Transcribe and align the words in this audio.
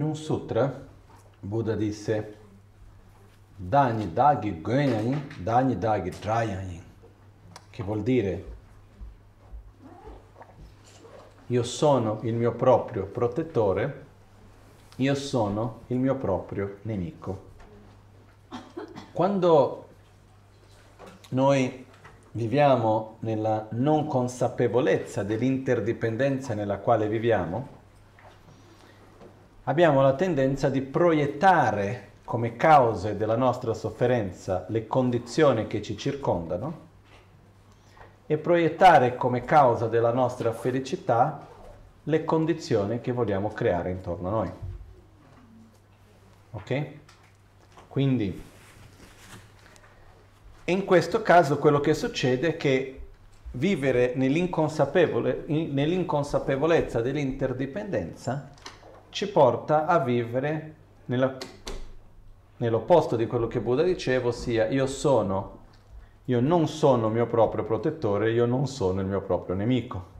In 0.00 0.06
un 0.06 0.16
sutra 0.16 0.86
Buddha 1.40 1.74
disse 1.74 2.34
Dani 3.54 4.14
Dagi 4.14 4.62
Gönyanin, 4.62 5.26
Dani 5.42 5.76
Dagi 5.76 6.08
Drayanin, 6.08 6.82
che 7.68 7.82
vuol 7.82 8.02
dire 8.02 8.44
io 11.48 11.62
sono 11.62 12.20
il 12.22 12.32
mio 12.32 12.52
proprio 12.52 13.04
protettore, 13.04 14.04
io 14.96 15.14
sono 15.14 15.80
il 15.88 15.98
mio 15.98 16.14
proprio 16.14 16.78
nemico. 16.84 17.48
Quando 19.12 19.86
noi 21.28 21.84
viviamo 22.32 23.16
nella 23.18 23.66
non 23.72 24.06
consapevolezza 24.06 25.22
dell'interdipendenza 25.24 26.54
nella 26.54 26.78
quale 26.78 27.06
viviamo, 27.06 27.79
abbiamo 29.64 30.00
la 30.00 30.14
tendenza 30.14 30.68
di 30.68 30.80
proiettare 30.80 32.08
come 32.24 32.56
cause 32.56 33.16
della 33.16 33.36
nostra 33.36 33.74
sofferenza 33.74 34.64
le 34.68 34.86
condizioni 34.86 35.66
che 35.66 35.82
ci 35.82 35.96
circondano 35.96 36.88
e 38.26 38.38
proiettare 38.38 39.16
come 39.16 39.44
causa 39.44 39.88
della 39.88 40.12
nostra 40.12 40.52
felicità 40.52 41.48
le 42.04 42.24
condizioni 42.24 43.00
che 43.00 43.12
vogliamo 43.12 43.48
creare 43.48 43.90
intorno 43.90 44.28
a 44.28 44.30
noi. 44.30 44.50
Ok? 46.52 46.86
Quindi, 47.88 48.42
in 50.64 50.84
questo 50.84 51.22
caso 51.22 51.58
quello 51.58 51.80
che 51.80 51.94
succede 51.94 52.48
è 52.48 52.56
che 52.56 53.00
vivere 53.52 54.12
nell'inconsapevole, 54.14 55.44
nell'inconsapevolezza 55.48 57.00
dell'interdipendenza 57.00 58.50
ci 59.10 59.28
porta 59.28 59.86
a 59.86 59.98
vivere 59.98 60.74
nella, 61.06 61.36
nell'opposto 62.56 63.16
di 63.16 63.26
quello 63.26 63.46
che 63.46 63.60
Buddha 63.60 63.82
diceva, 63.82 64.28
ossia 64.28 64.68
io 64.68 64.86
sono, 64.86 65.58
io 66.26 66.40
non 66.40 66.68
sono 66.68 67.08
il 67.08 67.12
mio 67.12 67.26
proprio 67.26 67.64
protettore, 67.64 68.30
io 68.30 68.46
non 68.46 68.66
sono 68.66 69.00
il 69.00 69.06
mio 69.06 69.20
proprio 69.20 69.54
nemico. 69.56 70.18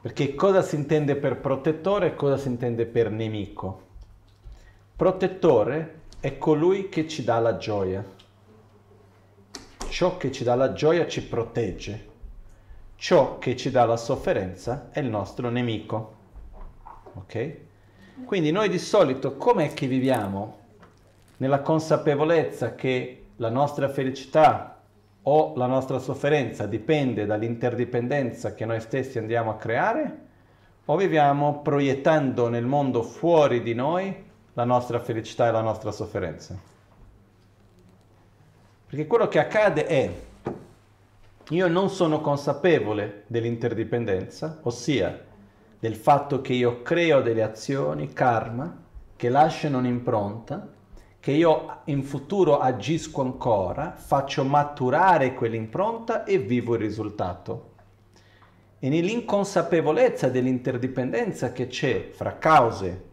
Perché 0.00 0.34
cosa 0.34 0.62
si 0.62 0.74
intende 0.74 1.14
per 1.14 1.38
protettore 1.38 2.08
e 2.08 2.14
cosa 2.14 2.36
si 2.36 2.48
intende 2.48 2.86
per 2.86 3.10
nemico? 3.10 3.90
Protettore 4.96 6.00
è 6.18 6.38
colui 6.38 6.88
che 6.88 7.06
ci 7.06 7.22
dà 7.22 7.38
la 7.38 7.56
gioia. 7.56 8.04
Ciò 9.88 10.16
che 10.16 10.32
ci 10.32 10.42
dà 10.42 10.54
la 10.54 10.72
gioia 10.72 11.06
ci 11.06 11.22
protegge. 11.22 12.10
Ciò 12.96 13.38
che 13.38 13.56
ci 13.56 13.70
dà 13.70 13.84
la 13.84 13.96
sofferenza 13.96 14.88
è 14.90 15.00
il 15.00 15.08
nostro 15.08 15.50
nemico. 15.50 16.20
Ok? 17.14 17.56
Quindi 18.24 18.50
noi 18.50 18.68
di 18.68 18.78
solito 18.78 19.36
com'è 19.36 19.72
che 19.72 19.86
viviamo? 19.86 20.58
Nella 21.38 21.60
consapevolezza 21.60 22.74
che 22.74 23.24
la 23.36 23.50
nostra 23.50 23.88
felicità 23.88 24.80
o 25.22 25.52
la 25.56 25.66
nostra 25.66 25.98
sofferenza 25.98 26.66
dipende 26.66 27.26
dall'interdipendenza 27.26 28.54
che 28.54 28.64
noi 28.64 28.80
stessi 28.80 29.18
andiamo 29.18 29.50
a 29.50 29.56
creare? 29.56 30.18
O 30.84 30.96
viviamo 30.96 31.60
proiettando 31.60 32.48
nel 32.48 32.66
mondo 32.66 33.02
fuori 33.02 33.62
di 33.62 33.74
noi 33.74 34.30
la 34.54 34.64
nostra 34.64 35.00
felicità 35.00 35.48
e 35.48 35.52
la 35.52 35.60
nostra 35.60 35.90
sofferenza? 35.90 36.58
Perché 38.86 39.06
quello 39.06 39.28
che 39.28 39.38
accade 39.38 39.86
è, 39.86 40.10
io 41.48 41.68
non 41.68 41.88
sono 41.88 42.20
consapevole 42.20 43.24
dell'interdipendenza, 43.26 44.58
ossia 44.62 45.30
del 45.82 45.96
fatto 45.96 46.40
che 46.42 46.52
io 46.52 46.82
creo 46.82 47.22
delle 47.22 47.42
azioni, 47.42 48.12
karma, 48.12 48.72
che 49.16 49.28
lasciano 49.28 49.78
un'impronta, 49.78 50.72
che 51.18 51.32
io 51.32 51.80
in 51.86 52.04
futuro 52.04 52.60
agisco 52.60 53.20
ancora, 53.20 53.92
faccio 53.96 54.44
maturare 54.44 55.34
quell'impronta 55.34 56.22
e 56.22 56.38
vivo 56.38 56.74
il 56.74 56.82
risultato. 56.82 57.72
E 58.78 58.88
nell'inconsapevolezza 58.88 60.28
dell'interdipendenza 60.28 61.50
che 61.50 61.66
c'è 61.66 62.10
fra 62.12 62.38
cause, 62.38 63.04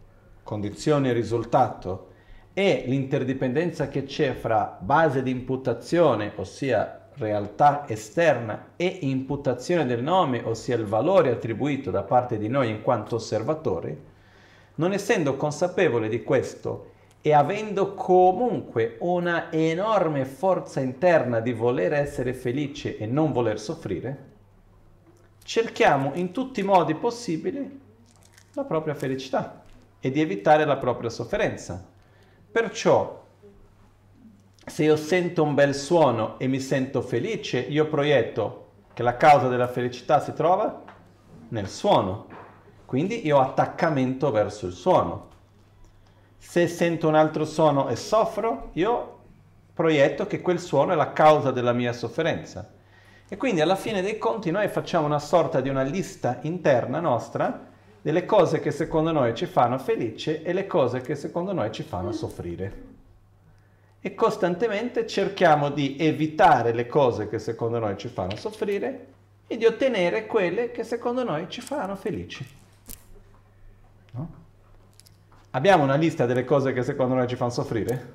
condizioni 0.44 1.10
e 1.10 1.14
risultato, 1.14 2.10
e 2.54 2.84
l'interdipendenza 2.86 3.88
che 3.88 4.04
c'è 4.04 4.36
fra 4.36 4.78
base 4.80 5.24
di 5.24 5.32
imputazione, 5.32 6.34
ossia 6.36 6.99
realtà 7.20 7.88
esterna 7.88 8.72
e 8.76 9.00
imputazione 9.02 9.86
del 9.86 10.02
nome, 10.02 10.42
ossia 10.44 10.76
il 10.76 10.86
valore 10.86 11.30
attribuito 11.30 11.92
da 11.92 12.04
parte 12.04 12.38
di 12.38 12.48
noi 12.48 12.70
in 12.70 12.82
quanto 12.82 13.16
osservatori, 13.16 13.96
non 14.76 14.94
essendo 14.94 15.36
consapevole 15.36 16.08
di 16.08 16.24
questo 16.24 16.92
e 17.22 17.34
avendo 17.34 17.94
comunque 17.94 18.96
una 19.00 19.52
enorme 19.52 20.24
forza 20.24 20.80
interna 20.80 21.42
di 21.42 21.52
voler 21.52 21.94
essere 21.94 22.34
felice 22.34 22.98
e 22.98 23.06
non 23.06 23.34
voler 23.34 23.60
soffrire, 23.60 24.28
cerchiamo 25.44 26.12
in 26.14 26.32
tutti 26.32 26.62
i 26.62 26.64
modi 26.64 26.96
possibili 26.96 27.80
la 28.54 28.64
propria 28.64 28.96
felicità 28.96 29.64
e 30.00 30.12
di 30.12 30.22
evitare 30.22 30.64
la 30.64 30.78
propria 30.78 31.10
sofferenza. 31.10 31.86
Perciò 32.50 33.19
se 34.70 34.84
io 34.84 34.96
sento 34.96 35.44
un 35.44 35.56
bel 35.56 35.74
suono 35.74 36.38
e 36.38 36.48
mi 36.48 36.60
sento 36.60 37.02
felice, 37.02 37.60
io 37.60 37.88
proietto 37.88 38.68
che 38.94 39.04
la 39.04 39.18
causa 39.18 39.48
della 39.48 39.68
felicità 39.68 40.20
si 40.20 40.34
trova 40.34 40.84
nel 41.50 41.68
suono. 41.68 42.28
Quindi 42.86 43.26
io 43.26 43.38
ho 43.38 43.42
attaccamento 43.42 44.32
verso 44.32 44.68
il 44.68 44.74
suono. 44.74 45.28
Se 46.38 46.68
sento 46.68 47.08
un 47.08 47.16
altro 47.16 47.46
suono 47.46 47.90
e 47.90 47.96
soffro, 47.96 48.70
io 48.74 49.18
proietto 49.74 50.28
che 50.28 50.42
quel 50.42 50.60
suono 50.60 50.94
è 50.94 50.96
la 50.96 51.14
causa 51.14 51.52
della 51.52 51.74
mia 51.74 51.94
sofferenza. 51.94 52.70
E 53.28 53.38
quindi 53.38 53.62
alla 53.62 53.76
fine 53.76 54.02
dei 54.02 54.18
conti 54.18 54.52
noi 54.52 54.68
facciamo 54.70 55.06
una 55.06 55.20
sorta 55.20 55.62
di 55.62 55.70
una 55.70 55.84
lista 55.84 56.40
interna 56.42 57.00
nostra 57.00 57.68
delle 58.02 58.26
cose 58.26 58.60
che 58.60 58.72
secondo 58.72 59.12
noi 59.12 59.36
ci 59.36 59.46
fanno 59.46 59.78
felice 59.78 60.42
e 60.42 60.54
le 60.54 60.68
cose 60.68 61.02
che 61.02 61.16
secondo 61.16 61.54
noi 61.54 61.72
ci 61.72 61.84
fanno 61.84 62.12
soffrire 62.12 62.89
e 64.02 64.16
costantemente 64.16 65.06
cerchiamo 65.06 65.70
di 65.70 65.98
evitare 66.00 66.74
le 66.74 66.88
cose 66.88 67.28
che 67.28 67.40
secondo 67.40 67.80
noi 67.80 67.98
ci 67.98 68.08
fanno 68.08 68.36
soffrire 68.36 69.08
e 69.48 69.58
di 69.58 69.66
ottenere 69.66 70.26
quelle 70.26 70.72
che 70.72 70.84
secondo 70.84 71.24
noi 71.24 71.48
ci 71.50 71.60
fanno 71.60 71.96
felici. 71.96 72.48
No? 74.12 74.30
Abbiamo 75.52 75.84
una 75.84 75.96
lista 75.96 76.26
delle 76.26 76.46
cose 76.46 76.72
che 76.72 76.84
secondo 76.84 77.16
noi 77.16 77.28
ci 77.28 77.36
fanno 77.36 77.52
soffrire? 77.52 78.14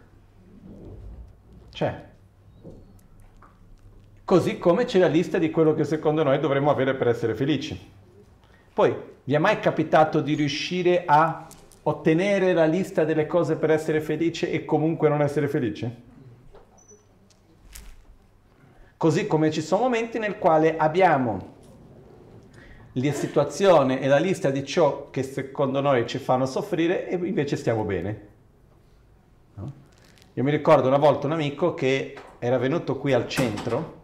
C'è. 1.71 2.13
Così 4.25 4.59
come 4.59 4.87
c'è 4.87 4.99
la 4.99 5.07
lista 5.07 5.37
di 5.37 5.51
quello 5.51 5.75
che 5.75 5.85
secondo 5.85 6.23
noi 6.23 6.39
dovremmo 6.39 6.71
avere 6.71 6.95
per 6.95 7.09
essere 7.09 7.35
felici. 7.35 7.93
Poi, 8.73 8.97
vi 9.25 9.35
è 9.35 9.39
mai 9.39 9.61
capitato 9.61 10.21
di 10.21 10.35
riuscire 10.35 11.05
a 11.07 11.47
ottenere 11.85 12.53
la 12.53 12.65
lista 12.65 13.05
delle 13.05 13.27
cose 13.27 13.57
per 13.57 13.71
essere 13.71 14.01
felice 14.01 14.51
e 14.51 14.65
comunque 14.65 15.09
non 15.09 15.23
essere 15.23 15.49
felice? 15.49 16.13
Così 18.97 19.27
come 19.27 19.51
ci 19.51 19.61
sono 19.61 19.83
momenti 19.83 20.19
nel 20.19 20.39
quale 20.39 20.77
abbiamo 20.77 21.53
la 22.93 23.13
situazione 23.13 24.01
e 24.01 24.07
la 24.07 24.19
lista 24.19 24.51
di 24.51 24.65
ciò 24.65 25.11
che 25.11 25.23
secondo 25.23 25.81
noi 25.81 26.07
ci 26.07 26.19
fanno 26.19 26.47
soffrire 26.47 27.09
e 27.09 27.17
invece 27.17 27.57
stiamo 27.57 27.85
bene. 27.85 28.33
Io 30.37 30.43
mi 30.43 30.51
ricordo 30.51 30.89
una 30.89 30.99
volta 30.99 31.27
un 31.27 31.33
amico 31.33 31.75
che 31.75 32.17
era 32.41 32.59
venuto 32.59 32.97
qui 32.97 33.13
al 33.13 33.29
centro, 33.29 34.03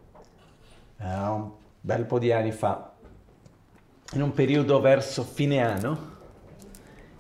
eh, 0.99 1.05
un 1.05 1.51
bel 1.81 2.05
po' 2.05 2.21
di 2.21 2.31
anni 2.31 2.53
fa, 2.53 2.93
in 4.13 4.23
un 4.23 4.33
periodo 4.33 4.81
verso 4.81 5.25
fine 5.25 5.61
anno, 5.61 6.19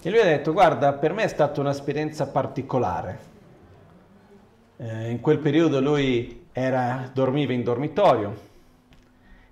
e 0.02 0.10
lui 0.10 0.20
ha 0.20 0.24
detto, 0.24 0.52
guarda, 0.52 0.94
per 0.94 1.12
me 1.12 1.24
è 1.24 1.28
stata 1.28 1.60
un'esperienza 1.60 2.26
particolare. 2.28 3.28
Eh, 4.76 5.10
in 5.10 5.20
quel 5.20 5.38
periodo 5.38 5.80
lui 5.80 6.46
era, 6.52 7.10
dormiva 7.12 7.52
in 7.52 7.62
dormitorio 7.62 8.48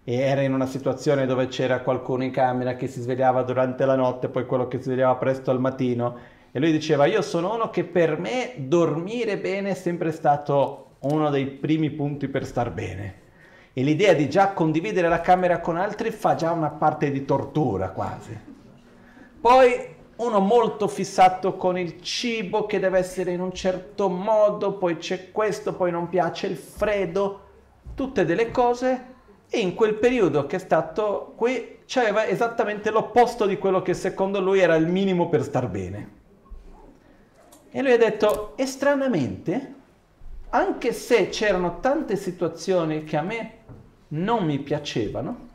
e 0.05 0.15
era 0.15 0.41
in 0.41 0.55
una 0.55 0.65
situazione 0.65 1.27
dove 1.27 1.49
c'era 1.49 1.81
qualcuno 1.81 2.25
in 2.25 2.31
camera 2.31 2.77
che 2.77 2.87
si 2.87 3.03
svegliava 3.03 3.43
durante 3.43 3.85
la 3.85 3.95
notte, 3.95 4.31
poi 4.31 4.47
quello 4.47 4.67
che 4.67 4.79
si 4.79 4.85
svegliava 4.85 5.17
presto 5.17 5.51
al 5.51 5.61
mattino. 5.61 6.17
E 6.51 6.59
lui 6.59 6.73
diceva, 6.73 7.05
io 7.05 7.21
sono 7.21 7.53
uno 7.53 7.69
che 7.69 7.85
per 7.85 8.19
me 8.19 8.55
dormire 8.57 9.37
bene 9.37 9.71
è 9.71 9.75
sempre 9.75 10.13
stato 10.13 10.93
uno 11.01 11.29
dei 11.29 11.45
primi 11.45 11.91
punti 11.91 12.27
per 12.29 12.47
star 12.47 12.71
bene. 12.73 13.27
E 13.75 13.83
l'idea 13.83 14.15
di 14.15 14.31
già 14.31 14.53
condividere 14.55 15.09
la 15.09 15.21
camera 15.21 15.61
con 15.61 15.77
altri 15.77 16.11
fa 16.11 16.35
già 16.35 16.53
una 16.53 16.71
parte 16.71 17.11
di 17.11 17.27
tortura 17.27 17.91
quasi. 17.91 18.37
Poi 19.41 19.97
uno 20.19 20.41
molto 20.41 20.89
fissato 20.89 21.57
con 21.57 21.79
il 21.79 22.03
cibo 22.03 22.67
che 22.67 22.81
deve 22.81 22.99
essere 22.99 23.33
in 23.33 23.41
un 23.41 23.53
certo 23.53 24.09
modo, 24.09 24.73
poi 24.73 24.97
c'è 24.97 25.31
questo, 25.31 25.75
poi 25.75 25.91
non 25.91 26.09
piace 26.09 26.47
il 26.47 26.57
freddo, 26.57 27.47
tutte 27.95 28.25
delle 28.25 28.51
cose 28.51 29.17
e 29.49 29.61
in 29.61 29.75
quel 29.75 29.95
periodo 29.95 30.47
che 30.47 30.57
è 30.57 30.59
stato 30.59 31.33
qui 31.37 31.79
c'aveva 31.87 32.27
esattamente 32.27 32.91
l'opposto 32.91 33.47
di 33.47 33.59
quello 33.59 33.81
che 33.81 33.95
secondo 33.95 34.41
lui 34.41 34.59
era 34.61 34.75
il 34.75 34.87
minimo 34.87 35.29
per 35.29 35.43
star 35.43 35.69
bene. 35.69 36.17
E 37.71 37.83
lui 37.83 37.93
ha 37.93 37.99
detto, 37.99 38.57
e 38.57 38.67
stranamente, 38.67 39.75
anche 40.51 40.93
se 40.93 41.29
c'erano 41.29 41.79
tante 41.81 42.17
situazioni 42.17 43.05
che 43.05 43.17
a 43.17 43.23
me 43.23 43.53
non 44.09 44.45
mi 44.45 44.59
piacevano, 44.59 45.47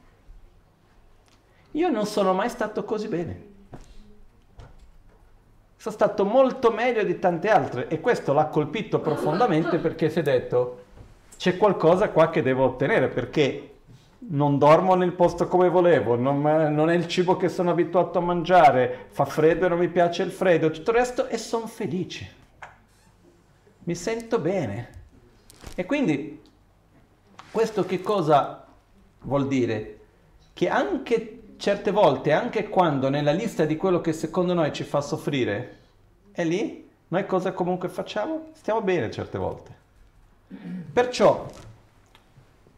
io 1.72 1.90
non 1.90 2.06
sono 2.06 2.34
mai 2.34 2.50
stato 2.50 2.84
così 2.84 3.08
bene. 3.08 3.43
Sono 5.84 5.96
stato 5.96 6.24
molto 6.24 6.72
meglio 6.72 7.04
di 7.04 7.20
tante 7.20 7.50
altre 7.50 7.90
e 7.90 8.00
questo 8.00 8.32
l'ha 8.32 8.46
colpito 8.46 9.02
profondamente 9.02 9.80
perché 9.80 10.10
si 10.10 10.20
è 10.20 10.22
detto 10.22 10.84
c'è 11.36 11.58
qualcosa 11.58 12.08
qua 12.08 12.30
che 12.30 12.42
devo 12.42 12.64
ottenere 12.64 13.10
perché 13.10 13.80
non 14.20 14.58
dormo 14.58 14.96
nel 14.96 15.12
posto 15.12 15.50
come 15.50 15.68
volevo, 15.68 16.16
non, 16.16 16.40
non, 16.40 16.90
è 16.90 16.94
il 16.94 17.06
cibo 17.10 17.36
che 17.36 17.50
sono 17.50 17.72
abituato 17.72 18.20
a 18.20 18.22
mangiare, 18.22 19.08
fa 19.10 19.26
freddo 19.26 19.66
e 19.66 19.68
non 19.68 19.78
mi 19.78 19.90
piace 19.90 20.24
il 20.24 20.32
freddo, 20.32 20.72
tutto 20.72 20.92
il 20.92 20.98
resto 20.98 21.28
e 21.28 21.38
sono 21.38 21.68
felice. 21.68 22.32
Mi 23.80 23.96
sento 23.96 24.40
bene. 24.40 24.90
E 25.76 25.84
quindi 25.84 26.42
questo 27.52 27.84
che 27.84 28.02
cosa 28.02 28.66
vuol 29.24 29.48
dire? 29.48 30.00
Che 30.54 30.70
anche 30.70 31.43
certe 31.58 31.92
volte, 31.92 32.32
anche 32.32 32.70
quando 32.70 33.10
nella 33.10 33.32
lista 33.32 33.66
di 33.66 33.76
quello 33.78 34.02
che 34.02 34.14
secondo 34.14 34.54
noi 34.54 34.74
ci 34.74 34.84
fa 34.84 35.02
soffrire 35.02 35.78
è 36.32 36.44
lì, 36.44 36.90
noi 37.08 37.26
cosa 37.26 37.52
comunque 37.54 37.90
facciamo? 37.90 38.48
Stiamo 38.54 38.82
bene 38.82 39.12
certe 39.12 39.38
volte. 39.38 39.72
Perciò 40.92 41.48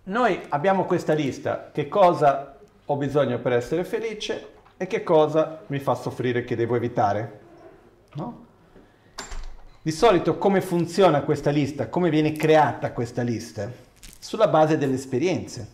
noi 0.04 0.40
abbiamo 0.50 0.86
questa 0.86 1.14
lista, 1.14 1.72
che 1.72 1.88
cosa 1.88 2.58
ho 2.86 2.96
bisogno 2.96 3.40
per 3.40 3.54
essere 3.54 3.84
felice 3.84 4.54
e 4.78 4.88
che 4.88 5.04
cosa 5.04 5.64
mi 5.68 5.80
fa 5.80 5.96
soffrire 5.96 6.44
che 6.44 6.56
devo 6.56 6.76
evitare. 6.76 7.40
No? 8.14 8.46
Di 9.82 9.92
solito 9.92 10.38
come 10.38 10.62
funziona 10.62 11.22
questa 11.22 11.50
lista? 11.50 11.90
Come 11.90 12.10
viene 12.10 12.34
creata 12.34 12.92
questa 12.92 13.22
lista? 13.22 13.72
Sulla 14.20 14.48
base 14.48 14.78
delle 14.78 14.96
esperienze. 14.96 15.68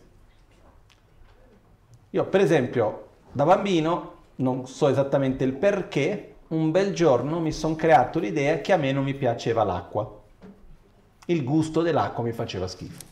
Io 2.11 2.25
per 2.25 2.41
esempio 2.41 3.07
da 3.31 3.45
bambino, 3.45 4.15
non 4.37 4.67
so 4.67 4.89
esattamente 4.89 5.45
il 5.45 5.53
perché, 5.53 6.35
un 6.49 6.69
bel 6.71 6.93
giorno 6.93 7.39
mi 7.39 7.53
sono 7.53 7.75
creato 7.75 8.19
l'idea 8.19 8.59
che 8.59 8.73
a 8.73 8.77
me 8.77 8.91
non 8.91 9.05
mi 9.05 9.13
piaceva 9.13 9.63
l'acqua. 9.63 10.19
Il 11.27 11.43
gusto 11.45 11.81
dell'acqua 11.81 12.23
mi 12.23 12.33
faceva 12.33 12.67
schifo. 12.67 13.05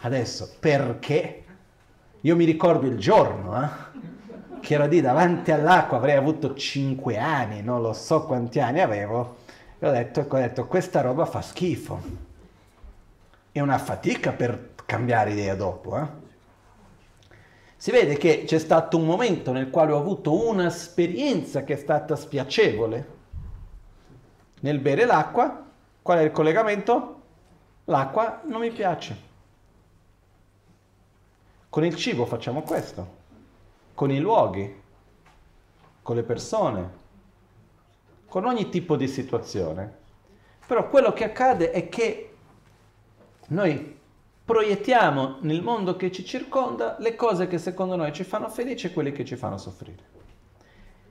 Adesso, 0.00 0.56
perché? 0.58 1.44
Io 2.22 2.36
mi 2.36 2.46
ricordo 2.46 2.86
il 2.86 2.98
giorno, 2.98 3.62
eh? 3.62 3.68
che 4.60 4.74
ero 4.74 4.86
lì 4.86 5.02
davanti 5.02 5.50
all'acqua, 5.50 5.98
avrei 5.98 6.16
avuto 6.16 6.54
5 6.54 7.18
anni, 7.18 7.62
non 7.62 7.82
lo 7.82 7.92
so 7.92 8.24
quanti 8.24 8.60
anni 8.60 8.80
avevo, 8.80 9.36
e 9.78 9.86
ho 9.86 9.90
detto, 9.90 10.24
ho 10.26 10.36
detto 10.36 10.66
questa 10.66 11.02
roba 11.02 11.26
fa 11.26 11.42
schifo. 11.42 12.30
È 13.50 13.60
una 13.60 13.78
fatica 13.78 14.32
per 14.32 14.70
cambiare 14.92 15.30
idea 15.30 15.54
dopo. 15.54 15.96
Eh? 15.96 16.06
Si 17.76 17.90
vede 17.90 18.18
che 18.18 18.44
c'è 18.44 18.58
stato 18.58 18.98
un 18.98 19.06
momento 19.06 19.50
nel 19.50 19.70
quale 19.70 19.92
ho 19.92 19.98
avuto 19.98 20.46
un'esperienza 20.46 21.64
che 21.64 21.72
è 21.72 21.76
stata 21.76 22.14
spiacevole. 22.14 23.20
Nel 24.60 24.78
bere 24.80 25.06
l'acqua, 25.06 25.64
qual 26.02 26.18
è 26.18 26.22
il 26.22 26.30
collegamento? 26.30 27.20
L'acqua 27.86 28.42
non 28.44 28.60
mi 28.60 28.70
piace. 28.70 29.30
Con 31.70 31.84
il 31.86 31.96
cibo 31.96 32.26
facciamo 32.26 32.60
questo 32.60 33.20
con 33.94 34.10
i 34.10 34.18
luoghi, 34.18 34.80
con 36.02 36.16
le 36.16 36.22
persone, 36.22 36.90
con 38.26 38.44
ogni 38.46 38.68
tipo 38.68 38.96
di 38.96 39.06
situazione. 39.06 40.00
Però 40.66 40.88
quello 40.88 41.12
che 41.12 41.24
accade 41.24 41.70
è 41.70 41.88
che 41.88 42.34
noi 43.48 44.00
proiettiamo 44.44 45.38
nel 45.40 45.62
mondo 45.62 45.96
che 45.96 46.10
ci 46.10 46.24
circonda 46.24 46.96
le 46.98 47.14
cose 47.14 47.46
che 47.46 47.58
secondo 47.58 47.96
noi 47.96 48.12
ci 48.12 48.24
fanno 48.24 48.48
felici 48.48 48.86
e 48.86 48.92
quelle 48.92 49.12
che 49.12 49.24
ci 49.24 49.36
fanno 49.36 49.58
soffrire. 49.58 50.20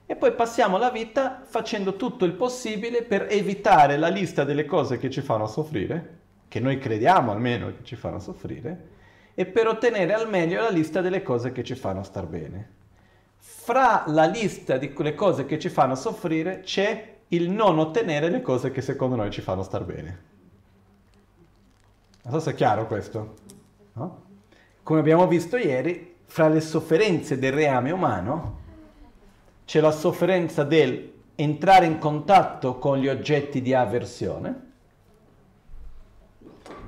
E 0.06 0.16
poi 0.16 0.32
passiamo 0.32 0.76
la 0.76 0.90
vita 0.90 1.42
facendo 1.44 1.96
tutto 1.96 2.24
il 2.24 2.32
possibile 2.32 3.02
per 3.02 3.26
evitare 3.30 3.96
la 3.96 4.08
lista 4.08 4.44
delle 4.44 4.66
cose 4.66 4.98
che 4.98 5.10
ci 5.10 5.20
fanno 5.20 5.46
soffrire, 5.46 6.18
che 6.48 6.60
noi 6.60 6.78
crediamo 6.78 7.32
almeno 7.32 7.68
che 7.68 7.84
ci 7.84 7.96
fanno 7.96 8.18
soffrire, 8.18 8.88
e 9.34 9.46
per 9.46 9.66
ottenere 9.66 10.12
al 10.12 10.28
meglio 10.28 10.60
la 10.60 10.68
lista 10.68 11.00
delle 11.00 11.22
cose 11.22 11.52
che 11.52 11.64
ci 11.64 11.74
fanno 11.74 12.02
star 12.02 12.26
bene 12.26 12.80
fra 13.42 14.04
la 14.06 14.26
lista 14.26 14.76
di 14.76 14.92
quelle 14.92 15.14
cose 15.14 15.46
che 15.46 15.58
ci 15.58 15.68
fanno 15.68 15.96
soffrire 15.96 16.60
c'è 16.60 17.16
il 17.28 17.50
non 17.50 17.78
ottenere 17.80 18.28
le 18.28 18.40
cose 18.40 18.70
che 18.70 18.80
secondo 18.80 19.16
noi 19.16 19.30
ci 19.30 19.40
fanno 19.40 19.64
star 19.64 19.84
bene. 19.84 20.30
Non 22.22 22.34
so 22.34 22.40
se 22.40 22.50
è 22.52 22.54
chiaro 22.54 22.86
questo. 22.86 23.34
No? 23.94 24.22
Come 24.82 25.00
abbiamo 25.00 25.26
visto 25.26 25.56
ieri, 25.56 26.16
fra 26.24 26.48
le 26.48 26.60
sofferenze 26.60 27.38
del 27.38 27.52
reame 27.52 27.90
umano 27.90 28.60
c'è 29.64 29.80
la 29.80 29.90
sofferenza 29.90 30.64
del 30.64 31.12
entrare 31.34 31.86
in 31.86 31.98
contatto 31.98 32.78
con 32.78 32.98
gli 32.98 33.08
oggetti 33.08 33.60
di 33.62 33.74
avversione, 33.74 34.70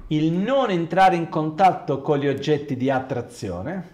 il 0.09 0.33
non 0.33 0.71
entrare 0.71 1.17
in 1.17 1.29
contatto 1.29 2.01
con 2.01 2.19
gli 2.19 2.29
oggetti 2.29 2.77
di 2.77 2.91
attrazione, 2.91 3.93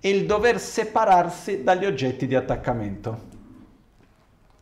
e 0.00 0.10
il 0.10 0.26
dover 0.26 0.60
separarsi 0.60 1.62
dagli 1.62 1.84
oggetti 1.84 2.26
di 2.26 2.34
attaccamento. 2.34 3.34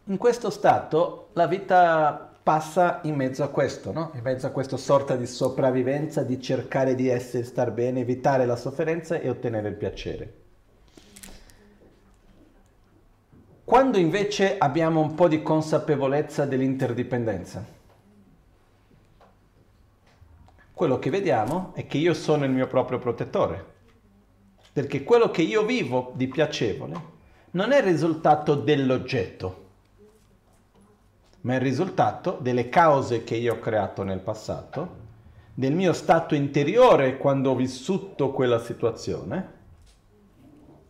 In 0.05 0.17
questo 0.17 0.51
stato 0.51 1.29
la 1.33 1.47
vita 1.47 2.34
passa 2.45 3.01
in 3.05 3.15
mezzo 3.17 3.43
a 3.43 3.49
questo, 3.49 3.91
no? 3.91 4.13
in 4.15 4.21
mezzo 4.23 4.47
a 4.47 4.51
questa 4.51 4.77
sorta 4.77 5.17
di 5.17 5.27
sopravvivenza, 5.27 6.23
di 6.23 6.41
cercare 6.41 6.95
di 6.95 7.09
essere, 7.09 7.43
star 7.43 7.73
bene, 7.73 8.01
evitare 8.01 8.45
la 8.45 8.55
sofferenza 8.55 9.19
e 9.19 9.31
ottenere 9.31 9.69
il 9.69 9.75
piacere. 9.75 10.35
Quando 13.65 13.97
invece 13.97 14.59
abbiamo 14.59 15.01
un 15.01 15.15
po' 15.15 15.27
di 15.27 15.43
consapevolezza 15.43 16.45
dell'interdipendenza, 16.45 17.65
quello 20.75 20.99
che 20.99 21.09
vediamo 21.09 21.73
è 21.75 21.87
che 21.87 21.97
io 21.97 22.13
sono 22.13 22.45
il 22.45 22.51
mio 22.51 22.67
proprio 22.67 22.99
protettore 22.99 23.73
perché 24.75 25.03
quello 25.05 25.31
che 25.31 25.41
io 25.41 25.65
vivo 25.65 26.13
di 26.15 26.27
piacevole 26.27 27.13
non 27.53 27.71
è 27.71 27.79
il 27.79 27.85
risultato 27.85 28.57
dell'oggetto, 28.57 29.64
ma 31.45 31.53
è 31.53 31.57
il 31.57 31.63
risultato 31.63 32.39
delle 32.41 32.69
cause 32.69 33.25
che 33.25 33.37
io 33.37 33.55
ho 33.55 33.59
creato 33.59 34.03
nel 34.03 34.21
passato, 34.21 35.03
del 35.55 35.75
mio 35.75 35.93
stato 35.93 36.35
interiore 36.35 37.17
quando 37.17 37.51
ho 37.51 37.55
vissuto 37.55 38.33
quella 38.33 38.59
situazione 38.59 39.53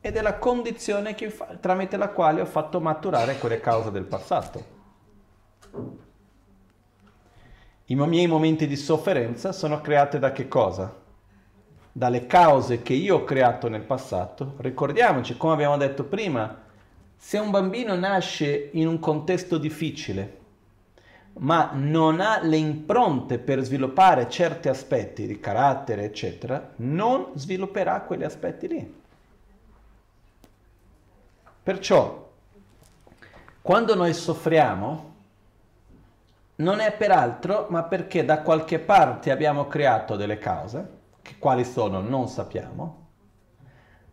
e 0.01 0.13
della 0.13 0.39
condizione 0.39 1.15
fa, 1.15 1.57
tramite 1.61 1.97
la 1.97 2.09
quale 2.09 2.41
ho 2.41 2.47
fatto 2.47 2.81
maturare 2.81 3.39
quelle 3.39 3.61
cause 3.61 3.91
del 3.91 4.05
passato. 4.05 4.73
I 7.87 7.95
miei 7.95 8.27
momenti 8.27 8.67
di 8.67 8.77
sofferenza 8.77 9.53
sono 9.53 9.81
creati 9.81 10.19
da 10.19 10.33
che 10.33 10.49
cosa? 10.49 11.03
dalle 11.97 12.27
cause 12.27 12.83
che 12.83 12.93
io 12.93 13.19
ho 13.19 13.25
creato 13.25 13.69
nel 13.69 13.83
passato, 13.83 14.55
ricordiamoci, 14.57 15.37
come 15.37 15.53
abbiamo 15.53 15.77
detto 15.77 16.03
prima, 16.03 16.63
se 17.17 17.39
un 17.39 17.53
bambino 17.53 17.95
nasce 17.95 18.71
in 18.73 18.89
un 18.89 18.99
contesto 18.99 19.59
difficile, 19.59 20.39
ma 21.38 21.71
non 21.73 22.21
ha 22.21 22.41
le 22.43 22.57
impronte 22.57 23.38
per 23.38 23.61
sviluppare 23.62 24.29
certi 24.29 24.69
aspetti 24.69 25.26
di 25.26 25.41
carattere, 25.41 26.05
eccetera, 26.05 26.73
non 26.76 27.33
svilupperà 27.35 28.03
quegli 28.03 28.23
aspetti 28.23 28.69
lì. 28.69 29.03
Perciò, 31.62 32.31
quando 33.62 33.95
noi 33.95 34.12
soffriamo, 34.12 35.12
non 36.57 36.79
è 36.79 36.93
per 36.93 37.11
altro, 37.11 37.67
ma 37.71 37.83
perché 37.83 38.25
da 38.25 38.43
qualche 38.43 38.79
parte 38.79 39.31
abbiamo 39.31 39.67
creato 39.67 40.14
delle 40.14 40.38
cause 40.38 41.03
che 41.23 41.37
quali 41.38 41.64
sono 41.64 42.00
non 42.00 42.29
sappiamo. 42.29 43.03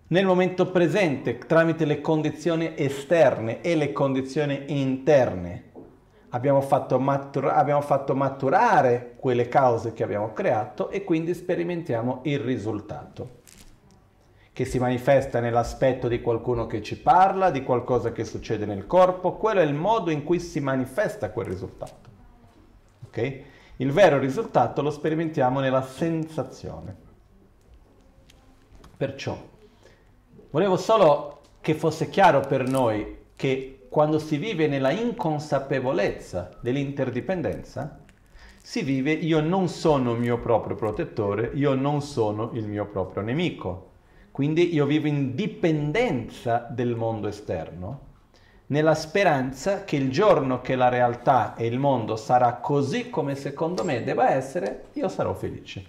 Nel 0.07 0.25
momento 0.25 0.71
presente, 0.71 1.37
tramite 1.37 1.85
le 1.85 2.01
condizioni 2.01 2.73
esterne 2.75 3.61
e 3.61 3.75
le 3.75 3.91
condizioni 3.91 4.63
interne, 4.67 5.70
abbiamo 6.31 6.61
fatto, 6.61 6.99
matura- 6.99 7.55
abbiamo 7.55 7.81
fatto 7.81 8.15
maturare 8.15 9.15
quelle 9.17 9.47
cause 9.47 9.93
che 9.93 10.03
abbiamo 10.03 10.33
creato 10.33 10.89
e 10.89 11.03
quindi 11.03 11.33
sperimentiamo 11.33 12.21
il 12.23 12.39
risultato 12.39 13.39
che 14.53 14.65
si 14.65 14.79
manifesta 14.79 15.39
nell'aspetto 15.39 16.07
di 16.07 16.21
qualcuno 16.21 16.67
che 16.67 16.81
ci 16.81 16.99
parla, 16.99 17.51
di 17.51 17.63
qualcosa 17.63 18.11
che 18.11 18.25
succede 18.25 18.65
nel 18.65 18.85
corpo, 18.85 19.37
quello 19.37 19.61
è 19.61 19.63
il 19.63 19.73
modo 19.73 20.09
in 20.11 20.23
cui 20.23 20.39
si 20.39 20.59
manifesta 20.59 21.31
quel 21.31 21.47
risultato. 21.47 22.09
Okay? 23.07 23.45
Il 23.77 23.91
vero 23.91 24.19
risultato 24.19 24.81
lo 24.81 24.91
sperimentiamo 24.91 25.61
nella 25.61 25.81
sensazione. 25.81 26.95
Perciò, 28.97 29.37
volevo 30.51 30.77
solo 30.77 31.41
che 31.61 31.73
fosse 31.73 32.09
chiaro 32.09 32.41
per 32.41 32.67
noi 32.67 33.19
che 33.35 33.80
quando 33.91 34.19
si 34.19 34.37
vive 34.37 34.67
nella 34.67 34.91
inconsapevolezza 34.91 36.49
dell'interdipendenza, 36.61 37.99
si 38.61 38.83
vive 38.83 39.11
io 39.11 39.41
non 39.41 39.67
sono 39.67 40.13
il 40.13 40.19
mio 40.21 40.39
proprio 40.39 40.77
protettore, 40.77 41.51
io 41.55 41.73
non 41.73 42.01
sono 42.01 42.51
il 42.53 42.65
mio 42.69 42.85
proprio 42.85 43.21
nemico. 43.21 43.89
Quindi 44.31 44.73
io 44.73 44.85
vivo 44.85 45.07
in 45.07 45.35
dipendenza 45.35 46.67
del 46.69 46.95
mondo 46.95 47.27
esterno, 47.27 47.99
nella 48.67 48.95
speranza 48.95 49.83
che 49.83 49.97
il 49.97 50.09
giorno 50.09 50.61
che 50.61 50.77
la 50.77 50.87
realtà 50.87 51.55
e 51.55 51.65
il 51.65 51.77
mondo 51.77 52.15
sarà 52.15 52.53
così 52.53 53.09
come 53.09 53.35
secondo 53.35 53.83
me 53.83 54.05
debba 54.05 54.29
essere, 54.29 54.85
io 54.93 55.09
sarò 55.09 55.33
felice. 55.33 55.85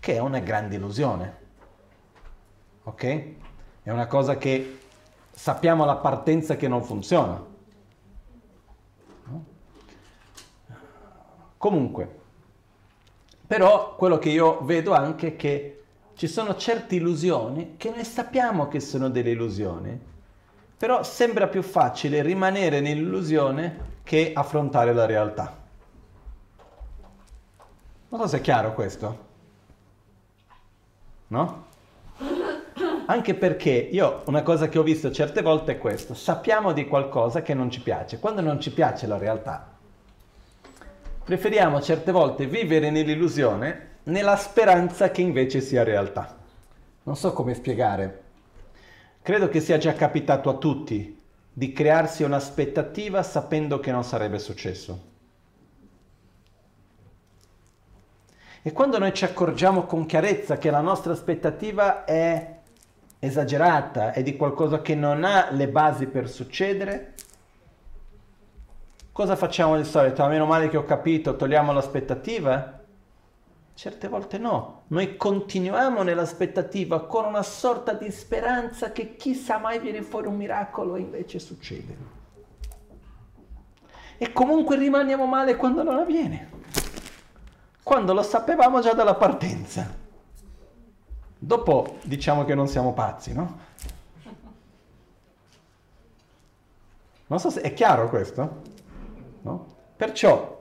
Che 0.00 0.14
è 0.14 0.18
una 0.18 0.40
grande 0.40 0.74
illusione. 0.74 1.36
Ok? 2.82 3.04
È 3.84 3.90
una 3.90 4.08
cosa 4.08 4.36
che 4.36 4.79
sappiamo 5.40 5.84
alla 5.84 5.96
partenza 5.96 6.54
che 6.56 6.68
non 6.68 6.84
funziona. 6.84 7.42
Comunque, 11.56 12.18
però 13.46 13.94
quello 13.96 14.18
che 14.18 14.28
io 14.28 14.60
vedo 14.64 14.92
anche 14.92 15.28
è 15.28 15.36
che 15.36 15.84
ci 16.12 16.26
sono 16.26 16.56
certe 16.56 16.96
illusioni 16.96 17.76
che 17.78 17.88
noi 17.88 18.04
sappiamo 18.04 18.68
che 18.68 18.80
sono 18.80 19.08
delle 19.08 19.30
illusioni, 19.30 19.98
però 20.76 21.02
sembra 21.02 21.48
più 21.48 21.62
facile 21.62 22.20
rimanere 22.20 22.80
nell'illusione 22.80 23.98
che 24.02 24.32
affrontare 24.34 24.92
la 24.92 25.06
realtà. 25.06 25.56
Non 28.10 28.20
so 28.20 28.26
se 28.26 28.36
è 28.36 28.40
chiaro 28.42 28.74
questo. 28.74 29.28
No? 31.28 31.68
Anche 33.10 33.34
perché 33.34 33.70
io 33.70 34.22
una 34.26 34.42
cosa 34.42 34.68
che 34.68 34.78
ho 34.78 34.82
visto 34.82 35.10
certe 35.10 35.42
volte 35.42 35.72
è 35.72 35.78
questo, 35.78 36.14
sappiamo 36.14 36.72
di 36.72 36.86
qualcosa 36.86 37.42
che 37.42 37.54
non 37.54 37.70
ci 37.70 37.80
piace, 37.80 38.18
quando 38.18 38.40
non 38.40 38.60
ci 38.60 38.72
piace 38.72 39.06
la 39.06 39.18
realtà 39.18 39.78
preferiamo 41.30 41.80
certe 41.80 42.10
volte 42.10 42.46
vivere 42.46 42.90
nell'illusione 42.90 43.98
nella 44.04 44.34
speranza 44.34 45.12
che 45.12 45.20
invece 45.20 45.60
sia 45.60 45.84
realtà. 45.84 46.36
Non 47.04 47.14
so 47.14 47.32
come 47.32 47.54
spiegare. 47.54 48.22
Credo 49.22 49.48
che 49.48 49.60
sia 49.60 49.78
già 49.78 49.92
capitato 49.92 50.50
a 50.50 50.54
tutti 50.54 51.22
di 51.52 51.72
crearsi 51.72 52.24
un'aspettativa 52.24 53.22
sapendo 53.22 53.78
che 53.78 53.92
non 53.92 54.02
sarebbe 54.02 54.40
successo. 54.40 55.08
E 58.62 58.72
quando 58.72 58.98
noi 58.98 59.14
ci 59.14 59.24
accorgiamo 59.24 59.84
con 59.84 60.06
chiarezza 60.06 60.58
che 60.58 60.70
la 60.70 60.80
nostra 60.80 61.12
aspettativa 61.12 62.04
è 62.04 62.59
esagerata, 63.20 64.12
è 64.12 64.24
di 64.24 64.34
qualcosa 64.36 64.82
che 64.82 64.96
non 64.96 65.22
ha 65.22 65.50
le 65.52 65.68
basi 65.68 66.06
per 66.06 66.28
succedere, 66.28 67.14
Cosa 69.20 69.36
facciamo 69.36 69.76
di 69.76 69.84
solito? 69.84 70.22
A 70.22 70.28
meno 70.28 70.46
male 70.46 70.70
che 70.70 70.78
ho 70.78 70.84
capito, 70.86 71.36
togliamo 71.36 71.72
l'aspettativa? 71.72 72.80
Certe 73.74 74.08
volte 74.08 74.38
no, 74.38 74.84
noi 74.86 75.18
continuiamo 75.18 76.02
nell'aspettativa 76.02 77.04
con 77.04 77.26
una 77.26 77.42
sorta 77.42 77.92
di 77.92 78.10
speranza 78.10 78.92
che 78.92 79.16
chissà 79.16 79.58
mai 79.58 79.78
viene 79.78 80.00
fuori 80.00 80.26
un 80.26 80.36
miracolo 80.36 80.96
e 80.96 81.00
invece 81.00 81.38
succede. 81.38 81.96
E 84.16 84.32
comunque 84.32 84.76
rimaniamo 84.76 85.26
male 85.26 85.56
quando 85.56 85.82
non 85.82 85.98
avviene, 85.98 86.50
quando 87.82 88.14
lo 88.14 88.22
sapevamo 88.22 88.80
già 88.80 88.94
dalla 88.94 89.16
partenza. 89.16 89.99
Dopo 91.42 91.96
diciamo 92.02 92.44
che 92.44 92.54
non 92.54 92.68
siamo 92.68 92.92
pazzi, 92.92 93.32
no? 93.32 93.58
Non 97.26 97.40
so 97.40 97.48
se 97.48 97.62
è 97.62 97.72
chiaro 97.72 98.10
questo. 98.10 98.62
No? 99.40 99.66
Perciò 99.96 100.60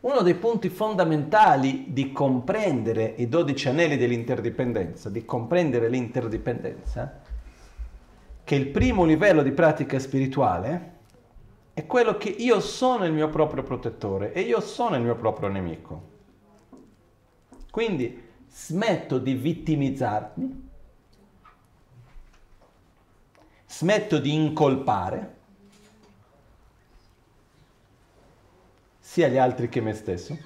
uno 0.00 0.20
dei 0.20 0.34
punti 0.34 0.68
fondamentali 0.68 1.86
di 1.88 2.12
comprendere 2.12 3.14
i 3.16 3.28
12 3.28 3.68
anelli 3.68 3.96
dell'interdipendenza, 3.96 5.10
di 5.10 5.24
comprendere 5.24 5.88
l'interdipendenza, 5.88 7.20
che 8.44 8.54
il 8.54 8.68
primo 8.68 9.04
livello 9.04 9.42
di 9.42 9.50
pratica 9.50 9.98
spirituale 9.98 10.92
è 11.72 11.84
quello 11.86 12.16
che 12.16 12.28
io 12.28 12.60
sono 12.60 13.04
il 13.06 13.12
mio 13.12 13.28
proprio 13.28 13.64
protettore 13.64 14.32
e 14.32 14.42
io 14.42 14.60
sono 14.60 14.94
il 14.94 15.02
mio 15.02 15.16
proprio 15.16 15.48
nemico. 15.48 16.12
Quindi 17.70 18.23
smetto 18.56 19.18
di 19.18 19.34
vittimizzarmi, 19.34 20.70
smetto 23.66 24.18
di 24.18 24.32
incolpare, 24.32 25.34
sia 29.00 29.26
gli 29.26 29.36
altri 29.36 29.68
che 29.68 29.80
me 29.80 29.92
stesso 29.92 30.38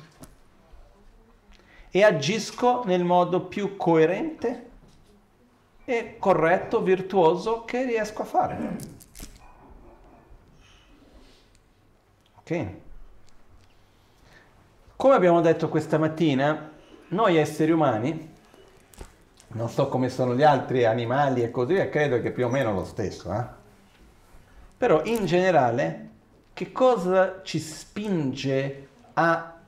e 1.90 2.02
agisco 2.02 2.82
nel 2.86 3.04
modo 3.04 3.44
più 3.44 3.76
coerente 3.76 4.70
e 5.84 6.16
corretto, 6.18 6.80
virtuoso 6.82 7.64
che 7.66 7.84
riesco 7.84 8.22
a 8.22 8.24
fare. 8.24 8.76
Ok? 12.38 12.66
Come 14.96 15.14
abbiamo 15.14 15.42
detto 15.42 15.68
questa 15.68 15.98
mattina, 15.98 16.76
noi 17.08 17.36
esseri 17.36 17.70
umani, 17.70 18.36
non 19.48 19.68
so 19.68 19.88
come 19.88 20.08
sono 20.08 20.34
gli 20.34 20.42
altri 20.42 20.84
animali 20.84 21.42
e 21.42 21.50
così 21.50 21.74
via, 21.74 21.88
credo 21.88 22.20
che 22.20 22.32
più 22.32 22.46
o 22.46 22.48
meno 22.50 22.72
lo 22.72 22.84
stesso, 22.84 23.32
eh? 23.32 23.44
però 24.76 25.02
in 25.04 25.24
generale 25.24 26.08
che 26.52 26.72
cosa 26.72 27.40
ci 27.42 27.58
spinge 27.58 28.88
a, 29.14 29.58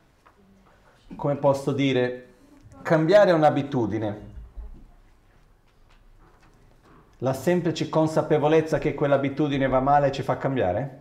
come 1.17 1.37
posso 1.37 1.73
dire, 1.73 2.27
cambiare 2.83 3.33
un'abitudine? 3.33 4.29
La 7.19 7.33
semplice 7.33 7.89
consapevolezza 7.89 8.79
che 8.79 8.95
quell'abitudine 8.95 9.69
va 9.69 9.81
male 9.81 10.11
ci 10.11 10.23
fa 10.23 10.37
cambiare? 10.37 10.99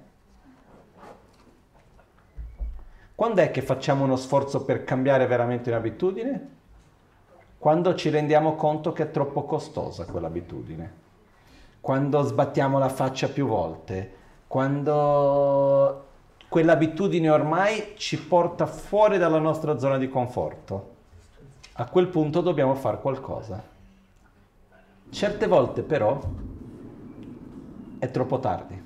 Quando 3.19 3.41
è 3.41 3.51
che 3.51 3.61
facciamo 3.61 4.05
uno 4.05 4.15
sforzo 4.15 4.63
per 4.63 4.85
cambiare 4.85 5.27
veramente 5.27 5.69
un'abitudine? 5.69 6.49
Quando 7.57 7.93
ci 7.93 8.07
rendiamo 8.09 8.55
conto 8.55 8.93
che 8.93 9.03
è 9.03 9.11
troppo 9.11 9.43
costosa 9.43 10.05
quell'abitudine. 10.05 10.93
Quando 11.81 12.21
sbattiamo 12.21 12.79
la 12.79 12.87
faccia 12.87 13.27
più 13.27 13.45
volte 13.45 14.11
quando 14.47 16.05
quell'abitudine 16.47 17.29
ormai 17.29 17.95
ci 17.97 18.17
porta 18.17 18.65
fuori 18.65 19.17
dalla 19.17 19.39
nostra 19.39 19.77
zona 19.77 19.97
di 19.97 20.07
conforto. 20.07 20.95
A 21.73 21.89
quel 21.89 22.07
punto 22.07 22.39
dobbiamo 22.39 22.73
fare 22.75 23.01
qualcosa. 23.01 23.61
Certe 25.09 25.45
volte 25.45 25.81
però 25.81 26.17
è 27.99 28.09
troppo 28.11 28.39
tardi. 28.39 28.81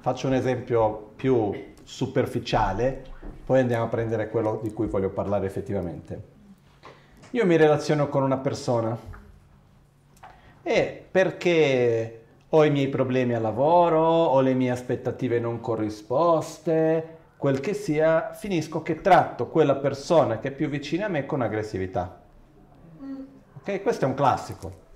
Faccio 0.00 0.28
un 0.28 0.32
esempio 0.32 1.10
più 1.14 1.68
superficiale, 1.90 3.02
poi 3.44 3.60
andiamo 3.60 3.84
a 3.84 3.88
prendere 3.88 4.30
quello 4.30 4.60
di 4.62 4.72
cui 4.72 4.86
voglio 4.86 5.10
parlare 5.10 5.46
effettivamente. 5.46 6.38
Io 7.30 7.44
mi 7.44 7.56
relaziono 7.56 8.08
con 8.08 8.22
una 8.22 8.38
persona 8.38 8.96
e 10.62 11.04
perché 11.10 12.24
ho 12.48 12.64
i 12.64 12.70
miei 12.70 12.88
problemi 12.88 13.34
al 13.34 13.42
lavoro, 13.42 14.00
ho 14.00 14.40
le 14.40 14.54
mie 14.54 14.70
aspettative 14.70 15.40
non 15.40 15.60
corrisposte, 15.60 17.18
quel 17.36 17.58
che 17.58 17.74
sia, 17.74 18.32
finisco 18.34 18.82
che 18.82 19.00
tratto 19.00 19.48
quella 19.48 19.76
persona 19.76 20.38
che 20.38 20.48
è 20.48 20.52
più 20.52 20.68
vicina 20.68 21.06
a 21.06 21.08
me 21.08 21.26
con 21.26 21.42
aggressività. 21.42 22.20
Ok? 23.58 23.82
Questo 23.82 24.04
è 24.04 24.08
un 24.08 24.14
classico. 24.14 24.88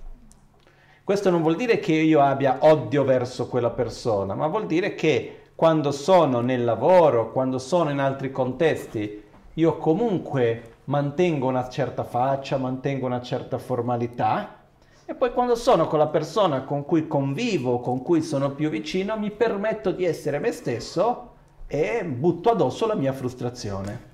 Questo 1.03 1.29
non 1.29 1.41
vuol 1.41 1.55
dire 1.55 1.77
che 1.79 1.93
io 1.93 2.21
abbia 2.21 2.57
odio 2.61 3.03
verso 3.03 3.47
quella 3.47 3.69
persona, 3.69 4.33
ma 4.33 4.47
vuol 4.47 4.65
dire 4.65 4.95
che 4.95 5.41
quando 5.55 5.91
sono 5.91 6.41
nel 6.41 6.65
lavoro, 6.65 7.31
quando 7.31 7.59
sono 7.59 7.89
in 7.89 7.99
altri 7.99 8.29
contesti, 8.29 9.23
io 9.53 9.77
comunque 9.77 10.73
mantengo 10.85 11.47
una 11.47 11.69
certa 11.69 12.03
faccia, 12.03 12.57
mantengo 12.57 13.05
una 13.05 13.21
certa 13.21 13.57
formalità, 13.57 14.63
e 15.05 15.15
poi 15.15 15.31
quando 15.31 15.55
sono 15.55 15.87
con 15.87 15.99
la 15.99 16.07
persona 16.07 16.63
con 16.63 16.83
cui 16.83 17.07
convivo, 17.07 17.79
con 17.79 18.01
cui 18.01 18.21
sono 18.21 18.51
più 18.51 18.69
vicino, 18.69 19.17
mi 19.17 19.31
permetto 19.31 19.91
di 19.91 20.03
essere 20.03 20.39
me 20.39 20.51
stesso 20.51 21.33
e 21.67 22.03
butto 22.03 22.49
addosso 22.49 22.85
la 22.85 22.95
mia 22.95 23.13
frustrazione. 23.13 24.13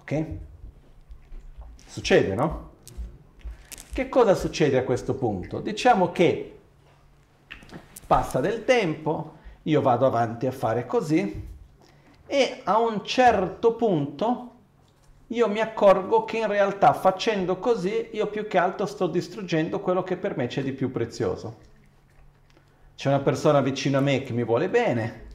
Ok? 0.00 0.26
Succede, 1.84 2.34
no? 2.34 2.68
Che 3.92 4.08
cosa 4.08 4.34
succede 4.34 4.78
a 4.78 4.84
questo 4.84 5.14
punto? 5.14 5.60
Diciamo 5.60 6.10
che 6.10 6.59
passa 8.10 8.40
del 8.40 8.64
tempo, 8.64 9.34
io 9.62 9.80
vado 9.82 10.04
avanti 10.04 10.48
a 10.48 10.50
fare 10.50 10.84
così 10.84 11.46
e 12.26 12.60
a 12.64 12.76
un 12.80 13.04
certo 13.04 13.76
punto 13.76 14.54
io 15.28 15.46
mi 15.46 15.60
accorgo 15.60 16.24
che 16.24 16.38
in 16.38 16.48
realtà 16.48 16.92
facendo 16.92 17.60
così 17.60 18.08
io 18.10 18.26
più 18.26 18.48
che 18.48 18.58
altro 18.58 18.86
sto 18.86 19.06
distruggendo 19.06 19.78
quello 19.78 20.02
che 20.02 20.16
per 20.16 20.36
me 20.36 20.48
c'è 20.48 20.60
di 20.60 20.72
più 20.72 20.90
prezioso. 20.90 21.58
C'è 22.96 23.06
una 23.06 23.20
persona 23.20 23.60
vicino 23.60 23.98
a 23.98 24.00
me 24.00 24.24
che 24.24 24.32
mi 24.32 24.42
vuole 24.42 24.68
bene, 24.68 25.26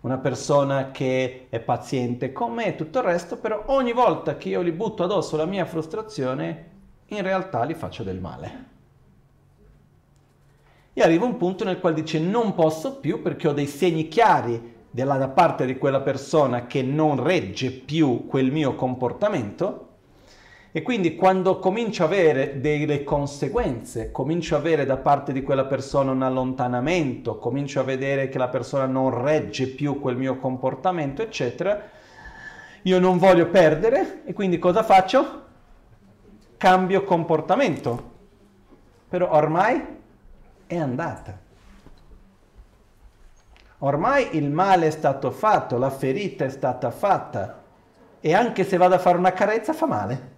una 0.00 0.16
persona 0.16 0.92
che 0.92 1.48
è 1.50 1.60
paziente 1.60 2.32
con 2.32 2.54
me 2.54 2.68
e 2.68 2.74
tutto 2.74 3.00
il 3.00 3.04
resto, 3.04 3.36
però 3.36 3.64
ogni 3.66 3.92
volta 3.92 4.38
che 4.38 4.48
io 4.48 4.64
gli 4.64 4.72
butto 4.72 5.02
addosso 5.02 5.36
la 5.36 5.44
mia 5.44 5.66
frustrazione, 5.66 6.70
in 7.08 7.20
realtà 7.20 7.66
gli 7.66 7.74
faccio 7.74 8.02
del 8.02 8.18
male. 8.18 8.72
E 10.96 11.02
arriva 11.02 11.26
un 11.26 11.36
punto 11.36 11.64
nel 11.64 11.80
quale 11.80 11.96
dice 11.96 12.20
non 12.20 12.54
posso 12.54 13.00
più 13.00 13.20
perché 13.20 13.48
ho 13.48 13.52
dei 13.52 13.66
segni 13.66 14.06
chiari 14.06 14.72
della, 14.88 15.16
da 15.16 15.28
parte 15.28 15.66
di 15.66 15.76
quella 15.76 16.00
persona 16.00 16.66
che 16.66 16.82
non 16.82 17.20
regge 17.20 17.72
più 17.72 18.26
quel 18.26 18.52
mio 18.52 18.76
comportamento 18.76 19.88
e 20.70 20.82
quindi 20.82 21.16
quando 21.16 21.58
comincio 21.58 22.04
a 22.04 22.06
avere 22.06 22.60
delle 22.60 23.02
conseguenze, 23.02 24.12
comincio 24.12 24.54
a 24.54 24.58
avere 24.58 24.84
da 24.84 24.96
parte 24.96 25.32
di 25.32 25.42
quella 25.42 25.66
persona 25.66 26.12
un 26.12 26.22
allontanamento, 26.22 27.38
comincio 27.38 27.80
a 27.80 27.84
vedere 27.84 28.28
che 28.28 28.38
la 28.38 28.48
persona 28.48 28.86
non 28.86 29.22
regge 29.22 29.68
più 29.68 30.00
quel 30.00 30.16
mio 30.16 30.36
comportamento, 30.38 31.22
eccetera, 31.22 31.80
io 32.82 32.98
non 33.00 33.18
voglio 33.18 33.46
perdere 33.46 34.22
e 34.24 34.32
quindi 34.32 34.58
cosa 34.58 34.82
faccio? 34.82 35.42
Cambio 36.56 37.02
comportamento. 37.02 38.12
Però 39.08 39.32
ormai 39.32 40.02
è 40.66 40.76
andata. 40.76 41.38
Ormai 43.78 44.36
il 44.36 44.50
male 44.50 44.86
è 44.86 44.90
stato 44.90 45.30
fatto, 45.30 45.76
la 45.76 45.90
ferita 45.90 46.44
è 46.44 46.48
stata 46.48 46.90
fatta 46.90 47.62
e 48.20 48.32
anche 48.32 48.64
se 48.64 48.76
vado 48.76 48.94
a 48.94 48.98
fare 48.98 49.18
una 49.18 49.32
carezza 49.32 49.72
fa 49.72 49.86
male. 49.86 50.32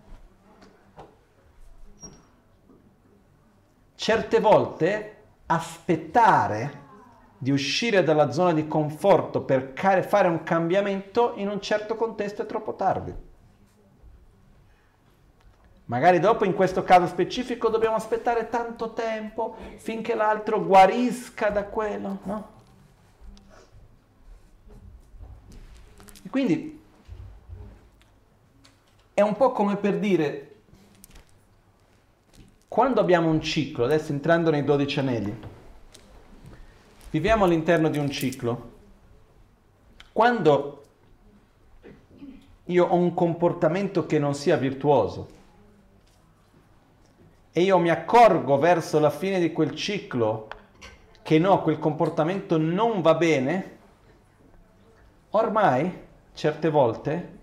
Certe 3.94 4.40
volte 4.40 5.16
aspettare 5.46 6.84
di 7.38 7.50
uscire 7.50 8.02
dalla 8.02 8.32
zona 8.32 8.52
di 8.52 8.66
conforto 8.66 9.42
per 9.42 9.72
fare 9.74 10.28
un 10.28 10.42
cambiamento 10.42 11.34
in 11.36 11.48
un 11.48 11.60
certo 11.60 11.94
contesto 11.94 12.42
è 12.42 12.46
troppo 12.46 12.74
tardi. 12.74 13.25
Magari 15.86 16.18
dopo 16.18 16.44
in 16.44 16.54
questo 16.54 16.82
caso 16.82 17.06
specifico 17.06 17.68
dobbiamo 17.68 17.94
aspettare 17.94 18.48
tanto 18.48 18.92
tempo 18.92 19.56
finché 19.76 20.16
l'altro 20.16 20.64
guarisca 20.64 21.48
da 21.50 21.64
quello, 21.64 22.18
no? 22.24 22.54
E 26.24 26.28
quindi 26.28 26.82
è 29.14 29.20
un 29.20 29.36
po' 29.36 29.52
come 29.52 29.76
per 29.76 30.00
dire, 30.00 30.54
quando 32.66 33.00
abbiamo 33.00 33.30
un 33.30 33.40
ciclo, 33.40 33.84
adesso 33.84 34.10
entrando 34.10 34.50
nei 34.50 34.64
12 34.64 34.98
anelli, 34.98 35.40
viviamo 37.10 37.44
all'interno 37.44 37.88
di 37.88 37.98
un 37.98 38.10
ciclo, 38.10 38.72
quando 40.12 40.82
io 42.64 42.86
ho 42.86 42.96
un 42.96 43.14
comportamento 43.14 44.04
che 44.04 44.18
non 44.18 44.34
sia 44.34 44.56
virtuoso 44.56 45.34
e 47.58 47.62
io 47.62 47.78
mi 47.78 47.88
accorgo 47.88 48.58
verso 48.58 48.98
la 48.98 49.08
fine 49.08 49.40
di 49.40 49.50
quel 49.50 49.74
ciclo 49.74 50.48
che 51.22 51.38
no, 51.38 51.62
quel 51.62 51.78
comportamento 51.78 52.58
non 52.58 53.00
va 53.00 53.14
bene, 53.14 53.76
ormai 55.30 55.90
certe 56.34 56.68
volte 56.68 57.38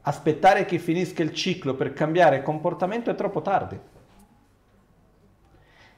aspettare 0.00 0.64
che 0.64 0.78
finisca 0.78 1.22
il 1.22 1.34
ciclo 1.34 1.74
per 1.74 1.92
cambiare 1.92 2.42
comportamento 2.42 3.10
è 3.10 3.14
troppo 3.14 3.42
tardi. 3.42 3.78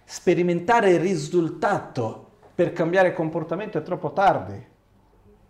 Sperimentare 0.02 0.90
il 0.90 0.98
risultato 0.98 2.30
per 2.56 2.72
cambiare 2.72 3.12
comportamento 3.12 3.78
è 3.78 3.82
troppo 3.82 4.12
tardi. 4.12 4.66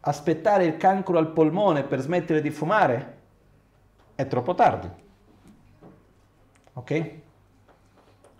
Aspettare 0.01 0.67
il 0.67 0.77
cancro 0.77 1.17
al 1.17 1.33
polmone 1.33 1.85
per 1.85 2.01
smettere 2.01 2.43
di 2.43 2.51
fumare 2.51 3.19
è 4.15 4.27
troppo 4.27 4.55
tardi. 4.55 4.91
Ok? 6.75 7.27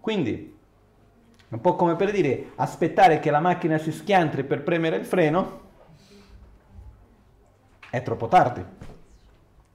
Quindi, 0.09 0.59
un 1.51 1.61
po' 1.61 1.77
come 1.77 1.95
per 1.95 2.11
dire 2.13 2.53
aspettare 2.55 3.21
che 3.21 3.31
la 3.31 3.41
macchina 3.41 3.77
si 3.77 3.93
schiantri 3.93 4.43
per 4.43 4.63
premere 4.63 4.97
il 4.97 5.05
freno 5.05 5.61
è 7.91 8.03
troppo 8.03 8.27
tardi. 8.27 8.65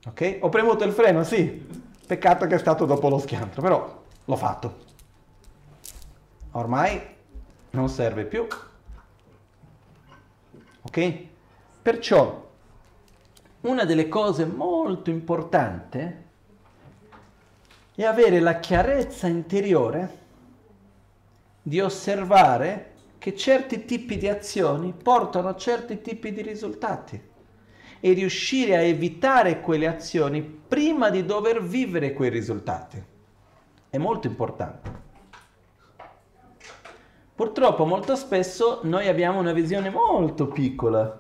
Ok? 0.07 0.37
Ho 0.39 0.49
premuto 0.49 0.85
il 0.85 0.91
freno, 0.91 1.23
sì. 1.23 1.67
Peccato 2.07 2.47
che 2.47 2.55
è 2.55 2.57
stato 2.57 2.85
dopo 2.85 3.09
lo 3.09 3.19
schiantro, 3.19 3.61
però 3.61 4.03
l'ho 4.25 4.35
fatto. 4.35 4.77
Ormai 6.53 6.99
non 7.69 7.87
serve 7.89 8.25
più. 8.25 8.47
Ok? 10.81 11.17
Perciò 11.79 12.49
una 13.61 13.85
delle 13.85 14.07
cose 14.07 14.45
molto 14.45 15.11
importanti 15.11 16.21
è 17.95 18.03
avere 18.03 18.39
la 18.39 18.59
chiarezza 18.59 19.27
interiore 19.27 20.21
di 21.63 21.79
osservare 21.79 22.91
che 23.17 23.35
certi 23.35 23.85
tipi 23.85 24.17
di 24.17 24.27
azioni 24.27 24.93
portano 24.93 25.47
a 25.47 25.55
certi 25.55 26.01
tipi 26.01 26.33
di 26.33 26.41
risultati 26.41 27.31
e 28.01 28.11
riuscire 28.11 28.75
a 28.75 28.81
evitare 28.81 29.61
quelle 29.61 29.87
azioni 29.87 30.41
prima 30.41 31.09
di 31.09 31.25
dover 31.25 31.63
vivere 31.63 32.11
quei 32.11 32.29
risultati. 32.29 33.01
È 33.89 33.97
molto 33.97 34.27
importante. 34.27 34.91
Purtroppo 37.33 37.85
molto 37.85 38.17
spesso 38.17 38.81
noi 38.83 39.07
abbiamo 39.07 39.39
una 39.39 39.53
visione 39.53 39.89
molto 39.89 40.47
piccola 40.47 41.17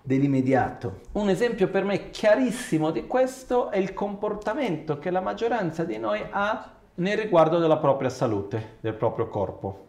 dell'immediato. 0.00 1.00
Un 1.12 1.28
esempio 1.28 1.68
per 1.68 1.82
me 1.82 2.10
chiarissimo 2.10 2.92
di 2.92 3.06
questo 3.08 3.70
è 3.70 3.78
il 3.78 3.92
comportamento 3.92 5.00
che 5.00 5.10
la 5.10 5.20
maggioranza 5.20 5.82
di 5.82 5.98
noi 5.98 6.24
ha 6.30 6.72
nel 6.94 7.16
riguardo 7.16 7.58
della 7.58 7.78
propria 7.78 8.10
salute, 8.10 8.76
del 8.80 8.94
proprio 8.94 9.28
corpo. 9.28 9.86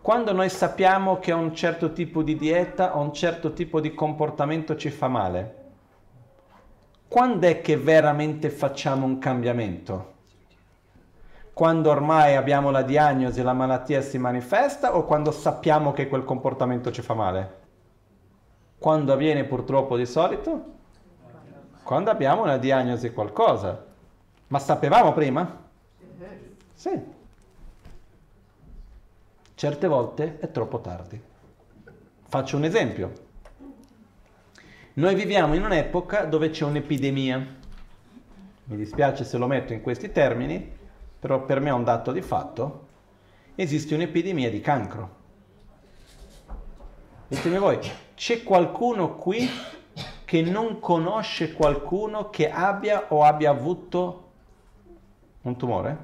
Quando 0.00 0.32
noi 0.32 0.50
sappiamo 0.50 1.18
che 1.18 1.32
un 1.32 1.54
certo 1.54 1.92
tipo 1.92 2.22
di 2.22 2.36
dieta 2.36 2.96
o 2.96 3.00
un 3.00 3.14
certo 3.14 3.54
tipo 3.54 3.80
di 3.80 3.94
comportamento 3.94 4.76
ci 4.76 4.90
fa 4.90 5.08
male, 5.08 5.62
quando 7.08 7.46
è 7.46 7.62
che 7.62 7.78
veramente 7.78 8.50
facciamo 8.50 9.06
un 9.06 9.18
cambiamento? 9.18 10.12
Quando 11.54 11.88
ormai 11.88 12.34
abbiamo 12.34 12.70
la 12.70 12.82
diagnosi 12.82 13.40
e 13.40 13.44
la 13.44 13.52
malattia 13.52 14.02
si 14.02 14.18
manifesta 14.18 14.96
o 14.96 15.04
quando 15.04 15.30
sappiamo 15.30 15.92
che 15.92 16.08
quel 16.08 16.24
comportamento 16.24 16.90
ci 16.90 17.00
fa 17.00 17.14
male? 17.14 17.62
Quando 18.78 19.12
avviene 19.12 19.44
purtroppo 19.44 19.96
di 19.96 20.04
solito? 20.04 20.72
Quando 21.82 22.10
abbiamo 22.10 22.42
una 22.42 22.58
diagnosi 22.58 23.12
qualcosa. 23.12 23.92
Ma 24.48 24.58
sapevamo 24.58 25.12
prima? 25.12 25.62
Sì. 26.74 27.00
Certe 29.54 29.86
volte 29.86 30.38
è 30.38 30.50
troppo 30.50 30.80
tardi. 30.80 31.20
Faccio 32.26 32.56
un 32.56 32.64
esempio. 32.64 33.12
Noi 34.94 35.14
viviamo 35.14 35.54
in 35.54 35.64
un'epoca 35.64 36.24
dove 36.24 36.50
c'è 36.50 36.64
un'epidemia. 36.64 37.62
Mi 38.64 38.76
dispiace 38.76 39.24
se 39.24 39.38
lo 39.38 39.46
metto 39.46 39.72
in 39.72 39.80
questi 39.80 40.12
termini, 40.12 40.70
però 41.18 41.44
per 41.44 41.60
me 41.60 41.68
è 41.68 41.72
un 41.72 41.84
dato 41.84 42.12
di 42.12 42.22
fatto. 42.22 42.86
Esiste 43.54 43.94
un'epidemia 43.94 44.50
di 44.50 44.60
cancro. 44.60 45.22
Ditemi 47.28 47.58
voi, 47.58 47.78
c'è 48.14 48.42
qualcuno 48.42 49.16
qui 49.16 49.48
che 50.24 50.42
non 50.42 50.80
conosce 50.80 51.52
qualcuno 51.52 52.30
che 52.30 52.50
abbia 52.50 53.06
o 53.08 53.22
abbia 53.22 53.50
avuto 53.50 54.23
un 55.44 55.56
tumore? 55.56 55.98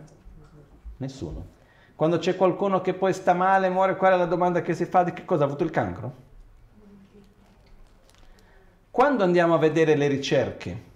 Nessuno. 0.99 1.59
Quando 1.95 2.19
c'è 2.19 2.37
qualcuno 2.37 2.81
che 2.81 2.95
poi 2.95 3.13
sta 3.13 3.35
male, 3.35 3.69
muore, 3.69 3.97
qual 3.97 4.15
è 4.15 4.17
la 4.17 4.27
domanda 4.27 4.63
che 4.63 4.75
si 4.75 4.87
fa? 4.87 5.03
Di 5.03 5.13
che 5.13 5.25
cosa 5.25 5.45
ha 5.45 5.47
avuto 5.47 5.65
il 5.65 5.71
cancro? 5.71 6.29
Quando 8.91 9.23
andiamo 9.23 9.55
a 9.55 9.59
vedere 9.59 9.95
le 9.95 10.09
ricerche 10.09 10.89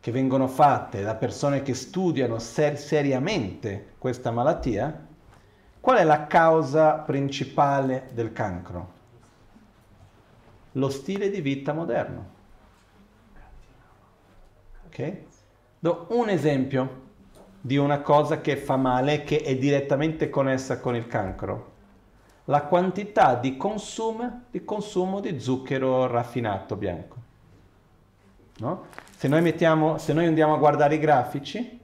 che 0.00 0.10
vengono 0.12 0.46
fatte 0.46 1.02
da 1.02 1.14
persone 1.14 1.62
che 1.62 1.74
studiano 1.74 2.38
ser- 2.38 2.76
seriamente 2.76 3.94
questa 3.98 4.30
malattia, 4.30 5.06
qual 5.80 5.98
è 5.98 6.04
la 6.04 6.26
causa 6.26 6.94
principale 6.94 8.08
del 8.12 8.32
cancro? 8.32 8.96
Lo 10.72 10.88
stile 10.88 11.30
di 11.30 11.40
vita 11.40 11.72
moderno. 11.72 12.26
Ok? 14.86 15.16
Do 15.78 16.06
un 16.10 16.28
esempio 16.28 17.06
di 17.60 17.76
una 17.76 18.00
cosa 18.00 18.40
che 18.40 18.56
fa 18.56 18.76
male, 18.76 19.24
che 19.24 19.42
è 19.42 19.56
direttamente 19.56 20.30
connessa 20.30 20.78
con 20.78 20.94
il 20.94 21.06
cancro. 21.06 21.76
La 22.44 22.62
quantità 22.62 23.34
di 23.34 23.56
consumo 23.56 24.44
di, 24.50 24.64
consumo 24.64 25.20
di 25.20 25.38
zucchero 25.38 26.06
raffinato 26.06 26.76
bianco. 26.76 27.16
No? 28.58 28.86
Se, 29.16 29.28
noi 29.28 29.42
mettiamo, 29.42 29.98
se 29.98 30.12
noi 30.12 30.26
andiamo 30.26 30.54
a 30.54 30.58
guardare 30.58 30.94
i 30.94 30.98
grafici, 30.98 31.78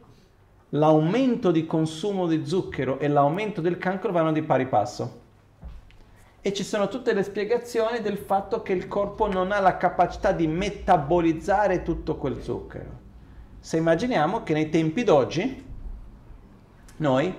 l'aumento 0.71 1.51
di 1.51 1.67
consumo 1.67 2.27
di 2.27 2.47
zucchero 2.47 2.99
e 2.99 3.09
l'aumento 3.09 3.61
del 3.61 3.79
cancro 3.79 4.13
vanno 4.13 4.33
di 4.33 4.43
pari 4.43 4.67
passo. 4.67 5.23
E 6.41 6.53
ci 6.53 6.65
sono 6.65 6.89
tutte 6.89 7.13
le 7.13 7.23
spiegazioni 7.23 8.01
del 8.01 8.19
fatto 8.19 8.63
che 8.63 8.73
il 8.73 8.89
corpo 8.89 9.31
non 9.31 9.53
ha 9.53 9.61
la 9.61 9.77
capacità 9.77 10.33
di 10.33 10.47
metabolizzare 10.47 11.83
tutto 11.83 12.17
quel 12.17 12.43
zucchero. 12.43 13.04
Se 13.65 13.79
immaginiamo 13.79 14.43
che 14.43 14.53
nei 14.53 14.69
tempi 14.69 15.05
d'oggi 15.05 15.65
noi, 16.99 17.35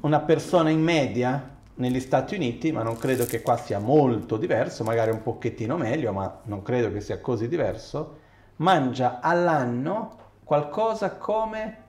una 0.00 0.18
persona 0.18 0.68
in 0.68 0.82
media 0.82 1.58
negli 1.74 2.00
Stati 2.00 2.34
Uniti, 2.34 2.72
ma 2.72 2.82
non 2.82 2.96
credo 2.96 3.24
che 3.24 3.40
qua 3.40 3.56
sia 3.56 3.78
molto 3.78 4.36
diverso, 4.36 4.82
magari 4.82 5.12
un 5.12 5.22
pochettino 5.22 5.76
meglio, 5.76 6.10
ma 6.10 6.40
non 6.46 6.60
credo 6.62 6.90
che 6.90 7.00
sia 7.00 7.20
così 7.20 7.46
diverso, 7.46 8.18
mangia 8.56 9.20
all'anno 9.20 10.16
qualcosa 10.42 11.14
come, 11.18 11.82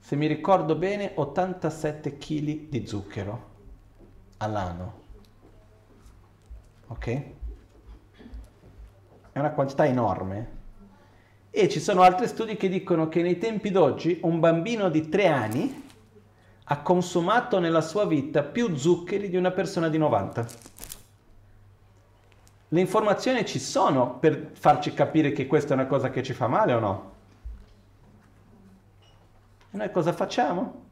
se 0.00 0.16
mi 0.16 0.26
ricordo 0.26 0.74
bene, 0.74 1.12
87 1.14 2.18
kg 2.18 2.68
di 2.70 2.86
zucchero 2.88 3.44
all'anno. 4.38 4.94
Ok? 6.88 7.06
È 9.30 9.38
una 9.38 9.52
quantità 9.52 9.86
enorme. 9.86 10.58
E 11.50 11.68
ci 11.68 11.80
sono 11.80 12.02
altri 12.02 12.28
studi 12.28 12.56
che 12.56 12.68
dicono 12.68 13.08
che 13.08 13.22
nei 13.22 13.38
tempi 13.38 13.70
d'oggi 13.70 14.20
un 14.22 14.38
bambino 14.38 14.88
di 14.88 15.08
3 15.08 15.26
anni 15.26 15.88
ha 16.64 16.80
consumato 16.82 17.58
nella 17.58 17.80
sua 17.80 18.06
vita 18.06 18.44
più 18.44 18.76
zuccheri 18.76 19.28
di 19.28 19.36
una 19.36 19.50
persona 19.50 19.88
di 19.88 19.98
90. 19.98 20.46
Le 22.68 22.80
informazioni 22.80 23.44
ci 23.44 23.58
sono 23.58 24.18
per 24.18 24.50
farci 24.52 24.94
capire 24.94 25.32
che 25.32 25.48
questa 25.48 25.70
è 25.70 25.76
una 25.76 25.86
cosa 25.88 26.10
che 26.10 26.22
ci 26.22 26.32
fa 26.32 26.46
male 26.46 26.72
o 26.72 26.78
no? 26.78 27.12
E 29.72 29.76
noi 29.76 29.90
cosa 29.90 30.12
facciamo? 30.12 30.82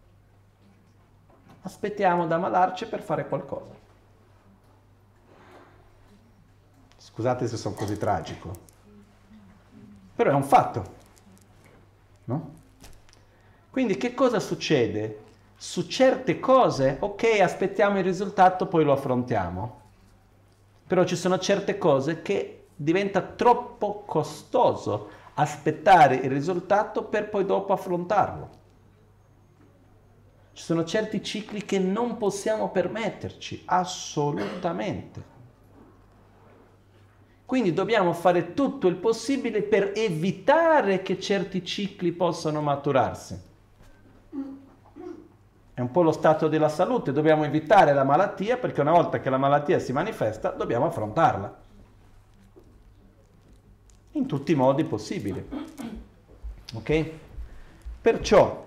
Aspettiamo 1.63 2.27
da 2.27 2.35
ammalarci 2.35 2.87
per 2.87 3.01
fare 3.01 3.29
qualcosa. 3.29 3.73
Scusate 6.97 7.47
se 7.47 7.57
sono 7.57 7.77
così 7.77 7.97
tragico, 7.97 8.53
però 10.19 10.33
è 10.33 10.35
un 10.35 10.43
fatto, 10.43 10.85
no? 12.25 12.55
Quindi 13.71 13.97
che 13.97 14.15
cosa 14.15 14.41
succede 14.41 15.21
su 15.55 15.87
certe 15.87 16.41
cose, 16.41 16.97
ok, 16.99 17.39
aspettiamo 17.41 17.99
il 17.99 18.05
risultato, 18.05 18.67
poi 18.67 18.83
lo 18.83 18.91
affrontiamo. 18.91 19.81
Però 20.89 21.05
ci 21.05 21.15
sono 21.15 21.39
certe 21.39 21.79
cose 21.79 22.21
che 22.21 22.67
diventa 22.75 23.23
troppo 23.23 24.03
costoso 24.05 25.09
aspettare 25.35 26.17
il 26.17 26.31
risultato 26.31 27.05
per 27.05 27.29
poi 27.29 27.45
dopo 27.45 27.73
affrontarlo. 27.73 28.51
Ci 30.53 30.65
sono 30.65 30.83
certi 30.83 31.23
cicli 31.23 31.65
che 31.65 31.79
non 31.79 32.17
possiamo 32.17 32.71
permetterci, 32.71 33.63
assolutamente. 33.67 35.38
Quindi 37.49 37.73
dobbiamo 37.73 38.13
fare 38.13 38.53
tutto 38.53 38.89
il 38.89 38.97
possibile 38.97 39.63
per 39.63 39.93
evitare 39.95 41.01
che 41.01 41.19
certi 41.19 41.65
cicli 41.65 42.13
possano 42.13 42.61
maturarsi. 42.61 43.41
È 45.73 45.81
un 45.81 45.91
po' 45.91 46.03
lo 46.03 46.13
stato 46.13 46.47
della 46.49 46.69
salute, 46.69 47.11
dobbiamo 47.11 47.45
evitare 47.45 47.95
la 47.95 48.05
malattia 48.05 48.59
perché 48.59 48.83
una 48.83 48.93
volta 48.93 49.21
che 49.21 49.31
la 49.31 49.39
malattia 49.39 49.79
si 49.79 49.95
manifesta 49.95 50.51
dobbiamo 50.51 50.85
affrontarla. 50.85 51.59
In 54.13 54.27
tutti 54.27 54.53
i 54.53 54.55
modi 54.55 54.85
possibili. 54.85 55.49
Ok? 56.75 57.11
Perciò, 58.03 58.67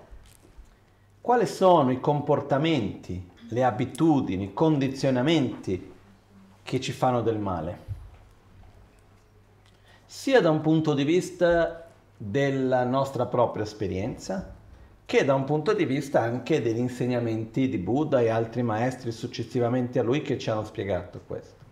quali 1.20 1.46
sono 1.46 1.92
i 1.92 2.00
comportamenti, 2.00 3.30
le 3.48 3.62
abitudini, 3.62 4.46
i 4.46 4.52
condizionamenti 4.52 5.92
che 6.64 6.80
ci 6.80 6.90
fanno 6.90 7.22
del 7.22 7.38
male? 7.38 7.91
Sia 10.14 10.42
da 10.42 10.50
un 10.50 10.60
punto 10.60 10.92
di 10.92 11.04
vista 11.04 11.88
della 12.14 12.84
nostra 12.84 13.24
propria 13.24 13.64
esperienza, 13.64 14.54
che 15.06 15.24
da 15.24 15.34
un 15.34 15.44
punto 15.44 15.72
di 15.72 15.86
vista 15.86 16.20
anche 16.20 16.60
degli 16.60 16.78
insegnamenti 16.78 17.66
di 17.66 17.78
Buddha 17.78 18.20
e 18.20 18.28
altri 18.28 18.62
maestri 18.62 19.10
successivamente 19.10 19.98
a 19.98 20.02
lui 20.02 20.20
che 20.20 20.38
ci 20.38 20.50
hanno 20.50 20.64
spiegato 20.64 21.22
questo. 21.26 21.64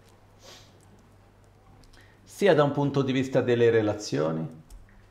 Sia 2.24 2.54
da 2.54 2.64
un 2.64 2.72
punto 2.72 3.02
di 3.02 3.12
vista 3.12 3.42
delle 3.42 3.68
relazioni, 3.68 4.48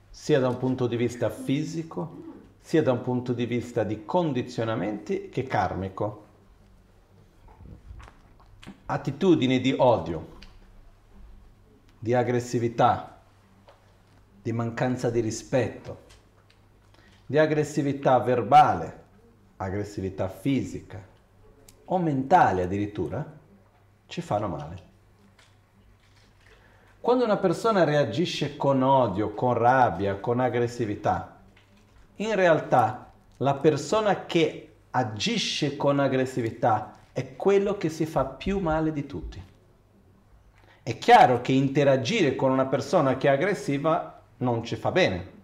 sia 0.09 0.39
da 0.39 0.49
un 0.49 0.57
punto 0.57 0.87
di 0.87 0.97
vista 0.97 1.29
fisico, 1.29 2.23
sia 2.59 2.81
da 2.81 2.93
un 2.93 3.03
punto 3.03 3.31
di 3.33 3.45
vista 3.45 3.83
di 3.83 4.05
condizionamenti 4.05 5.29
che 5.29 5.43
karmico. 5.43 6.25
Attitudini 8.87 9.61
di 9.61 9.75
odio, 9.77 10.37
di 11.99 12.15
aggressività, 12.15 13.17
di 14.41 14.51
mancanza 14.51 15.09
di 15.09 15.19
rispetto, 15.19 16.05
di 17.25 17.37
aggressività 17.37 18.19
verbale, 18.19 19.03
aggressività 19.57 20.29
fisica 20.29 20.99
o 21.85 21.97
mentale 21.97 22.63
addirittura, 22.63 23.37
ci 24.07 24.21
fanno 24.21 24.47
male. 24.47 24.87
Quando 27.01 27.23
una 27.23 27.37
persona 27.37 27.83
reagisce 27.83 28.57
con 28.57 28.81
odio, 28.81 29.33
con 29.33 29.53
rabbia, 29.53 30.15
con 30.17 30.39
aggressività, 30.39 31.37
in 32.17 32.35
realtà 32.35 33.11
la 33.37 33.55
persona 33.55 34.25
che 34.25 34.73
agisce 34.91 35.77
con 35.77 35.99
aggressività 35.99 36.97
è 37.13 37.35
quello 37.35 37.77
che 37.77 37.89
si 37.89 38.05
fa 38.05 38.25
più 38.25 38.59
male 38.59 38.91
di 38.91 39.05
tutti. 39.05 39.41
È 40.81 40.97
chiaro 40.97 41.41
che 41.41 41.51
interagire 41.51 42.35
con 42.35 42.51
una 42.51 42.65
persona 42.65 43.17
che 43.17 43.27
è 43.27 43.31
aggressiva 43.31 44.18
non 44.39 44.63
ci 44.63 44.75
fa 44.75 44.91
bene 44.91 45.37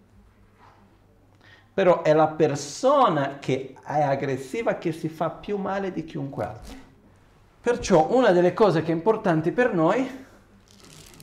però 1.76 2.04
è 2.04 2.14
la 2.14 2.28
persona 2.28 3.38
che 3.38 3.76
è 3.86 4.02
aggressiva 4.02 4.76
che 4.76 4.94
si 4.94 5.10
fa 5.10 5.30
più 5.30 5.58
male 5.58 5.92
di 5.92 6.06
chiunque 6.06 6.46
altro. 6.46 6.78
Perciò 7.60 8.16
una 8.16 8.32
delle 8.32 8.54
cose 8.54 8.82
che 8.82 8.94
è 8.94 8.96
importante 8.96 9.52
per 9.52 9.74
noi 9.74 10.10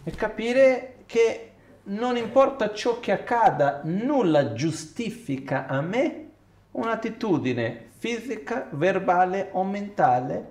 è 0.03 0.11
capire 0.11 0.97
che 1.07 1.53
non 1.85 2.19
importa 2.19 2.75
ciò 2.75 3.01
che 3.01 3.13
accada, 3.13 3.81
nulla 3.85 4.53
giustifica 4.53 5.67
a 5.67 5.81
me 5.81 6.29
un'attitudine 6.73 7.89
fisica, 7.97 8.69
verbale 8.73 9.49
o 9.53 9.65
mentale 9.65 10.51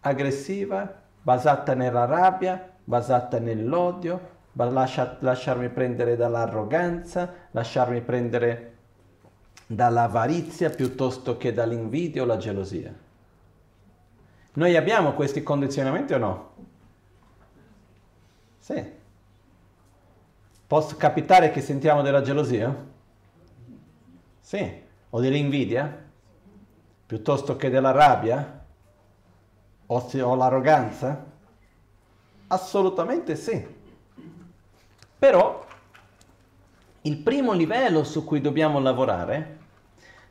aggressiva, 0.00 1.02
basata 1.20 1.74
nella 1.74 2.06
rabbia, 2.06 2.76
basata 2.82 3.38
nell'odio, 3.38 4.31
lascia, 4.54 5.16
lasciarmi 5.20 5.68
prendere 5.70 6.16
dall'arroganza, 6.16 7.32
lasciarmi 7.50 8.00
prendere 8.02 8.70
dall'avarizia 9.66 10.70
piuttosto 10.70 11.36
che 11.36 11.52
dall'invidia 11.52 12.22
o 12.22 12.26
la 12.26 12.36
gelosia. 12.36 12.94
Noi 14.54 14.76
abbiamo 14.76 15.12
questi 15.14 15.42
condizionamenti 15.42 16.12
o 16.12 16.18
no? 16.18 16.50
Sì. 18.58 19.00
Può 20.66 20.86
capitare 20.96 21.50
che 21.50 21.60
sentiamo 21.62 22.02
della 22.02 22.20
gelosia? 22.20 22.74
Sì. 24.40 24.82
O 25.10 25.20
dell'invidia? 25.20 26.10
Piuttosto 27.06 27.56
che 27.56 27.70
della 27.70 27.90
rabbia? 27.92 28.64
O, 29.86 30.10
o 30.20 30.34
l'arroganza? 30.34 31.24
Assolutamente 32.48 33.36
sì. 33.36 33.80
Però 35.22 35.64
il 37.02 37.18
primo 37.18 37.52
livello 37.52 38.02
su 38.02 38.24
cui 38.24 38.40
dobbiamo 38.40 38.80
lavorare 38.80 39.58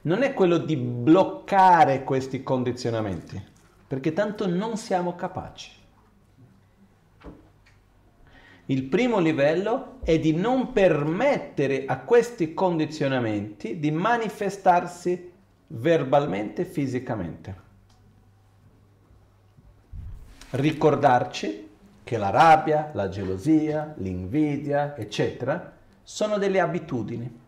non 0.02 0.22
è 0.22 0.34
quello 0.34 0.58
di 0.58 0.76
bloccare 0.76 2.04
questi 2.04 2.44
condizionamenti, 2.44 3.42
perché 3.88 4.12
tanto 4.12 4.48
non 4.48 4.76
siamo 4.76 5.16
capaci. 5.16 5.72
Il 8.66 8.84
primo 8.84 9.20
livello 9.20 10.00
è 10.04 10.20
di 10.20 10.34
non 10.34 10.74
permettere 10.74 11.86
a 11.86 12.00
questi 12.00 12.54
condizionamenti 12.54 13.80
di 13.80 13.92
manifestarsi 13.92 15.32
verbalmente 15.68 16.64
e 16.64 16.66
fisicamente. 16.66 17.56
Ricordarci 20.50 21.70
che 22.04 22.18
la 22.18 22.30
rabbia, 22.30 22.92
la 22.94 23.10
gelosia, 23.10 23.94
l'invidia, 23.98 24.96
eccetera, 24.96 25.74
sono 26.04 26.38
delle 26.38 26.60
abitudini 26.60 27.40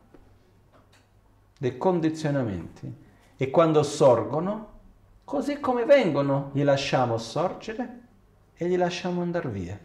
dei 1.57 1.77
condizionamenti 1.77 2.93
e 3.37 3.49
quando 3.49 3.83
sorgono, 3.83 4.71
così 5.23 5.59
come 5.59 5.85
vengono, 5.85 6.49
li 6.53 6.63
lasciamo 6.63 7.17
sorgere 7.17 7.99
e 8.53 8.67
li 8.67 8.75
lasciamo 8.75 9.21
andare 9.21 9.49
via. 9.49 9.79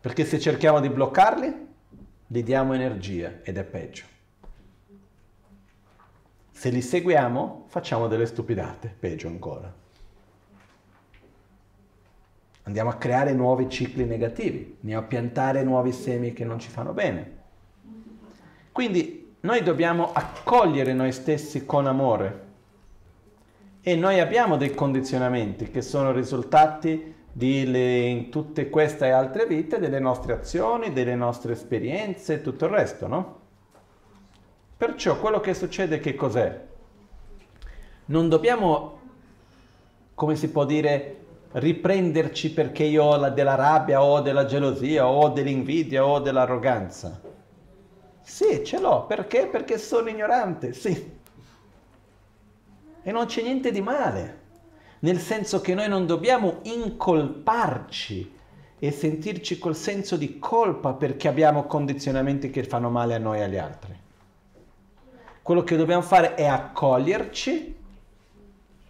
Perché 0.00 0.24
se 0.24 0.38
cerchiamo 0.38 0.80
di 0.80 0.88
bloccarli, 0.88 1.66
gli 2.26 2.42
diamo 2.42 2.74
energia 2.74 3.40
ed 3.42 3.58
è 3.58 3.64
peggio. 3.64 4.04
Se 6.50 6.70
li 6.70 6.80
seguiamo, 6.80 7.64
facciamo 7.66 8.06
delle 8.06 8.26
stupidate, 8.26 8.94
peggio 8.98 9.28
ancora. 9.28 9.83
Andiamo 12.64 12.90
a 12.90 12.94
creare 12.94 13.32
nuovi 13.32 13.68
cicli 13.68 14.04
negativi, 14.04 14.76
andiamo 14.80 15.04
a 15.04 15.06
piantare 15.06 15.62
nuovi 15.62 15.92
semi 15.92 16.32
che 16.32 16.44
non 16.44 16.58
ci 16.58 16.70
fanno 16.70 16.92
bene. 16.92 17.42
Quindi 18.72 19.34
noi 19.40 19.62
dobbiamo 19.62 20.12
accogliere 20.12 20.94
noi 20.94 21.12
stessi 21.12 21.66
con 21.66 21.86
amore 21.86 22.42
e 23.82 23.94
noi 23.96 24.18
abbiamo 24.18 24.56
dei 24.56 24.74
condizionamenti 24.74 25.70
che 25.70 25.82
sono 25.82 26.10
risultati 26.10 27.14
di 27.30 27.70
le, 27.70 28.06
in 28.06 28.30
tutte 28.30 28.70
queste 28.70 29.10
altre 29.10 29.44
vite 29.44 29.78
delle 29.78 29.98
nostre 29.98 30.32
azioni, 30.32 30.92
delle 30.92 31.14
nostre 31.14 31.52
esperienze 31.52 32.34
e 32.34 32.40
tutto 32.40 32.64
il 32.64 32.70
resto, 32.70 33.06
no? 33.06 33.40
Perciò 34.76 35.18
quello 35.18 35.40
che 35.40 35.52
succede 35.52 36.00
che 36.00 36.14
cos'è? 36.14 36.64
Non 38.06 38.28
dobbiamo, 38.28 39.00
come 40.14 40.36
si 40.36 40.48
può 40.48 40.64
dire, 40.64 41.23
riprenderci 41.54 42.52
perché 42.52 42.84
io 42.84 43.04
ho 43.04 43.16
la, 43.16 43.30
della 43.30 43.54
rabbia 43.54 44.02
o 44.02 44.20
della 44.20 44.44
gelosia 44.44 45.06
o 45.06 45.28
dell'invidia 45.28 46.04
o 46.04 46.18
dell'arroganza. 46.20 47.20
Sì, 48.22 48.62
ce 48.64 48.80
l'ho. 48.80 49.04
Perché? 49.06 49.46
Perché 49.46 49.78
sono 49.78 50.08
ignorante, 50.08 50.72
sì. 50.72 51.12
E 53.02 53.12
non 53.12 53.26
c'è 53.26 53.42
niente 53.42 53.70
di 53.70 53.82
male, 53.82 54.38
nel 55.00 55.18
senso 55.18 55.60
che 55.60 55.74
noi 55.74 55.88
non 55.88 56.06
dobbiamo 56.06 56.60
incolparci 56.62 58.32
e 58.78 58.90
sentirci 58.90 59.58
col 59.58 59.76
senso 59.76 60.16
di 60.16 60.38
colpa 60.38 60.94
perché 60.94 61.28
abbiamo 61.28 61.64
condizionamenti 61.64 62.50
che 62.50 62.64
fanno 62.64 62.88
male 62.88 63.14
a 63.14 63.18
noi 63.18 63.38
e 63.38 63.42
agli 63.42 63.58
altri. 63.58 63.94
Quello 65.42 65.62
che 65.62 65.76
dobbiamo 65.76 66.02
fare 66.02 66.34
è 66.34 66.46
accoglierci, 66.46 67.73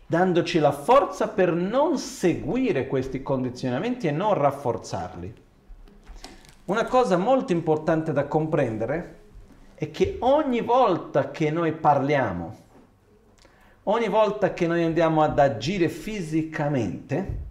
dandoci 0.07 0.59
la 0.59 0.73
forza 0.73 1.29
per 1.29 1.53
non 1.53 1.99
seguire 1.99 2.87
questi 2.87 3.23
condizionamenti 3.23 4.07
e 4.07 4.11
non 4.11 4.35
rafforzarli. 4.35 5.43
Una 6.67 6.85
cosa 6.87 7.17
molto 7.17 7.53
importante 7.53 8.12
da 8.12 8.27
comprendere 8.27 9.21
è 9.75 9.90
che 9.90 10.17
ogni 10.21 10.61
volta 10.61 11.31
che 11.31 11.51
noi 11.51 11.73
parliamo, 11.73 12.57
ogni 13.85 14.09
volta 14.09 14.53
che 14.53 14.67
noi 14.67 14.83
andiamo 14.83 15.23
ad 15.23 15.38
agire 15.38 15.88
fisicamente, 15.88 17.43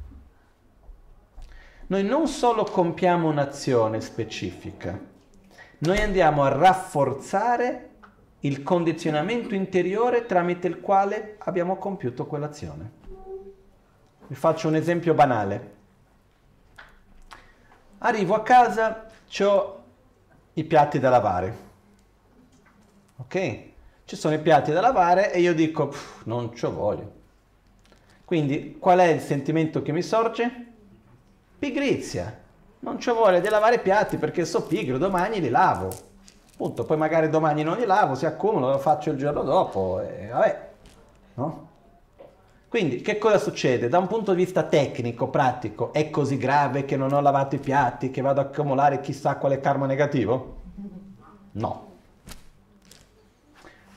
noi 1.88 2.04
non 2.04 2.28
solo 2.28 2.64
compiamo 2.64 3.28
un'azione 3.28 4.02
specifica, 4.02 5.00
noi 5.80 6.00
andiamo 6.00 6.44
a 6.44 6.48
rafforzare 6.48 7.90
il 8.44 8.64
condizionamento 8.64 9.54
interiore 9.54 10.26
tramite 10.26 10.68
il 10.68 10.80
quale 10.80 11.36
abbiamo 11.40 11.76
compiuto 11.76 12.26
quell'azione. 12.26 12.92
Vi 14.28 14.36
faccio 14.36 14.70
un 14.70 14.76
esempio 14.76 15.14
banale. 15.14 15.72
Arrivo 18.00 18.36
a 18.36 18.42
casa, 18.42 19.06
ho 19.40 19.84
i 20.54 20.64
piatti 20.64 21.00
da 21.00 21.10
lavare 21.10 21.72
ok? 23.24 23.72
Ci 24.06 24.16
sono 24.16 24.36
i 24.36 24.40
piatti 24.40 24.72
da 24.72 24.82
lavare 24.82 25.32
e 25.32 25.40
io 25.40 25.54
dico, 25.54 25.94
non 26.26 26.54
ci 26.56 26.66
voglio. 26.68 27.22
Quindi 28.26 28.78
qual 28.80 29.00
è 29.00 29.06
il 29.06 29.22
sentimento 29.22 29.82
che 29.82 29.92
mi 29.92 30.02
sorge? 30.02 30.66
Pigrizia. 31.58 32.42
Non 32.80 33.00
ci 33.00 33.12
voglio 33.12 33.40
di 33.40 33.48
lavare 33.48 33.76
i 33.76 33.82
piatti 33.82 34.18
perché 34.18 34.44
so 34.46 34.64
pigro, 34.64 34.98
domani 34.98 35.40
li 35.40 35.50
lavo. 35.50 36.12
Punto, 36.64 36.86
poi 36.86 36.96
magari 36.96 37.28
domani 37.28 37.62
non 37.62 37.76
li 37.76 37.84
lavo, 37.84 38.16
si 38.16 38.26
accumulano, 38.26 38.72
lo 38.72 38.78
faccio 38.78 39.10
il 39.10 39.18
giorno 39.18 39.44
dopo 39.44 40.00
e 40.00 40.30
vabbè, 40.32 40.68
no? 41.34 41.68
Quindi 42.70 43.02
che 43.02 43.18
cosa 43.18 43.38
succede? 43.38 43.90
Da 43.90 43.98
un 43.98 44.08
punto 44.08 44.32
di 44.32 44.46
vista 44.46 44.64
tecnico, 44.64 45.28
pratico, 45.28 45.92
è 45.92 46.10
così 46.10 46.38
grave 46.38 46.86
che 46.86 46.96
non 46.96 47.12
ho 47.12 47.20
lavato 47.20 47.56
i 47.56 47.60
piatti, 47.60 48.12
che 48.12 48.22
vado 48.22 48.40
ad 48.40 48.48
accumulare 48.48 49.02
chissà 49.02 49.36
quale 49.36 49.60
karma 49.60 49.88
negativo? 49.88 50.62
No. 51.52 51.88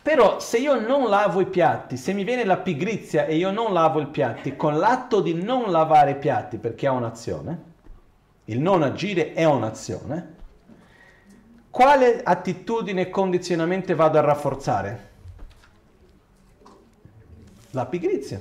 Però 0.02 0.40
se 0.40 0.58
io 0.58 0.74
non 0.80 1.08
lavo 1.08 1.40
i 1.40 1.46
piatti, 1.46 1.96
se 1.96 2.12
mi 2.14 2.24
viene 2.24 2.44
la 2.44 2.56
pigrizia 2.56 3.26
e 3.26 3.36
io 3.36 3.52
non 3.52 3.72
lavo 3.72 4.00
i 4.00 4.08
piatti, 4.08 4.56
con 4.56 4.76
l'atto 4.76 5.20
di 5.20 5.40
non 5.40 5.70
lavare 5.70 6.10
i 6.10 6.16
piatti, 6.16 6.56
perché 6.56 6.88
è 6.88 6.90
un'azione, 6.90 7.62
il 8.46 8.58
non 8.58 8.82
agire 8.82 9.34
è 9.34 9.44
un'azione, 9.44 10.34
quale 11.76 12.22
attitudine 12.22 13.02
e 13.02 13.10
condizionamento 13.10 13.94
vado 13.94 14.16
a 14.16 14.22
rafforzare? 14.22 15.10
La 17.72 17.84
pigrizia. 17.84 18.40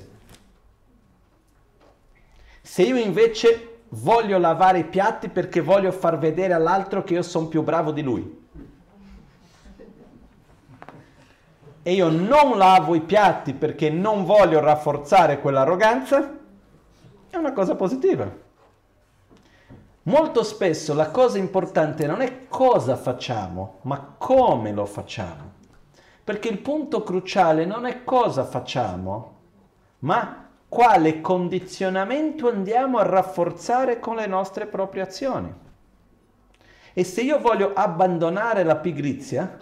Se 2.61 2.81
io 2.81 2.95
invece 2.95 3.79
voglio 3.89 4.37
lavare 4.37 4.79
i 4.79 4.83
piatti 4.85 5.27
perché 5.27 5.59
voglio 5.59 5.91
far 5.91 6.17
vedere 6.17 6.53
all'altro 6.53 7.03
che 7.03 7.15
io 7.15 7.23
sono 7.23 7.47
più 7.47 7.61
bravo 7.61 7.91
di 7.91 8.01
lui, 8.01 8.43
e 11.83 11.93
io 11.93 12.07
non 12.07 12.57
lavo 12.57 12.95
i 12.95 13.01
piatti 13.01 13.53
perché 13.53 13.89
non 13.89 14.23
voglio 14.23 14.61
rafforzare 14.61 15.41
quell'arroganza, 15.41 16.37
è 17.29 17.35
una 17.35 17.51
cosa 17.51 17.75
positiva. 17.75 18.43
Molto 20.07 20.43
spesso 20.43 20.93
la 20.93 21.09
cosa 21.09 21.39
importante 21.39 22.05
non 22.05 22.21
è 22.21 22.47
cosa 22.47 22.95
facciamo, 22.95 23.79
ma 23.83 24.13
come 24.17 24.71
lo 24.71 24.85
facciamo. 24.85 25.53
Perché 26.23 26.47
il 26.47 26.59
punto 26.59 27.01
cruciale 27.01 27.65
non 27.65 27.87
è 27.87 28.03
cosa 28.03 28.43
facciamo, 28.43 29.33
ma 29.99 30.47
quale 30.69 31.21
condizionamento 31.21 32.47
andiamo 32.47 32.99
a 32.99 33.03
rafforzare 33.03 33.99
con 33.99 34.17
le 34.17 34.27
nostre 34.27 34.67
proprie 34.67 35.01
azioni. 35.01 35.51
E 36.93 37.03
se 37.03 37.21
io 37.21 37.39
voglio 37.39 37.73
abbandonare 37.73 38.63
la 38.63 38.75
pigrizia, 38.75 39.57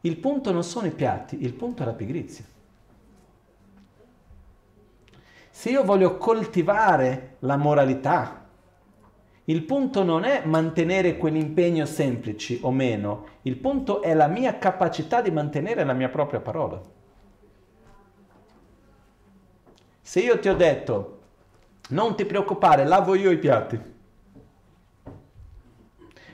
il 0.00 0.16
punto 0.16 0.52
non 0.52 0.64
sono 0.64 0.86
i 0.86 0.90
piatti, 0.90 1.42
il 1.42 1.52
punto 1.52 1.82
è 1.82 1.86
la 1.86 1.92
pigrizia. 1.92 2.44
Se 5.50 5.68
io 5.68 5.84
voglio 5.84 6.16
coltivare 6.16 7.36
la 7.40 7.56
moralità, 7.56 8.41
il 9.44 9.64
punto 9.64 10.02
non 10.04 10.24
è 10.24 10.44
mantenere 10.44 11.16
quell'impegno 11.16 11.84
semplice 11.84 12.58
o 12.62 12.70
meno, 12.70 13.26
il 13.42 13.56
punto 13.56 14.02
è 14.02 14.14
la 14.14 14.28
mia 14.28 14.58
capacità 14.58 15.20
di 15.20 15.30
mantenere 15.30 15.84
la 15.84 15.92
mia 15.92 16.08
propria 16.08 16.40
parola. 16.40 16.80
Se 20.00 20.20
io 20.20 20.38
ti 20.38 20.48
ho 20.48 20.54
detto, 20.54 21.20
non 21.88 22.14
ti 22.14 22.24
preoccupare, 22.24 22.84
lavo 22.84 23.14
io 23.14 23.30
i 23.30 23.38
piatti, 23.38 23.80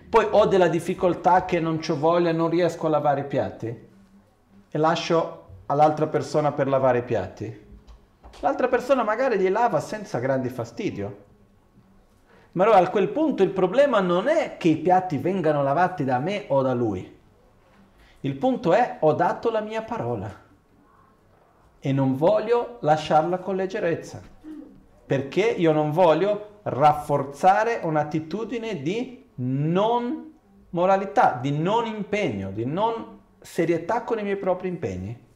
poi 0.09 0.27
ho 0.31 0.47
della 0.47 0.69
difficoltà 0.69 1.45
che 1.45 1.61
non 1.61 1.81
ho 1.87 1.97
voglia, 1.97 2.33
non 2.33 2.49
riesco 2.49 2.87
a 2.87 2.91
lavare 2.91 3.21
i 3.21 3.27
piatti 3.27 3.87
e 4.71 4.79
lascio 4.79 5.47
all'altra 5.67 6.07
persona 6.07 6.53
per 6.53 6.67
lavare 6.67 6.99
i 6.99 7.03
piatti. 7.03 7.67
L'altra 8.41 8.69
persona 8.69 9.03
magari 9.03 9.37
li 9.37 9.51
lava 9.51 9.81
senza 9.81 10.19
grandi 10.19 10.49
fastidio. 10.49 11.27
Ma 12.53 12.65
allora 12.65 12.79
a 12.79 12.91
quel 12.91 13.09
punto 13.09 13.43
il 13.43 13.51
problema 13.51 14.01
non 14.01 14.29
è 14.29 14.57
che 14.57 14.69
i 14.69 14.77
piatti 14.77 15.19
vengano 15.19 15.63
lavati 15.63 16.05
da 16.05 16.19
me 16.19 16.45
o 16.49 16.63
da 16.63 16.75
lui. 16.75 17.17
Il 18.21 18.37
punto 18.37 18.73
è 18.73 18.97
ho 19.01 19.13
dato 19.13 19.51
la 19.51 19.61
mia 19.61 19.83
parola 19.83 20.47
e 21.81 21.93
non 21.93 22.17
voglio 22.17 22.79
lasciarla 22.81 23.39
con 23.39 23.57
leggerezza. 23.57 24.21
Perché 25.07 25.43
io 25.43 25.73
non 25.73 25.91
voglio 25.91 26.61
rafforzare 26.65 27.81
un'attitudine 27.83 28.83
di 28.83 29.25
non 29.37 30.33
moralità, 30.71 31.39
di 31.41 31.57
non 31.57 31.87
impegno, 31.87 32.51
di 32.51 32.65
non 32.65 33.21
serietà 33.41 34.03
con 34.03 34.19
i 34.19 34.23
miei 34.23 34.37
propri 34.37 34.69
impegni. 34.69 35.27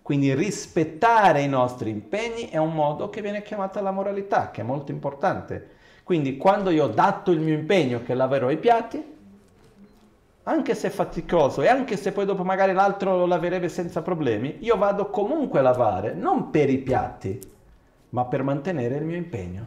Quindi 0.00 0.34
rispettare 0.34 1.42
i 1.42 1.48
nostri 1.48 1.90
impegni 1.90 2.48
è 2.48 2.56
un 2.56 2.72
modo 2.72 3.08
che 3.08 3.22
viene 3.22 3.42
chiamato 3.42 3.80
la 3.80 3.90
moralità, 3.90 4.50
che 4.50 4.60
è 4.60 4.64
molto 4.64 4.90
importante. 4.90 5.80
Quindi 6.12 6.36
quando 6.36 6.68
io 6.68 6.84
ho 6.84 6.88
dato 6.88 7.30
il 7.30 7.40
mio 7.40 7.54
impegno 7.54 8.02
che 8.02 8.12
laverò 8.12 8.50
i 8.50 8.58
piatti, 8.58 9.02
anche 10.42 10.74
se 10.74 10.88
è 10.88 10.90
faticoso 10.90 11.62
e 11.62 11.68
anche 11.68 11.96
se 11.96 12.12
poi 12.12 12.26
dopo 12.26 12.44
magari 12.44 12.74
l'altro 12.74 13.16
lo 13.16 13.24
laverebbe 13.24 13.70
senza 13.70 14.02
problemi, 14.02 14.58
io 14.60 14.76
vado 14.76 15.08
comunque 15.08 15.60
a 15.60 15.62
lavare, 15.62 16.12
non 16.12 16.50
per 16.50 16.68
i 16.68 16.76
piatti, 16.76 17.40
ma 18.10 18.26
per 18.26 18.42
mantenere 18.42 18.96
il 18.96 19.04
mio 19.04 19.16
impegno, 19.16 19.66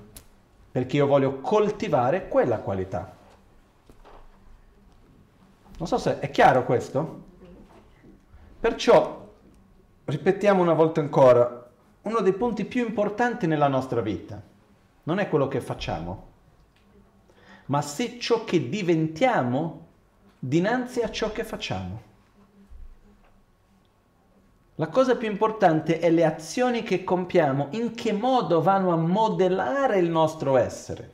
perché 0.72 0.98
io 0.98 1.08
voglio 1.08 1.40
coltivare 1.40 2.28
quella 2.28 2.60
qualità. 2.60 3.12
Non 5.80 5.88
so 5.88 5.98
se 5.98 6.20
è 6.20 6.30
chiaro 6.30 6.64
questo. 6.64 7.24
Perciò, 8.60 9.32
ripetiamo 10.06 10.62
una 10.62 10.74
volta 10.74 11.00
ancora, 11.00 11.68
uno 12.04 12.20
dei 12.20 12.34
punti 12.34 12.66
più 12.66 12.86
importanti 12.86 13.48
nella 13.48 13.68
nostra 13.68 14.02
vita 14.02 14.54
non 15.06 15.20
è 15.20 15.30
quello 15.30 15.48
che 15.48 15.62
facciamo, 15.62 16.34
ma 17.66 17.82
se 17.82 18.20
ciò 18.20 18.44
che 18.44 18.70
diventiamo 18.70 19.86
dinanzi 20.40 21.02
a 21.02 21.10
ciò 21.10 21.32
che 21.32 21.44
facciamo. 21.44 22.14
La 24.76 24.88
cosa 24.88 25.16
più 25.16 25.30
importante 25.30 26.00
è 26.00 26.12
le 26.12 26.26
azioni 26.26 26.84
che 26.84 27.04
compiamo, 27.04 27.68
in 27.72 27.94
che 27.96 28.12
modo 28.12 28.62
vanno 28.62 28.92
a 28.92 28.98
modellare 28.98 30.00
il 30.00 30.10
nostro 30.10 30.58
essere. 30.58 31.14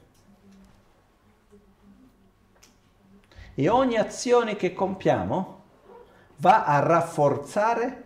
E 3.53 3.69
ogni 3.69 3.97
azione 3.97 4.55
che 4.55 4.73
compiamo 4.73 5.61
va 6.37 6.65
a 6.65 6.79
rafforzare 6.79 8.05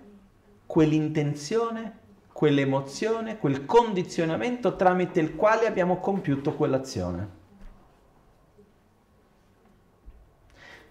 quell'intenzione, 0.65 1.99
quell'emozione, 2.33 3.37
quel 3.37 3.65
condizionamento 3.65 4.75
tramite 4.75 5.21
il 5.21 5.35
quale 5.35 5.67
abbiamo 5.67 5.99
compiuto 5.99 6.53
quell'azione. 6.53 7.34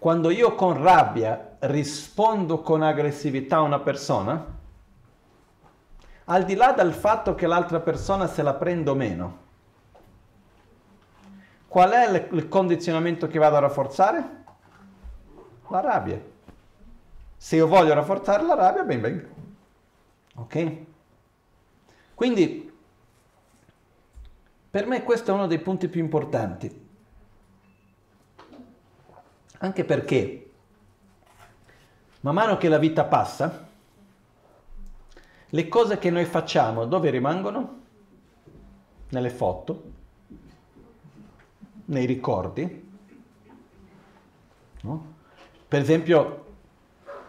Quando 0.05 0.29
io 0.29 0.55
con 0.55 0.83
rabbia 0.83 1.57
rispondo 1.61 2.61
con 2.61 2.83
aggressività 2.83 3.57
a 3.57 3.62
una 3.62 3.81
persona, 3.81 4.47
al 6.25 6.45
di 6.45 6.55
là 6.55 6.73
del 6.73 6.93
fatto 6.93 7.35
che 7.35 7.47
l'altra 7.47 7.81
persona 7.81 8.27
se 8.27 8.43
la 8.43 8.53
prendo 8.53 8.95
meno, 8.95 9.38
qual 11.67 11.93
è 11.93 12.29
il 12.33 12.49
condizionamento 12.49 13.29
che 13.29 13.38
vado 13.38 13.57
a 13.57 13.61
rafforzare? 13.61 14.45
La 15.69 15.81
rabbia. 15.81 16.21
Se 17.38 17.57
io 17.57 17.67
voglio 17.67 17.95
rafforzare 17.95 18.45
la 18.45 18.55
rabbia, 18.57 18.85
ben 18.85 19.01
venga. 19.01 19.29
Ok? 20.35 20.77
Quindi, 22.14 22.71
per 24.69 24.87
me 24.87 25.03
questo 25.03 25.31
è 25.31 25.35
uno 25.35 25.47
dei 25.47 25.61
punti 25.61 25.88
più 25.88 26.03
importanti. 26.03 26.84
Anche 29.64 29.85
perché, 29.85 30.50
man 32.20 32.35
mano 32.35 32.59
che 32.59 32.68
la 32.68 32.77
vita 32.77 33.05
passa, 33.05 33.66
le 35.48 35.68
cose 35.68 35.96
che 35.96 36.11
noi 36.11 36.27
facciamo 36.27 36.85
dove 36.85 37.09
rimangono? 37.09 37.81
Nelle 39.09 39.31
foto, 39.31 39.83
nei 41.87 42.05
ricordi. 42.05 42.92
No? 44.83 45.14
Per 45.66 45.81
esempio, 45.81 46.44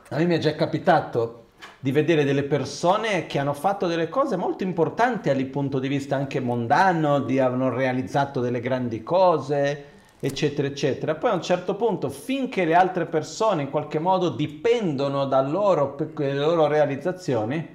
a 0.09 0.17
me 0.17 0.25
mi 0.25 0.35
è 0.35 0.39
già 0.39 0.55
capitato 0.55 1.45
di 1.79 1.93
vedere 1.93 2.25
delle 2.25 2.43
persone 2.43 3.27
che 3.27 3.39
hanno 3.39 3.53
fatto 3.53 3.87
delle 3.87 4.09
cose 4.09 4.35
molto 4.35 4.63
importanti 4.63 5.29
dal 5.29 5.45
punto 5.45 5.79
di 5.79 5.87
vista 5.87 6.17
anche 6.17 6.41
mondano, 6.41 7.21
di 7.21 7.39
hanno 7.39 7.69
realizzato 7.69 8.41
delle 8.41 8.59
grandi 8.59 9.03
cose, 9.03 9.93
eccetera, 10.19 10.67
eccetera. 10.67 11.15
Poi 11.15 11.31
a 11.31 11.33
un 11.33 11.41
certo 11.41 11.75
punto, 11.75 12.09
finché 12.09 12.65
le 12.65 12.73
altre 12.73 13.05
persone 13.05 13.63
in 13.63 13.69
qualche 13.69 13.99
modo 13.99 14.29
dipendono 14.29 15.25
da 15.25 15.41
loro, 15.41 15.95
le 16.15 16.33
loro 16.33 16.67
realizzazioni, 16.67 17.73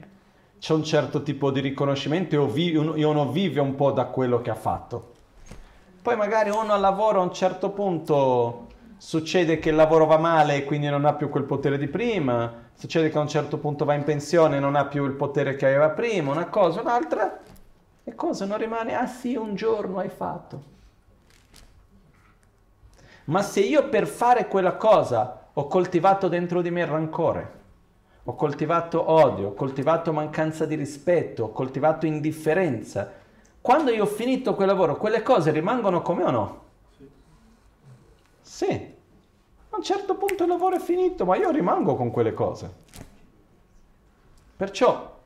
c'è 0.59 0.75
un 0.75 0.85
certo 0.85 1.23
tipo 1.23 1.51
di 1.51 1.61
riconoscimento 1.61 2.35
e 2.35 3.05
uno 3.05 3.31
vive 3.31 3.61
un 3.61 3.75
po' 3.75 3.93
da 3.93 4.05
quello 4.05 4.41
che 4.43 4.51
ha 4.51 4.55
fatto. 4.55 5.13
Poi 6.03 6.17
magari 6.17 6.51
uno 6.51 6.73
al 6.73 6.81
lavoro 6.81 7.21
a 7.21 7.25
un 7.25 7.33
certo 7.33 7.71
punto 7.71 8.67
succede 8.97 9.59
che 9.59 9.71
il 9.71 9.77
lavoro 9.77 10.05
va 10.05 10.19
male 10.19 10.57
e 10.57 10.65
quindi 10.65 10.89
non 10.89 11.07
ha 11.07 11.15
più 11.15 11.31
quel 11.31 11.45
potere 11.45 11.79
di 11.79 11.89
prima, 11.89 12.69
succede 12.75 13.09
che 13.09 13.17
a 13.17 13.23
un 13.23 13.29
certo 13.29 13.57
punto 13.57 13.87
va 13.87 13.95
in 13.95 14.05
pensione 14.05 14.59
e 14.59 14.61
non 14.61 14.77
ha 14.77 14.85
più 14.85 15.07
il 15.07 15.13
potere 15.13 15.57
che 15.57 15.67
aveva 15.67 15.91
prima, 15.91 16.31
una 16.33 16.47
cosa, 16.47 16.81
un'altra, 16.83 17.41
e 18.05 18.15
cosa 18.15 18.45
non 18.45 18.59
rimane? 18.59 18.95
Ah 18.95 19.07
sì, 19.07 19.37
un 19.37 19.55
giorno 19.55 19.99
hai 19.99 20.11
fatto. 20.11 20.63
Ma 23.31 23.43
se 23.43 23.61
io 23.61 23.89
per 23.89 24.09
fare 24.09 24.49
quella 24.49 24.75
cosa 24.75 25.47
ho 25.53 25.67
coltivato 25.69 26.27
dentro 26.27 26.63
di 26.63 26.71
me 26.71 26.81
il 26.81 26.89
rancore, 26.89 27.59
ho 28.25 28.35
coltivato 28.35 29.09
odio, 29.09 29.49
ho 29.49 29.55
coltivato 29.55 30.13
mancanza 30.13 30.67
di 30.67 30.75
rispetto, 30.75 31.45
ho 31.45 31.53
coltivato 31.53 32.07
indifferenza. 32.07 33.09
Quando 33.61 33.93
io 33.93 34.03
ho 34.03 34.07
finito 34.07 34.57
quel 34.57 34.67
lavoro, 34.67 34.97
quelle 34.97 35.23
cose 35.23 35.53
rimangono 35.53 36.03
come 36.03 36.25
o 36.25 36.31
no? 36.31 36.63
Sì. 38.41 38.99
A 39.71 39.77
un 39.77 39.83
certo 39.83 40.17
punto 40.17 40.43
il 40.43 40.49
lavoro 40.49 40.75
è 40.75 40.81
finito, 40.81 41.25
ma 41.25 41.37
io 41.37 41.51
rimango 41.51 41.95
con 41.95 42.11
quelle 42.11 42.35
cose. 42.35 42.75
Perciò, 44.57 45.19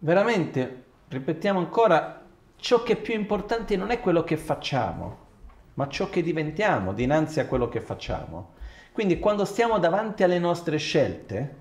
veramente, 0.00 0.84
ripetiamo 1.08 1.58
ancora, 1.58 2.20
ciò 2.56 2.82
che 2.82 2.92
è 2.92 2.96
più 2.96 3.14
importante 3.14 3.74
non 3.76 3.90
è 3.90 4.00
quello 4.00 4.22
che 4.22 4.36
facciamo, 4.36 5.28
ma 5.80 5.88
ciò 5.88 6.10
che 6.10 6.22
diventiamo 6.22 6.92
dinanzi 6.92 7.40
a 7.40 7.46
quello 7.46 7.70
che 7.70 7.80
facciamo. 7.80 8.52
Quindi 8.92 9.18
quando 9.18 9.46
stiamo 9.46 9.78
davanti 9.78 10.22
alle 10.22 10.38
nostre 10.38 10.76
scelte, 10.76 11.54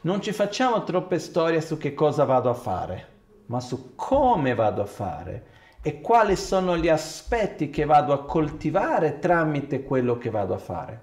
non 0.00 0.22
ci 0.22 0.32
facciamo 0.32 0.82
troppe 0.82 1.18
storie 1.18 1.60
su 1.60 1.76
che 1.76 1.92
cosa 1.92 2.24
vado 2.24 2.48
a 2.48 2.54
fare, 2.54 3.08
ma 3.46 3.60
su 3.60 3.94
come 3.96 4.54
vado 4.54 4.80
a 4.80 4.86
fare 4.86 5.46
e 5.82 6.00
quali 6.00 6.36
sono 6.36 6.78
gli 6.78 6.88
aspetti 6.88 7.68
che 7.68 7.84
vado 7.84 8.14
a 8.14 8.24
coltivare 8.24 9.18
tramite 9.18 9.82
quello 9.82 10.16
che 10.16 10.30
vado 10.30 10.54
a 10.54 10.58
fare. 10.58 11.02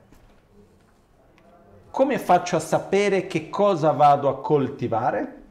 Come 1.92 2.18
faccio 2.18 2.56
a 2.56 2.60
sapere 2.60 3.28
che 3.28 3.52
cosa 3.52 3.92
vado 3.92 4.28
a 4.28 4.42
coltivare? 4.42 5.42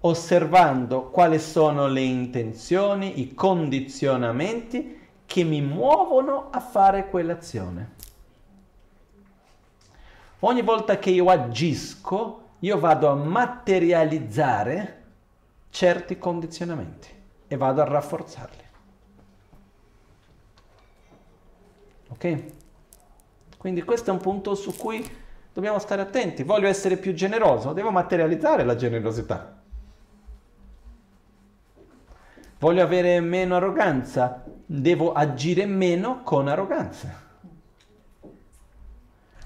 Osservando 0.00 1.10
quali 1.10 1.38
sono 1.38 1.88
le 1.88 2.00
intenzioni, 2.00 3.20
i 3.20 3.34
condizionamenti 3.34 4.96
che 5.28 5.44
mi 5.44 5.60
muovono 5.60 6.48
a 6.50 6.58
fare 6.58 7.10
quell'azione. 7.10 7.96
Ogni 10.38 10.62
volta 10.62 10.98
che 10.98 11.10
io 11.10 11.28
agisco, 11.28 12.44
io 12.60 12.78
vado 12.78 13.10
a 13.10 13.14
materializzare 13.14 15.02
certi 15.68 16.16
condizionamenti 16.16 17.08
e 17.46 17.56
vado 17.58 17.82
a 17.82 17.84
rafforzarli. 17.84 18.64
Ok? 22.08 22.44
Quindi 23.58 23.82
questo 23.82 24.08
è 24.08 24.14
un 24.14 24.20
punto 24.20 24.54
su 24.54 24.74
cui 24.74 25.06
dobbiamo 25.52 25.78
stare 25.78 26.00
attenti. 26.00 26.42
Voglio 26.42 26.68
essere 26.68 26.96
più 26.96 27.12
generoso, 27.12 27.74
devo 27.74 27.90
materializzare 27.90 28.64
la 28.64 28.76
generosità. 28.76 29.57
Voglio 32.60 32.82
avere 32.82 33.20
meno 33.20 33.54
arroganza, 33.54 34.44
devo 34.66 35.12
agire 35.12 35.64
meno 35.64 36.22
con 36.24 36.48
arroganza. 36.48 37.26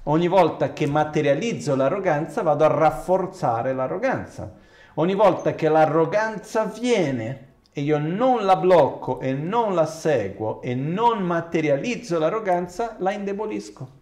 Ogni 0.05 0.29
volta 0.29 0.73
che 0.73 0.87
materializzo 0.87 1.77
l'arroganza 1.77 2.43
vado 2.43 2.65
a 2.65 2.69
rafforzare 2.69 3.75
l'arroganza. 3.75 4.53
Ogni 4.95 5.15
volta 5.15 5.55
che 5.55 5.69
l'arroganza 5.69 6.65
viene 6.65 7.51
e 7.73 7.83
io 7.83 7.99
non 7.99 8.45
la 8.45 8.57
blocco 8.57 9.21
e 9.21 9.35
non 9.35 9.75
la 9.75 9.87
seguo 9.87 10.63
e 10.63 10.75
non 10.75 11.23
materializzo 11.23 12.19
l'arroganza, 12.19 12.97
la 12.99 13.13
indebolisco. 13.13 14.01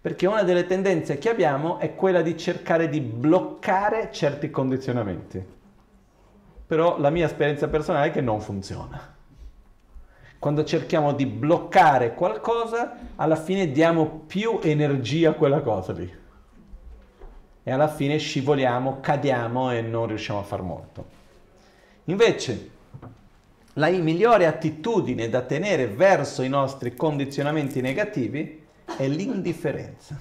Perché 0.00 0.26
una 0.26 0.42
delle 0.42 0.66
tendenze 0.66 1.18
che 1.18 1.30
abbiamo 1.30 1.78
è 1.78 1.94
quella 1.94 2.22
di 2.22 2.36
cercare 2.36 2.88
di 2.88 3.00
bloccare 3.00 4.10
certi 4.12 4.50
condizionamenti. 4.50 5.56
Però 6.68 7.00
la 7.00 7.08
mia 7.08 7.24
esperienza 7.24 7.66
personale 7.66 8.08
è 8.08 8.12
che 8.12 8.20
non 8.20 8.42
funziona. 8.42 9.16
Quando 10.38 10.64
cerchiamo 10.64 11.14
di 11.14 11.24
bloccare 11.24 12.12
qualcosa, 12.12 12.96
alla 13.16 13.36
fine 13.36 13.72
diamo 13.72 14.24
più 14.26 14.60
energia 14.62 15.30
a 15.30 15.32
quella 15.32 15.62
cosa 15.62 15.94
lì. 15.94 16.16
E 17.62 17.70
alla 17.70 17.88
fine 17.88 18.18
scivoliamo, 18.18 19.00
cadiamo 19.00 19.72
e 19.72 19.80
non 19.80 20.08
riusciamo 20.08 20.40
a 20.40 20.42
far 20.42 20.60
molto. 20.60 21.06
Invece, 22.04 22.70
la 23.74 23.88
migliore 23.88 24.44
attitudine 24.44 25.30
da 25.30 25.40
tenere 25.40 25.86
verso 25.86 26.42
i 26.42 26.48
nostri 26.50 26.94
condizionamenti 26.94 27.80
negativi 27.80 28.66
è 28.96 29.08
l'indifferenza. 29.08 30.20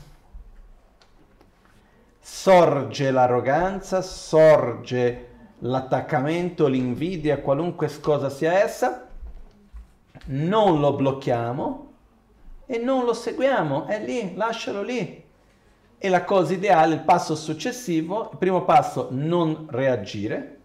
Sorge 2.20 3.12
l'arroganza, 3.12 4.02
sorge 4.02 5.27
l'attaccamento, 5.60 6.68
l'invidia, 6.68 7.40
qualunque 7.40 7.90
cosa 8.00 8.30
sia 8.30 8.54
essa, 8.54 9.08
non 10.26 10.80
lo 10.80 10.94
blocchiamo 10.94 11.92
e 12.66 12.78
non 12.78 13.06
lo 13.06 13.14
seguiamo, 13.14 13.86
è 13.86 14.04
lì, 14.04 14.36
lascialo 14.36 14.82
lì. 14.82 15.24
E 16.00 16.10
la 16.10 16.24
cosa 16.24 16.54
ideale, 16.54 16.96
il 16.96 17.02
passo 17.02 17.36
successivo, 17.36 18.30
il 18.32 18.38
primo 18.38 18.64
passo, 18.64 19.08
non 19.12 19.66
reagire, 19.70 20.60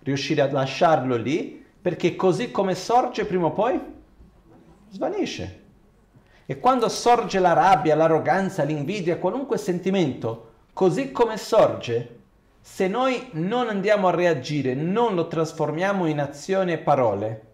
riuscire 0.00 0.42
a 0.42 0.50
lasciarlo 0.50 1.16
lì, 1.16 1.64
perché 1.80 2.16
così 2.16 2.50
come 2.50 2.74
sorge 2.74 3.24
prima 3.24 3.46
o 3.46 3.52
poi 3.52 3.80
svanisce. 4.90 5.60
E 6.44 6.58
quando 6.58 6.88
sorge 6.88 7.38
la 7.38 7.54
rabbia, 7.54 7.94
l'arroganza, 7.94 8.62
l'invidia, 8.62 9.16
qualunque 9.16 9.56
sentimento, 9.56 10.50
così 10.74 11.12
come 11.12 11.38
sorge, 11.38 12.21
se 12.64 12.86
noi 12.86 13.28
non 13.32 13.68
andiamo 13.68 14.06
a 14.06 14.14
reagire, 14.14 14.74
non 14.74 15.16
lo 15.16 15.26
trasformiamo 15.26 16.06
in 16.06 16.20
azioni 16.20 16.72
e 16.72 16.78
parole, 16.78 17.46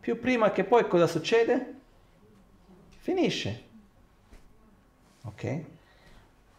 più 0.00 0.18
prima 0.18 0.50
che 0.52 0.64
poi 0.64 0.88
cosa 0.88 1.06
succede? 1.06 1.74
Finisce. 2.98 3.62
Ok? 5.24 5.64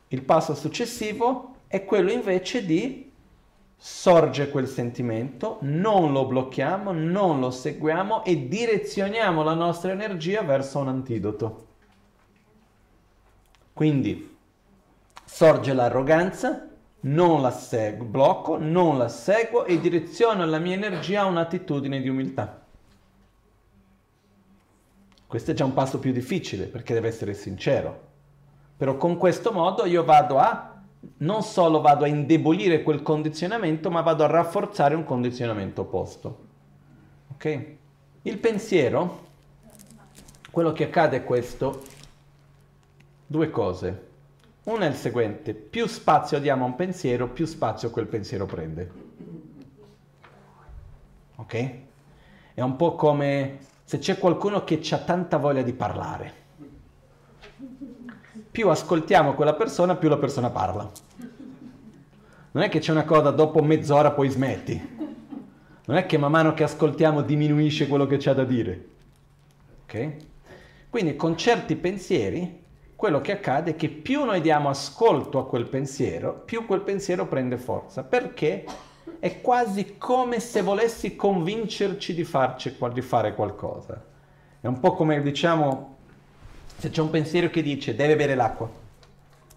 Il 0.10 0.22
passo 0.22 0.54
successivo 0.54 1.56
è 1.66 1.84
quello 1.84 2.12
invece 2.12 2.64
di 2.64 3.12
sorge 3.76 4.52
quel 4.52 4.68
sentimento, 4.68 5.58
non 5.62 6.12
lo 6.12 6.28
blocchiamo, 6.28 6.92
non 6.92 7.40
lo 7.40 7.50
seguiamo 7.50 8.24
e 8.24 8.48
direzioniamo 8.48 9.42
la 9.42 9.56
nostra 9.56 9.92
energia 9.92 10.44
verso 10.44 10.78
un 10.78 10.90
antidoto. 10.90 11.68
Quindi 13.74 14.38
sorge 15.26 15.74
l'arroganza, 15.74 16.71
non 17.02 17.42
la 17.42 17.52
seguo, 17.52 18.06
blocco, 18.06 18.58
non 18.58 18.98
la 18.98 19.08
seguo 19.08 19.66
e 19.66 19.80
direziono 19.80 20.46
la 20.46 20.60
mia 20.60 20.76
energia 20.76 21.22
a 21.22 21.26
un'attitudine 21.26 22.02
di 22.02 22.10
umiltà. 22.10 22.62
Questo 25.26 25.52
è 25.52 25.54
già 25.54 25.66
un 25.66 25.74
passo 25.74 26.00
più 26.00 26.12
difficile 26.12 26.66
perché 26.66 26.94
deve 26.94 27.08
essere 27.08 27.34
sincero. 27.34 28.10
Però 28.76 28.98
con 28.98 29.18
questo 29.18 29.52
modo 29.52 29.86
io 29.86 30.04
vado 30.04 30.38
a 30.38 30.72
non 31.18 31.42
solo 31.42 31.82
vado 31.82 32.04
a 32.04 32.08
indebolire 32.08 32.84
quel 32.84 33.02
condizionamento, 33.02 33.90
ma 33.90 34.02
vado 34.02 34.24
a 34.24 34.28
rafforzare 34.28 34.94
un 34.94 35.04
condizionamento 35.04 35.82
opposto. 35.82 36.38
Ok? 37.34 37.66
Il 38.24 38.38
pensiero, 38.38 39.28
quello 40.52 40.72
che 40.74 40.86
accade 40.86 41.18
è 41.18 41.24
questo, 41.24 41.82
due 43.26 43.50
cose. 43.50 44.10
Una 44.64 44.86
è 44.86 44.90
il 44.90 44.96
seguente, 44.96 45.54
più 45.54 45.88
spazio 45.88 46.40
diamo 46.40 46.66
a 46.66 46.68
un 46.68 46.76
pensiero, 46.76 47.28
più 47.28 47.46
spazio 47.46 47.90
quel 47.90 48.08
pensiero 48.08 48.46
prende. 48.46 48.92
Ok? 51.36 51.72
È 52.54 52.62
un 52.62 52.76
po' 52.76 52.96
come 52.96 53.58
se 53.84 53.98
c'è 53.98 54.18
qualcuno 54.18 54.64
che 54.64 54.82
ha 54.92 54.98
tanta 55.00 55.38
voglia 55.38 55.64
di 55.64 55.74
parlare 55.74 56.42
più 58.52 58.68
ascoltiamo 58.68 59.34
quella 59.34 59.54
persona, 59.54 59.96
più 59.96 60.10
la 60.10 60.18
persona 60.18 60.50
parla. 60.50 60.92
Non 62.52 62.64
è 62.64 62.70
che 62.70 62.80
c'è 62.80 62.92
una 62.92 63.06
cosa 63.06 63.32
dopo 63.32 63.64
mezz'ora 63.64 64.12
poi 64.12 64.30
smetti. 64.30 65.00
Non 65.86 65.98
è 65.98 66.06
che 66.06 66.18
man 66.18 66.32
mano 66.32 66.54
che 66.54 66.64
ascoltiamo 66.64 67.22
diminuisce 67.22 67.88
quello 67.88 68.06
che 68.06 68.18
c'è 68.18 68.34
da 68.34 68.44
dire. 68.44 68.88
Ok? 69.84 70.12
Quindi 70.90 71.16
con 71.16 71.38
certi 71.38 71.78
pensieri 71.78 72.61
quello 73.02 73.20
che 73.20 73.32
accade 73.32 73.72
è 73.72 73.76
che 73.76 73.90
più 73.90 74.24
noi 74.26 74.42
diamo 74.42 74.70
ascolto 74.70 75.40
a 75.40 75.48
quel 75.48 75.66
pensiero, 75.66 76.34
più 76.46 76.68
quel 76.68 76.82
pensiero 76.82 77.26
prende 77.26 77.58
forza. 77.58 78.04
Perché 78.04 78.64
è 79.18 79.42
quasi 79.42 79.98
come 79.98 80.40
se 80.40 80.62
volessi 80.62 81.16
convincerci 81.16 82.14
di, 82.14 82.24
farci, 82.24 82.78
di 82.94 83.02
fare 83.02 83.34
qualcosa. 83.34 84.00
È 84.60 84.68
un 84.68 84.80
po' 84.80 84.94
come 84.94 85.20
diciamo 85.24 85.98
se 86.78 86.92
c'è 86.92 87.02
un 87.02 87.10
pensiero 87.10 87.50
che 87.50 87.64
dice 87.64 87.96
deve 87.96 88.16
bere 88.16 88.36
l'acqua, 88.36 88.70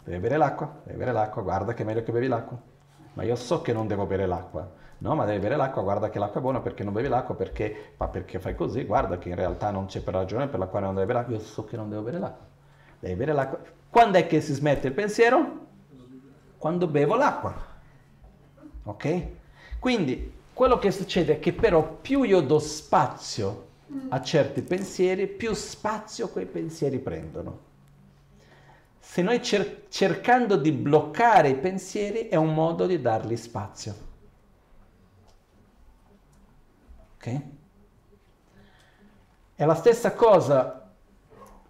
deve 0.04 0.20
bere 0.20 0.38
l'acqua, 0.38 0.80
deve 0.82 0.96
bere 0.96 1.12
l'acqua, 1.12 1.42
guarda 1.42 1.74
che 1.74 1.82
è 1.82 1.84
meglio 1.84 2.02
che 2.02 2.12
bevi 2.12 2.28
l'acqua. 2.28 2.58
Ma 3.12 3.24
io 3.24 3.36
so 3.36 3.60
che 3.60 3.74
non 3.74 3.86
devo 3.86 4.06
bere 4.06 4.24
l'acqua. 4.24 4.66
No, 5.00 5.14
ma 5.14 5.26
devi 5.26 5.40
bere 5.40 5.56
l'acqua, 5.56 5.82
guarda 5.82 6.08
che 6.08 6.18
l'acqua 6.18 6.40
è 6.40 6.42
buona 6.42 6.60
perché 6.60 6.82
non 6.82 6.94
bevi 6.94 7.08
l'acqua, 7.08 7.34
perché, 7.34 7.92
ma 7.98 8.08
perché 8.08 8.40
fai 8.40 8.54
così, 8.54 8.84
guarda 8.84 9.18
che 9.18 9.28
in 9.28 9.34
realtà 9.34 9.70
non 9.70 9.84
c'è 9.84 10.00
per 10.00 10.14
ragione 10.14 10.48
per 10.48 10.58
la 10.58 10.66
quale 10.66 10.86
non 10.86 10.94
devi 10.94 11.08
bere 11.08 11.18
l'acqua, 11.18 11.36
io 11.36 11.42
so 11.42 11.66
che 11.66 11.76
non 11.76 11.90
devo 11.90 12.00
bere 12.00 12.18
l'acqua. 12.18 12.52
Bere 13.12 13.32
l'acqua. 13.32 13.60
Quando 13.90 14.18
è 14.18 14.26
che 14.26 14.40
si 14.40 14.54
smette 14.54 14.88
il 14.88 14.94
pensiero? 14.94 15.66
Quando 16.56 16.86
bevo 16.86 17.14
l'acqua. 17.16 17.54
Ok? 18.84 19.26
Quindi 19.78 20.32
quello 20.54 20.78
che 20.78 20.90
succede 20.90 21.34
è 21.34 21.38
che 21.38 21.52
però 21.52 21.98
più 22.00 22.22
io 22.22 22.40
do 22.40 22.58
spazio 22.58 23.66
a 24.08 24.22
certi 24.22 24.62
pensieri, 24.62 25.26
più 25.26 25.52
spazio 25.52 26.28
quei 26.28 26.46
pensieri 26.46 26.98
prendono. 26.98 27.72
Se 28.98 29.20
noi 29.20 29.42
cer- 29.42 29.88
cercando 29.90 30.56
di 30.56 30.72
bloccare 30.72 31.50
i 31.50 31.56
pensieri 31.56 32.28
è 32.28 32.36
un 32.36 32.54
modo 32.54 32.86
di 32.86 33.00
dargli 33.00 33.36
spazio. 33.36 33.94
Ok? 37.16 37.40
È 39.54 39.64
la 39.64 39.74
stessa 39.74 40.14
cosa, 40.14 40.90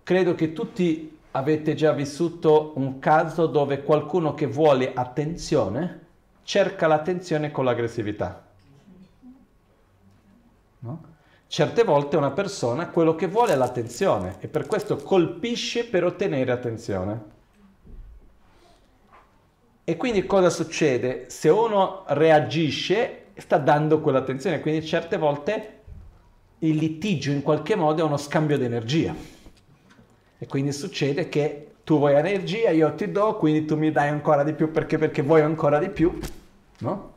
credo 0.02 0.34
che 0.34 0.52
tutti 0.52 1.13
avete 1.36 1.74
già 1.74 1.92
vissuto 1.92 2.72
un 2.76 2.98
caso 3.00 3.46
dove 3.46 3.82
qualcuno 3.82 4.34
che 4.34 4.46
vuole 4.46 4.92
attenzione 4.94 6.02
cerca 6.44 6.86
l'attenzione 6.86 7.50
con 7.50 7.64
l'aggressività. 7.64 8.46
No? 10.80 11.02
Certe 11.46 11.82
volte 11.82 12.16
una 12.16 12.30
persona 12.30 12.88
quello 12.88 13.14
che 13.14 13.26
vuole 13.26 13.52
è 13.52 13.56
l'attenzione 13.56 14.36
e 14.40 14.48
per 14.48 14.66
questo 14.66 14.96
colpisce 14.96 15.86
per 15.86 16.04
ottenere 16.04 16.52
attenzione. 16.52 17.32
E 19.82 19.96
quindi 19.96 20.24
cosa 20.26 20.50
succede? 20.50 21.26
Se 21.28 21.48
uno 21.48 22.04
reagisce, 22.08 23.26
sta 23.36 23.58
dando 23.58 24.00
quell'attenzione, 24.00 24.60
quindi 24.60 24.86
certe 24.86 25.16
volte 25.16 25.80
il 26.60 26.76
litigio 26.76 27.32
in 27.32 27.42
qualche 27.42 27.74
modo 27.74 28.02
è 28.02 28.04
uno 28.04 28.16
scambio 28.16 28.56
di 28.56 28.64
energia. 28.64 29.14
E 30.44 30.46
quindi 30.46 30.72
succede 30.72 31.30
che 31.30 31.68
tu 31.84 31.96
vuoi 31.96 32.16
energia, 32.16 32.68
io 32.68 32.94
ti 32.94 33.10
do, 33.10 33.38
quindi 33.38 33.64
tu 33.64 33.78
mi 33.78 33.90
dai 33.90 34.10
ancora 34.10 34.44
di 34.44 34.52
più 34.52 34.70
perché, 34.70 34.98
perché 34.98 35.22
vuoi 35.22 35.40
ancora 35.40 35.78
di 35.78 35.88
più, 35.88 36.18
no? 36.80 37.12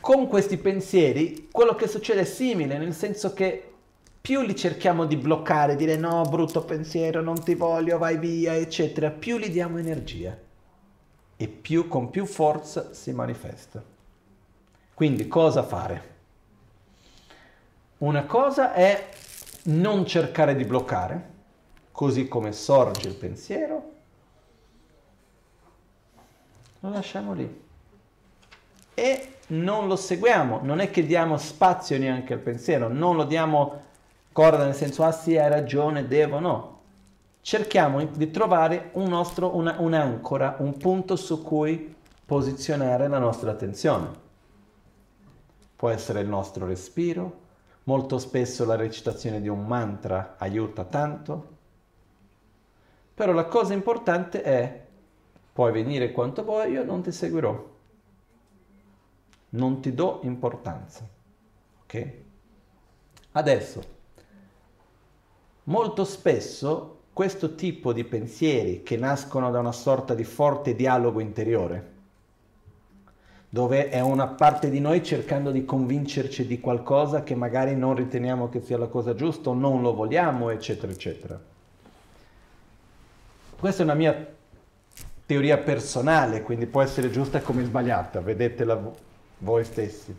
con 0.00 0.26
questi 0.28 0.58
pensieri 0.58 1.48
quello 1.50 1.74
che 1.74 1.88
succede 1.88 2.20
è 2.20 2.24
simile, 2.24 2.76
nel 2.76 2.92
senso 2.92 3.32
che 3.32 3.72
più 4.20 4.42
li 4.42 4.54
cerchiamo 4.54 5.06
di 5.06 5.16
bloccare, 5.16 5.76
dire 5.76 5.96
no, 5.96 6.20
brutto 6.28 6.62
pensiero, 6.62 7.22
non 7.22 7.42
ti 7.42 7.54
voglio, 7.54 7.96
vai 7.96 8.18
via, 8.18 8.54
eccetera, 8.54 9.08
più 9.08 9.38
gli 9.38 9.48
diamo 9.48 9.78
energia 9.78 10.36
e 11.38 11.48
più 11.48 11.88
con 11.88 12.10
più 12.10 12.26
forza 12.26 12.92
si 12.92 13.12
manifesta. 13.12 13.82
Quindi 14.92 15.26
cosa 15.26 15.62
fare? 15.62 16.08
Una 17.96 18.24
cosa 18.24 18.74
è 18.74 19.08
non 19.64 20.06
cercare 20.06 20.54
di 20.54 20.64
bloccare, 20.64 21.28
così 21.92 22.28
come 22.28 22.52
sorge 22.52 23.08
il 23.08 23.14
pensiero, 23.14 23.90
lo 26.80 26.90
lasciamo 26.90 27.32
lì. 27.32 27.68
E 28.94 29.34
non 29.48 29.86
lo 29.86 29.96
seguiamo, 29.96 30.60
non 30.62 30.80
è 30.80 30.90
che 30.90 31.04
diamo 31.04 31.36
spazio 31.36 31.98
neanche 31.98 32.32
al 32.32 32.38
pensiero, 32.38 32.88
non 32.88 33.16
lo 33.16 33.24
diamo 33.24 33.88
corda 34.32 34.64
nel 34.64 34.74
senso 34.74 35.04
ah 35.04 35.12
sì 35.12 35.36
hai 35.36 35.48
ragione, 35.48 36.06
devo, 36.06 36.38
no. 36.38 36.78
Cerchiamo 37.42 38.04
di 38.04 38.30
trovare 38.30 38.90
un 38.92 39.08
nostro, 39.08 39.56
una, 39.56 39.76
un'ancora, 39.78 40.56
un 40.58 40.76
punto 40.76 41.16
su 41.16 41.42
cui 41.42 41.94
posizionare 42.24 43.08
la 43.08 43.18
nostra 43.18 43.50
attenzione. 43.50 44.28
Può 45.74 45.88
essere 45.88 46.20
il 46.20 46.28
nostro 46.28 46.66
respiro, 46.66 47.39
molto 47.84 48.18
spesso 48.18 48.64
la 48.64 48.76
recitazione 48.76 49.40
di 49.40 49.48
un 49.48 49.66
mantra 49.66 50.36
aiuta 50.38 50.84
tanto, 50.84 51.58
però 53.14 53.32
la 53.32 53.46
cosa 53.46 53.72
importante 53.72 54.42
è 54.42 54.86
puoi 55.52 55.72
venire 55.72 56.12
quanto 56.12 56.44
vuoi, 56.44 56.72
io 56.72 56.84
non 56.84 57.02
ti 57.02 57.12
seguirò 57.12 57.70
non 59.50 59.80
ti 59.80 59.94
do 59.94 60.20
importanza. 60.24 61.06
Ok? 61.82 62.12
Adesso, 63.32 63.82
molto 65.64 66.04
spesso 66.04 66.98
questo 67.12 67.54
tipo 67.54 67.92
di 67.92 68.04
pensieri 68.04 68.82
che 68.82 68.96
nascono 68.96 69.50
da 69.50 69.58
una 69.58 69.72
sorta 69.72 70.14
di 70.14 70.24
forte 70.24 70.74
dialogo 70.74 71.20
interiore, 71.20 71.98
dove 73.52 73.88
è 73.88 74.00
una 74.00 74.28
parte 74.28 74.70
di 74.70 74.78
noi 74.78 75.02
cercando 75.02 75.50
di 75.50 75.64
convincerci 75.64 76.46
di 76.46 76.60
qualcosa 76.60 77.24
che 77.24 77.34
magari 77.34 77.74
non 77.74 77.96
riteniamo 77.96 78.48
che 78.48 78.60
sia 78.60 78.78
la 78.78 78.86
cosa 78.86 79.16
giusta 79.16 79.50
o 79.50 79.54
non 79.54 79.82
lo 79.82 79.92
vogliamo, 79.92 80.50
eccetera, 80.50 80.92
eccetera. 80.92 81.38
Questa 83.58 83.82
è 83.82 83.84
una 83.84 83.94
mia 83.94 84.34
teoria 85.26 85.58
personale, 85.58 86.42
quindi 86.42 86.66
può 86.66 86.80
essere 86.80 87.10
giusta 87.10 87.40
come 87.40 87.64
sbagliata, 87.64 88.20
vedetela 88.20 88.80
voi 89.38 89.64
stessi. 89.64 90.16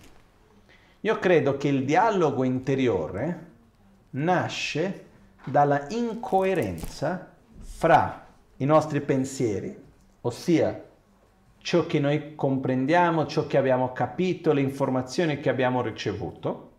Io 1.00 1.18
credo 1.18 1.56
che 1.56 1.70
il 1.70 1.86
dialogo 1.86 2.44
interiore 2.44 3.48
nasce 4.12 5.06
dalla 5.46 5.88
incoerenza 5.90 7.32
fra 7.62 8.26
i 8.58 8.66
nostri 8.66 9.00
pensieri, 9.00 9.76
ossia 10.22 10.90
ciò 11.62 11.86
che 11.86 12.00
noi 12.00 12.36
comprendiamo, 12.36 13.26
ciò 13.26 13.48
che 13.48 13.58
abbiamo 13.58 13.94
capito, 13.94 14.52
le 14.52 14.62
informazioni 14.62 15.40
che 15.40 15.50
abbiamo 15.50 15.82
ricevuto, 15.82 16.70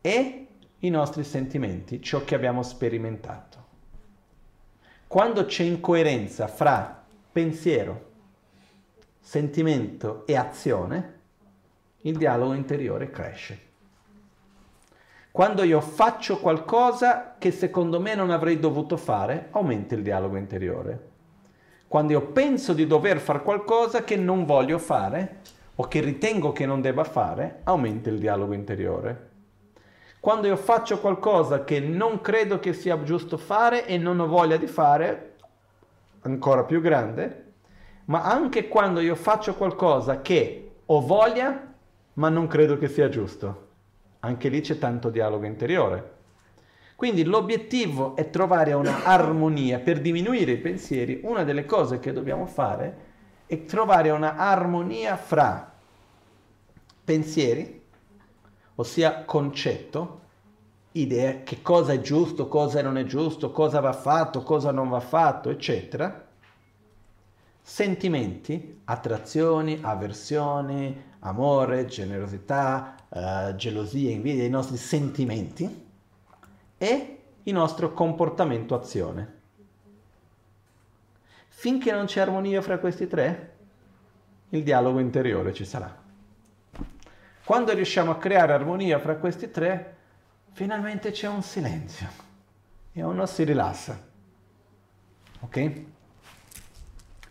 e 0.00 0.46
i 0.78 0.90
nostri 0.90 1.24
sentimenti, 1.24 2.02
ciò 2.02 2.24
che 2.24 2.34
abbiamo 2.34 2.62
sperimentato. 2.62 3.58
Quando 5.06 5.44
c'è 5.44 5.64
incoerenza 5.64 6.46
fra 6.46 7.04
pensiero, 7.32 8.08
sentimento 9.20 10.26
e 10.26 10.36
azione, 10.36 11.18
il 12.02 12.16
dialogo 12.16 12.54
interiore 12.54 13.10
cresce. 13.10 13.68
Quando 15.30 15.62
io 15.62 15.80
faccio 15.80 16.40
qualcosa 16.40 17.36
che 17.38 17.52
secondo 17.52 18.00
me 18.00 18.14
non 18.14 18.30
avrei 18.30 18.58
dovuto 18.58 18.96
fare, 18.96 19.48
aumenta 19.50 19.94
il 19.94 20.02
dialogo 20.02 20.36
interiore. 20.36 21.09
Quando 21.90 22.12
io 22.12 22.28
penso 22.28 22.72
di 22.72 22.86
dover 22.86 23.18
fare 23.18 23.42
qualcosa 23.42 24.04
che 24.04 24.14
non 24.14 24.44
voglio 24.44 24.78
fare 24.78 25.40
o 25.74 25.88
che 25.88 25.98
ritengo 25.98 26.52
che 26.52 26.64
non 26.64 26.80
debba 26.80 27.02
fare, 27.02 27.62
aumenta 27.64 28.10
il 28.10 28.20
dialogo 28.20 28.52
interiore. 28.52 29.30
Quando 30.20 30.46
io 30.46 30.54
faccio 30.54 31.00
qualcosa 31.00 31.64
che 31.64 31.80
non 31.80 32.20
credo 32.20 32.60
che 32.60 32.74
sia 32.74 33.02
giusto 33.02 33.36
fare 33.36 33.86
e 33.86 33.98
non 33.98 34.20
ho 34.20 34.28
voglia 34.28 34.56
di 34.56 34.68
fare, 34.68 35.34
ancora 36.20 36.62
più 36.62 36.80
grande, 36.80 37.54
ma 38.04 38.22
anche 38.22 38.68
quando 38.68 39.00
io 39.00 39.16
faccio 39.16 39.56
qualcosa 39.56 40.20
che 40.20 40.70
ho 40.86 41.00
voglia 41.00 41.74
ma 42.12 42.28
non 42.28 42.46
credo 42.46 42.78
che 42.78 42.86
sia 42.86 43.08
giusto 43.08 43.68
anche 44.20 44.48
lì 44.48 44.60
c'è 44.60 44.78
tanto 44.78 45.08
dialogo 45.08 45.46
interiore. 45.46 46.18
Quindi 47.00 47.24
l'obiettivo 47.24 48.14
è 48.14 48.28
trovare 48.28 48.74
una 48.74 49.04
armonia 49.04 49.78
per 49.78 50.02
diminuire 50.02 50.52
i 50.52 50.58
pensieri. 50.58 51.20
Una 51.22 51.44
delle 51.44 51.64
cose 51.64 51.98
che 51.98 52.12
dobbiamo 52.12 52.44
fare 52.44 52.96
è 53.46 53.64
trovare 53.64 54.10
una 54.10 54.36
armonia 54.36 55.16
fra 55.16 55.72
pensieri, 57.02 57.82
ossia 58.74 59.24
concetto, 59.24 60.20
idea 60.92 61.40
che 61.42 61.62
cosa 61.62 61.94
è 61.94 62.02
giusto, 62.02 62.48
cosa 62.48 62.82
non 62.82 62.98
è 62.98 63.04
giusto, 63.04 63.50
cosa 63.50 63.80
va 63.80 63.94
fatto, 63.94 64.42
cosa 64.42 64.70
non 64.70 64.90
va 64.90 65.00
fatto, 65.00 65.48
eccetera. 65.48 66.28
Sentimenti, 67.62 68.82
attrazioni, 68.84 69.78
avversioni, 69.80 71.02
amore, 71.20 71.86
generosità, 71.86 72.94
uh, 73.08 73.54
gelosia, 73.54 74.10
invidia, 74.10 74.44
i 74.44 74.50
nostri 74.50 74.76
sentimenti 74.76 75.88
e 76.82 77.18
il 77.42 77.52
nostro 77.52 77.92
comportamento 77.92 78.74
azione. 78.74 79.38
Finché 81.48 81.92
non 81.92 82.06
c'è 82.06 82.22
armonia 82.22 82.62
fra 82.62 82.78
questi 82.78 83.06
tre, 83.06 83.56
il 84.48 84.62
dialogo 84.62 84.98
interiore 84.98 85.52
ci 85.52 85.66
sarà. 85.66 85.94
Quando 87.44 87.74
riusciamo 87.74 88.12
a 88.12 88.16
creare 88.16 88.54
armonia 88.54 88.98
fra 88.98 89.16
questi 89.16 89.50
tre, 89.50 89.96
finalmente 90.52 91.10
c'è 91.10 91.28
un 91.28 91.42
silenzio 91.42 92.08
e 92.94 93.02
uno 93.02 93.26
si 93.26 93.44
rilassa. 93.44 94.02
Ok? 95.40 95.82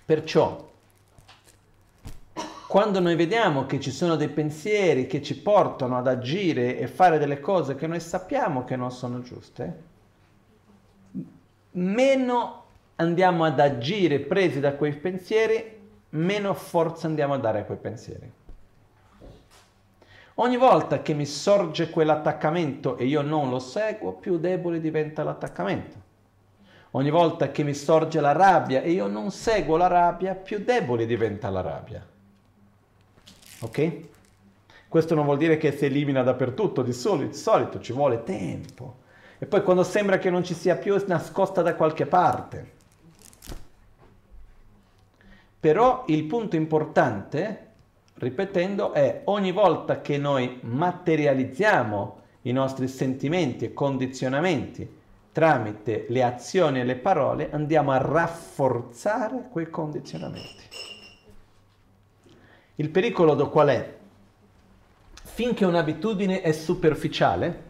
Perciò 0.05 0.68
quando 2.69 2.99
noi 2.99 3.15
vediamo 3.15 3.65
che 3.65 3.79
ci 3.79 3.89
sono 3.89 4.15
dei 4.15 4.29
pensieri 4.29 5.07
che 5.07 5.23
ci 5.23 5.35
portano 5.41 5.97
ad 5.97 6.05
agire 6.05 6.77
e 6.77 6.85
fare 6.85 7.17
delle 7.17 7.39
cose 7.39 7.73
che 7.73 7.87
noi 7.87 7.99
sappiamo 7.99 8.63
che 8.63 8.75
non 8.75 8.91
sono 8.91 9.23
giuste, 9.23 9.83
meno 11.71 12.63
andiamo 12.97 13.43
ad 13.43 13.59
agire 13.59 14.19
presi 14.19 14.59
da 14.59 14.75
quei 14.75 14.95
pensieri, 14.95 15.79
meno 16.09 16.53
forza 16.53 17.07
andiamo 17.07 17.33
a 17.33 17.37
dare 17.39 17.61
a 17.61 17.63
quei 17.63 17.79
pensieri. 17.79 18.31
Ogni 20.35 20.57
volta 20.57 21.01
che 21.01 21.15
mi 21.15 21.25
sorge 21.25 21.89
quell'attaccamento 21.89 22.97
e 22.97 23.05
io 23.05 23.23
non 23.23 23.49
lo 23.49 23.57
seguo, 23.57 24.13
più 24.13 24.37
debole 24.37 24.79
diventa 24.79 25.23
l'attaccamento. 25.23 25.95
Ogni 26.91 27.09
volta 27.09 27.49
che 27.49 27.63
mi 27.63 27.73
sorge 27.73 28.21
la 28.21 28.33
rabbia 28.33 28.81
e 28.81 28.91
io 28.91 29.07
non 29.07 29.31
seguo 29.31 29.75
la 29.75 29.87
rabbia, 29.87 30.35
più 30.35 30.63
debole 30.63 31.07
diventa 31.07 31.49
la 31.49 31.61
rabbia. 31.61 32.17
Ok? 33.61 33.97
Questo 34.87 35.13
non 35.13 35.25
vuol 35.25 35.37
dire 35.37 35.57
che 35.57 35.71
si 35.71 35.85
elimina 35.85 36.23
dappertutto, 36.23 36.81
di 36.81 36.93
solito, 36.93 37.31
di 37.31 37.37
solito 37.37 37.79
ci 37.79 37.93
vuole 37.93 38.23
tempo. 38.23 38.97
E 39.37 39.45
poi 39.45 39.61
quando 39.63 39.83
sembra 39.83 40.17
che 40.17 40.29
non 40.29 40.43
ci 40.43 40.53
sia 40.53 40.75
più 40.75 40.95
è 40.95 41.03
nascosta 41.07 41.61
da 41.61 41.75
qualche 41.75 42.05
parte. 42.05 42.77
Però 45.59 46.05
il 46.07 46.23
punto 46.23 46.55
importante, 46.55 47.67
ripetendo, 48.15 48.93
è 48.93 49.21
ogni 49.25 49.51
volta 49.51 50.01
che 50.01 50.17
noi 50.17 50.59
materializziamo 50.61 52.17
i 52.43 52.51
nostri 52.51 52.87
sentimenti 52.87 53.65
e 53.65 53.73
condizionamenti 53.73 54.97
tramite 55.31 56.05
le 56.09 56.23
azioni 56.23 56.79
e 56.79 56.83
le 56.83 56.95
parole, 56.95 57.49
andiamo 57.51 57.91
a 57.91 57.97
rafforzare 57.97 59.47
quei 59.49 59.69
condizionamenti. 59.69 60.63
Il 62.79 62.91
pericolo 62.91 63.35
qual 63.49 63.67
è? 63.67 63.97
Finché 65.21 65.65
un'abitudine 65.65 66.39
è 66.39 66.53
superficiale, 66.53 67.63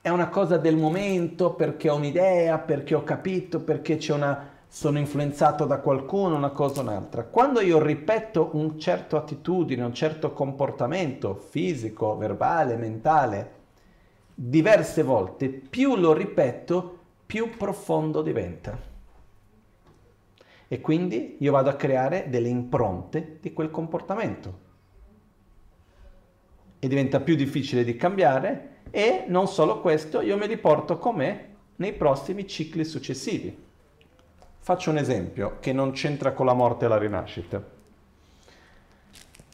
è 0.00 0.08
una 0.08 0.28
cosa 0.28 0.56
del 0.56 0.76
momento 0.76 1.52
perché 1.54 1.90
ho 1.90 1.96
un'idea, 1.96 2.58
perché 2.58 2.94
ho 2.94 3.02
capito, 3.02 3.58
perché 3.58 3.98
una, 4.12 4.50
sono 4.68 5.00
influenzato 5.00 5.64
da 5.64 5.78
qualcuno, 5.78 6.36
una 6.36 6.50
cosa 6.50 6.78
o 6.78 6.82
un'altra. 6.84 7.24
Quando 7.24 7.60
io 7.60 7.82
ripeto 7.82 8.50
un 8.52 8.78
certo 8.78 9.16
attitudine, 9.16 9.82
un 9.82 9.94
certo 9.94 10.32
comportamento 10.32 11.34
fisico, 11.34 12.16
verbale, 12.16 12.76
mentale, 12.76 13.50
diverse 14.32 15.02
volte, 15.02 15.48
più 15.48 15.96
lo 15.96 16.12
ripeto, 16.12 16.98
più 17.26 17.50
profondo 17.56 18.22
diventa 18.22 18.94
e 20.68 20.80
quindi 20.80 21.36
io 21.38 21.52
vado 21.52 21.70
a 21.70 21.74
creare 21.74 22.26
delle 22.28 22.48
impronte 22.48 23.38
di 23.40 23.52
quel 23.52 23.70
comportamento. 23.70 24.64
E 26.78 26.88
diventa 26.88 27.20
più 27.20 27.36
difficile 27.36 27.84
di 27.84 27.96
cambiare 27.96 28.74
e 28.90 29.24
non 29.28 29.46
solo 29.46 29.80
questo, 29.80 30.20
io 30.20 30.36
me 30.36 30.46
li 30.46 30.56
porto 30.56 30.98
con 30.98 31.16
me 31.16 31.54
nei 31.76 31.92
prossimi 31.92 32.46
cicli 32.46 32.84
successivi. 32.84 33.64
Faccio 34.58 34.90
un 34.90 34.98
esempio 34.98 35.58
che 35.60 35.72
non 35.72 35.92
c'entra 35.92 36.32
con 36.32 36.46
la 36.46 36.54
morte 36.54 36.84
e 36.84 36.88
la 36.88 36.98
rinascita. 36.98 37.62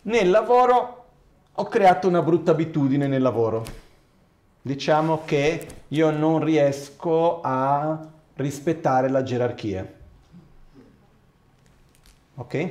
Nel 0.05 0.31
lavoro 0.31 1.05
ho 1.53 1.65
creato 1.65 2.09
una 2.09 2.23
brutta 2.23 2.53
abitudine 2.53 3.07
nel 3.07 3.21
lavoro. 3.21 3.65
Diciamo 4.63 5.23
che 5.25 5.67
io 5.89 6.11
non 6.11 6.43
riesco 6.43 7.41
a 7.43 8.01
rispettare 8.35 9.11
la 9.11 9.23
gerarchia 9.23 10.01
ok? 12.43 12.71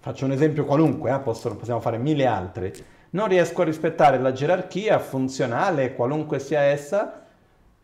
Faccio 0.00 0.24
un 0.24 0.32
esempio 0.32 0.64
qualunque, 0.64 1.14
eh? 1.14 1.18
Possono, 1.20 1.56
possiamo 1.56 1.80
fare 1.80 1.98
mille 1.98 2.26
altri. 2.26 2.72
Non 3.10 3.28
riesco 3.28 3.62
a 3.62 3.66
rispettare 3.66 4.18
la 4.18 4.32
gerarchia 4.32 4.98
funzionale, 4.98 5.94
qualunque 5.94 6.38
sia 6.38 6.60
essa, 6.60 7.24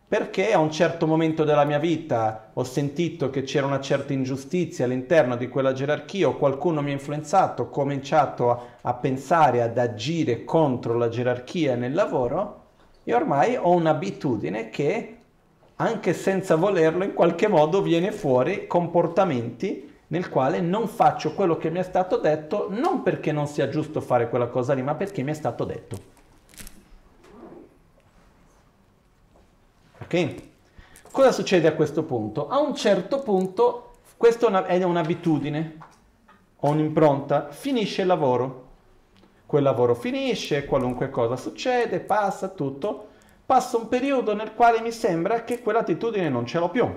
perché 0.07 0.51
a 0.51 0.59
un 0.59 0.71
certo 0.71 1.05
momento 1.05 1.43
della 1.43 1.65
mia 1.65 1.77
vita 1.77 2.49
ho 2.53 2.63
sentito 2.63 3.29
che 3.29 3.43
c'era 3.43 3.67
una 3.67 3.79
certa 3.79 4.11
ingiustizia 4.11 4.85
all'interno 4.85 5.35
di 5.37 5.47
quella 5.47 5.71
gerarchia 5.71 6.27
o 6.27 6.35
qualcuno 6.35 6.81
mi 6.81 6.89
ha 6.89 6.93
influenzato, 6.93 7.63
ho 7.63 7.69
cominciato 7.69 8.49
a, 8.49 8.65
a 8.81 8.93
pensare, 8.95 9.61
ad 9.61 9.77
agire 9.77 10.43
contro 10.43 10.97
la 10.97 11.09
gerarchia 11.09 11.75
nel 11.75 11.93
lavoro 11.93 12.63
e 13.03 13.13
ormai 13.13 13.55
ho 13.55 13.71
un'abitudine 13.71 14.69
che 14.69 15.17
anche 15.75 16.13
senza 16.13 16.55
volerlo 16.55 17.03
in 17.03 17.13
qualche 17.13 17.47
modo 17.47 17.81
viene 17.83 18.11
fuori 18.11 18.65
comportamenti 18.65 19.88
nel 20.09 20.29
quale 20.29 20.59
non 20.59 20.87
faccio 20.87 21.33
quello 21.33 21.57
che 21.57 21.69
mi 21.69 21.79
è 21.79 21.83
stato 21.83 22.17
detto, 22.17 22.67
non 22.69 23.03
perché 23.03 23.31
non 23.31 23.47
sia 23.47 23.69
giusto 23.69 24.01
fare 24.01 24.29
quella 24.29 24.47
cosa 24.47 24.73
lì, 24.73 24.81
ma 24.81 24.95
perché 24.95 25.21
mi 25.23 25.31
è 25.31 25.35
stato 25.35 25.65
detto. 25.65 26.17
Ok? 30.01 30.35
Cosa 31.11 31.31
succede 31.31 31.67
a 31.67 31.73
questo 31.73 32.03
punto? 32.03 32.47
A 32.47 32.59
un 32.59 32.73
certo 32.75 33.19
punto, 33.19 33.91
questa 34.17 34.47
è, 34.47 34.49
una, 34.49 34.65
è 34.65 34.81
un'abitudine, 34.81 35.77
ho 36.57 36.69
un'impronta, 36.69 37.49
finisce 37.51 38.01
il 38.01 38.07
lavoro. 38.07 38.67
Quel 39.45 39.63
lavoro 39.63 39.95
finisce, 39.95 40.65
qualunque 40.65 41.09
cosa 41.09 41.35
succede, 41.35 41.99
passa 41.99 42.49
tutto. 42.49 43.07
Passa 43.45 43.77
un 43.77 43.87
periodo 43.87 44.35
nel 44.35 44.53
quale 44.53 44.79
mi 44.79 44.91
sembra 44.91 45.43
che 45.43 45.61
quell'attitudine 45.61 46.29
non 46.29 46.45
ce 46.45 46.59
l'ho 46.59 46.69
più, 46.69 46.87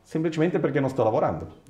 semplicemente 0.00 0.60
perché 0.60 0.78
non 0.78 0.88
sto 0.88 1.02
lavorando. 1.02 1.63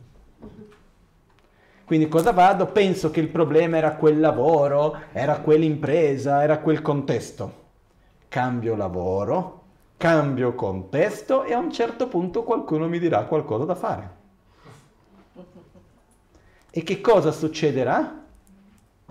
Quindi 1.85 2.09
cosa 2.09 2.33
vado? 2.33 2.67
Penso 2.67 3.11
che 3.11 3.21
il 3.21 3.29
problema 3.29 3.77
era 3.77 3.97
quel 3.97 4.19
lavoro, 4.19 4.97
era 5.13 5.41
quell'impresa, 5.41 6.43
era 6.43 6.59
quel 6.59 6.81
contesto. 6.83 7.63
Cambio 8.29 8.75
lavoro, 8.75 9.63
cambio 9.97 10.55
contesto 10.55 11.45
e 11.45 11.53
a 11.53 11.59
un 11.59 11.71
certo 11.73 12.09
punto 12.09 12.43
qualcuno 12.43 12.89
mi 12.89 12.99
dirà 12.99 13.25
qualcosa 13.25 13.65
da 13.65 13.75
fare. 13.75 14.11
E 16.71 16.83
che 16.83 17.01
cosa 17.01 17.31
succederà? 17.33 18.23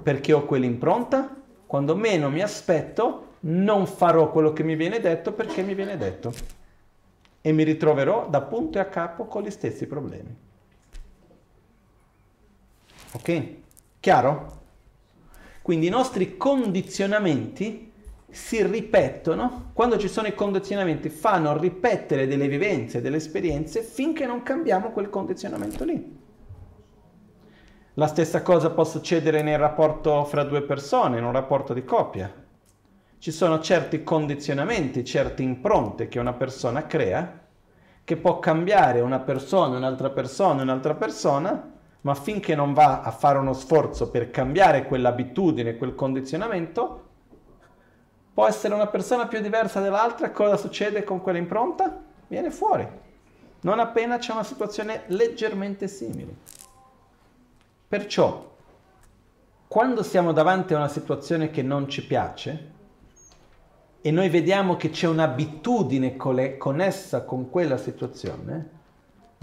Perché 0.01 0.33
ho 0.33 0.45
quell'impronta? 0.45 1.35
Quando 1.65 1.95
meno 1.95 2.29
mi 2.29 2.41
aspetto, 2.41 3.35
non 3.41 3.85
farò 3.85 4.31
quello 4.31 4.51
che 4.51 4.63
mi 4.63 4.75
viene 4.75 4.99
detto 4.99 5.31
perché 5.33 5.61
mi 5.61 5.73
viene 5.75 5.97
detto. 5.97 6.33
e 7.45 7.51
mi 7.51 7.63
ritroverò 7.63 8.29
da 8.29 8.41
punto 8.41 8.77
e 8.77 8.81
a 8.81 8.85
capo 8.85 9.25
con 9.25 9.43
gli 9.43 9.51
stessi 9.51 9.85
problemi. 9.85 10.33
Ok? 13.13 13.55
Chiaro? 13.99 14.61
Quindi 15.61 15.87
i 15.87 15.89
nostri 15.89 16.35
condizionamenti 16.35 17.91
si 18.29 18.63
ripetono, 18.63 19.69
quando 19.73 19.97
ci 19.97 20.07
sono 20.07 20.27
i 20.27 20.33
condizionamenti 20.33 21.09
fanno 21.09 21.55
ripetere 21.57 22.27
delle 22.27 22.47
vivenze, 22.47 22.99
delle 22.99 23.17
esperienze 23.17 23.83
finché 23.83 24.25
non 24.25 24.41
cambiamo 24.41 24.89
quel 24.91 25.09
condizionamento 25.09 25.83
lì. 25.83 26.21
La 27.93 28.07
stessa 28.07 28.41
cosa 28.41 28.71
può 28.71 28.83
succedere 28.83 29.43
nel 29.43 29.59
rapporto 29.59 30.25
fra 30.25 30.43
due 30.43 30.63
persone, 30.63 31.19
in 31.19 31.23
un 31.23 31.31
rapporto 31.31 31.73
di 31.73 31.85
coppia. 31.85 32.33
Ci 33.19 33.31
sono 33.31 33.59
certi 33.59 34.03
condizionamenti, 34.03 35.05
certe 35.05 35.43
impronte 35.43 36.07
che 36.07 36.17
una 36.17 36.33
persona 36.33 36.87
crea, 36.87 37.39
che 38.03 38.17
può 38.17 38.39
cambiare 38.39 38.99
una 38.99 39.19
persona, 39.19 39.77
un'altra 39.77 40.09
persona, 40.09 40.63
un'altra 40.63 40.95
persona, 40.95 41.72
ma 42.03 42.15
finché 42.15 42.53
non 42.55 42.73
va 42.73 43.01
a 43.01 43.11
fare 43.11 43.37
uno 43.37 43.53
sforzo 43.53 44.09
per 44.09 44.29
cambiare 44.29 44.85
quell'abitudine, 44.85 45.77
quel 45.77 45.95
condizionamento, 45.95 47.03
può 48.33 48.45
essere 48.45 48.73
una 48.73 48.87
persona 48.87 49.27
più 49.27 49.39
diversa 49.39 49.79
dell'altra, 49.79 50.31
cosa 50.31 50.57
succede 50.57 51.03
con 51.03 51.21
quell'impronta? 51.21 52.01
Viene 52.27 52.51
fuori, 52.51 52.85
non 53.61 53.79
appena 53.79 54.17
c'è 54.17 54.33
una 54.33 54.43
situazione 54.43 55.03
leggermente 55.07 55.87
simile. 55.87 56.35
Perciò, 57.87 58.51
quando 59.67 60.03
siamo 60.03 60.33
davanti 60.33 60.73
a 60.73 60.77
una 60.77 60.89
situazione 60.89 61.51
che 61.51 61.61
non 61.61 61.87
ci 61.87 62.05
piace 62.05 62.71
e 64.01 64.11
noi 64.11 64.27
vediamo 64.27 64.75
che 64.75 64.89
c'è 64.89 65.07
un'abitudine 65.07 66.17
connessa 66.17 67.23
con 67.23 67.49
quella 67.49 67.77
situazione, 67.77 68.81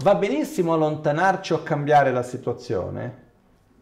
va 0.01 0.15
benissimo 0.15 0.73
allontanarci 0.73 1.53
o 1.53 1.63
cambiare 1.63 2.11
la 2.11 2.23
situazione, 2.23 3.13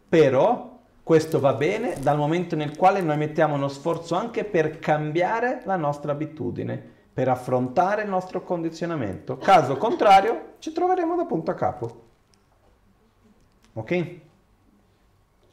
però 0.08 0.78
questo 1.02 1.40
va 1.40 1.54
bene 1.54 1.98
dal 2.00 2.16
momento 2.16 2.56
nel 2.56 2.76
quale 2.76 3.00
noi 3.00 3.16
mettiamo 3.16 3.54
uno 3.54 3.68
sforzo 3.68 4.14
anche 4.14 4.44
per 4.44 4.78
cambiare 4.78 5.62
la 5.64 5.76
nostra 5.76 6.12
abitudine, 6.12 6.80
per 7.12 7.28
affrontare 7.28 8.02
il 8.02 8.08
nostro 8.08 8.42
condizionamento. 8.42 9.36
Caso 9.38 9.76
contrario, 9.76 10.54
ci 10.58 10.72
troveremo 10.72 11.16
da 11.16 11.24
punto 11.24 11.50
a 11.50 11.54
capo. 11.54 12.04
Ok? 13.72 14.18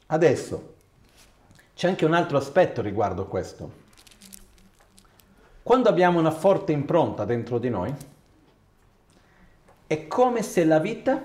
Adesso 0.06 0.74
c'è 1.74 1.88
anche 1.88 2.04
un 2.04 2.14
altro 2.14 2.36
aspetto 2.36 2.80
riguardo 2.80 3.26
questo. 3.26 3.86
Quando 5.62 5.88
abbiamo 5.88 6.18
una 6.18 6.30
forte 6.30 6.72
impronta 6.72 7.24
dentro 7.24 7.58
di 7.58 7.68
noi, 7.68 7.94
è 9.88 10.06
come 10.06 10.42
se 10.42 10.64
la 10.64 10.78
vita 10.78 11.20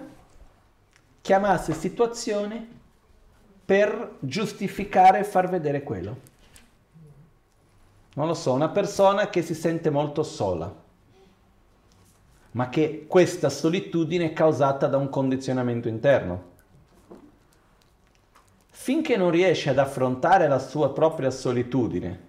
chiamasse 1.22 1.74
situazioni 1.74 2.82
per 3.64 4.16
giustificare 4.20 5.20
e 5.20 5.24
far 5.24 5.50
vedere 5.50 5.84
quello. 5.84 6.18
Non 8.16 8.26
lo 8.26 8.34
so, 8.34 8.54
una 8.54 8.70
persona 8.70 9.30
che 9.30 9.42
si 9.42 9.54
sente 9.54 9.90
molto 9.92 10.24
sola, 10.24 10.74
ma 12.52 12.70
che 12.70 13.06
questa 13.08 13.50
solitudine 13.50 14.26
è 14.26 14.34
causata 14.34 14.88
da 14.88 14.98
un 14.98 15.10
condizionamento 15.10 15.88
interno 15.88 16.52
finché 18.84 19.16
non 19.16 19.32
riesce 19.32 19.70
ad 19.70 19.78
affrontare 19.78 20.48
la 20.48 20.60
sua 20.60 20.92
propria 20.92 21.30
solitudine 21.30 22.20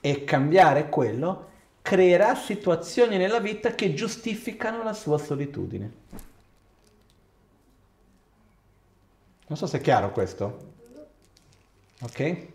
e 0.00 0.24
cambiare 0.24 0.88
quello, 0.88 1.50
creerà 1.82 2.34
situazioni 2.34 3.16
nella 3.16 3.40
vita 3.40 3.74
che 3.74 3.92
giustificano 3.92 4.82
la 4.82 4.92
sua 4.92 5.18
solitudine. 5.18 5.92
Non 9.46 9.58
so 9.58 9.66
se 9.66 9.78
è 9.78 9.80
chiaro 9.80 10.12
questo. 10.12 10.70
Ok? 12.00 12.46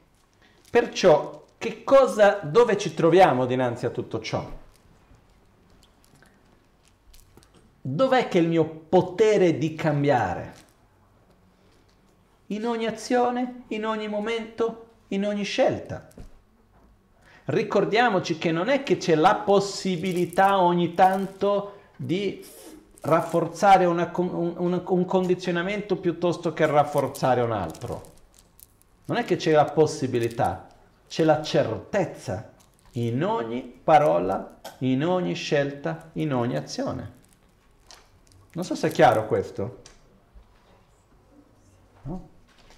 Perciò, 0.72 1.46
che 1.58 1.84
cosa, 1.84 2.40
dove 2.44 2.78
ci 2.78 2.94
troviamo 2.94 3.46
dinanzi 3.46 3.86
a 3.86 3.90
tutto 3.92 4.20
ciò? 4.20 4.50
Dov'è 7.82 8.28
che 8.28 8.40
il 8.40 8.48
mio 8.48 8.66
potere 8.66 9.58
di 9.58 9.76
cambiare? 9.76 10.66
in 12.48 12.66
ogni 12.66 12.86
azione, 12.86 13.64
in 13.70 13.86
ogni 13.86 14.08
momento, 14.08 14.86
in 15.10 15.26
ogni 15.26 15.44
scelta. 15.44 16.08
Ricordiamoci 17.50 18.38
che 18.38 18.52
non 18.52 18.68
è 18.68 18.84
che 18.84 18.98
c'è 18.98 19.16
la 19.16 19.36
possibilità 19.36 20.60
ogni 20.60 20.94
tanto 20.94 21.76
di 21.96 22.46
rafforzare 23.02 23.86
una, 23.86 24.12
un, 24.16 24.82
un 24.86 25.06
condizionamento 25.06 25.96
piuttosto 25.96 26.52
che 26.52 26.66
rafforzare 26.66 27.40
un 27.40 27.54
altro. 27.54 28.16
Non 29.06 29.16
è 29.16 29.24
che 29.24 29.38
c'è 29.38 29.54
la 29.54 29.64
possibilità, 29.64 30.68
c'è 31.08 31.24
la 31.24 31.42
certezza 31.42 32.52
in 32.94 33.24
ogni 33.24 33.62
parola, 33.62 34.60
in 34.80 35.06
ogni 35.06 35.34
scelta, 35.34 36.10
in 36.14 36.34
ogni 36.34 36.58
azione. 36.58 37.12
Non 38.52 38.66
so 38.66 38.76
se 38.76 38.90
è 38.90 38.92
chiaro 38.92 39.26
questo. 39.26 39.82
No? 42.02 42.28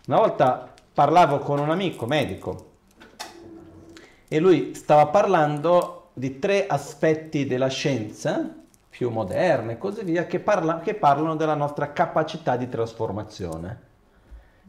Una 0.05 0.17
volta 0.17 0.72
parlavo 0.93 1.39
con 1.39 1.57
un 1.57 1.72
amico 1.72 2.05
medico 2.05 2.68
e 4.32 4.39
lui 4.39 4.75
stava 4.75 5.07
parlando 5.07 6.11
di 6.13 6.38
tre 6.38 6.67
aspetti 6.67 7.47
della 7.47 7.67
scienza 7.67 8.55
più 8.88 9.09
moderne 9.09 9.73
e 9.73 9.77
così 9.77 10.03
via 10.03 10.27
che, 10.27 10.39
parla, 10.39 10.80
che 10.82 10.93
parlano 10.93 11.36
della 11.36 11.55
nostra 11.55 11.91
capacità 11.91 12.55
di 12.55 12.69
trasformazione. 12.69 13.88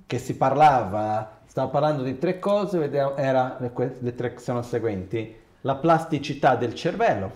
Che 0.07 0.19
si 0.19 0.37
parlava, 0.37 1.41
stava 1.45 1.69
parlando 1.69 2.03
di 2.03 2.19
tre 2.19 2.39
cose, 2.39 2.91
era, 3.17 3.59
le 3.59 4.15
tre 4.15 4.39
sono 4.39 4.63
seguenti. 4.63 5.37
La 5.61 5.77
plasticità 5.77 6.57
del 6.57 6.75
cervello, 6.75 7.33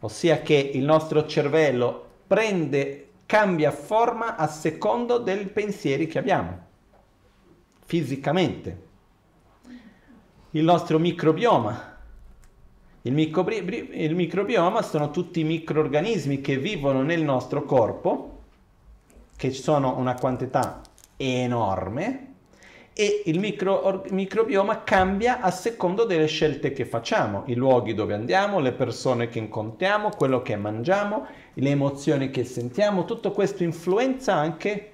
ossia 0.00 0.40
che 0.40 0.54
il 0.54 0.84
nostro 0.84 1.24
cervello 1.24 2.04
prende 2.26 3.10
cambia 3.26 3.70
forma 3.70 4.36
a 4.36 4.48
secondo 4.48 5.18
dei 5.18 5.46
pensieri 5.46 6.08
che 6.08 6.18
abbiamo, 6.18 6.58
fisicamente. 7.84 8.92
Il 10.54 10.62
nostro 10.62 11.00
microbioma. 11.00 11.96
Il, 13.02 13.12
microbri- 13.12 13.90
il 13.92 14.14
microbioma 14.14 14.82
sono 14.82 15.10
tutti 15.10 15.40
i 15.40 15.44
microorganismi 15.44 16.40
che 16.40 16.58
vivono 16.58 17.02
nel 17.02 17.24
nostro 17.24 17.64
corpo, 17.64 18.42
che 19.36 19.50
sono 19.50 19.98
una 19.98 20.14
quantità 20.14 20.80
enorme, 21.16 22.34
e 22.92 23.22
il 23.24 23.40
micro, 23.40 24.04
microbioma 24.10 24.84
cambia 24.84 25.40
a 25.40 25.50
secondo 25.50 26.04
delle 26.04 26.26
scelte 26.26 26.72
che 26.72 26.84
facciamo, 26.84 27.42
i 27.46 27.56
luoghi 27.56 27.92
dove 27.92 28.14
andiamo, 28.14 28.60
le 28.60 28.70
persone 28.70 29.28
che 29.28 29.40
incontriamo, 29.40 30.10
quello 30.10 30.40
che 30.40 30.54
mangiamo, 30.54 31.26
le 31.54 31.70
emozioni 31.70 32.30
che 32.30 32.44
sentiamo, 32.44 33.04
tutto 33.04 33.32
questo 33.32 33.64
influenza 33.64 34.34
anche 34.34 34.92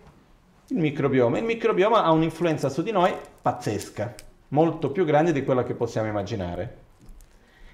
il 0.68 0.78
microbioma. 0.78 1.36
Il 1.36 1.44
microbioma 1.44 2.02
ha 2.02 2.12
un'influenza 2.12 2.70
su 2.70 2.80
di 2.82 2.92
noi 2.92 3.12
pazzesca, 3.42 4.14
molto 4.50 4.90
più 4.90 5.04
grande 5.04 5.32
di 5.32 5.44
quella 5.44 5.64
che 5.64 5.74
possiamo 5.74 6.08
immaginare. 6.08 6.76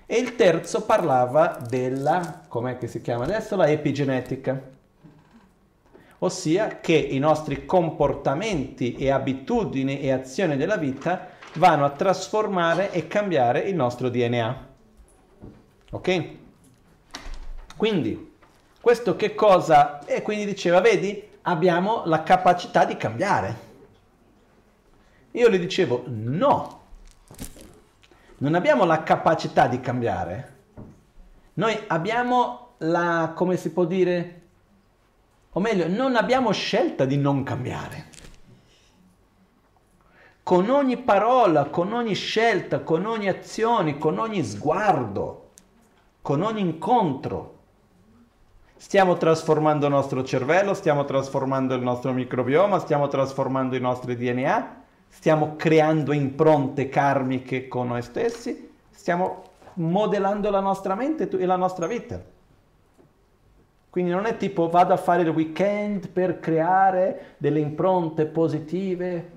E 0.07 0.17
il 0.17 0.37
terzo 0.37 0.85
parlava 0.85 1.59
della, 1.69 2.43
com'è 2.49 2.79
che 2.79 2.87
si 2.87 3.01
chiama 3.01 3.25
adesso, 3.25 3.57
la 3.57 3.69
epigenetica 3.69 4.75
ossia 6.19 6.81
che 6.81 6.95
i 6.95 7.19
nostri 7.19 7.67
comportamenti 7.67 8.95
e 8.97 9.11
abitudini 9.11 10.01
e 10.01 10.13
azioni 10.13 10.57
della 10.57 10.77
vita 10.77 11.29
vanno 11.55 11.85
a 11.85 11.91
trasformare 11.91 12.91
e 12.93 13.07
cambiare 13.07 13.61
il 13.61 13.75
nostro 13.75 14.09
DNA. 14.09 14.67
Ok? 15.91 16.31
Quindi, 17.77 18.35
questo 18.81 19.17
che 19.17 19.35
cosa? 19.35 20.05
E 20.05 20.23
quindi 20.23 20.45
diceva, 20.47 20.81
vedi, 20.81 21.23
abbiamo 21.43 22.03
la 22.07 22.23
capacità 22.23 22.85
di 22.85 22.97
cambiare. 22.97 23.65
Io 25.37 25.49
le 25.51 25.59
dicevo, 25.59 26.05
no, 26.07 26.81
non 28.39 28.55
abbiamo 28.55 28.87
la 28.87 29.03
capacità 29.03 29.67
di 29.67 29.81
cambiare. 29.81 30.55
Noi 31.55 31.79
abbiamo 31.89 32.75
la, 32.79 33.33
come 33.35 33.59
si 33.59 33.71
può 33.71 33.85
dire, 33.85 34.41
o 35.51 35.61
meglio, 35.61 35.89
non 35.89 36.17
abbiamo 36.17 36.53
scelta 36.53 37.05
di 37.05 37.19
non 37.19 37.43
cambiare. 37.43 38.05
Con 40.43 40.71
ogni 40.71 40.97
parola, 40.97 41.67
con 41.67 41.93
ogni 41.93 42.15
scelta, 42.15 42.81
con 42.81 43.05
ogni 43.05 43.29
azione, 43.29 43.99
con 43.99 44.19
ogni 44.19 44.43
sguardo, 44.43 45.51
con 46.23 46.41
ogni 46.41 46.63
incontro, 46.63 47.59
stiamo 48.75 49.19
trasformando 49.19 49.85
il 49.85 49.93
nostro 49.93 50.25
cervello, 50.25 50.73
stiamo 50.73 51.05
trasformando 51.05 51.75
il 51.75 51.83
nostro 51.83 52.15
microbioma, 52.15 52.79
stiamo 52.79 53.09
trasformando 53.09 53.77
i 53.77 53.81
nostri 53.81 54.17
DNA, 54.17 54.85
stiamo 55.09 55.57
creando 55.57 56.13
impronte 56.13 56.89
karmiche 56.89 57.69
con 57.69 57.89
noi 57.89 58.03
stessi, 58.03 58.71
stiamo 58.91 59.43
modellando 59.75 60.51
la 60.51 60.61
nostra 60.61 60.95
mente 60.95 61.29
e 61.29 61.47
la 61.47 61.57
nostra 61.57 61.87
vita. 61.87 62.23
Quindi 63.91 64.13
non 64.13 64.27
è 64.27 64.37
tipo 64.37 64.69
vado 64.69 64.93
a 64.93 64.99
fare 64.99 65.23
il 65.23 65.31
weekend 65.31 66.09
per 66.09 66.39
creare 66.39 67.37
delle 67.39 67.61
impronte 67.61 68.27
positive. 68.27 69.31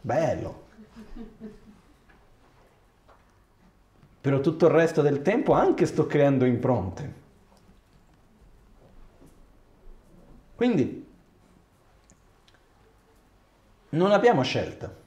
Bello. 0.00 0.60
Però 4.20 4.40
tutto 4.40 4.66
il 4.66 4.72
resto 4.72 5.00
del 5.00 5.22
tempo 5.22 5.52
anche 5.52 5.86
sto 5.86 6.06
creando 6.06 6.44
impronte. 6.44 7.20
Quindi 10.54 11.01
non 13.92 14.12
abbiamo 14.12 14.42
scelta. 14.42 15.00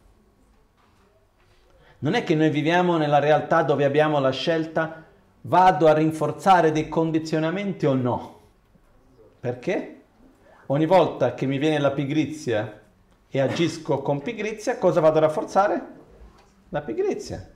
Non 1.99 2.13
è 2.13 2.23
che 2.23 2.35
noi 2.35 2.49
viviamo 2.49 2.97
nella 2.97 3.19
realtà 3.19 3.63
dove 3.63 3.85
abbiamo 3.85 4.19
la 4.19 4.31
scelta 4.31 5.03
vado 5.41 5.87
a 5.87 5.93
rinforzare 5.93 6.71
dei 6.71 6.89
condizionamenti 6.89 7.85
o 7.85 7.93
no. 7.93 8.39
Perché? 9.39 10.01
Ogni 10.67 10.85
volta 10.85 11.33
che 11.33 11.45
mi 11.45 11.57
viene 11.57 11.79
la 11.79 11.91
pigrizia 11.91 12.81
e 13.29 13.39
agisco 13.39 14.01
con 14.01 14.21
pigrizia, 14.21 14.77
cosa 14.77 14.99
vado 14.99 15.17
a 15.17 15.21
rafforzare? 15.21 15.87
La 16.69 16.81
pigrizia. 16.81 17.51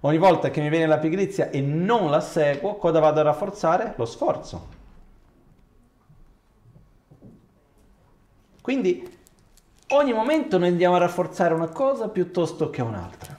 Ogni 0.00 0.18
volta 0.18 0.50
che 0.50 0.60
mi 0.60 0.68
viene 0.68 0.86
la 0.86 0.98
pigrizia 0.98 1.50
e 1.50 1.60
non 1.60 2.10
la 2.10 2.20
seguo, 2.20 2.76
cosa 2.76 3.00
vado 3.00 3.20
a 3.20 3.24
rafforzare? 3.24 3.94
Lo 3.96 4.04
sforzo. 4.04 4.77
Quindi 8.68 9.02
ogni 9.92 10.12
momento 10.12 10.58
noi 10.58 10.68
andiamo 10.68 10.96
a 10.96 10.98
rafforzare 10.98 11.54
una 11.54 11.68
cosa 11.68 12.10
piuttosto 12.10 12.68
che 12.68 12.82
un'altra. 12.82 13.34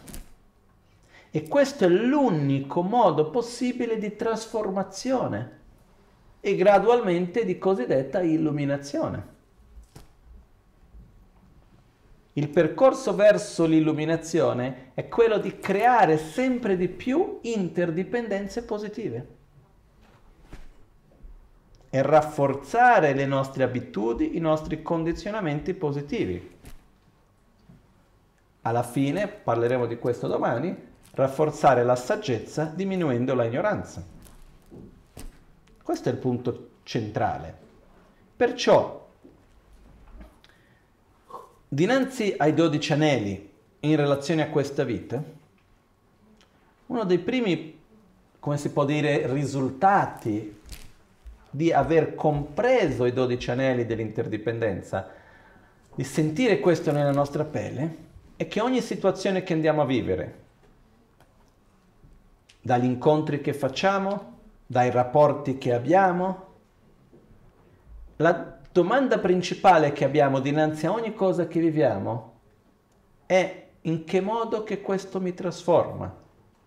E 1.29 1.47
questo 1.47 1.85
è 1.85 1.87
l'unico 1.87 2.81
modo 2.81 3.29
possibile 3.29 3.99
di 3.99 4.15
trasformazione 4.15 5.59
e 6.39 6.55
gradualmente 6.55 7.45
di 7.45 7.59
cosiddetta 7.59 8.23
illuminazione. 8.23 9.27
Il 12.33 12.49
percorso 12.49 13.13
verso 13.13 13.67
l'illuminazione 13.67 14.93
è 14.95 15.07
quello 15.07 15.37
di 15.37 15.59
creare 15.59 16.17
sempre 16.17 16.75
di 16.75 16.87
più 16.87 17.37
interdipendenze 17.43 18.63
positive 18.63 19.37
e 21.89 22.01
rafforzare 22.01 23.13
le 23.13 23.25
nostre 23.25 23.63
abitudini, 23.63 24.37
i 24.37 24.39
nostri 24.39 24.81
condizionamenti 24.81 25.73
positivi. 25.73 26.57
Alla 28.61 28.83
fine, 28.83 29.27
parleremo 29.27 29.87
di 29.87 29.97
questo 29.97 30.27
domani, 30.27 30.75
rafforzare 31.11 31.83
la 31.83 31.95
saggezza 31.95 32.65
diminuendo 32.65 33.33
la 33.33 33.45
ignoranza. 33.45 34.03
Questo 35.81 36.09
è 36.09 36.11
il 36.11 36.17
punto 36.19 36.69
centrale. 36.83 37.57
Perciò, 38.35 39.07
dinanzi 41.67 42.35
ai 42.37 42.53
dodici 42.53 42.93
anelli 42.93 43.49
in 43.79 43.95
relazione 43.95 44.43
a 44.43 44.49
questa 44.49 44.83
vita, 44.83 45.21
uno 46.85 47.03
dei 47.03 47.19
primi, 47.19 47.79
come 48.39 48.57
si 48.57 48.71
può 48.71 48.85
dire, 48.85 49.31
risultati 49.31 50.58
di 51.49 51.71
aver 51.71 52.15
compreso 52.15 53.05
i 53.05 53.13
dodici 53.13 53.49
anelli 53.51 53.85
dell'interdipendenza, 53.85 55.09
di 55.95 56.03
sentire 56.03 56.59
questo 56.59 56.91
nella 56.91 57.11
nostra 57.11 57.43
pelle, 57.43 58.07
è 58.35 58.47
che 58.47 58.61
ogni 58.61 58.81
situazione 58.81 59.43
che 59.43 59.53
andiamo 59.53 59.81
a 59.81 59.85
vivere, 59.85 60.47
dagli 62.61 62.85
incontri 62.85 63.41
che 63.41 63.53
facciamo, 63.53 64.37
dai 64.65 64.91
rapporti 64.91 65.57
che 65.57 65.73
abbiamo, 65.73 66.47
la 68.17 68.57
domanda 68.71 69.17
principale 69.17 69.91
che 69.91 70.05
abbiamo 70.05 70.39
dinanzi 70.39 70.85
a 70.85 70.91
ogni 70.91 71.13
cosa 71.13 71.47
che 71.47 71.59
viviamo 71.59 72.33
è 73.25 73.67
in 73.81 74.03
che 74.03 74.21
modo 74.21 74.63
che 74.63 74.81
questo 74.81 75.19
mi 75.19 75.33
trasforma, 75.33 76.13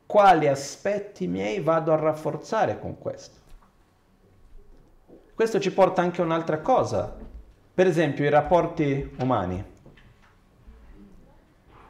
quali 0.07 0.49
aspetti 0.49 1.27
miei 1.27 1.61
vado 1.61 1.93
a 1.93 1.97
rafforzare 1.97 2.79
con 2.79 2.99
questo. 2.99 3.42
Questo 5.35 5.59
ci 5.61 5.73
porta 5.73 6.03
anche 6.03 6.21
a 6.21 6.25
un'altra 6.25 6.61
cosa, 6.61 7.17
per 7.75 7.87
esempio 7.87 8.25
i 8.25 8.29
rapporti 8.29 9.15
umani. 9.19 9.65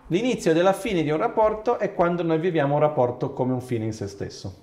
L'inizio 0.06 0.52
della 0.52 0.72
fine 0.72 1.02
di 1.02 1.10
un 1.10 1.16
rapporto 1.16 1.78
è 1.78 1.92
quando 1.92 2.22
noi 2.22 2.38
viviamo 2.38 2.74
un 2.74 2.80
rapporto 2.80 3.32
come 3.32 3.52
un 3.52 3.60
fine 3.60 3.86
in 3.86 3.92
se 3.92 4.06
stesso. 4.06 4.60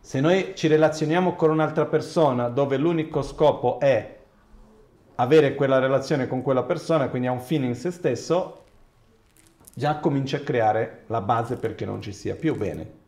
Se 0.00 0.20
noi 0.20 0.52
ci 0.56 0.66
relazioniamo 0.66 1.36
con 1.36 1.50
un'altra 1.50 1.86
persona 1.86 2.48
dove 2.48 2.76
l'unico 2.76 3.22
scopo 3.22 3.78
è 3.78 4.18
avere 5.16 5.54
quella 5.54 5.78
relazione 5.78 6.26
con 6.26 6.42
quella 6.42 6.64
persona, 6.64 7.08
quindi 7.08 7.28
ha 7.28 7.32
un 7.32 7.40
fine 7.40 7.66
in 7.66 7.76
se 7.76 7.92
stesso, 7.92 8.64
già 9.74 9.98
comincia 9.98 10.38
a 10.38 10.40
creare 10.40 11.04
la 11.06 11.20
base 11.20 11.56
perché 11.56 11.84
non 11.84 12.02
ci 12.02 12.12
sia 12.12 12.34
più 12.34 12.56
bene. 12.56 12.99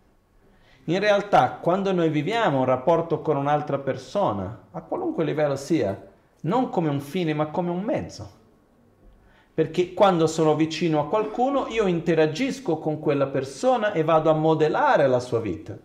In 0.87 0.99
realtà, 0.99 1.59
quando 1.61 1.93
noi 1.93 2.09
viviamo 2.09 2.59
un 2.59 2.65
rapporto 2.65 3.21
con 3.21 3.37
un'altra 3.37 3.79
persona, 3.79 4.67
a 4.71 4.83
qualunque 4.83 5.25
livello 5.25 5.57
sia, 5.57 6.11
non 6.43 6.71
come 6.71 6.89
un 6.89 7.01
fine 7.01 7.35
ma 7.35 7.47
come 7.47 7.71
un 7.71 7.83
mezzo. 7.83 8.41
Perché 9.55 9.95
quando 9.95 10.27
sono 10.27 10.55
vicino 10.55 11.01
a 11.01 11.09
qualcuno 11.09 11.67
io 11.69 11.87
interagisco 11.87 12.79
con 12.79 12.99
quella 12.99 13.27
persona 13.27 13.93
e 13.93 14.03
vado 14.03 14.31
a 14.31 14.35
modellare 14.35 15.07
la 15.07 15.21
sua 15.21 15.41
vita 15.41 15.77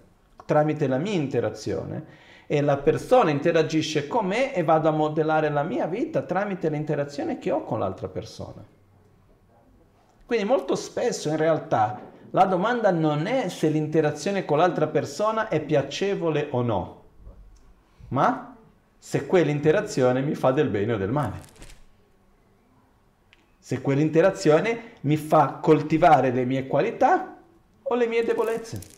tramite 0.47 0.87
la 0.87 0.97
mia 0.97 1.13
interazione 1.13 2.25
e 2.47 2.61
la 2.61 2.77
persona 2.77 3.29
interagisce 3.29 4.07
con 4.07 4.25
me 4.25 4.55
e 4.55 4.63
vado 4.63 4.87
a 4.87 4.91
modellare 4.91 5.49
la 5.49 5.63
mia 5.63 5.85
vita 5.85 6.21
tramite 6.21 6.69
l'interazione 6.69 7.37
che 7.37 7.51
ho 7.51 7.63
con 7.63 7.79
l'altra 7.79 8.07
persona. 8.07 8.65
Quindi 10.25 10.45
molto 10.45 10.75
spesso 10.75 11.27
in 11.27 11.35
realtà 11.35 11.99
la 12.32 12.45
domanda 12.45 12.91
non 12.91 13.25
è 13.25 13.47
se 13.49 13.69
l'interazione 13.69 14.43
con 14.45 14.57
l'altra 14.57 14.88
persona 14.88 15.47
è 15.47 15.61
piacevole 15.61 16.47
o 16.51 16.61
no, 16.61 17.03
ma 18.09 18.55
se 18.97 19.25
quell'interazione 19.25 20.21
mi 20.21 20.36
fa 20.36 20.51
del 20.51 20.69
bene 20.69 20.93
o 20.93 20.97
del 20.97 21.11
male. 21.11 21.55
Se 23.59 23.82
quell'interazione 23.82 24.95
mi 25.01 25.17
fa 25.17 25.59
coltivare 25.61 26.32
le 26.32 26.45
mie 26.45 26.67
qualità 26.67 27.38
o 27.84 27.95
le 27.95 28.07
mie 28.07 28.23
debolezze. 28.23 28.95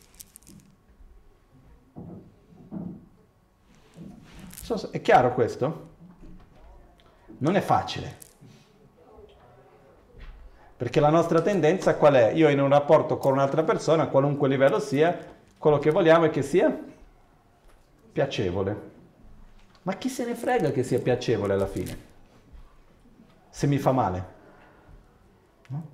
È 4.91 5.01
chiaro 5.01 5.34
questo? 5.34 5.88
Non 7.39 7.55
è 7.55 7.61
facile. 7.61 8.28
Perché 10.80 11.01
la 11.01 11.09
nostra 11.09 11.41
tendenza 11.41 11.95
qual 11.95 12.13
è? 12.13 12.32
Io 12.32 12.47
in 12.47 12.61
un 12.61 12.69
rapporto 12.69 13.17
con 13.17 13.34
un'altra 13.34 13.63
persona, 13.63 14.03
a 14.03 14.07
qualunque 14.07 14.47
livello 14.47 14.80
sia, 14.80 15.13
quello 15.57 15.77
che 15.77 15.91
vogliamo 15.91 16.23
è 16.23 16.30
che 16.30 16.41
sia 16.41 16.73
piacevole. 18.13 18.82
Ma 19.82 19.95
chi 19.95 20.07
se 20.07 20.23
ne 20.23 20.36
frega 20.36 20.71
che 20.71 20.84
sia 20.84 20.99
piacevole 20.99 21.51
alla 21.51 21.67
fine? 21.67 21.97
Se 23.49 23.67
mi 23.67 23.77
fa 23.77 23.91
male. 23.91 24.25
No? 25.67 25.88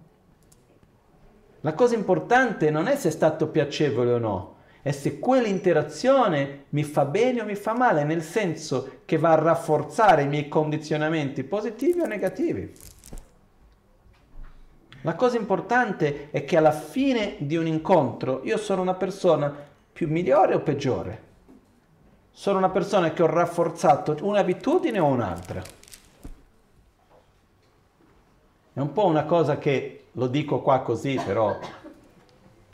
La 1.61 1.73
cosa 1.73 1.95
importante 1.95 2.69
non 2.69 2.87
è 2.87 2.95
se 2.95 3.07
è 3.07 3.11
stato 3.11 3.47
piacevole 3.47 4.13
o 4.13 4.19
no, 4.19 4.55
è 4.83 4.91
se 4.91 5.17
quell'interazione 5.17 6.65
mi 6.69 6.83
fa 6.83 7.05
bene 7.05 7.41
o 7.41 7.45
mi 7.45 7.55
fa 7.55 7.73
male, 7.73 8.03
nel 8.03 8.21
senso 8.21 8.99
che 9.05 9.17
va 9.17 9.31
a 9.31 9.41
rafforzare 9.41 10.21
i 10.21 10.27
miei 10.27 10.47
condizionamenti 10.47 11.43
positivi 11.43 12.01
o 12.01 12.05
negativi. 12.05 12.93
La 15.05 15.13
cosa 15.13 15.37
importante 15.37 16.31
è 16.31 16.45
che 16.45 16.57
alla 16.57 16.71
fine 16.71 17.35
di 17.37 17.55
un 17.57 17.67
incontro 17.67 18.41
io 18.43 18.57
sono 18.57 18.81
una 18.81 18.95
persona 18.95 19.53
più 19.93 20.09
migliore 20.09 20.55
o 20.55 20.61
peggiore. 20.61 21.21
Sono 22.31 22.57
una 22.57 22.71
persona 22.71 23.13
che 23.13 23.21
ho 23.21 23.27
rafforzato 23.27 24.17
un'abitudine 24.21 24.97
o 24.97 25.05
un'altra. 25.05 25.61
È 28.73 28.79
un 28.79 28.91
po' 28.93 29.05
una 29.05 29.25
cosa 29.25 29.59
che 29.59 30.05
lo 30.13 30.25
dico 30.25 30.61
qua 30.61 30.79
così, 30.79 31.21
però 31.23 31.55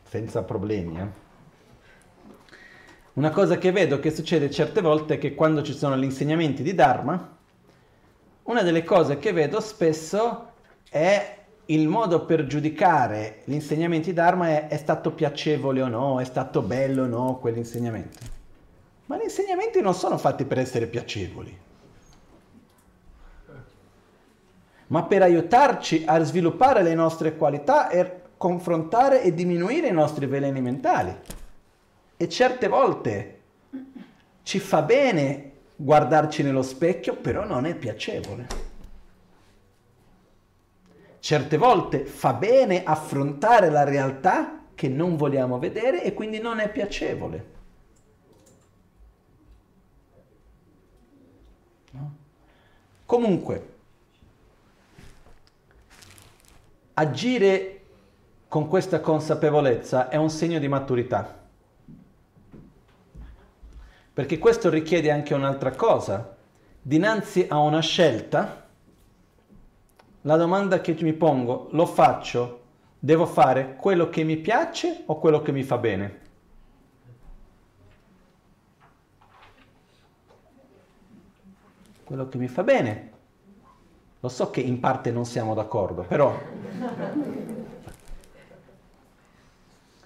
senza 0.07 0.41
problemi. 0.43 0.99
Eh? 1.01 1.07
Una 3.15 3.31
cosa 3.31 3.57
che 3.57 3.73
vedo 3.73 3.99
che 3.99 4.09
succede 4.09 4.49
certe 4.49 4.79
volte 4.79 5.15
è 5.15 5.17
che 5.17 5.35
quando 5.35 5.63
ci 5.63 5.73
sono 5.73 5.97
gli 5.97 6.05
insegnamenti 6.05 6.63
di 6.63 6.73
Dharma, 6.73 7.37
una 8.43 8.61
delle 8.61 8.85
cose 8.85 9.19
che 9.19 9.33
vedo 9.33 9.59
spesso 9.59 10.53
è 10.89 11.39
il 11.73 11.87
modo 11.87 12.25
per 12.25 12.47
giudicare 12.47 13.41
gli 13.45 13.53
insegnamenti 13.53 14.13
Dharma 14.13 14.49
è, 14.49 14.67
è 14.67 14.77
stato 14.77 15.11
piacevole 15.11 15.81
o 15.81 15.87
no, 15.87 16.19
è 16.19 16.25
stato 16.25 16.61
bello 16.61 17.03
o 17.03 17.07
no 17.07 17.37
quell'insegnamento. 17.39 18.19
Ma 19.05 19.17
gli 19.17 19.23
insegnamenti 19.23 19.81
non 19.81 19.93
sono 19.93 20.17
fatti 20.17 20.45
per 20.45 20.59
essere 20.59 20.87
piacevoli, 20.87 21.57
ma 24.87 25.03
per 25.03 25.21
aiutarci 25.21 26.03
a 26.05 26.21
sviluppare 26.23 26.83
le 26.83 26.93
nostre 26.93 27.35
qualità 27.37 27.89
e 27.89 28.19
confrontare 28.37 29.21
e 29.23 29.33
diminuire 29.33 29.87
i 29.87 29.93
nostri 29.93 30.25
veleni 30.25 30.61
mentali. 30.61 31.15
E 32.17 32.29
certe 32.29 32.67
volte 32.67 33.39
ci 34.43 34.59
fa 34.59 34.81
bene 34.81 35.51
guardarci 35.75 36.43
nello 36.43 36.63
specchio, 36.63 37.15
però 37.15 37.45
non 37.45 37.65
è 37.65 37.75
piacevole. 37.75 38.70
Certe 41.21 41.57
volte 41.57 42.03
fa 42.03 42.33
bene 42.33 42.83
affrontare 42.83 43.69
la 43.69 43.83
realtà 43.83 44.63
che 44.73 44.87
non 44.89 45.17
vogliamo 45.17 45.59
vedere 45.59 46.03
e 46.03 46.15
quindi 46.15 46.39
non 46.39 46.59
è 46.59 46.67
piacevole. 46.71 47.45
No? 51.91 52.15
Comunque, 53.05 53.73
agire 56.93 57.81
con 58.47 58.67
questa 58.67 58.99
consapevolezza 58.99 60.09
è 60.09 60.15
un 60.15 60.31
segno 60.31 60.57
di 60.57 60.67
maturità. 60.67 61.39
Perché 64.11 64.39
questo 64.39 64.71
richiede 64.71 65.11
anche 65.11 65.35
un'altra 65.35 65.75
cosa. 65.75 66.35
Dinanzi 66.81 67.45
a 67.47 67.59
una 67.59 67.79
scelta, 67.79 68.60
la 70.21 70.35
domanda 70.37 70.81
che 70.81 70.95
mi 71.01 71.13
pongo, 71.13 71.67
lo 71.71 71.85
faccio, 71.85 72.61
devo 72.99 73.25
fare 73.25 73.75
quello 73.75 74.09
che 74.09 74.23
mi 74.23 74.37
piace 74.37 75.03
o 75.05 75.19
quello 75.19 75.41
che 75.41 75.51
mi 75.51 75.63
fa 75.63 75.77
bene? 75.77 76.19
Quello 82.03 82.27
che 82.27 82.37
mi 82.37 82.47
fa 82.47 82.63
bene. 82.63 83.09
Lo 84.19 84.29
so 84.29 84.49
che 84.51 84.61
in 84.61 84.79
parte 84.79 85.11
non 85.11 85.25
siamo 85.25 85.53
d'accordo, 85.53 86.03
però 86.03 86.37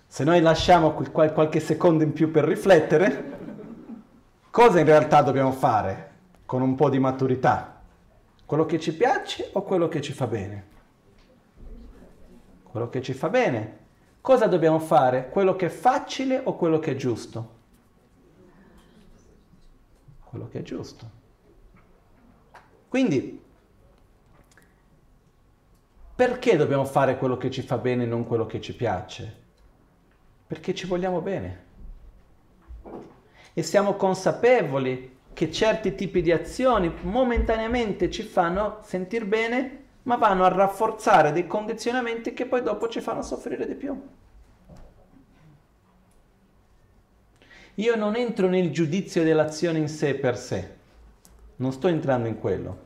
se 0.08 0.24
noi 0.24 0.42
lasciamo 0.42 0.94
qualche 0.94 1.60
secondo 1.60 2.04
in 2.04 2.14
più 2.14 2.32
per 2.32 2.46
riflettere, 2.46 3.36
Cosa 4.56 4.80
in 4.80 4.86
realtà 4.86 5.22
dobbiamo 5.22 5.52
fare 5.52 6.12
con 6.46 6.62
un 6.62 6.76
po' 6.76 6.90
di 6.90 6.98
maturità? 6.98 7.75
Quello 8.46 8.66
che 8.66 8.80
ci 8.80 8.96
piace 8.96 9.50
o 9.54 9.64
quello 9.64 9.88
che 9.88 10.02
ci 10.02 10.14
fa 10.14 10.28
bene? 10.28 10.74
Quello 12.64 12.90
che 12.90 13.02
ci 13.02 13.14
fa 13.14 13.30
bene. 13.30 13.84
Cosa 14.22 14.48
dobbiamo 14.48 14.80
fare? 14.80 15.30
Quello 15.30 15.56
che 15.56 15.68
è 15.68 15.70
facile 15.70 16.42
o 16.44 16.56
quello 16.56 16.80
che 16.80 16.92
è 16.92 16.96
giusto? 16.96 17.54
Quello 20.24 20.48
che 20.48 20.60
è 20.60 20.62
giusto. 20.62 21.10
Quindi, 22.88 23.42
perché 26.16 26.56
dobbiamo 26.56 26.86
fare 26.86 27.18
quello 27.18 27.38
che 27.38 27.50
ci 27.52 27.62
fa 27.62 27.78
bene 27.78 28.04
e 28.04 28.08
non 28.08 28.26
quello 28.26 28.46
che 28.46 28.62
ci 28.62 28.76
piace? 28.76 29.44
Perché 30.48 30.74
ci 30.76 30.86
vogliamo 30.86 31.22
bene 31.22 31.64
e 33.58 33.64
siamo 33.64 33.96
consapevoli 33.96 35.15
che 35.36 35.52
certi 35.52 35.96
tipi 35.96 36.22
di 36.22 36.32
azioni 36.32 36.90
momentaneamente 37.02 38.10
ci 38.10 38.24
fanno 38.24 38.80
sentire 38.84 39.26
bene, 39.26 39.84
ma 40.04 40.16
vanno 40.16 40.46
a 40.46 40.48
rafforzare 40.48 41.34
dei 41.34 41.46
condizionamenti 41.46 42.34
che 42.34 42.46
poi 42.46 42.64
dopo 42.64 42.88
ci 42.88 43.02
fanno 43.02 43.22
soffrire 43.22 43.68
di 43.68 43.76
più. 43.76 44.02
Io 47.76 47.96
non 47.98 48.16
entro 48.16 48.48
nel 48.48 48.72
giudizio 48.72 49.24
dell'azione 49.24 49.80
in 49.80 49.90
sé 49.90 50.16
per 50.16 50.38
sé, 50.38 50.70
non 51.58 51.74
sto 51.74 51.90
entrando 51.90 52.30
in 52.30 52.40
quello. 52.40 52.84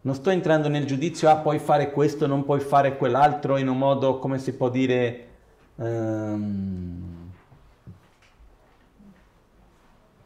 Non 0.00 0.14
sto 0.14 0.30
entrando 0.30 0.68
nel 0.68 0.86
giudizio, 0.86 1.28
ah 1.28 1.36
puoi 1.36 1.58
fare 1.58 1.90
questo, 1.90 2.26
non 2.26 2.44
puoi 2.44 2.60
fare 2.60 2.96
quell'altro 2.96 3.58
in 3.58 3.68
un 3.68 3.76
modo, 3.76 4.18
come 4.18 4.38
si 4.38 4.54
può 4.54 4.70
dire, 4.70 5.26
um, 5.74 7.17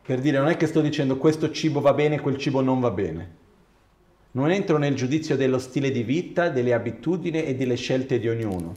Per 0.04 0.20
dire, 0.20 0.38
non 0.38 0.48
è 0.48 0.56
che 0.56 0.66
sto 0.66 0.80
dicendo 0.80 1.16
questo 1.16 1.52
cibo 1.52 1.80
va 1.80 1.92
bene, 1.92 2.20
quel 2.20 2.36
cibo 2.36 2.60
non 2.60 2.80
va 2.80 2.90
bene. 2.90 3.40
Non 4.32 4.50
entro 4.50 4.76
nel 4.76 4.96
giudizio 4.96 5.36
dello 5.36 5.60
stile 5.60 5.92
di 5.92 6.02
vita, 6.02 6.48
delle 6.48 6.74
abitudini 6.74 7.44
e 7.44 7.54
delle 7.54 7.76
scelte 7.76 8.18
di 8.18 8.28
ognuno. 8.28 8.74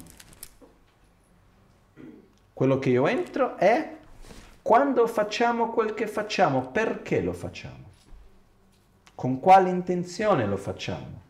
Quello 2.53 2.77
che 2.77 2.89
io 2.89 3.07
entro 3.07 3.57
è 3.57 3.95
quando 4.61 5.07
facciamo 5.07 5.71
quel 5.71 5.93
che 5.93 6.05
facciamo, 6.05 6.69
perché 6.69 7.21
lo 7.21 7.33
facciamo? 7.33 7.83
Con 9.15 9.39
quale 9.39 9.69
intenzione 9.69 10.45
lo 10.45 10.57
facciamo? 10.57 11.21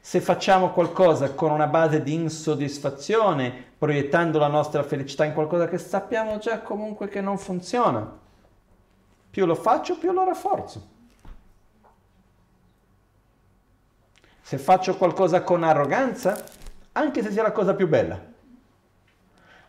Se 0.00 0.20
facciamo 0.20 0.70
qualcosa 0.70 1.32
con 1.32 1.50
una 1.50 1.66
base 1.66 2.02
di 2.02 2.14
insoddisfazione, 2.14 3.52
proiettando 3.76 4.38
la 4.38 4.48
nostra 4.48 4.82
felicità 4.84 5.24
in 5.24 5.32
qualcosa 5.32 5.66
che 5.66 5.78
sappiamo 5.78 6.38
già 6.38 6.60
comunque 6.60 7.08
che 7.08 7.20
non 7.20 7.38
funziona, 7.38 8.20
più 9.32 9.46
lo 9.46 9.54
faccio, 9.54 9.96
più 9.96 10.12
lo 10.12 10.24
rafforzo. 10.24 10.88
Se 14.42 14.58
faccio 14.58 14.94
qualcosa 14.98 15.42
con 15.42 15.62
arroganza, 15.62 16.44
anche 16.92 17.22
se 17.22 17.30
sia 17.30 17.42
la 17.42 17.52
cosa 17.52 17.74
più 17.74 17.88
bella, 17.88 18.20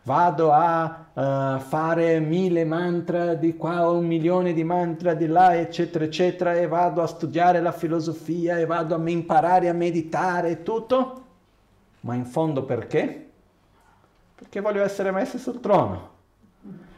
vado 0.02 0.52
a 0.52 1.06
uh, 1.14 1.58
fare 1.60 2.20
mille 2.20 2.66
mantra 2.66 3.32
di 3.32 3.56
qua, 3.56 3.88
un 3.88 4.04
milione 4.04 4.52
di 4.52 4.64
mantra 4.64 5.14
di 5.14 5.26
là, 5.26 5.56
eccetera, 5.56 6.04
eccetera, 6.04 6.52
e 6.52 6.66
vado 6.66 7.00
a 7.00 7.06
studiare 7.06 7.62
la 7.62 7.72
filosofia 7.72 8.58
e 8.58 8.66
vado 8.66 8.94
a 8.94 9.08
imparare 9.08 9.70
a 9.70 9.72
meditare 9.72 10.50
e 10.50 10.62
tutto, 10.62 11.24
ma 12.00 12.14
in 12.14 12.26
fondo 12.26 12.64
perché? 12.64 13.30
Perché 14.34 14.60
voglio 14.60 14.82
essere 14.82 15.10
messo 15.10 15.38
sul 15.38 15.58
trono 15.60 16.13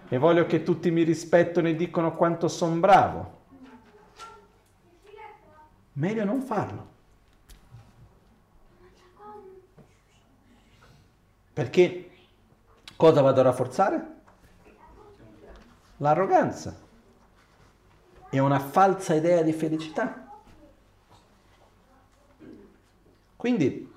e 0.08 0.18
voglio 0.18 0.46
che 0.46 0.62
tutti 0.62 0.90
mi 0.90 1.02
rispettino 1.02 1.68
e 1.68 1.74
dicono 1.74 2.14
quanto 2.14 2.48
sono 2.48 2.76
bravo. 2.76 3.34
Meglio 5.94 6.24
non 6.24 6.42
farlo. 6.42 6.94
Perché 11.52 12.10
cosa 12.96 13.22
vado 13.22 13.40
a 13.40 13.44
rafforzare? 13.44 14.14
L'arroganza 15.98 16.76
e 18.28 18.38
una 18.38 18.58
falsa 18.58 19.14
idea 19.14 19.42
di 19.42 19.52
felicità. 19.52 20.30
Quindi 23.36 23.92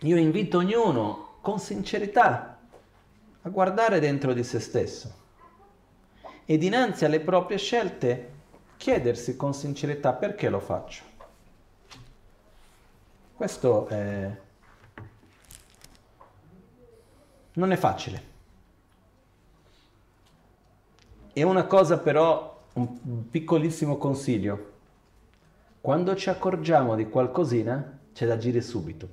io 0.00 0.16
invito 0.16 0.58
ognuno 0.58 1.38
con 1.40 1.58
sincerità 1.58 2.55
a 3.46 3.48
guardare 3.48 4.00
dentro 4.00 4.32
di 4.32 4.42
se 4.42 4.58
stesso 4.58 5.24
e 6.44 6.58
dinanzi 6.58 7.04
alle 7.04 7.20
proprie 7.20 7.58
scelte 7.58 8.32
chiedersi 8.76 9.36
con 9.36 9.54
sincerità 9.54 10.12
perché 10.12 10.48
lo 10.48 10.58
faccio. 10.58 11.04
Questo 13.36 13.86
è... 13.86 14.36
non 17.52 17.70
è 17.70 17.76
facile. 17.76 18.34
E 21.32 21.42
una 21.44 21.66
cosa 21.66 21.98
però, 21.98 22.64
un 22.72 23.30
piccolissimo 23.30 23.96
consiglio, 23.96 24.72
quando 25.80 26.16
ci 26.16 26.30
accorgiamo 26.30 26.96
di 26.96 27.08
qualcosina 27.08 28.00
c'è 28.12 28.26
da 28.26 28.34
agire 28.34 28.60
subito. 28.60 29.08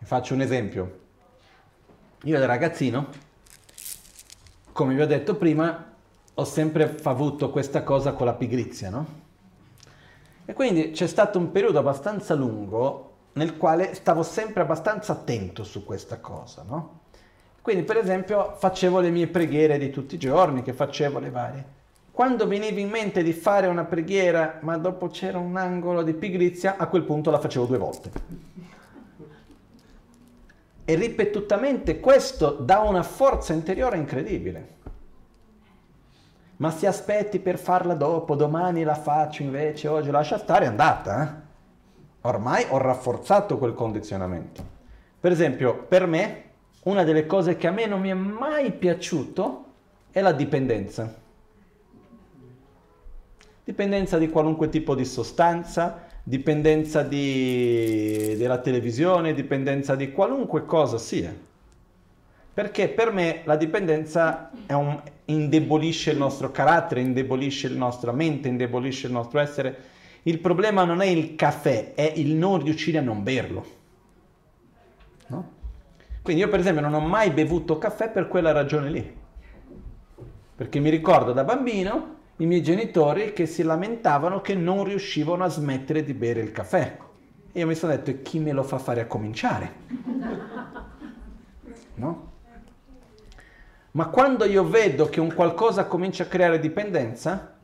Faccio 0.00 0.34
un 0.34 0.42
esempio. 0.42 1.04
Io 2.26 2.40
da 2.40 2.46
ragazzino, 2.46 3.06
come 4.72 4.94
vi 4.96 5.00
ho 5.00 5.06
detto 5.06 5.36
prima, 5.36 5.92
ho 6.34 6.44
sempre 6.44 6.96
avuto 7.04 7.50
questa 7.50 7.84
cosa 7.84 8.14
con 8.14 8.26
la 8.26 8.32
pigrizia, 8.32 8.90
no? 8.90 9.06
E 10.44 10.52
quindi 10.52 10.90
c'è 10.90 11.06
stato 11.06 11.38
un 11.38 11.52
periodo 11.52 11.78
abbastanza 11.78 12.34
lungo 12.34 13.12
nel 13.34 13.56
quale 13.56 13.94
stavo 13.94 14.24
sempre 14.24 14.62
abbastanza 14.62 15.12
attento 15.12 15.62
su 15.62 15.84
questa 15.84 16.18
cosa, 16.18 16.64
no? 16.66 17.02
Quindi, 17.62 17.84
per 17.84 17.98
esempio, 17.98 18.56
facevo 18.58 18.98
le 18.98 19.10
mie 19.10 19.28
preghiere 19.28 19.78
di 19.78 19.90
tutti 19.90 20.16
i 20.16 20.18
giorni, 20.18 20.62
che 20.62 20.72
facevo 20.72 21.20
le 21.20 21.30
varie. 21.30 21.64
Quando 22.10 22.48
veniva 22.48 22.80
in 22.80 22.90
mente 22.90 23.22
di 23.22 23.32
fare 23.32 23.68
una 23.68 23.84
preghiera, 23.84 24.58
ma 24.62 24.76
dopo 24.78 25.06
c'era 25.06 25.38
un 25.38 25.56
angolo 25.56 26.02
di 26.02 26.12
pigrizia, 26.12 26.76
a 26.76 26.88
quel 26.88 27.04
punto 27.04 27.30
la 27.30 27.38
facevo 27.38 27.66
due 27.66 27.78
volte 27.78 28.75
e 30.88 30.94
ripetutamente 30.94 31.98
questo 31.98 32.52
dà 32.52 32.78
una 32.78 33.02
forza 33.02 33.52
interiore 33.52 33.96
incredibile. 33.96 34.74
Ma 36.58 36.70
se 36.70 36.86
aspetti 36.86 37.40
per 37.40 37.58
farla 37.58 37.94
dopo, 37.94 38.36
domani 38.36 38.84
la 38.84 38.94
faccio 38.94 39.42
invece, 39.42 39.88
oggi 39.88 40.10
lascia 40.10 40.38
stare, 40.38 40.64
è 40.64 40.68
andata. 40.68 41.22
Eh? 41.22 41.44
Ormai 42.28 42.66
ho 42.70 42.78
rafforzato 42.78 43.58
quel 43.58 43.74
condizionamento. 43.74 44.64
Per 45.18 45.32
esempio, 45.32 45.84
per 45.88 46.06
me, 46.06 46.44
una 46.84 47.02
delle 47.02 47.26
cose 47.26 47.56
che 47.56 47.66
a 47.66 47.72
me 47.72 47.86
non 47.86 48.00
mi 48.00 48.10
è 48.10 48.14
mai 48.14 48.70
piaciuto 48.70 49.64
è 50.12 50.20
la 50.20 50.32
dipendenza. 50.32 51.12
Dipendenza 53.64 54.18
di 54.18 54.30
qualunque 54.30 54.68
tipo 54.68 54.94
di 54.94 55.04
sostanza, 55.04 56.05
dipendenza 56.28 57.02
di, 57.02 58.34
della 58.36 58.58
televisione, 58.58 59.32
dipendenza 59.32 59.94
di 59.94 60.10
qualunque 60.10 60.66
cosa 60.66 60.98
sia. 60.98 61.32
Perché 62.52 62.88
per 62.88 63.12
me 63.12 63.42
la 63.44 63.54
dipendenza 63.54 64.50
un, 64.70 65.00
indebolisce 65.26 66.10
il 66.10 66.16
nostro 66.16 66.50
carattere, 66.50 67.00
indebolisce 67.00 67.68
la 67.68 67.76
nostra 67.76 68.10
mente, 68.10 68.48
indebolisce 68.48 69.06
il 69.06 69.12
nostro 69.12 69.38
essere. 69.38 69.76
Il 70.24 70.40
problema 70.40 70.82
non 70.82 71.00
è 71.00 71.06
il 71.06 71.36
caffè, 71.36 71.94
è 71.94 72.12
il 72.16 72.34
non 72.34 72.60
riuscire 72.60 72.98
a 72.98 73.02
non 73.02 73.22
berlo. 73.22 73.66
No? 75.28 75.50
Quindi 76.22 76.42
io 76.42 76.48
per 76.48 76.58
esempio 76.58 76.82
non 76.82 76.94
ho 76.94 77.06
mai 77.06 77.30
bevuto 77.30 77.78
caffè 77.78 78.10
per 78.10 78.26
quella 78.26 78.50
ragione 78.50 78.90
lì. 78.90 79.16
Perché 80.56 80.80
mi 80.80 80.90
ricordo 80.90 81.32
da 81.32 81.44
bambino 81.44 82.15
i 82.38 82.46
miei 82.46 82.62
genitori 82.62 83.32
che 83.32 83.46
si 83.46 83.62
lamentavano 83.62 84.40
che 84.40 84.54
non 84.54 84.84
riuscivano 84.84 85.44
a 85.44 85.48
smettere 85.48 86.04
di 86.04 86.12
bere 86.12 86.40
il 86.40 86.52
caffè. 86.52 86.98
E 87.52 87.58
io 87.58 87.66
mi 87.66 87.74
sono 87.74 87.92
detto, 87.92 88.10
e 88.10 88.22
chi 88.22 88.38
me 88.38 88.52
lo 88.52 88.62
fa 88.62 88.78
fare 88.78 89.00
a 89.00 89.06
cominciare? 89.06 89.72
No? 91.98 92.32
Ma 93.92 94.08
quando 94.08 94.44
io 94.44 94.68
vedo 94.68 95.08
che 95.08 95.18
un 95.18 95.32
qualcosa 95.32 95.86
comincia 95.86 96.24
a 96.24 96.26
creare 96.26 96.58
dipendenza, 96.58 97.54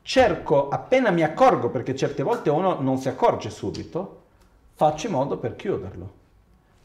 cerco, 0.00 0.70
appena 0.70 1.10
mi 1.10 1.22
accorgo, 1.22 1.68
perché 1.68 1.94
certe 1.94 2.22
volte 2.22 2.48
uno 2.48 2.80
non 2.80 2.96
si 2.96 3.10
accorge 3.10 3.50
subito, 3.50 4.22
faccio 4.72 5.08
in 5.08 5.12
modo 5.12 5.36
per 5.36 5.56
chiuderlo. 5.56 6.12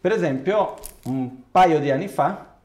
Per 0.01 0.11
esempio, 0.11 0.75
un 1.05 1.43
paio 1.49 1.79
di 1.79 1.89
anni 1.91 2.09
fa 2.09 2.55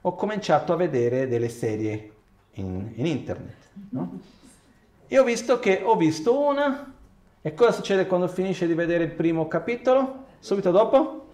ho 0.00 0.14
cominciato 0.14 0.72
a 0.72 0.76
vedere 0.76 1.28
delle 1.28 1.50
serie 1.50 2.11
in, 2.52 2.92
in 2.94 3.06
internet. 3.06 3.56
No? 3.90 4.20
E 5.06 5.18
ho 5.18 5.24
visto 5.24 5.58
che 5.58 5.82
ho 5.84 5.96
visto 5.96 6.38
una, 6.38 6.94
e 7.40 7.54
cosa 7.54 7.72
succede 7.72 8.06
quando 8.06 8.28
finisce 8.28 8.66
di 8.66 8.74
vedere 8.74 9.04
il 9.04 9.12
primo 9.12 9.48
capitolo? 9.48 10.24
Subito 10.38 10.70
dopo? 10.70 11.26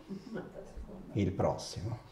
Il 1.12 1.30
prossimo 1.32 2.06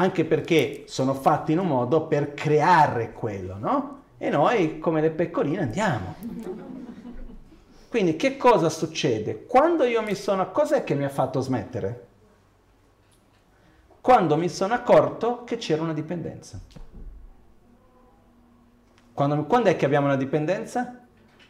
anche 0.00 0.24
perché 0.24 0.84
sono 0.86 1.12
fatti 1.12 1.52
in 1.52 1.58
un 1.58 1.66
modo 1.66 2.06
per 2.06 2.32
creare 2.32 3.12
quello, 3.12 3.58
no? 3.58 3.98
E 4.16 4.30
noi, 4.30 4.78
come 4.78 5.00
le 5.00 5.10
pecorine, 5.10 5.60
andiamo. 5.60 6.14
Quindi 7.88 8.16
che 8.16 8.36
cosa 8.36 8.68
succede? 8.68 9.44
Quando 9.46 9.84
io 9.84 10.02
mi 10.02 10.14
sono... 10.14 10.50
Cos'è 10.52 10.84
che 10.84 10.94
mi 10.94 11.04
ha 11.04 11.08
fatto 11.08 11.40
smettere? 11.40 12.06
Quando 14.00 14.36
mi 14.36 14.48
sono 14.48 14.74
accorto 14.74 15.44
che 15.44 15.56
c'era 15.56 15.82
una 15.82 15.92
dipendenza. 15.92 16.58
Quando, 19.20 19.44
quando 19.44 19.68
è 19.68 19.76
che 19.76 19.84
abbiamo 19.84 20.06
una 20.06 20.16
dipendenza? 20.16 20.98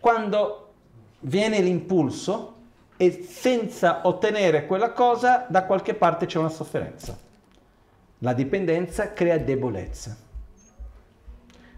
Quando 0.00 0.72
viene 1.20 1.60
l'impulso 1.60 2.56
e 2.96 3.22
senza 3.22 4.08
ottenere 4.08 4.66
quella 4.66 4.90
cosa 4.90 5.46
da 5.48 5.62
qualche 5.62 5.94
parte 5.94 6.26
c'è 6.26 6.40
una 6.40 6.48
sofferenza. 6.48 7.16
La 8.18 8.32
dipendenza 8.32 9.12
crea 9.12 9.38
debolezza. 9.38 10.16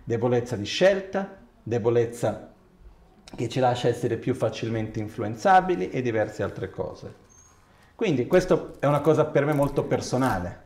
Debolezza 0.03 0.57
di 0.57 0.65
scelta, 0.65 1.37
debolezza 1.63 2.55
che 3.37 3.49
ci 3.51 3.61
lascia 3.61 3.89
essere 3.89 4.17
più 4.17 4.35
facilmente 4.35 4.99
influenzabili 4.99 5.91
e 5.91 6.01
diverse 6.01 6.43
altre 6.43 6.71
cose. 6.71 7.15
Quindi 7.95 8.27
questo 8.27 8.77
è 8.79 8.87
una 8.87 9.03
cosa 9.03 9.27
per 9.27 9.45
me 9.45 9.53
molto 9.53 9.85
personale. 9.85 10.63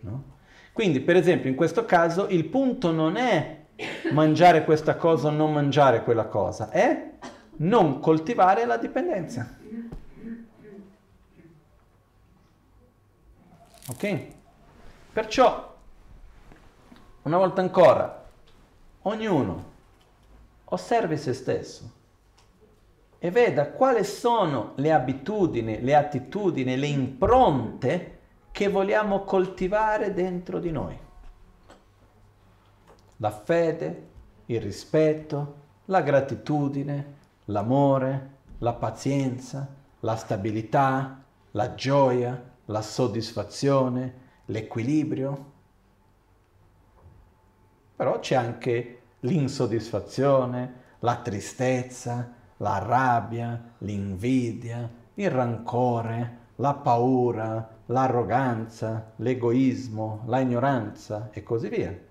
No? 0.00 0.24
Quindi 0.72 1.00
per 1.00 1.16
esempio 1.16 1.50
in 1.50 1.56
questo 1.56 1.84
caso 1.84 2.28
il 2.28 2.46
punto 2.46 2.90
non 2.90 3.16
è 3.16 3.60
mangiare 4.12 4.64
questa 4.64 4.96
cosa 4.96 5.28
o 5.28 5.30
non 5.30 5.52
mangiare 5.52 6.02
quella 6.02 6.26
cosa, 6.26 6.70
è 6.70 7.10
non 7.56 8.00
coltivare 8.00 8.64
la 8.64 8.76
dipendenza. 8.76 9.48
Ok? 13.88 14.26
Perciò, 15.12 15.74
una 17.22 17.36
volta 17.36 17.60
ancora, 17.60 18.24
ognuno 19.02 19.70
osservi 20.64 21.16
se 21.16 21.32
stesso 21.34 21.90
e 23.18 23.30
veda 23.30 23.68
quali 23.68 24.04
sono 24.04 24.72
le 24.76 24.92
abitudini, 24.92 25.80
le 25.80 25.94
attitudini, 25.94 26.76
le 26.76 26.86
impronte 26.86 28.18
che 28.50 28.68
vogliamo 28.68 29.20
coltivare 29.20 30.12
dentro 30.12 30.58
di 30.58 30.70
noi. 30.70 30.98
La 33.22 33.30
fede, 33.30 34.08
il 34.46 34.60
rispetto, 34.60 35.54
la 35.84 36.02
gratitudine, 36.02 37.14
l'amore, 37.44 38.30
la 38.58 38.72
pazienza, 38.72 39.72
la 40.00 40.16
stabilità, 40.16 41.22
la 41.52 41.74
gioia, 41.76 42.42
la 42.64 42.82
soddisfazione, 42.82 44.14
l'equilibrio. 44.46 45.52
Però 47.94 48.18
c'è 48.18 48.34
anche 48.34 49.02
l'insoddisfazione, 49.20 50.74
la 50.98 51.14
tristezza, 51.18 52.28
la 52.56 52.78
rabbia, 52.78 53.74
l'invidia, 53.78 54.90
il 55.14 55.30
rancore, 55.30 56.38
la 56.56 56.74
paura, 56.74 57.68
l'arroganza, 57.86 59.12
l'egoismo, 59.18 60.24
la 60.26 60.40
ignoranza 60.40 61.28
e 61.30 61.44
così 61.44 61.68
via. 61.68 62.10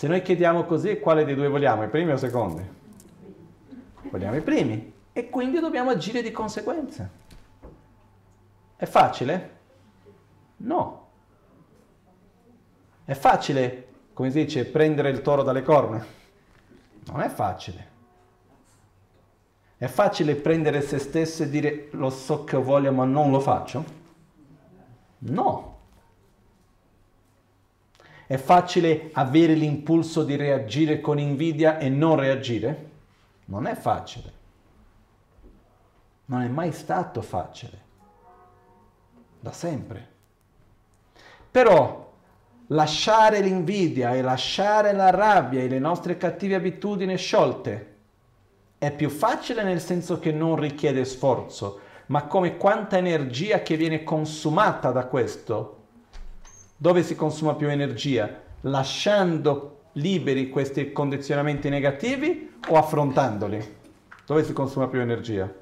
Se 0.00 0.08
noi 0.08 0.22
chiediamo 0.22 0.64
così, 0.64 0.98
quale 0.98 1.26
dei 1.26 1.34
due 1.34 1.48
vogliamo, 1.48 1.84
i 1.84 1.88
primi 1.88 2.12
o 2.12 2.14
i 2.14 2.18
secondi? 2.18 2.66
Vogliamo 4.04 4.34
i 4.34 4.40
primi 4.40 4.94
e 5.12 5.28
quindi 5.28 5.60
dobbiamo 5.60 5.90
agire 5.90 6.22
di 6.22 6.30
conseguenza. 6.32 7.06
È 8.76 8.86
facile? 8.86 9.56
No. 10.56 11.08
È 13.04 13.12
facile, 13.12 13.88
come 14.14 14.30
si 14.30 14.42
dice, 14.42 14.64
prendere 14.64 15.10
il 15.10 15.20
toro 15.20 15.42
dalle 15.42 15.62
corna? 15.62 16.02
Non 17.08 17.20
è 17.20 17.28
facile. 17.28 17.88
È 19.76 19.86
facile 19.86 20.34
prendere 20.34 20.80
se 20.80 20.98
stesso 20.98 21.42
e 21.42 21.50
dire 21.50 21.88
lo 21.90 22.08
so 22.08 22.44
che 22.44 22.56
voglio 22.56 22.90
ma 22.90 23.04
non 23.04 23.30
lo 23.30 23.40
faccio? 23.40 23.84
No. 25.18 25.69
È 28.30 28.36
facile 28.36 29.10
avere 29.14 29.54
l'impulso 29.54 30.22
di 30.22 30.36
reagire 30.36 31.00
con 31.00 31.18
invidia 31.18 31.78
e 31.78 31.88
non 31.88 32.16
reagire? 32.16 32.88
Non 33.46 33.66
è 33.66 33.74
facile 33.74 34.38
non 36.30 36.42
è 36.42 36.48
mai 36.48 36.72
stato 36.72 37.22
facile, 37.22 37.78
da 39.40 39.50
sempre. 39.50 40.08
Però 41.50 42.12
lasciare 42.68 43.40
l'invidia 43.40 44.14
e 44.14 44.22
lasciare 44.22 44.92
la 44.92 45.10
rabbia 45.10 45.60
e 45.60 45.68
le 45.68 45.80
nostre 45.80 46.16
cattive 46.16 46.54
abitudini 46.54 47.16
sciolte 47.16 47.88
è 48.78 48.92
più 48.92 49.10
facile 49.10 49.64
nel 49.64 49.80
senso 49.80 50.20
che 50.20 50.30
non 50.30 50.54
richiede 50.54 51.04
sforzo, 51.04 51.80
ma 52.06 52.24
come 52.26 52.56
quanta 52.56 52.96
energia 52.96 53.62
che 53.62 53.76
viene 53.76 54.04
consumata 54.04 54.92
da 54.92 55.06
questo. 55.06 55.79
Dove 56.82 57.02
si 57.02 57.14
consuma 57.14 57.56
più 57.56 57.68
energia? 57.68 58.40
Lasciando 58.62 59.80
liberi 59.92 60.48
questi 60.48 60.92
condizionamenti 60.92 61.68
negativi 61.68 62.54
o 62.68 62.76
affrontandoli? 62.76 63.76
Dove 64.24 64.44
si 64.44 64.54
consuma 64.54 64.88
più 64.88 64.98
energia? 65.00 65.52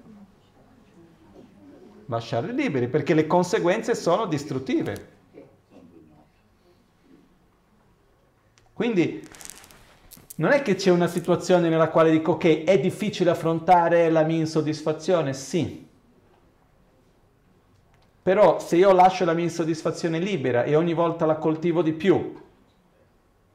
lasciarli 2.09 2.55
liberi 2.55 2.89
perché 2.89 3.15
le 3.15 3.27
conseguenze 3.27 3.95
sono 3.95 4.27
distruttive. 4.27 5.17
Quindi 8.73 9.27
non 10.37 10.53
è 10.53 10.63
che 10.63 10.77
c'è 10.77 10.91
una 10.91 11.09
situazione 11.09 11.69
nella 11.69 11.91
quale 11.91 12.11
dico 12.11 12.33
ok, 12.33 12.63
è 12.65 12.79
difficile 12.79 13.31
affrontare 13.31 14.09
la 14.09 14.23
mia 14.23 14.39
insoddisfazione, 14.39 15.33
sì. 15.33 15.88
Però 18.29 18.59
se 18.59 18.77
io 18.77 18.93
lascio 18.93 19.25
la 19.25 19.33
mia 19.33 19.45
insoddisfazione 19.45 20.19
libera 20.19 20.65
e 20.65 20.77
ogni 20.77 20.93
volta 20.93 21.25
la 21.25 21.37
coltivo 21.37 21.81
di 21.81 21.95
più, 21.95 22.39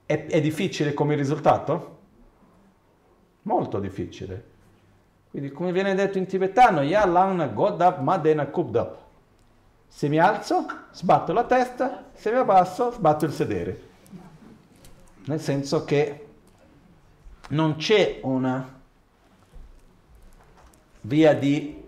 è, 0.03 0.26
è 0.26 0.41
difficile 0.41 0.95
come 0.95 1.13
risultato? 1.13 1.97
Molto 3.43 3.80
difficile. 3.80 4.43
Quindi 5.30 5.51
come 5.51 5.71
viene 5.71 5.93
detto 5.93 6.17
in 6.17 6.26
tibetano, 6.26 6.82
Ya 6.82 7.05
Lang 7.05 7.53
Godap 7.53 7.99
Madena 7.99 8.47
Kubdap. 8.47 8.97
Se 9.88 10.09
mi 10.09 10.17
alzo, 10.17 10.65
sbatto 10.91 11.34
la 11.34 11.43
testa, 11.43 12.05
se 12.11 12.32
mi 12.32 12.38
abbasso, 12.38 12.93
sbatto 12.93 13.26
il 13.26 13.32
sedere. 13.32 13.82
Nel 15.26 15.39
senso 15.39 15.84
che 15.84 16.28
non 17.49 17.76
c'è 17.76 18.21
una 18.24 18.82
via 21.01 21.36
di 21.36 21.82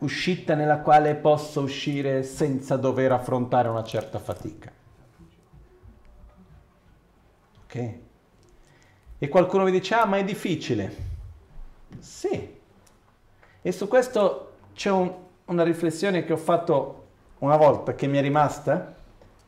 uscita 0.00 0.54
nella 0.54 0.80
quale 0.80 1.14
posso 1.14 1.62
uscire 1.62 2.22
senza 2.22 2.76
dover 2.76 3.12
affrontare 3.12 3.68
una 3.68 3.84
certa 3.84 4.18
fatica. 4.18 4.70
Ok? 7.64 7.94
E 9.18 9.28
qualcuno 9.28 9.64
mi 9.64 9.70
dice, 9.70 9.94
ah, 9.94 10.04
ma 10.04 10.18
è 10.18 10.24
difficile. 10.24 11.08
Sì, 11.98 12.58
e 13.62 13.72
su 13.72 13.88
questo 13.88 14.52
c'è 14.74 14.90
un, 14.90 15.12
una 15.46 15.62
riflessione 15.62 16.24
che 16.24 16.32
ho 16.32 16.38
fatto 16.38 17.08
una 17.40 17.56
volta 17.56 17.94
che 17.94 18.06
mi 18.06 18.16
è 18.16 18.22
rimasta, 18.22 18.94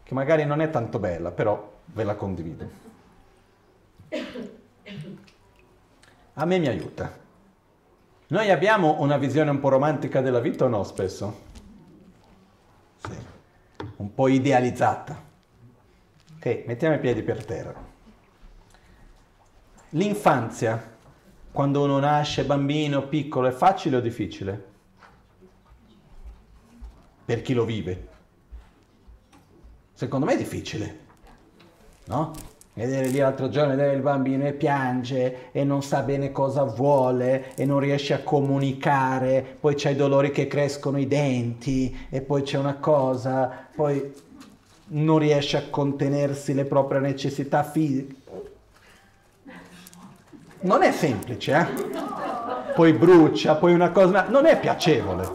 che 0.03 0.14
magari 0.14 0.44
non 0.44 0.61
è 0.61 0.68
tanto 0.68 0.98
bella, 0.98 1.30
però 1.30 1.70
ve 1.86 2.05
la 2.05 2.14
condivido. 2.14 2.68
A 6.34 6.44
me 6.44 6.59
mi 6.59 6.66
aiuta. 6.66 7.22
Noi 8.33 8.51
abbiamo 8.51 8.99
una 9.03 9.18
visione 9.18 9.51
un 9.51 9.61
po' 9.61 9.68
romantica 9.68 10.22
della 10.22 10.41
vita 10.41 10.64
o 10.64 10.68
no 10.68 10.85
spesso? 10.85 11.41
Sì, 12.97 13.14
un 13.97 14.14
po' 14.14 14.26
idealizzata. 14.26 15.22
Ok, 16.37 16.64
mettiamo 16.66 16.95
i 16.95 16.99
piedi 16.99 17.22
per 17.22 17.45
terra. 17.45 17.74
L'infanzia, 19.91 20.97
quando 21.53 21.83
uno 21.83 21.99
nasce 21.99 22.47
bambino, 22.47 23.07
piccolo, 23.07 23.49
è 23.49 23.53
facile 23.53 23.97
o 23.97 24.01
difficile? 24.01 24.66
Per 27.26 27.43
chi 27.43 27.53
lo 27.53 27.66
vive. 27.66 28.09
Secondo 29.93 30.24
me 30.24 30.33
è 30.33 30.39
difficile, 30.39 30.99
no? 32.07 32.33
Vedere 32.75 33.09
lì 33.09 33.18
l'altro 33.18 33.51
giorno, 33.51 33.77
vedere 33.77 33.95
il 33.95 34.01
bambino 34.01 34.47
e 34.47 34.55
piange 34.55 35.53
e 35.53 35.62
non 35.62 35.83
sa 35.83 36.01
bene 36.01 36.33
cosa 36.33 36.62
vuole 36.62 37.55
e 37.55 37.66
non 37.66 37.81
riesce 37.81 38.14
a 38.14 38.20
comunicare, 38.20 39.45
poi 39.61 39.75
c'è 39.75 39.91
i 39.91 39.95
dolori 39.95 40.31
che 40.31 40.47
crescono 40.47 40.99
i 40.99 41.07
denti 41.07 41.95
e 42.09 42.23
poi 42.23 42.41
c'è 42.41 42.57
una 42.57 42.77
cosa, 42.77 43.66
poi 43.75 44.11
non 44.87 45.18
riesce 45.18 45.59
a 45.59 45.64
contenersi 45.68 46.55
le 46.55 46.64
proprie 46.64 47.01
necessità 47.01 47.62
fisiche. 47.62 48.14
Non 50.61 50.83
è 50.83 50.93
semplice, 50.93 51.53
eh? 51.55 51.66
Poi 52.75 52.93
brucia, 52.95 53.57
poi 53.57 53.75
una 53.75 53.91
cosa... 53.91 54.29
Non 54.29 54.47
è 54.47 54.59
piacevole. 54.59 55.29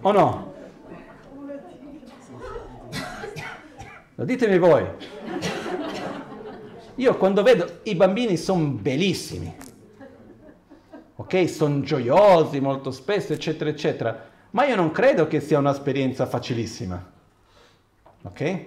O 0.00 0.12
no? 0.12 0.52
Ditemi 4.14 4.58
voi. 4.58 5.09
Io 7.00 7.16
quando 7.16 7.42
vedo 7.42 7.78
i 7.84 7.94
bambini 7.94 8.36
sono 8.36 8.62
bellissimi, 8.66 9.50
ok? 11.16 11.48
Sono 11.48 11.80
gioiosi 11.80 12.60
molto 12.60 12.90
spesso, 12.90 13.32
eccetera, 13.32 13.70
eccetera, 13.70 14.28
ma 14.50 14.66
io 14.66 14.76
non 14.76 14.90
credo 14.90 15.26
che 15.26 15.40
sia 15.40 15.58
un'esperienza 15.58 16.26
facilissima, 16.26 17.02
ok? 18.20 18.64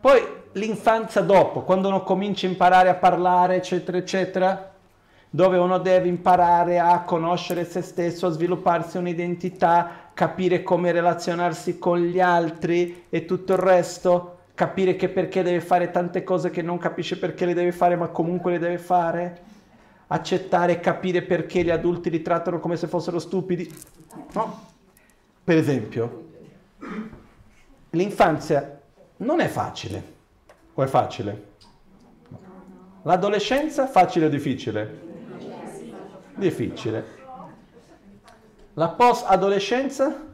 Poi 0.00 0.26
l'infanzia 0.52 1.20
dopo, 1.20 1.60
quando 1.60 1.88
uno 1.88 2.02
comincia 2.02 2.46
a 2.46 2.50
imparare 2.50 2.88
a 2.88 2.94
parlare, 2.94 3.56
eccetera, 3.56 3.98
eccetera, 3.98 4.72
dove 5.28 5.58
uno 5.58 5.76
deve 5.76 6.08
imparare 6.08 6.78
a 6.78 7.02
conoscere 7.02 7.66
se 7.66 7.82
stesso, 7.82 8.28
a 8.28 8.30
svilupparsi 8.30 8.96
un'identità, 8.96 10.08
capire 10.14 10.62
come 10.62 10.90
relazionarsi 10.90 11.78
con 11.78 11.98
gli 11.98 12.18
altri 12.18 13.04
e 13.10 13.26
tutto 13.26 13.52
il 13.52 13.58
resto, 13.58 14.31
capire 14.54 14.96
che 14.96 15.08
perché 15.08 15.42
deve 15.42 15.60
fare 15.60 15.90
tante 15.90 16.22
cose 16.22 16.50
che 16.50 16.62
non 16.62 16.78
capisce 16.78 17.18
perché 17.18 17.46
le 17.46 17.54
deve 17.54 17.72
fare, 17.72 17.96
ma 17.96 18.08
comunque 18.08 18.52
le 18.52 18.58
deve 18.58 18.78
fare, 18.78 19.42
accettare 20.08 20.72
e 20.72 20.80
capire 20.80 21.22
perché 21.22 21.62
gli 21.62 21.70
adulti 21.70 22.10
li 22.10 22.22
trattano 22.22 22.60
come 22.60 22.76
se 22.76 22.86
fossero 22.86 23.18
stupidi. 23.18 23.72
No? 24.32 24.70
Per 25.44 25.56
esempio, 25.56 26.28
l'infanzia 27.90 28.80
non 29.18 29.40
è 29.40 29.48
facile, 29.48 30.02
o 30.74 30.82
è 30.82 30.86
facile? 30.86 31.50
L'adolescenza 33.02 33.86
facile 33.86 34.26
o 34.26 34.28
difficile? 34.28 35.00
Difficile. 36.36 37.20
La 38.74 38.88
post-adolescenza? 38.88 40.30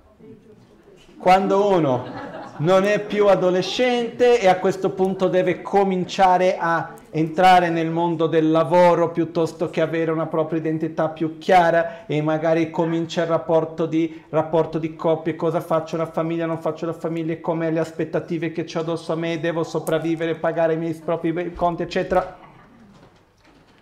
Quando 1.19 1.69
uno 1.69 2.37
non 2.59 2.85
è 2.85 3.01
più 3.01 3.27
adolescente 3.29 4.41
e 4.41 4.49
a 4.49 4.59
questo 4.59 4.91
punto 4.91 5.29
deve 5.29 5.63
cominciare 5.63 6.57
a 6.59 6.95
entrare 7.11 7.71
nel 7.71 7.91
mondo 7.91 8.27
del 8.27 8.51
lavoro 8.51 9.11
piuttosto 9.11 9.71
che 9.71 9.81
avere 9.81 10.11
una 10.11 10.27
propria 10.27 10.59
identità 10.59 11.09
più 11.09 11.39
chiara 11.39 12.07
e 12.07 12.21
magari 12.21 12.71
comincia 12.71 13.23
il 13.23 13.29
rapporto 13.29 13.87
di, 13.87 14.23
rapporto 14.31 14.79
di 14.79 14.95
coppie, 14.97 15.37
cosa 15.37 15.61
faccio 15.61 15.97
la 15.97 16.07
famiglia, 16.07 16.47
non 16.47 16.59
faccio 16.59 16.87
la 16.87 16.93
famiglia, 16.93 17.39
come 17.41 17.71
le 17.71 17.79
aspettative 17.79 18.53
che 18.53 18.67
ho 18.75 18.81
addosso 18.81 19.13
a 19.13 19.17
me, 19.17 19.39
devo 19.39 19.63
sopravvivere, 19.63 20.35
pagare 20.35 20.75
i 20.75 20.79
miei 20.79 20.95
propri 20.95 21.53
conti, 21.55 21.83
eccetera. 21.83 22.37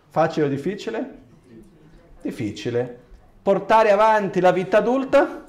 Facile 0.08 0.46
o 0.46 0.48
difficile? 0.48 1.18
Difficile. 2.20 2.98
Portare 3.42 3.90
avanti 3.90 4.40
la 4.40 4.52
vita 4.52 4.78
adulta? 4.78 5.45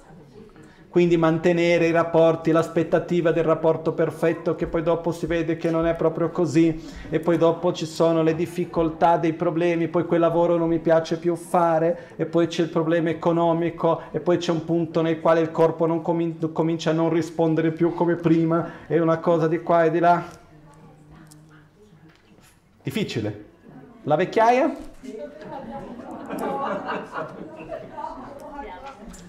Quindi 0.90 1.18
mantenere 1.18 1.88
i 1.88 1.92
rapporti, 1.92 2.52
l'aspettativa 2.52 3.32
del 3.32 3.44
rapporto 3.44 3.92
perfetto 3.92 4.56
che 4.56 4.68
poi 4.68 4.84
dopo 4.84 5.12
si 5.12 5.26
vede 5.26 5.58
che 5.58 5.70
non 5.70 5.86
è 5.86 5.96
proprio 5.96 6.30
così 6.30 6.82
e 7.10 7.20
poi 7.20 7.38
dopo 7.38 7.74
ci 7.74 7.86
sono 7.86 8.24
le 8.24 8.34
difficoltà, 8.36 9.18
dei 9.18 9.34
problemi, 9.34 9.90
poi 9.90 10.06
quel 10.06 10.22
lavoro 10.22 10.58
non 10.58 10.70
mi 10.70 10.80
piace 10.80 11.20
più 11.20 11.36
fare 11.36 12.14
e 12.16 12.26
poi 12.26 12.48
c'è 12.48 12.64
il 12.64 12.70
problema 12.70 13.10
economico 13.10 14.02
e 14.12 14.20
poi 14.20 14.38
c'è 14.38 14.52
un 14.52 14.64
punto 14.64 15.02
nel 15.02 15.20
quale 15.20 15.42
il 15.42 15.52
corpo 15.52 15.86
non 15.86 16.02
comin- 16.02 16.52
comincia 16.52 16.92
a 16.92 16.94
non 16.94 17.10
rispondere 17.10 17.72
più 17.72 17.94
come 17.94 18.16
prima 18.16 18.88
e 18.88 19.00
una 19.00 19.18
cosa 19.20 19.48
di 19.48 19.62
qua 19.62 19.84
e 19.84 19.92
di 19.92 20.00
là. 20.00 20.24
Difficile. 22.82 23.46
La 24.04 24.16
vecchiaia? 24.16 24.74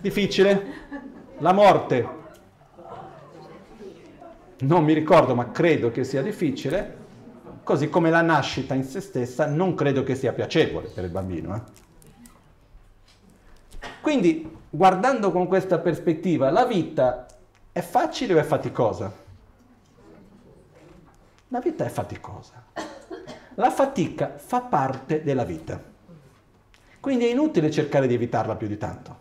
Difficile. 0.00 0.86
La 1.40 1.52
morte, 1.52 2.08
non 4.60 4.82
mi 4.82 4.92
ricordo, 4.92 5.36
ma 5.36 5.52
credo 5.52 5.92
che 5.92 6.02
sia 6.02 6.20
difficile, 6.20 6.96
così 7.62 7.88
come 7.88 8.10
la 8.10 8.22
nascita 8.22 8.74
in 8.74 8.82
se 8.82 9.00
stessa 9.00 9.46
non 9.46 9.74
credo 9.74 10.02
che 10.02 10.16
sia 10.16 10.32
piacevole 10.32 10.88
per 10.88 11.04
il 11.04 11.10
bambino. 11.10 11.54
Eh? 11.54 11.60
Quindi, 14.00 14.56
guardando 14.68 15.30
con 15.30 15.46
questa 15.46 15.78
prospettiva, 15.78 16.50
la 16.50 16.64
vita 16.64 17.26
è 17.70 17.82
facile 17.82 18.34
o 18.34 18.38
è 18.38 18.42
faticosa? 18.42 19.12
La 21.48 21.60
vita 21.60 21.84
è 21.84 21.88
faticosa. 21.88 22.64
La 23.54 23.70
fatica 23.70 24.34
fa 24.36 24.62
parte 24.62 25.22
della 25.22 25.44
vita. 25.44 25.80
Quindi 26.98 27.26
è 27.26 27.30
inutile 27.30 27.70
cercare 27.70 28.08
di 28.08 28.14
evitarla 28.14 28.56
più 28.56 28.66
di 28.66 28.76
tanto. 28.76 29.17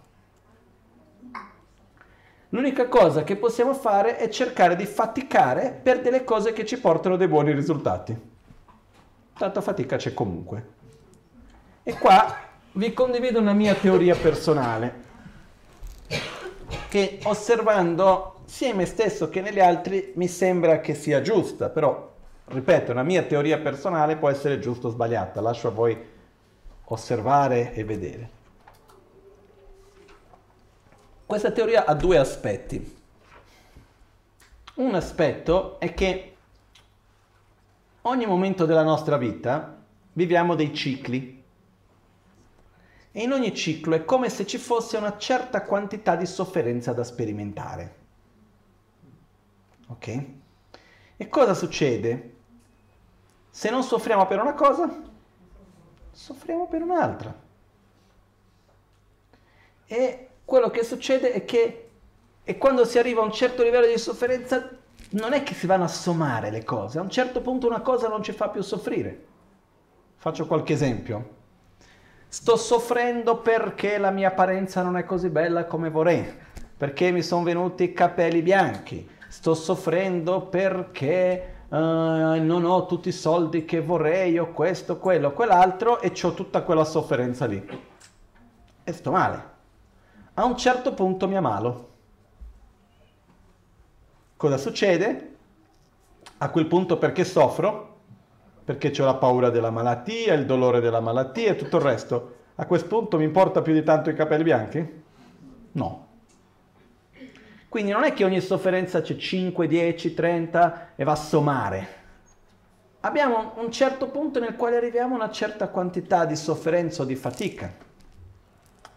L'unica 2.49 2.87
cosa 2.87 3.23
che 3.23 3.35
possiamo 3.35 3.73
fare 3.73 4.17
è 4.17 4.29
cercare 4.29 4.77
di 4.77 4.85
faticare 4.85 5.77
per 5.83 6.01
delle 6.01 6.23
cose 6.23 6.53
che 6.53 6.65
ci 6.65 6.79
portano 6.79 7.17
dei 7.17 7.27
buoni 7.27 7.51
risultati. 7.51 8.17
Tanto 9.37 9.61
fatica 9.61 9.97
c'è 9.97 10.13
comunque. 10.13 10.75
E 11.83 11.93
qua 11.97 12.35
vi 12.73 12.93
condivido 12.93 13.39
una 13.39 13.53
mia 13.53 13.73
teoria 13.75 14.15
personale 14.15 15.05
che 16.87 17.19
osservando 17.23 18.39
sia 18.45 18.69
in 18.69 18.77
me 18.77 18.85
stesso 18.85 19.29
che 19.29 19.41
negli 19.41 19.59
altri 19.59 20.13
mi 20.15 20.29
sembra 20.29 20.79
che 20.79 20.95
sia 20.95 21.21
giusta, 21.21 21.69
però 21.69 22.13
ripeto, 22.45 22.93
una 22.93 23.03
mia 23.03 23.23
teoria 23.23 23.57
personale 23.57 24.15
può 24.15 24.29
essere 24.29 24.59
giusta 24.59 24.87
o 24.87 24.91
sbagliata, 24.91 25.41
lascio 25.41 25.67
a 25.67 25.71
voi 25.71 25.97
osservare 26.85 27.73
e 27.73 27.83
vedere. 27.83 28.29
Questa 31.27 31.51
teoria 31.51 31.83
ha 31.83 31.93
due 31.93 32.17
aspetti. 32.17 32.95
Un 34.75 34.95
aspetto 34.95 35.77
è 35.77 35.93
che 35.93 36.35
ogni 38.03 38.25
momento 38.25 38.65
della 38.65 38.81
nostra 38.83 39.17
vita 39.17 39.77
viviamo 40.13 40.55
dei 40.55 40.73
cicli 40.73 41.43
e 43.11 43.21
in 43.21 43.33
ogni 43.33 43.53
ciclo 43.53 43.95
è 43.95 44.05
come 44.05 44.29
se 44.29 44.47
ci 44.47 44.57
fosse 44.57 44.95
una 44.95 45.17
certa 45.17 45.63
quantità 45.63 46.15
di 46.15 46.25
sofferenza 46.25 46.93
da 46.93 47.03
sperimentare. 47.03 47.95
Ok? 49.87 50.25
E 51.17 51.27
cosa 51.27 51.53
succede? 51.53 52.35
Se 53.49 53.69
non 53.69 53.83
soffriamo 53.83 54.25
per 54.27 54.39
una 54.39 54.53
cosa, 54.53 54.89
soffriamo 56.09 56.67
per 56.67 56.81
un'altra. 56.83 57.37
E 59.87 60.26
quello 60.47 60.69
che 60.69 60.85
succede 60.85 61.33
è 61.33 61.43
che 61.43 61.89
e 62.45 62.57
quando 62.57 62.85
si 62.85 62.97
arriva 62.97 63.19
a 63.19 63.25
un 63.25 63.33
certo 63.33 63.63
livello 63.63 63.85
di 63.85 63.97
sofferenza 63.97 64.69
non 65.09 65.33
è 65.33 65.43
che 65.43 65.53
si 65.53 65.67
vanno 65.67 65.83
a 65.83 65.89
sommare 65.89 66.51
le 66.51 66.63
cose, 66.63 66.99
a 66.99 67.01
un 67.01 67.09
certo 67.09 67.41
punto 67.41 67.67
una 67.67 67.81
cosa 67.81 68.07
non 68.07 68.23
ci 68.23 68.31
fa 68.31 68.47
più 68.47 68.61
soffrire. 68.61 69.25
Faccio 70.15 70.47
qualche 70.47 70.71
esempio. 70.71 71.35
Sto 72.29 72.55
soffrendo 72.55 73.39
perché 73.39 73.97
la 73.97 74.09
mia 74.09 74.29
apparenza 74.29 74.81
non 74.83 74.95
è 74.95 75.03
così 75.03 75.27
bella 75.27 75.65
come 75.65 75.89
vorrei, 75.89 76.25
perché 76.77 77.11
mi 77.11 77.23
sono 77.23 77.43
venuti 77.43 77.83
i 77.83 77.91
capelli 77.91 78.41
bianchi. 78.41 79.05
Sto 79.27 79.53
soffrendo 79.53 80.43
perché 80.43 81.55
uh, 81.67 81.75
non 81.75 82.63
ho 82.63 82.85
tutti 82.85 83.09
i 83.09 83.11
soldi 83.11 83.65
che 83.65 83.81
vorrei, 83.81 84.39
o 84.39 84.53
questo, 84.53 84.97
quello, 84.97 85.33
quell'altro, 85.33 85.99
e 85.99 86.13
ho 86.21 86.33
tutta 86.33 86.61
quella 86.61 86.85
sofferenza 86.85 87.45
lì. 87.45 87.61
E 88.85 88.93
sto 88.93 89.11
male 89.11 89.55
a 90.39 90.45
un 90.45 90.55
certo 90.55 90.93
punto 90.93 91.27
mi 91.27 91.35
ammalo. 91.35 91.89
Cosa 94.37 94.57
succede? 94.57 95.35
A 96.37 96.49
quel 96.49 96.67
punto 96.67 96.99
perché 96.99 97.23
soffro? 97.23 97.95
Perché 98.63 98.93
ho 99.01 99.05
la 99.05 99.15
paura 99.15 99.49
della 99.49 99.71
malattia, 99.71 100.35
il 100.35 100.45
dolore 100.45 100.79
della 100.79 100.99
malattia 100.99 101.51
e 101.51 101.55
tutto 101.55 101.77
il 101.77 101.83
resto. 101.83 102.35
A 102.55 102.67
quel 102.67 102.85
punto 102.85 103.17
mi 103.17 103.23
importa 103.23 103.63
più 103.63 103.73
di 103.73 103.81
tanto 103.81 104.11
i 104.11 104.15
capelli 104.15 104.43
bianchi? 104.43 105.03
No. 105.71 106.07
Quindi 107.67 107.91
non 107.91 108.03
è 108.03 108.13
che 108.13 108.23
ogni 108.23 108.41
sofferenza 108.41 109.01
c'è 109.01 109.15
5, 109.15 109.65
10, 109.65 110.13
30 110.13 110.89
e 110.95 111.03
va 111.03 111.13
a 111.13 111.15
sommare. 111.15 111.87
Abbiamo 112.99 113.53
un 113.55 113.71
certo 113.71 114.09
punto 114.09 114.39
nel 114.39 114.55
quale 114.55 114.77
arriviamo 114.77 115.15
a 115.15 115.17
una 115.17 115.31
certa 115.31 115.69
quantità 115.69 116.25
di 116.25 116.35
sofferenza 116.35 117.01
o 117.01 117.05
di 117.05 117.15
fatica. 117.15 117.73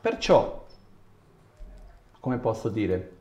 Perciò, 0.00 0.59
come 2.20 2.38
posso 2.38 2.68
dire, 2.68 3.16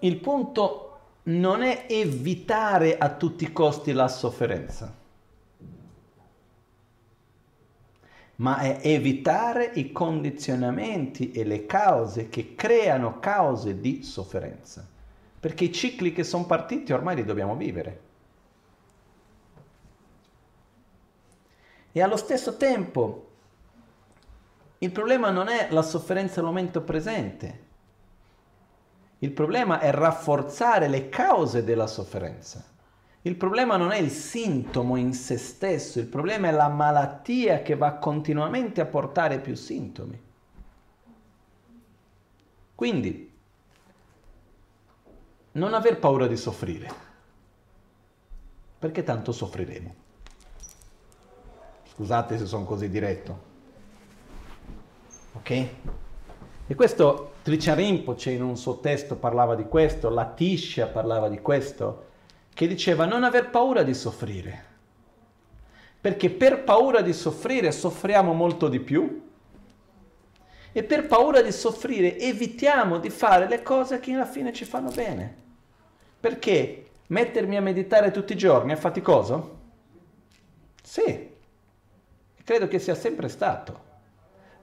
il 0.00 0.16
punto 0.18 0.98
non 1.24 1.62
è 1.62 1.86
evitare 1.88 2.96
a 2.98 3.10
tutti 3.10 3.44
i 3.44 3.52
costi 3.52 3.92
la 3.92 4.08
sofferenza, 4.08 4.94
ma 8.36 8.58
è 8.58 8.80
evitare 8.82 9.70
i 9.74 9.92
condizionamenti 9.92 11.32
e 11.32 11.44
le 11.44 11.66
cause 11.66 12.28
che 12.28 12.54
creano 12.54 13.18
cause 13.18 13.80
di 13.80 14.02
sofferenza. 14.02 14.86
Perché 15.38 15.64
i 15.64 15.72
cicli 15.72 16.12
che 16.12 16.24
sono 16.24 16.44
partiti 16.44 16.92
ormai 16.92 17.16
li 17.16 17.24
dobbiamo 17.24 17.54
vivere. 17.56 18.00
E 21.92 22.02
allo 22.02 22.16
stesso 22.16 22.56
tempo 22.56 23.25
il 24.78 24.90
problema 24.90 25.30
non 25.30 25.48
è 25.48 25.68
la 25.70 25.82
sofferenza 25.82 26.40
al 26.40 26.46
momento 26.46 26.82
presente, 26.82 27.64
il 29.18 29.30
problema 29.32 29.80
è 29.80 29.90
rafforzare 29.90 30.88
le 30.88 31.08
cause 31.08 31.64
della 31.64 31.86
sofferenza. 31.86 32.74
Il 33.22 33.34
problema 33.34 33.76
non 33.76 33.90
è 33.90 33.96
il 33.96 34.10
sintomo 34.10 34.94
in 34.94 35.12
se 35.12 35.36
stesso, 35.36 35.98
il 35.98 36.06
problema 36.06 36.46
è 36.48 36.52
la 36.52 36.68
malattia 36.68 37.60
che 37.62 37.74
va 37.74 37.94
continuamente 37.94 38.80
a 38.80 38.86
portare 38.86 39.40
più 39.40 39.56
sintomi. 39.56 40.22
Quindi, 42.74 43.32
non 45.52 45.74
aver 45.74 45.98
paura 45.98 46.26
di 46.26 46.36
soffrire, 46.36 46.88
perché 48.78 49.02
tanto 49.02 49.32
soffriremo. 49.32 49.94
Scusate 51.94 52.38
se 52.38 52.46
sono 52.46 52.64
così 52.64 52.88
diretto. 52.90 53.45
Ok? 55.36 55.66
E 56.68 56.74
questo 56.74 57.34
Triccia 57.42 57.74
Rinpoche 57.74 58.30
in 58.30 58.42
un 58.42 58.56
suo 58.56 58.80
testo 58.80 59.16
parlava 59.16 59.54
di 59.54 59.64
questo, 59.64 60.08
la 60.08 60.24
Tiscia 60.24 60.86
parlava 60.86 61.28
di 61.28 61.40
questo, 61.40 62.04
che 62.52 62.66
diceva 62.66 63.04
non 63.04 63.22
aver 63.22 63.50
paura 63.50 63.82
di 63.82 63.94
soffrire, 63.94 64.64
perché 66.00 66.30
per 66.30 66.64
paura 66.64 67.02
di 67.02 67.12
soffrire 67.12 67.70
soffriamo 67.70 68.32
molto 68.32 68.68
di 68.68 68.80
più 68.80 69.24
e 70.72 70.82
per 70.82 71.06
paura 71.06 71.40
di 71.42 71.52
soffrire 71.52 72.18
evitiamo 72.18 72.98
di 72.98 73.10
fare 73.10 73.46
le 73.46 73.62
cose 73.62 74.00
che 74.00 74.12
alla 74.12 74.26
fine 74.26 74.52
ci 74.52 74.64
fanno 74.64 74.90
bene. 74.90 75.44
Perché 76.18 76.86
mettermi 77.08 77.56
a 77.56 77.62
meditare 77.62 78.10
tutti 78.10 78.32
i 78.32 78.36
giorni 78.36 78.72
è 78.72 78.76
faticoso? 78.76 79.58
Sì, 80.82 81.30
credo 82.42 82.66
che 82.66 82.78
sia 82.78 82.94
sempre 82.94 83.28
stato 83.28 83.85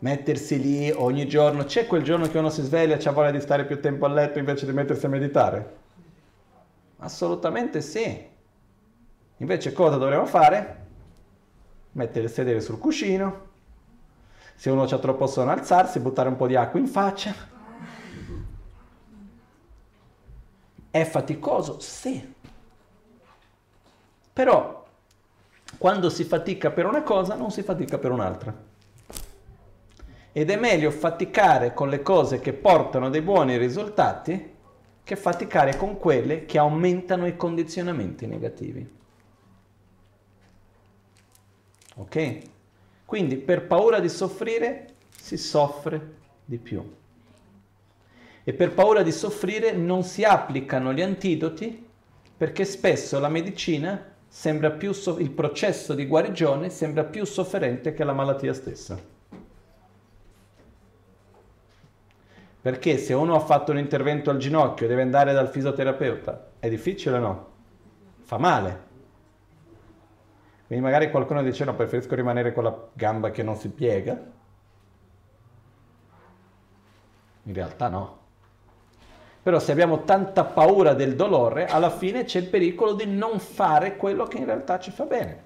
mettersi 0.03 0.59
lì 0.59 0.91
ogni 0.91 1.27
giorno. 1.27 1.63
C'è 1.63 1.87
quel 1.87 2.03
giorno 2.03 2.27
che 2.27 2.37
uno 2.37 2.49
si 2.49 2.61
sveglia 2.61 2.97
e 2.97 3.03
ha 3.03 3.11
voglia 3.11 3.31
di 3.31 3.39
stare 3.39 3.65
più 3.65 3.79
tempo 3.79 4.05
a 4.05 4.09
letto 4.09 4.37
invece 4.37 4.65
di 4.65 4.73
mettersi 4.73 5.05
a 5.05 5.09
meditare? 5.09 5.77
Assolutamente 6.97 7.81
sì. 7.81 8.29
Invece 9.37 9.71
cosa 9.71 9.95
dovremmo 9.95 10.25
fare? 10.25 10.81
Mettere 11.93 12.25
il 12.25 12.31
sedere 12.31 12.59
sul 12.59 12.77
cuscino. 12.79 13.51
Se 14.55 14.69
uno 14.69 14.83
ha 14.83 14.99
troppo 14.99 15.25
sonno 15.25 15.51
alzarsi, 15.51 15.99
buttare 15.99 16.29
un 16.29 16.35
po' 16.35 16.47
di 16.47 16.55
acqua 16.55 16.79
in 16.79 16.87
faccia. 16.87 17.33
È 20.91 21.03
faticoso? 21.05 21.79
Sì. 21.79 22.33
Però 24.33 24.85
quando 25.77 26.09
si 26.09 26.23
fatica 26.25 26.71
per 26.71 26.85
una 26.85 27.03
cosa 27.03 27.35
non 27.35 27.51
si 27.51 27.63
fatica 27.63 27.97
per 27.97 28.11
un'altra. 28.11 28.71
Ed 30.35 30.49
è 30.49 30.57
meglio 30.57 30.89
faticare 30.89 31.73
con 31.73 31.89
le 31.89 32.01
cose 32.01 32.39
che 32.39 32.53
portano 32.53 33.09
dei 33.09 33.21
buoni 33.21 33.55
risultati 33.55 34.51
che 35.03 35.15
faticare 35.15 35.77
con 35.77 35.99
quelle 35.99 36.45
che 36.45 36.57
aumentano 36.57 37.27
i 37.27 37.35
condizionamenti 37.35 38.25
negativi. 38.25 39.01
Ok? 41.95 42.37
Quindi 43.05 43.37
per 43.37 43.67
paura 43.67 43.99
di 43.99 44.09
soffrire 44.09 44.87
si 45.15 45.37
soffre 45.37 46.15
di 46.43 46.57
più. 46.57 46.83
E 48.43 48.53
per 48.53 48.73
paura 48.73 49.03
di 49.03 49.11
soffrire 49.11 49.73
non 49.73 50.03
si 50.03 50.23
applicano 50.23 50.93
gli 50.93 51.01
antidoti 51.01 51.85
perché 52.35 52.65
spesso 52.65 53.19
la 53.19 53.29
medicina 53.29 54.11
sembra 54.27 54.71
più 54.71 54.93
so- 54.93 55.19
il 55.19 55.29
processo 55.29 55.93
di 55.93 56.07
guarigione 56.07 56.71
sembra 56.71 57.03
più 57.03 57.23
sofferente 57.23 57.93
che 57.93 58.03
la 58.03 58.13
malattia 58.13 58.53
stessa. 58.53 59.12
Perché 62.63 62.97
se 62.97 63.13
uno 63.13 63.35
ha 63.35 63.41
fatto 63.41 63.71
un 63.73 63.77
intervento 63.77 64.29
al 64.29 64.37
ginocchio 64.37 64.87
deve 64.87 65.01
andare 65.01 65.33
dal 65.33 65.49
fisioterapeuta, 65.49 66.51
è 66.59 66.69
difficile 66.69 67.17
o 67.17 67.19
no? 67.19 67.47
Fa 68.21 68.37
male. 68.37 68.83
Quindi 70.65 70.81
magari 70.81 71.11
qualcuno 71.11 71.43
dice 71.43 71.65
no, 71.65 71.75
preferisco 71.75 72.15
rimanere 72.15 72.53
con 72.53 72.63
la 72.63 72.87
gamba 72.93 73.31
che 73.31 73.43
non 73.43 73.57
si 73.57 73.67
piega. 73.67 74.17
In 77.43 77.53
realtà 77.53 77.89
no. 77.89 78.17
Però 79.43 79.59
se 79.59 79.73
abbiamo 79.73 80.05
tanta 80.05 80.45
paura 80.45 80.93
del 80.93 81.17
dolore, 81.17 81.65
alla 81.65 81.89
fine 81.89 82.23
c'è 82.23 82.39
il 82.39 82.47
pericolo 82.47 82.93
di 82.93 83.05
non 83.05 83.39
fare 83.39 83.97
quello 83.97 84.23
che 84.23 84.37
in 84.37 84.45
realtà 84.45 84.79
ci 84.79 84.91
fa 84.91 85.03
bene. 85.03 85.37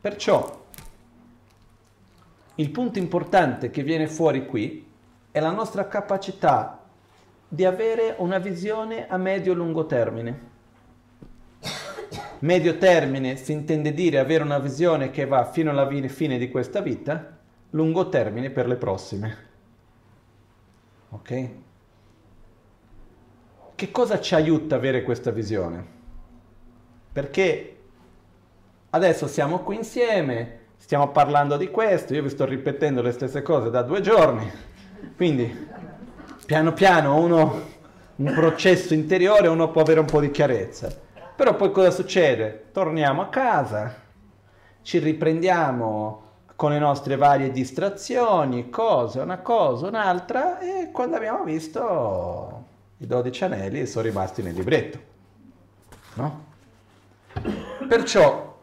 Perciò 0.00 0.64
il 2.54 2.70
punto 2.70 3.00
importante 3.00 3.70
che 3.70 3.82
viene 3.82 4.06
fuori 4.06 4.46
qui 4.46 4.89
è 5.32 5.40
la 5.40 5.52
nostra 5.52 5.86
capacità 5.86 6.80
di 7.46 7.64
avere 7.64 8.14
una 8.18 8.38
visione 8.38 9.06
a 9.08 9.16
medio-lungo 9.16 9.86
termine. 9.86 10.48
Medio 12.40 12.78
termine 12.78 13.36
si 13.36 13.52
intende 13.52 13.92
dire 13.92 14.18
avere 14.18 14.42
una 14.42 14.58
visione 14.58 15.10
che 15.10 15.26
va 15.26 15.44
fino 15.44 15.70
alla 15.70 15.88
fine 16.08 16.38
di 16.38 16.48
questa 16.50 16.80
vita, 16.80 17.38
lungo 17.70 18.08
termine 18.08 18.50
per 18.50 18.66
le 18.66 18.76
prossime. 18.76 19.36
Ok? 21.10 21.48
Che 23.74 23.90
cosa 23.90 24.20
ci 24.20 24.34
aiuta 24.34 24.76
avere 24.76 25.02
questa 25.02 25.30
visione? 25.30 25.98
Perché 27.12 27.76
adesso 28.90 29.26
siamo 29.26 29.60
qui 29.60 29.76
insieme, 29.76 30.58
stiamo 30.76 31.10
parlando 31.10 31.56
di 31.56 31.70
questo, 31.70 32.14
io 32.14 32.22
vi 32.22 32.30
sto 32.30 32.44
ripetendo 32.44 33.02
le 33.02 33.12
stesse 33.12 33.42
cose 33.42 33.70
da 33.70 33.82
due 33.82 34.00
giorni 34.00 34.50
quindi, 35.16 35.68
piano 36.46 36.72
piano, 36.72 37.16
uno, 37.16 37.62
un 38.16 38.32
processo 38.34 38.94
interiore, 38.94 39.48
uno 39.48 39.70
può 39.70 39.82
avere 39.82 40.00
un 40.00 40.06
po' 40.06 40.20
di 40.20 40.30
chiarezza. 40.30 40.94
Però 41.36 41.54
poi 41.54 41.70
cosa 41.72 41.90
succede? 41.90 42.66
Torniamo 42.72 43.22
a 43.22 43.28
casa, 43.28 43.94
ci 44.82 44.98
riprendiamo 44.98 46.28
con 46.56 46.72
le 46.72 46.78
nostre 46.78 47.16
varie 47.16 47.50
distrazioni, 47.50 48.68
cose, 48.68 49.20
una 49.20 49.38
cosa, 49.38 49.86
un'altra, 49.86 50.58
e 50.58 50.90
quando 50.92 51.16
abbiamo 51.16 51.44
visto 51.44 52.64
i 52.98 53.06
12 53.06 53.44
anelli 53.44 53.86
sono 53.86 54.04
rimasti 54.04 54.42
nel 54.42 54.54
libretto. 54.54 54.98
No? 56.14 56.44
Perciò 57.88 58.58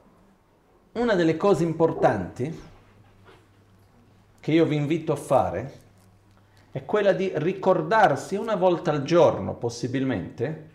una 0.92 1.16
delle 1.16 1.38
cose 1.38 1.64
importanti 1.64 2.62
che 4.40 4.52
io 4.52 4.66
vi 4.66 4.76
invito 4.76 5.12
a 5.12 5.16
fare 5.16 5.74
è 6.78 6.86
quella 6.86 7.12
di 7.12 7.32
ricordarsi 7.34 8.36
una 8.36 8.56
volta 8.56 8.92
al 8.92 9.02
giorno, 9.02 9.56
possibilmente, 9.56 10.70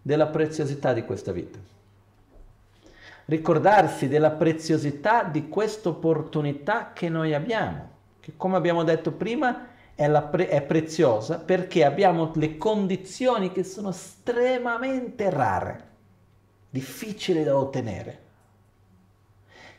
della 0.00 0.28
preziosità 0.28 0.94
di 0.94 1.04
questa 1.04 1.32
vita. 1.32 1.58
Ricordarsi 3.26 4.08
della 4.08 4.30
preziosità 4.30 5.24
di 5.24 5.50
questa 5.50 5.90
opportunità 5.90 6.92
che 6.94 7.10
noi 7.10 7.34
abbiamo, 7.34 7.90
che 8.20 8.32
come 8.38 8.56
abbiamo 8.56 8.84
detto 8.84 9.12
prima 9.12 9.66
è, 9.94 10.10
pre- 10.30 10.48
è 10.48 10.62
preziosa 10.62 11.40
perché 11.40 11.84
abbiamo 11.84 12.30
le 12.34 12.56
condizioni 12.56 13.52
che 13.52 13.64
sono 13.64 13.90
estremamente 13.90 15.28
rare, 15.28 15.88
difficili 16.70 17.44
da 17.44 17.54
ottenere 17.54 18.25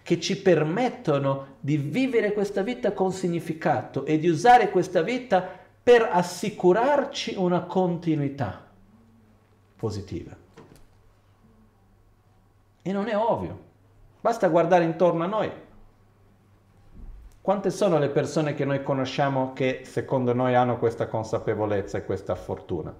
che 0.07 0.21
ci 0.21 0.41
permettono 0.41 1.57
di 1.59 1.75
vivere 1.75 2.31
questa 2.31 2.61
vita 2.61 2.93
con 2.93 3.11
significato 3.11 4.05
e 4.05 4.17
di 4.17 4.29
usare 4.29 4.69
questa 4.69 5.01
vita 5.01 5.45
per 5.83 6.07
assicurarci 6.09 7.35
una 7.35 7.63
continuità. 7.63 8.65
positiva. 9.75 10.31
E 12.81 12.91
non 12.93 13.09
è 13.09 13.17
ovvio. 13.17 13.59
Basta 14.21 14.47
guardare 14.47 14.85
intorno 14.85 15.25
a 15.25 15.27
noi. 15.27 15.51
Quante 17.41 17.69
sono 17.69 17.99
le 17.99 18.07
persone 18.07 18.53
che 18.53 18.63
noi 18.63 18.83
conosciamo 18.83 19.51
che 19.51 19.81
secondo 19.83 20.31
noi 20.31 20.55
hanno 20.55 20.77
questa 20.77 21.07
consapevolezza 21.07 21.97
e 21.97 22.05
questa 22.05 22.35
fortuna? 22.35 22.95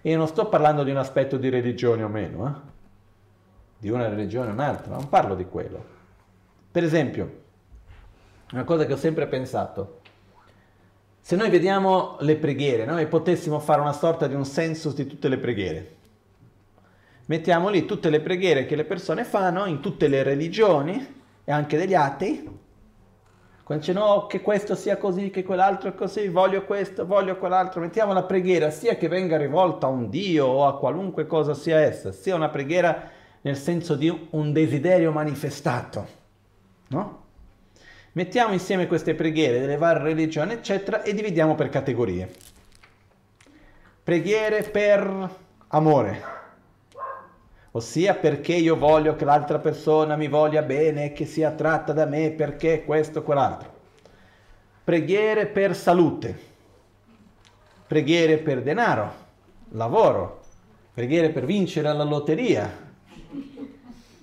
E 0.00 0.16
non 0.16 0.28
sto 0.28 0.48
parlando 0.48 0.84
di 0.84 0.92
un 0.92 0.96
aspetto 0.96 1.36
di 1.36 1.48
religione 1.48 2.04
o 2.04 2.08
meno, 2.08 2.46
eh? 2.46 2.74
Di 3.86 3.92
una 3.92 4.08
religione 4.08 4.50
o 4.50 4.52
un'altra, 4.52 4.92
non 4.92 5.08
parlo 5.08 5.36
di 5.36 5.44
quello. 5.44 5.80
Per 6.72 6.82
esempio, 6.82 7.42
una 8.50 8.64
cosa 8.64 8.84
che 8.84 8.92
ho 8.92 8.96
sempre 8.96 9.28
pensato, 9.28 10.00
se 11.20 11.36
noi 11.36 11.50
vediamo 11.50 12.16
le 12.18 12.34
preghiere, 12.34 12.84
noi 12.84 13.06
potessimo 13.06 13.60
fare 13.60 13.80
una 13.80 13.92
sorta 13.92 14.26
di 14.26 14.34
un 14.34 14.44
census 14.44 14.92
di 14.92 15.06
tutte 15.06 15.28
le 15.28 15.38
preghiere. 15.38 15.94
Mettiamo 17.26 17.68
lì 17.68 17.84
tutte 17.84 18.10
le 18.10 18.20
preghiere 18.20 18.66
che 18.66 18.74
le 18.74 18.84
persone 18.84 19.22
fanno 19.22 19.66
in 19.66 19.78
tutte 19.78 20.08
le 20.08 20.24
religioni 20.24 21.22
e 21.44 21.52
anche 21.52 21.76
degli 21.76 21.94
atei. 21.94 22.42
Quando 23.62 23.84
dice 23.84 23.96
no, 23.96 24.26
che 24.26 24.40
questo 24.40 24.74
sia 24.74 24.96
così, 24.96 25.30
che 25.30 25.44
quell'altro 25.44 25.90
è 25.90 25.94
così, 25.94 26.26
voglio 26.26 26.64
questo, 26.64 27.06
voglio 27.06 27.36
quell'altro. 27.38 27.80
Mettiamo 27.80 28.12
la 28.12 28.24
preghiera 28.24 28.70
sia 28.70 28.96
che 28.96 29.06
venga 29.06 29.36
rivolta 29.36 29.86
a 29.86 29.90
un 29.90 30.08
Dio 30.08 30.46
o 30.46 30.66
a 30.66 30.76
qualunque 30.76 31.28
cosa 31.28 31.54
sia 31.54 31.78
essa, 31.78 32.10
sia 32.10 32.34
una 32.34 32.48
preghiera 32.48 33.14
nel 33.46 33.56
senso 33.56 33.94
di 33.94 34.26
un 34.30 34.52
desiderio 34.52 35.12
manifestato, 35.12 36.08
no? 36.88 37.24
Mettiamo 38.10 38.52
insieme 38.52 38.88
queste 38.88 39.14
preghiere 39.14 39.60
delle 39.60 39.76
varie 39.76 40.02
religioni, 40.02 40.54
eccetera, 40.54 41.02
e 41.02 41.14
dividiamo 41.14 41.54
per 41.54 41.68
categorie. 41.68 42.28
Preghiere 44.02 44.64
per 44.64 45.30
amore, 45.68 46.22
ossia 47.70 48.14
perché 48.14 48.54
io 48.54 48.76
voglio 48.76 49.14
che 49.14 49.24
l'altra 49.24 49.60
persona 49.60 50.16
mi 50.16 50.26
voglia 50.26 50.62
bene, 50.62 51.12
che 51.12 51.24
sia 51.24 51.50
attratta 51.50 51.92
da 51.92 52.04
me, 52.04 52.32
perché 52.32 52.84
questo 52.84 53.22
quell'altro. 53.22 53.74
Preghiere 54.82 55.46
per 55.46 55.76
salute, 55.76 56.36
preghiere 57.86 58.38
per 58.38 58.62
denaro, 58.64 59.12
lavoro, 59.68 60.40
preghiere 60.92 61.30
per 61.30 61.44
vincere 61.44 61.86
alla 61.86 62.02
lotteria, 62.02 62.85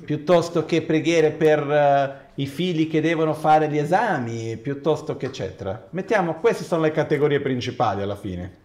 piuttosto 0.04 0.66
che 0.66 0.82
preghiere 0.82 1.32
per 1.32 1.66
uh, 1.66 2.42
i 2.42 2.48
figli 2.48 2.90
che 2.90 3.02
devono 3.02 3.34
fare 3.34 3.70
gli 3.70 3.78
esami, 3.78 4.58
piuttosto 4.58 5.18
che 5.18 5.28
eccetera. 5.28 5.88
Mettiamo, 5.92 6.40
queste 6.40 6.64
sono 6.64 6.82
le 6.82 6.92
categorie 6.92 7.42
principali 7.42 8.02
alla 8.02 8.16
fine. 8.16 8.62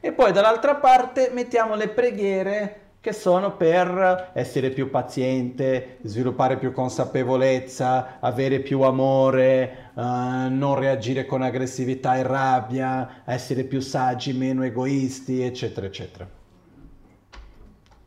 E 0.00 0.12
poi 0.12 0.32
dall'altra 0.32 0.76
parte 0.76 1.30
mettiamo 1.32 1.74
le 1.74 1.88
preghiere 1.88 2.80
che 3.00 3.12
sono 3.12 3.56
per 3.56 4.30
essere 4.34 4.70
più 4.70 4.90
paziente, 4.90 5.98
sviluppare 6.02 6.58
più 6.58 6.72
consapevolezza, 6.72 8.18
avere 8.20 8.60
più 8.60 8.82
amore, 8.82 9.90
uh, 9.94 10.02
non 10.02 10.74
reagire 10.74 11.24
con 11.24 11.42
aggressività 11.42 12.16
e 12.16 12.22
rabbia, 12.22 13.22
essere 13.24 13.64
più 13.64 13.80
saggi, 13.80 14.32
meno 14.32 14.64
egoisti, 14.64 15.42
eccetera, 15.42 15.86
eccetera 15.86 16.37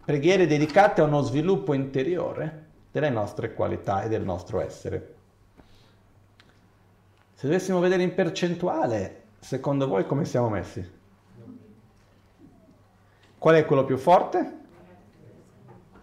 preghiere 0.03 0.48
dedicate 0.48 1.02
a 1.02 1.06
uno 1.06 1.22
sviluppo 1.22 1.73
interiore 1.73 2.65
delle 2.91 3.10
nostre 3.10 3.53
qualità 3.53 4.03
e 4.03 4.10
del 4.10 4.23
nostro 4.23 4.60
essere. 4.60 5.15
Se 7.36 7.48
dovessimo 7.48 7.80
vedere 7.80 8.03
in 8.03 8.14
percentuale, 8.14 9.23
secondo 9.40 9.88
voi 9.88 10.06
come 10.06 10.26
siamo 10.26 10.49
messi? 10.49 10.99
Qual 13.38 13.56
è 13.56 13.65
quello 13.65 13.86
più 13.86 13.98
forte? 13.98 14.60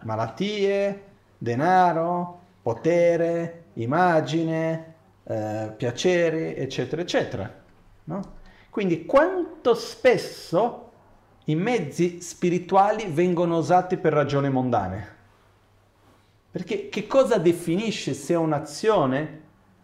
Malattie, 0.01 1.03
denaro, 1.37 2.39
potere, 2.61 3.65
immagine, 3.73 4.93
eh, 5.23 5.73
piaceri, 5.77 6.55
eccetera, 6.55 7.01
eccetera. 7.01 7.63
No? 8.05 8.21
Quindi 8.69 9.05
quanto 9.05 9.73
spesso 9.75 10.88
i 11.49 11.55
mezzi 11.55 12.21
spirituali 12.21 13.07
vengono 13.07 13.57
usati 13.57 13.97
per 13.97 14.13
ragioni 14.13 14.49
mondane. 14.49 15.17
Perché 16.51 16.89
che 16.89 17.07
cosa 17.07 17.37
definisce 17.39 18.13
se 18.13 18.35
un'azione 18.35 19.41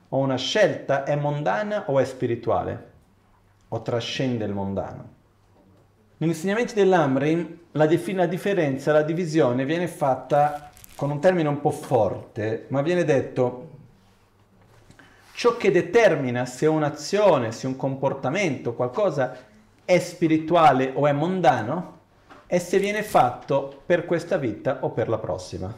o 0.09 0.17
una 0.19 0.37
scelta 0.37 1.03
è 1.03 1.15
mondana 1.15 1.85
o 1.87 1.99
è 1.99 2.05
spirituale? 2.05 2.91
O 3.69 3.81
trascende 3.81 4.45
il 4.45 4.53
mondano? 4.53 5.13
Negli 6.17 6.29
insegnamenti 6.29 6.75
dell'Amrim 6.75 7.59
la, 7.71 7.87
dif- 7.87 8.13
la 8.13 8.27
differenza, 8.27 8.91
la 8.91 9.01
divisione 9.01 9.65
viene 9.65 9.87
fatta 9.87 10.69
con 10.95 11.09
un 11.09 11.19
termine 11.19 11.49
un 11.49 11.61
po' 11.61 11.71
forte, 11.71 12.65
ma 12.69 12.83
viene 12.83 13.03
detto 13.03 13.69
ciò 15.33 15.57
che 15.57 15.71
determina 15.71 16.45
se 16.45 16.67
un'azione, 16.67 17.51
se 17.51 17.65
un 17.65 17.75
comportamento, 17.75 18.75
qualcosa 18.75 19.53
è 19.85 19.99
spirituale 19.99 20.91
o 20.93 21.05
è 21.05 21.11
mondano 21.11 21.93
e 22.47 22.59
se 22.59 22.79
viene 22.79 23.03
fatto 23.03 23.83
per 23.85 24.05
questa 24.05 24.37
vita 24.37 24.79
o 24.81 24.89
per 24.89 25.07
la 25.07 25.19
prossima. 25.19 25.73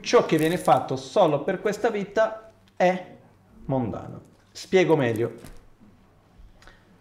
Ciò 0.00 0.24
che 0.24 0.38
viene 0.38 0.56
fatto 0.56 0.96
solo 0.96 1.42
per 1.42 1.60
questa 1.60 1.90
vita 1.90 2.52
è 2.76 3.16
mondano. 3.64 4.20
Spiego 4.52 4.96
meglio. 4.96 5.32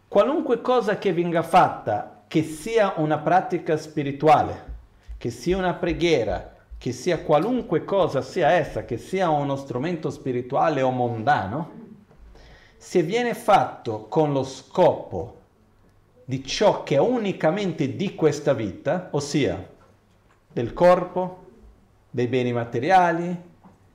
Qualunque 0.08 0.62
cosa 0.62 0.98
che 0.98 1.14
venga 1.14 1.44
fatta, 1.44 2.24
che 2.28 2.44
sia 2.44 2.94
una 2.98 3.20
pratica 3.20 3.78
spirituale, 3.78 4.74
che 5.18 5.30
sia 5.30 5.58
una 5.58 5.74
preghiera, 5.74 6.54
che 6.78 6.92
sia 6.92 7.20
qualunque 7.20 7.84
cosa 7.84 8.22
sia 8.22 8.50
essa, 8.52 8.86
che 8.86 8.98
sia 8.98 9.30
uno 9.30 9.56
strumento 9.56 10.10
spirituale 10.10 10.82
o 10.82 10.90
mondano, 10.90 11.85
se 12.86 13.02
viene 13.02 13.34
fatto 13.34 14.06
con 14.08 14.32
lo 14.32 14.44
scopo 14.44 15.38
di 16.24 16.46
ciò 16.46 16.84
che 16.84 16.98
è 16.98 17.00
unicamente 17.00 17.96
di 17.96 18.14
questa 18.14 18.54
vita, 18.54 19.08
ossia 19.10 19.72
del 20.54 20.72
corpo, 20.72 21.46
dei 22.12 22.28
beni 22.28 22.54
materiali, 22.54 23.36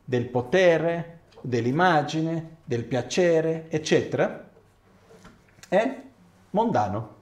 del 0.04 0.26
potere, 0.26 1.20
dell'immagine, 1.40 2.56
del 2.64 2.82
piacere, 2.82 3.66
eccetera, 3.68 4.48
è 5.68 6.00
mondano. 6.50 7.14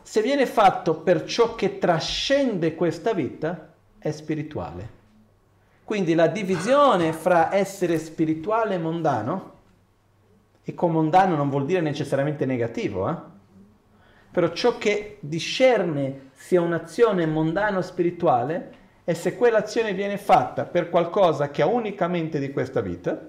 Se 0.00 0.22
viene 0.22 0.46
fatto 0.46 0.94
per 0.94 1.26
ciò 1.26 1.54
che 1.56 1.76
trascende 1.76 2.74
questa 2.74 3.12
vita, 3.12 3.74
è 3.98 4.10
spirituale. 4.10 4.88
Quindi 5.84 6.14
la 6.14 6.28
divisione 6.28 7.12
fra 7.12 7.54
essere 7.54 7.98
spirituale 7.98 8.76
e 8.76 8.78
mondano 8.78 9.58
e 10.70 10.74
con 10.74 10.92
mondano 10.92 11.34
non 11.36 11.50
vuol 11.50 11.66
dire 11.66 11.80
necessariamente 11.80 12.46
negativo, 12.46 13.08
eh? 13.08 13.16
Però 14.30 14.52
ciò 14.52 14.78
che 14.78 15.18
discerne 15.20 16.30
sia 16.34 16.60
un'azione 16.60 17.26
mondano-spirituale 17.26 18.78
è 19.02 19.12
se 19.12 19.34
quell'azione 19.34 19.92
viene 19.92 20.16
fatta 20.16 20.64
per 20.64 20.88
qualcosa 20.88 21.50
che 21.50 21.62
è 21.62 21.64
unicamente 21.64 22.38
di 22.38 22.52
questa 22.52 22.80
vita 22.80 23.20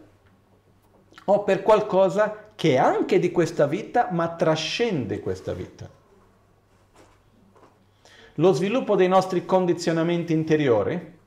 o 1.26 1.44
per 1.44 1.64
qualcosa 1.64 2.52
che 2.54 2.74
è 2.74 2.78
anche 2.78 3.18
di 3.18 3.32
questa 3.32 3.66
vita 3.66 4.10
ma 4.12 4.36
trascende 4.36 5.20
questa 5.20 5.54
vita. 5.54 5.90
Lo 8.36 8.52
sviluppo 8.54 8.96
dei 8.96 9.08
nostri 9.08 9.44
condizionamenti 9.44 10.34
interiori 10.34 11.18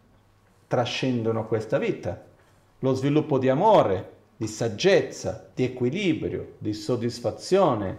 trascendono 0.68 1.46
questa 1.46 1.78
vita. 1.78 2.22
Lo 2.78 2.94
sviluppo 2.94 3.38
di 3.38 3.48
amore, 3.48 4.13
di 4.36 4.46
saggezza, 4.46 5.50
di 5.54 5.64
equilibrio, 5.64 6.54
di 6.58 6.72
soddisfazione, 6.72 7.98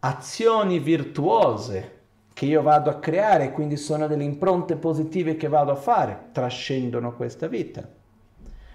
azioni 0.00 0.78
virtuose 0.78 1.94
che 2.32 2.44
io 2.46 2.62
vado 2.62 2.90
a 2.90 2.98
creare, 2.98 3.50
quindi 3.50 3.76
sono 3.76 4.06
delle 4.06 4.24
impronte 4.24 4.76
positive 4.76 5.36
che 5.36 5.48
vado 5.48 5.72
a 5.72 5.76
fare, 5.76 6.28
trascendono 6.32 7.14
questa 7.14 7.46
vita. 7.48 7.88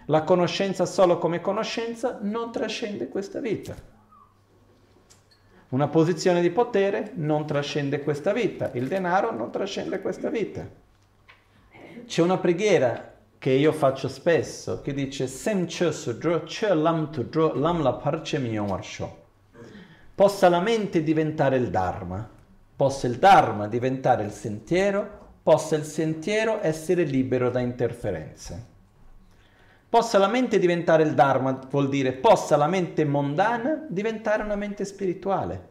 La 0.08 0.24
conoscenza 0.24 0.86
solo 0.86 1.20
come 1.20 1.42
conoscenza 1.42 2.18
non 2.22 2.52
trascende 2.52 3.08
questa 3.08 3.40
vita. 3.40 3.76
Una 5.70 5.88
posizione 5.88 6.42
di 6.42 6.50
potere 6.50 7.12
non 7.16 7.46
trascende 7.46 8.02
questa 8.02 8.34
vita, 8.34 8.72
il 8.74 8.88
denaro 8.88 9.32
non 9.32 9.52
trascende 9.52 10.02
questa 10.02 10.30
vita. 10.30 10.68
C'è 12.06 12.22
una 12.22 12.40
preghiera 12.40 13.11
che 13.42 13.50
io 13.50 13.72
faccio 13.72 14.08
spesso, 14.08 14.82
che 14.82 14.94
dice 14.94 15.26
Sem 15.26 15.66
Chösudro, 15.66 16.44
Chö 16.44 16.76
Lam 16.76 17.10
Tudro, 17.10 17.56
Lam 17.56 17.82
La 17.82 17.94
Parche 17.94 18.38
Miyomarsho. 18.38 19.18
Possa 20.14 20.48
la 20.48 20.60
mente 20.60 21.02
diventare 21.02 21.58
il 21.58 21.72
Dharma, 21.72 22.30
possa 22.76 23.08
il 23.08 23.18
Dharma 23.18 23.68
diventare 23.68 24.24
il 24.26 24.30
sentiero, 24.30 25.40
possa 25.42 25.76
il 25.76 25.86
sentiero 25.86 26.60
essere 26.62 27.02
libero 27.02 27.50
da 27.50 27.60
interferenze. 27.62 28.66
Possa 29.90 30.20
la 30.20 30.28
mente 30.28 30.60
diventare 30.60 31.02
il 31.02 31.16
Dharma 31.16 31.60
vuol 31.68 31.90
dire 31.90 32.12
possa 32.14 32.56
la 32.56 32.68
mente 32.68 33.06
mondana 33.06 33.88
diventare 33.90 34.44
una 34.44 34.56
mente 34.56 34.86
spirituale. 34.86 35.70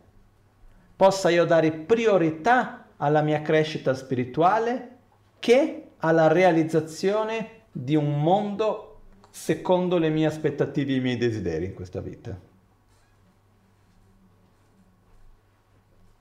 possa 0.97 1.31
io 1.31 1.45
dare 1.45 1.71
priorità 1.71 2.87
alla 2.97 3.23
mia 3.23 3.43
crescita 3.43 3.95
spirituale 3.95 4.97
che 5.39 5.91
alla 5.99 6.27
realizzazione 6.27 7.59
di 7.71 7.95
un 7.95 8.23
mondo 8.23 8.99
secondo 9.31 9.99
le 9.99 10.09
mie 10.09 10.27
aspettative 10.27 10.93
e 10.93 10.97
i 10.97 11.01
miei 11.01 11.17
desideri 11.17 11.67
in 11.67 11.75
questa 11.75 12.01
vita. 12.01 12.39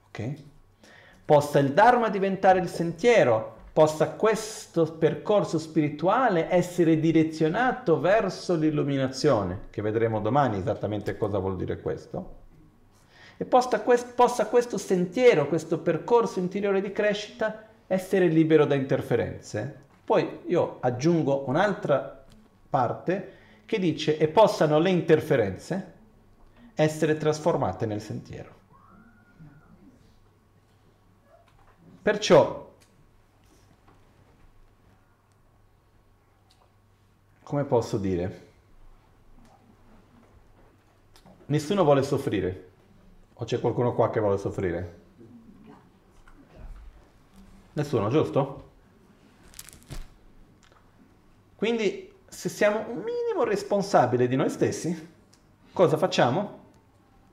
Ok? 0.08 0.34
Possa 1.26 1.60
il 1.60 1.74
Dharma 1.74 2.10
diventare 2.10 2.60
il 2.60 2.68
sentiero, 2.68 3.58
possa 3.74 4.12
questo 4.12 4.98
percorso 4.98 5.60
spirituale 5.60 6.50
essere 6.50 7.00
direzionato 7.00 8.00
verso 8.00 8.56
l'illuminazione, 8.56 9.68
che 9.70 9.82
vedremo 9.82 10.20
domani 10.20 10.58
esattamente 10.58 11.18
cosa 11.18 11.38
vuol 11.38 11.56
dire 11.56 11.80
questo, 11.80 12.38
e 13.38 13.46
possa, 13.46 13.82
quest- 13.82 14.14
possa 14.16 14.48
questo 14.48 14.78
sentiero, 14.78 15.48
questo 15.48 15.80
percorso 15.80 16.40
interiore 16.40 16.82
di 16.82 16.92
crescita 16.92 17.68
essere 17.88 18.28
libero 18.28 18.66
da 18.66 18.76
interferenze. 18.76 19.88
Poi 20.10 20.40
io 20.48 20.80
aggiungo 20.80 21.48
un'altra 21.48 22.26
parte 22.68 23.34
che 23.66 23.78
dice 23.78 24.18
e 24.18 24.28
possano 24.28 24.80
le 24.80 24.90
interferenze 24.90 25.94
essere 26.74 27.16
trasformate 27.16 27.86
nel 27.86 28.02
sentiero. 28.02 28.52
Perciò, 32.02 32.74
come 37.44 37.64
posso 37.66 38.00
dire, 38.00 38.48
nessuno 41.46 41.84
vuole 41.84 42.02
soffrire. 42.02 42.70
O 43.36 43.46
c'è 43.46 43.60
qualcuno 43.60 43.94
qua 43.94 44.10
che 44.10 44.20
vuole 44.20 44.40
soffrire? 44.40 45.02
Nessuno, 47.74 48.10
giusto? 48.10 48.69
Quindi 51.60 52.10
se 52.26 52.48
siamo 52.48 52.86
un 52.88 53.00
minimo 53.00 53.44
responsabili 53.44 54.30
di 54.30 54.38
noi 54.38 54.50
stessi, 54.50 55.10
cosa 55.74 55.98
facciamo? 55.98 56.58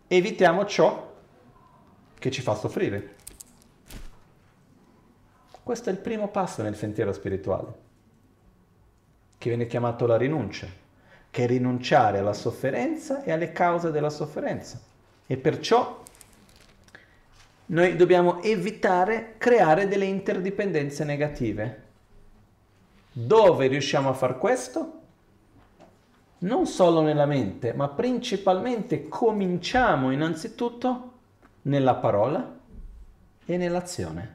Evitiamo 0.08 0.66
ciò 0.66 1.14
che 2.18 2.30
ci 2.32 2.42
fa 2.42 2.56
soffrire. 2.56 3.14
Questo 5.62 5.90
è 5.90 5.92
il 5.92 6.00
primo 6.00 6.26
passo 6.26 6.62
nel 6.62 6.74
sentiero 6.74 7.12
spirituale, 7.12 7.72
che 9.38 9.48
viene 9.48 9.68
chiamato 9.68 10.06
la 10.06 10.16
rinuncia, 10.16 10.66
che 11.30 11.44
è 11.44 11.46
rinunciare 11.46 12.18
alla 12.18 12.32
sofferenza 12.32 13.22
e 13.22 13.30
alle 13.30 13.52
cause 13.52 13.92
della 13.92 14.10
sofferenza. 14.10 14.80
E 15.24 15.36
perciò 15.36 16.02
noi 17.66 17.94
dobbiamo 17.94 18.42
evitare 18.42 19.34
creare 19.38 19.86
delle 19.86 20.06
interdipendenze 20.06 21.04
negative 21.04 21.84
dove 23.18 23.66
riusciamo 23.66 24.10
a 24.10 24.12
far 24.12 24.36
questo? 24.36 24.92
Non 26.38 26.66
solo 26.66 27.00
nella 27.00 27.24
mente, 27.24 27.72
ma 27.72 27.88
principalmente 27.88 29.08
cominciamo 29.08 30.10
innanzitutto 30.10 31.12
nella 31.62 31.94
parola 31.94 32.58
e 33.46 33.56
nell'azione. 33.56 34.34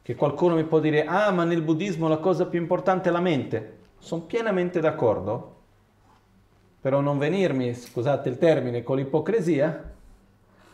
Che 0.00 0.14
qualcuno 0.14 0.54
mi 0.54 0.64
può 0.64 0.80
dire, 0.80 1.04
ah 1.04 1.30
ma 1.30 1.44
nel 1.44 1.60
buddismo 1.60 2.08
la 2.08 2.16
cosa 2.16 2.46
più 2.46 2.58
importante 2.58 3.10
è 3.10 3.12
la 3.12 3.20
mente. 3.20 3.80
Sono 3.98 4.22
pienamente 4.22 4.80
d'accordo, 4.80 5.60
però 6.80 7.00
non 7.00 7.18
venirmi, 7.18 7.74
scusate 7.74 8.30
il 8.30 8.38
termine, 8.38 8.82
con 8.82 8.96
l'ipocrisia 8.96 9.91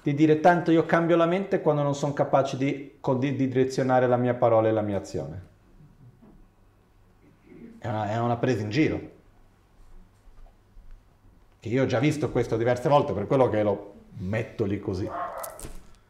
di 0.03 0.15
dire 0.15 0.41
tanto 0.41 0.71
io 0.71 0.87
cambio 0.87 1.17
la 1.17 1.27
mente 1.27 1.61
quando 1.61 1.83
non 1.83 1.95
sono 1.95 2.13
capace 2.13 2.57
di, 2.57 2.99
di, 3.01 3.37
di 3.37 3.49
direzionare 3.49 4.07
la 4.07 4.17
mia 4.17 4.35
parola 4.35 4.69
e 4.69 4.73
la 4.73 4.83
mia 4.83 4.97
azione. 4.97 5.47
È 7.79 7.89
una, 7.89 8.11
è 8.11 8.19
una 8.19 8.37
presa 8.37 8.63
in 8.63 8.71
giro. 8.71 9.01
Che 11.61 11.69
io 11.69 11.83
ho 11.83 11.87
già 11.87 11.99
visto 11.99 12.31
questo 12.31 12.57
diverse 12.57 12.89
volte, 12.89 13.13
per 13.13 13.27
quello 13.27 13.49
che 13.49 13.63
lo 13.63 13.95
metto 14.19 14.65
lì 14.65 14.79
così. 14.79 15.09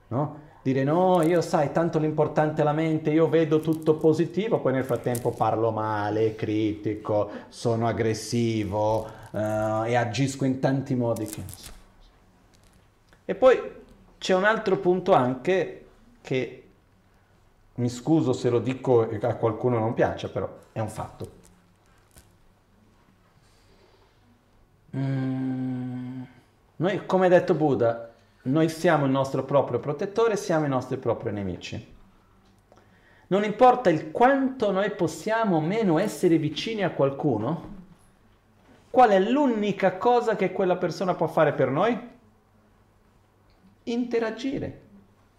No? 0.08 0.46
Dire 0.62 0.84
no, 0.84 1.22
io 1.22 1.40
sai, 1.40 1.72
tanto 1.72 1.98
l'importante 1.98 2.60
è 2.60 2.64
la 2.64 2.72
mente, 2.72 3.10
io 3.10 3.28
vedo 3.28 3.60
tutto 3.60 3.94
positivo, 3.94 4.60
poi 4.60 4.72
nel 4.72 4.84
frattempo 4.84 5.30
parlo 5.30 5.70
male, 5.70 6.34
critico, 6.34 7.30
sono 7.48 7.86
aggressivo 7.86 9.06
uh, 9.30 9.84
e 9.84 9.94
agisco 9.94 10.44
in 10.44 10.58
tanti 10.58 10.94
modi. 10.94 11.26
E 13.24 13.34
poi 13.34 13.77
c'è 14.18 14.34
un 14.34 14.44
altro 14.44 14.76
punto 14.78 15.12
anche 15.12 15.86
che 16.20 16.62
mi 17.74 17.88
scuso 17.88 18.32
se 18.32 18.50
lo 18.50 18.58
dico 18.58 19.08
e 19.08 19.18
a 19.24 19.36
qualcuno 19.36 19.78
non 19.78 19.94
piace, 19.94 20.28
però 20.28 20.48
è 20.72 20.80
un 20.80 20.88
fatto. 20.88 21.36
Mm, 24.96 26.22
noi, 26.76 27.06
come 27.06 27.26
ha 27.26 27.28
detto 27.28 27.54
Buddha, 27.54 28.10
noi 28.42 28.68
siamo 28.68 29.04
il 29.04 29.10
nostro 29.10 29.44
proprio 29.44 29.78
protettore, 29.78 30.36
siamo 30.36 30.66
i 30.66 30.68
nostri 30.68 30.96
propri 30.96 31.32
nemici. 31.32 31.96
Non 33.28 33.44
importa 33.44 33.90
il 33.90 34.10
quanto 34.10 34.72
noi 34.72 34.90
possiamo 34.90 35.56
o 35.56 35.60
meno 35.60 35.98
essere 35.98 36.38
vicini 36.38 36.82
a 36.82 36.90
qualcuno, 36.90 37.76
qual 38.90 39.10
è 39.10 39.20
l'unica 39.20 39.96
cosa 39.98 40.34
che 40.34 40.50
quella 40.50 40.76
persona 40.76 41.14
può 41.14 41.26
fare 41.26 41.52
per 41.52 41.68
noi? 41.68 42.16
Interagire. 43.92 44.86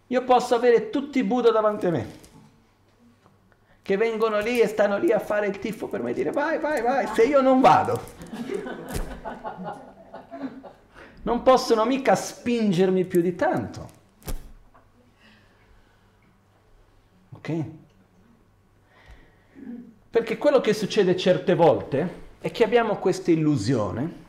Io 0.08 0.24
posso 0.24 0.56
avere 0.56 0.90
tutti 0.90 1.20
i 1.20 1.24
Buddha 1.24 1.52
davanti 1.52 1.86
a 1.86 1.92
me, 1.92 2.08
che 3.82 3.98
vengono 3.98 4.40
lì 4.40 4.60
e 4.60 4.68
stanno 4.68 4.98
lì 4.98 5.12
a 5.12 5.20
fare 5.20 5.48
il 5.48 5.60
tifo 5.60 5.88
per 5.88 6.02
me 6.02 6.14
dire 6.14 6.32
vai, 6.32 6.60
vai, 6.60 6.82
vai, 6.82 7.08
se 7.14 7.24
io 7.24 7.42
non 7.42 7.62
vado. 7.62 8.02
Non 11.22 11.44
possono 11.44 11.86
mica 11.86 12.16
spingermi 12.16 13.06
più 13.06 13.22
di 13.22 13.36
tanto. 13.36 13.90
Ok? 17.32 17.64
Perché 20.10 20.38
quello 20.38 20.60
che 20.60 20.74
succede 20.74 21.16
certe 21.16 21.54
volte 21.54 22.28
è 22.40 22.50
che 22.50 22.64
abbiamo 22.64 22.96
questa 22.98 23.30
illusione 23.30 24.28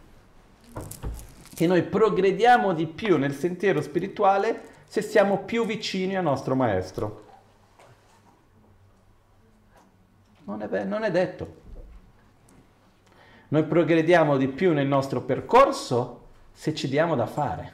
che 1.61 1.66
noi 1.66 1.82
progrediamo 1.82 2.73
di 2.73 2.87
più 2.87 3.19
nel 3.19 3.35
sentiero 3.35 3.82
spirituale 3.82 4.62
se 4.87 5.03
siamo 5.03 5.41
più 5.41 5.66
vicini 5.66 6.16
al 6.16 6.23
nostro 6.23 6.55
maestro. 6.55 7.27
Non 10.45 10.62
è, 10.62 10.85
non 10.85 11.03
è 11.03 11.11
detto. 11.11 11.57
Noi 13.49 13.65
progrediamo 13.65 14.39
di 14.39 14.49
più 14.49 14.73
nel 14.73 14.87
nostro 14.87 15.20
percorso 15.20 16.28
se 16.51 16.74
ci 16.74 16.89
diamo 16.89 17.15
da 17.15 17.27
fare, 17.27 17.73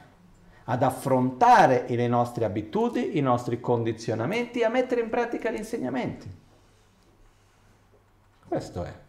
ad 0.65 0.83
affrontare 0.83 1.85
le 1.87 2.07
nostre 2.09 2.43
abitudini, 2.43 3.17
i 3.17 3.21
nostri 3.21 3.61
condizionamenti, 3.61 4.63
a 4.63 4.69
mettere 4.69 4.99
in 4.99 5.07
pratica 5.07 5.49
gli 5.49 5.55
insegnamenti. 5.55 6.29
Questo 8.49 8.83
è. 8.83 9.05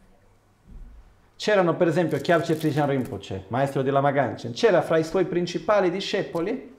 C'erano 1.39 1.77
per 1.77 1.86
esempio 1.86 2.19
Kyabche 2.19 2.56
Trishan 2.56 2.89
Rinpoche, 2.89 3.44
maestro 3.47 3.82
di 3.82 3.90
Lama 3.90 4.10
Ganchen, 4.10 4.51
c'era 4.55 4.82
fra 4.82 4.98
i 4.98 5.05
suoi 5.05 5.24
principali 5.24 5.89
discepoli 5.89 6.74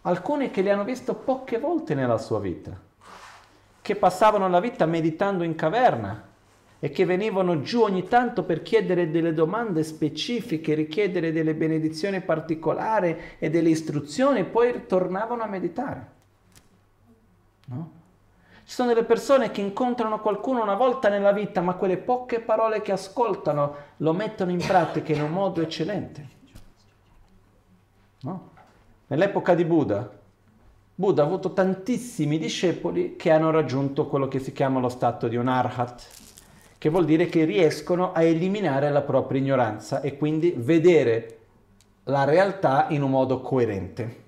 alcuni 0.00 0.50
che 0.50 0.62
li 0.62 0.68
hanno 0.68 0.82
visto 0.82 1.14
poche 1.14 1.60
volte 1.60 1.94
nella 1.94 2.18
sua 2.18 2.40
vita, 2.40 2.76
che 3.80 3.94
passavano 3.94 4.48
la 4.48 4.58
vita 4.58 4.84
meditando 4.84 5.44
in 5.44 5.54
caverna 5.54 6.26
e 6.80 6.90
che 6.90 7.04
venivano 7.04 7.60
giù 7.60 7.82
ogni 7.82 8.08
tanto 8.08 8.42
per 8.42 8.62
chiedere 8.62 9.12
delle 9.12 9.32
domande 9.32 9.84
specifiche, 9.84 10.74
richiedere 10.74 11.30
delle 11.30 11.54
benedizioni 11.54 12.20
particolari 12.20 13.16
e 13.38 13.48
delle 13.48 13.68
istruzioni 13.68 14.40
e 14.40 14.44
poi 14.44 14.86
tornavano 14.88 15.44
a 15.44 15.46
meditare. 15.46 16.06
No? 17.66 17.99
Ci 18.70 18.76
sono 18.76 18.90
delle 18.94 19.02
persone 19.02 19.50
che 19.50 19.60
incontrano 19.60 20.20
qualcuno 20.20 20.62
una 20.62 20.76
volta 20.76 21.08
nella 21.08 21.32
vita, 21.32 21.60
ma 21.60 21.74
quelle 21.74 21.96
poche 21.96 22.38
parole 22.38 22.82
che 22.82 22.92
ascoltano 22.92 23.74
lo 23.96 24.12
mettono 24.12 24.52
in 24.52 24.58
pratica 24.64 25.12
in 25.12 25.22
un 25.22 25.32
modo 25.32 25.60
eccellente. 25.60 26.28
No? 28.20 28.50
Nell'epoca 29.08 29.56
di 29.56 29.64
Buddha, 29.64 30.08
Buddha 30.94 31.22
ha 31.22 31.26
avuto 31.26 31.52
tantissimi 31.52 32.38
discepoli 32.38 33.16
che 33.16 33.32
hanno 33.32 33.50
raggiunto 33.50 34.06
quello 34.06 34.28
che 34.28 34.38
si 34.38 34.52
chiama 34.52 34.78
lo 34.78 34.88
stato 34.88 35.26
di 35.26 35.34
un 35.34 35.48
arhat, 35.48 36.06
che 36.78 36.90
vuol 36.90 37.06
dire 37.06 37.26
che 37.26 37.42
riescono 37.42 38.12
a 38.12 38.22
eliminare 38.22 38.88
la 38.90 39.02
propria 39.02 39.40
ignoranza 39.40 40.00
e 40.00 40.16
quindi 40.16 40.54
vedere 40.56 41.38
la 42.04 42.22
realtà 42.22 42.86
in 42.90 43.02
un 43.02 43.10
modo 43.10 43.40
coerente. 43.40 44.22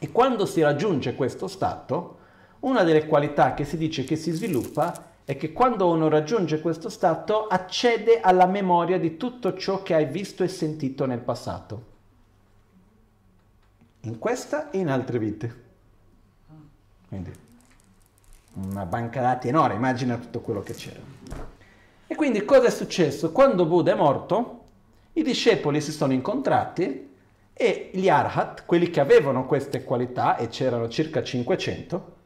E 0.00 0.10
quando 0.10 0.46
si 0.46 0.62
raggiunge 0.62 1.14
questo 1.14 1.46
stato, 1.46 2.18
una 2.60 2.82
delle 2.82 3.06
qualità 3.06 3.54
che 3.54 3.64
si 3.64 3.76
dice 3.76 4.04
che 4.04 4.16
si 4.16 4.30
sviluppa 4.32 5.08
è 5.24 5.36
che 5.36 5.52
quando 5.52 5.88
uno 5.88 6.08
raggiunge 6.08 6.60
questo 6.60 6.88
stato 6.88 7.46
accede 7.46 8.20
alla 8.20 8.46
memoria 8.46 8.98
di 8.98 9.16
tutto 9.16 9.56
ciò 9.56 9.82
che 9.82 9.94
hai 9.94 10.06
visto 10.06 10.42
e 10.42 10.48
sentito 10.48 11.06
nel 11.06 11.20
passato. 11.20 11.88
in 14.02 14.18
questa 14.18 14.70
e 14.70 14.78
in 14.78 14.88
altre 14.88 15.18
vite. 15.18 15.68
Quindi 17.08 17.32
una 18.54 18.84
banca 18.84 19.20
dati 19.20 19.48
enorme, 19.48 19.74
immagina 19.74 20.16
tutto 20.16 20.40
quello 20.40 20.62
che 20.62 20.74
c'era. 20.74 21.00
E 22.06 22.14
quindi 22.14 22.44
cosa 22.44 22.66
è 22.66 22.70
successo? 22.70 23.30
Quando 23.30 23.66
Buddha 23.66 23.92
è 23.92 23.94
morto, 23.94 24.64
i 25.12 25.22
discepoli 25.22 25.80
si 25.80 25.92
sono 25.92 26.12
incontrati 26.12 27.08
e 27.52 27.90
gli 27.92 28.08
arhat, 28.08 28.64
quelli 28.64 28.90
che 28.90 29.00
avevano 29.00 29.46
queste 29.46 29.84
qualità, 29.84 30.36
e 30.36 30.48
c'erano 30.48 30.88
circa 30.88 31.22
500, 31.22 32.16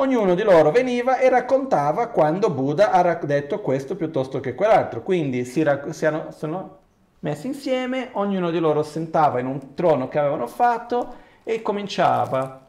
ognuno 0.00 0.34
di 0.34 0.42
loro 0.42 0.70
veniva 0.70 1.18
e 1.18 1.28
raccontava 1.28 2.08
quando 2.08 2.50
Buddha 2.50 2.90
ha 2.92 3.14
detto 3.14 3.60
questo 3.60 3.96
piuttosto 3.96 4.40
che 4.40 4.54
quell'altro. 4.54 5.02
Quindi 5.02 5.44
si, 5.44 5.62
rac- 5.62 5.90
si 5.90 6.06
hanno, 6.06 6.30
sono 6.30 6.76
messi 7.20 7.48
insieme, 7.48 8.10
ognuno 8.12 8.50
di 8.50 8.58
loro 8.58 8.82
sentava 8.82 9.40
in 9.40 9.46
un 9.46 9.74
trono 9.74 10.08
che 10.08 10.18
avevano 10.18 10.46
fatto 10.46 11.26
e 11.42 11.62
cominciava 11.62 12.66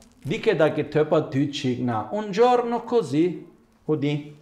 un 2.11 2.31
giorno 2.31 2.83
così, 2.83 3.47
udì, 3.85 4.37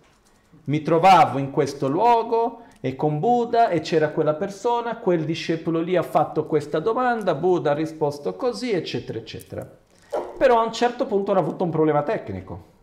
mi 0.66 0.82
trovavo 0.82 1.38
in 1.38 1.52
questo 1.52 1.88
luogo 1.88 2.62
e 2.80 2.96
con 2.96 3.20
Buddha 3.20 3.70
e 3.70 3.82
c'era 3.82 4.10
quella 4.10 4.34
persona, 4.34 4.98
quel 4.98 5.26
discepolo 5.26 5.80
lì 5.80 5.96
ha 5.96 6.04
fatto 6.04 6.46
questa 6.46 6.80
domanda, 6.80 7.36
Buddha 7.36 7.72
ha 7.72 7.76
risposto 7.76 8.36
così, 8.36 8.72
eccetera, 8.72 9.18
eccetera. 9.20 9.70
Però 10.38 10.60
a 10.60 10.64
un 10.64 10.72
certo 10.72 11.06
punto 11.06 11.32
ha 11.32 11.38
avuto 11.38 11.64
un 11.64 11.70
problema 11.70 12.04
tecnico, 12.04 12.76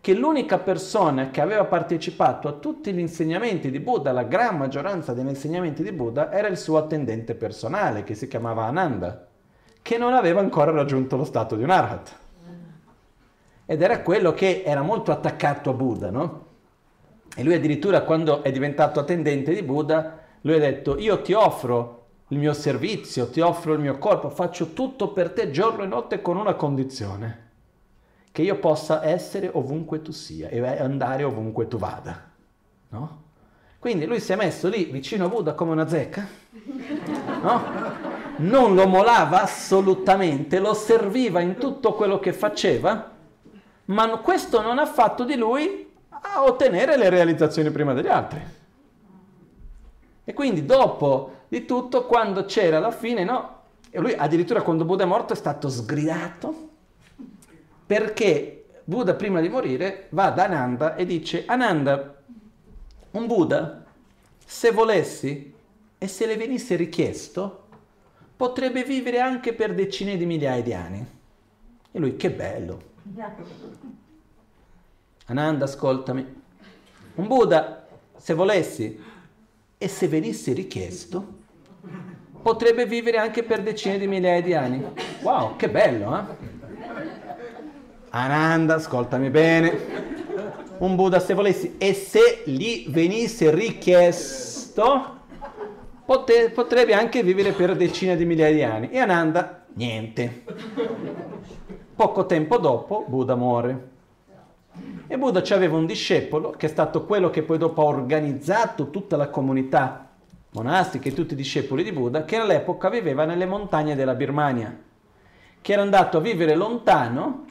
che 0.00 0.14
l'unica 0.14 0.58
persona 0.58 1.30
che 1.30 1.40
aveva 1.40 1.64
partecipato 1.64 2.48
a 2.48 2.52
tutti 2.52 2.92
gli 2.92 2.98
insegnamenti 2.98 3.70
di 3.70 3.80
Buddha, 3.80 4.12
la 4.12 4.24
gran 4.24 4.56
maggioranza 4.56 5.12
degli 5.12 5.28
insegnamenti 5.28 5.82
di 5.82 5.92
Buddha, 5.92 6.32
era 6.32 6.48
il 6.48 6.56
suo 6.56 6.78
attendente 6.78 7.34
personale, 7.34 8.04
che 8.04 8.14
si 8.14 8.26
chiamava 8.26 8.64
Ananda 8.64 9.26
che 9.82 9.98
non 9.98 10.12
aveva 10.12 10.40
ancora 10.40 10.70
raggiunto 10.70 11.16
lo 11.16 11.24
stato 11.24 11.56
di 11.56 11.62
un 11.62 11.70
arhat. 11.70 12.16
Ed 13.66 13.82
era 13.82 14.02
quello 14.02 14.32
che 14.32 14.62
era 14.64 14.82
molto 14.82 15.12
attaccato 15.12 15.70
a 15.70 15.72
Buddha, 15.72 16.10
no? 16.10 16.46
E 17.36 17.44
lui 17.44 17.54
addirittura 17.54 18.02
quando 18.02 18.42
è 18.42 18.50
diventato 18.50 18.98
attendente 18.98 19.54
di 19.54 19.62
Buddha, 19.62 20.18
lui 20.42 20.56
ha 20.56 20.58
detto, 20.58 20.98
io 20.98 21.22
ti 21.22 21.32
offro 21.32 22.06
il 22.28 22.38
mio 22.38 22.52
servizio, 22.52 23.30
ti 23.30 23.40
offro 23.40 23.72
il 23.72 23.80
mio 23.80 23.98
corpo, 23.98 24.28
faccio 24.28 24.72
tutto 24.72 25.12
per 25.12 25.30
te 25.30 25.50
giorno 25.50 25.84
e 25.84 25.86
notte 25.86 26.20
con 26.20 26.36
una 26.36 26.54
condizione, 26.54 27.49
che 28.32 28.42
io 28.42 28.58
possa 28.58 29.04
essere 29.04 29.50
ovunque 29.52 30.02
tu 30.02 30.12
sia 30.12 30.48
e 30.48 30.64
andare 30.64 31.24
ovunque 31.24 31.66
tu 31.66 31.78
vada, 31.78 32.30
no? 32.90 33.22
Quindi 33.78 34.04
lui 34.04 34.20
si 34.20 34.32
è 34.32 34.36
messo 34.36 34.68
lì 34.68 34.84
vicino 34.84 35.24
a 35.24 35.28
Buddha 35.28 35.54
come 35.54 35.72
una 35.72 35.88
zecca, 35.88 36.26
no? 37.42 37.62
non 38.36 38.74
lo 38.74 38.86
molava 38.86 39.42
assolutamente, 39.42 40.58
lo 40.58 40.74
serviva 40.74 41.40
in 41.40 41.56
tutto 41.56 41.94
quello 41.94 42.18
che 42.18 42.32
faceva, 42.32 43.10
ma 43.86 44.08
questo 44.18 44.60
non 44.60 44.78
ha 44.78 44.86
fatto 44.86 45.24
di 45.24 45.34
lui 45.34 45.90
a 46.10 46.44
ottenere 46.44 46.96
le 46.96 47.08
realizzazioni 47.08 47.70
prima 47.70 47.94
degli 47.94 48.08
altri. 48.08 48.40
E 50.24 50.32
quindi 50.34 50.64
dopo 50.66 51.38
di 51.48 51.64
tutto, 51.64 52.04
quando 52.04 52.44
c'era 52.44 52.78
la 52.78 52.90
fine, 52.90 53.24
no? 53.24 53.58
E 53.90 53.98
lui 53.98 54.12
addirittura 54.12 54.62
quando 54.62 54.84
Buddha 54.84 55.02
è 55.02 55.06
morto 55.06 55.32
è 55.32 55.36
stato 55.36 55.68
sgridato 55.68 56.68
perché 57.90 58.66
Buddha 58.84 59.14
prima 59.14 59.40
di 59.40 59.48
morire 59.48 60.06
va 60.10 60.30
da 60.30 60.44
Ananda 60.44 60.94
e 60.94 61.04
dice 61.04 61.42
Ananda, 61.44 62.22
un 63.10 63.26
Buddha, 63.26 63.84
se 64.46 64.70
volessi 64.70 65.52
e 65.98 66.06
se 66.06 66.26
le 66.26 66.36
venisse 66.36 66.76
richiesto, 66.76 67.64
potrebbe 68.36 68.84
vivere 68.84 69.18
anche 69.18 69.54
per 69.54 69.74
decine 69.74 70.16
di 70.16 70.24
migliaia 70.24 70.62
di 70.62 70.72
anni. 70.72 71.04
E 71.90 71.98
lui, 71.98 72.14
che 72.14 72.30
bello. 72.30 72.80
Ananda, 75.26 75.64
ascoltami. 75.64 76.42
Un 77.16 77.26
Buddha, 77.26 77.88
se 78.16 78.34
volessi 78.34 79.02
e 79.76 79.88
se 79.88 80.06
venisse 80.06 80.52
richiesto, 80.52 81.38
potrebbe 82.40 82.86
vivere 82.86 83.16
anche 83.16 83.42
per 83.42 83.64
decine 83.64 83.98
di 83.98 84.06
migliaia 84.06 84.42
di 84.42 84.54
anni. 84.54 84.84
Wow, 85.22 85.56
che 85.56 85.68
bello, 85.68 86.16
eh? 86.16 86.59
Ananda, 88.10 88.74
ascoltami 88.74 89.30
bene. 89.30 90.18
Un 90.78 90.96
Buddha, 90.96 91.20
se 91.20 91.34
volessi 91.34 91.76
e 91.78 91.94
se 91.94 92.42
gli 92.44 92.86
venisse 92.88 93.50
richiesto, 93.54 95.18
Pote- 96.04 96.50
potrebbe 96.50 96.92
anche 96.92 97.22
vivere 97.22 97.52
per 97.52 97.76
decine 97.76 98.16
di 98.16 98.24
migliaia 98.24 98.52
di 98.52 98.62
anni. 98.64 98.90
E 98.90 98.98
Ananda, 98.98 99.64
niente. 99.74 100.42
Poco 101.94 102.26
tempo 102.26 102.58
dopo, 102.58 103.04
Buddha 103.06 103.36
muore. 103.36 103.88
E 105.06 105.16
Buddha 105.16 105.42
aveva 105.54 105.76
un 105.76 105.86
discepolo, 105.86 106.50
che 106.50 106.66
è 106.66 106.68
stato 106.68 107.04
quello 107.04 107.30
che 107.30 107.42
poi 107.42 107.58
dopo 107.58 107.82
ha 107.82 107.84
organizzato 107.84 108.90
tutta 108.90 109.16
la 109.16 109.28
comunità 109.28 110.08
monastica 110.52 111.08
e 111.08 111.12
tutti 111.12 111.34
i 111.34 111.36
discepoli 111.36 111.84
di 111.84 111.92
Buddha, 111.92 112.24
che 112.24 112.36
all'epoca 112.36 112.88
viveva 112.90 113.24
nelle 113.24 113.46
montagne 113.46 113.94
della 113.94 114.14
Birmania, 114.14 114.76
che 115.60 115.72
era 115.72 115.82
andato 115.82 116.16
a 116.16 116.20
vivere 116.20 116.56
lontano 116.56 117.44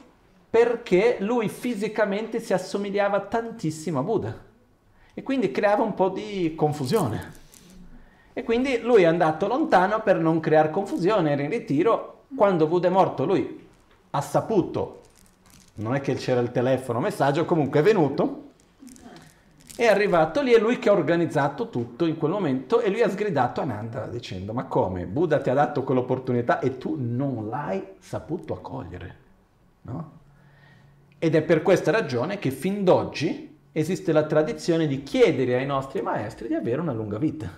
perché 0.50 1.18
lui 1.20 1.48
fisicamente 1.48 2.40
si 2.40 2.52
assomigliava 2.52 3.20
tantissimo 3.20 4.00
a 4.00 4.02
Buddha 4.02 4.48
e 5.14 5.22
quindi 5.22 5.52
creava 5.52 5.84
un 5.84 5.94
po' 5.94 6.08
di 6.08 6.54
confusione. 6.56 7.38
E 8.32 8.42
quindi 8.42 8.80
lui 8.80 9.02
è 9.02 9.06
andato 9.06 9.46
lontano 9.46 10.02
per 10.02 10.18
non 10.18 10.40
creare 10.40 10.70
confusione, 10.70 11.30
era 11.30 11.42
in 11.42 11.50
ritiro. 11.50 12.24
Quando 12.34 12.66
Buddha 12.66 12.88
è 12.88 12.90
morto 12.90 13.24
lui 13.24 13.68
ha 14.10 14.20
saputo, 14.20 15.02
non 15.74 15.94
è 15.94 16.00
che 16.00 16.14
c'era 16.14 16.40
il 16.40 16.50
telefono, 16.50 16.98
messaggio, 16.98 17.44
comunque 17.44 17.80
è 17.80 17.82
venuto, 17.82 18.48
è 19.76 19.86
arrivato 19.86 20.42
lì 20.42 20.52
e 20.52 20.58
lui 20.58 20.78
che 20.78 20.88
ha 20.88 20.92
organizzato 20.92 21.70
tutto 21.70 22.06
in 22.06 22.18
quel 22.18 22.32
momento 22.32 22.80
e 22.80 22.90
lui 22.90 23.02
ha 23.02 23.08
sgridato 23.08 23.60
Ananda 23.60 24.06
dicendo 24.06 24.52
ma 24.52 24.64
come? 24.64 25.06
Buddha 25.06 25.40
ti 25.40 25.48
ha 25.48 25.54
dato 25.54 25.84
quell'opportunità 25.84 26.58
e 26.58 26.76
tu 26.76 26.96
non 26.98 27.48
l'hai 27.48 27.94
saputo 27.98 28.52
accogliere, 28.52 29.16
no? 29.82 30.18
Ed 31.22 31.34
è 31.34 31.42
per 31.42 31.60
questa 31.60 31.90
ragione 31.90 32.38
che 32.38 32.50
fin 32.50 32.82
d'oggi 32.82 33.58
esiste 33.72 34.10
la 34.10 34.24
tradizione 34.24 34.86
di 34.86 35.02
chiedere 35.02 35.54
ai 35.54 35.66
nostri 35.66 36.00
maestri 36.00 36.48
di 36.48 36.54
avere 36.54 36.80
una 36.80 36.94
lunga 36.94 37.18
vita. 37.18 37.50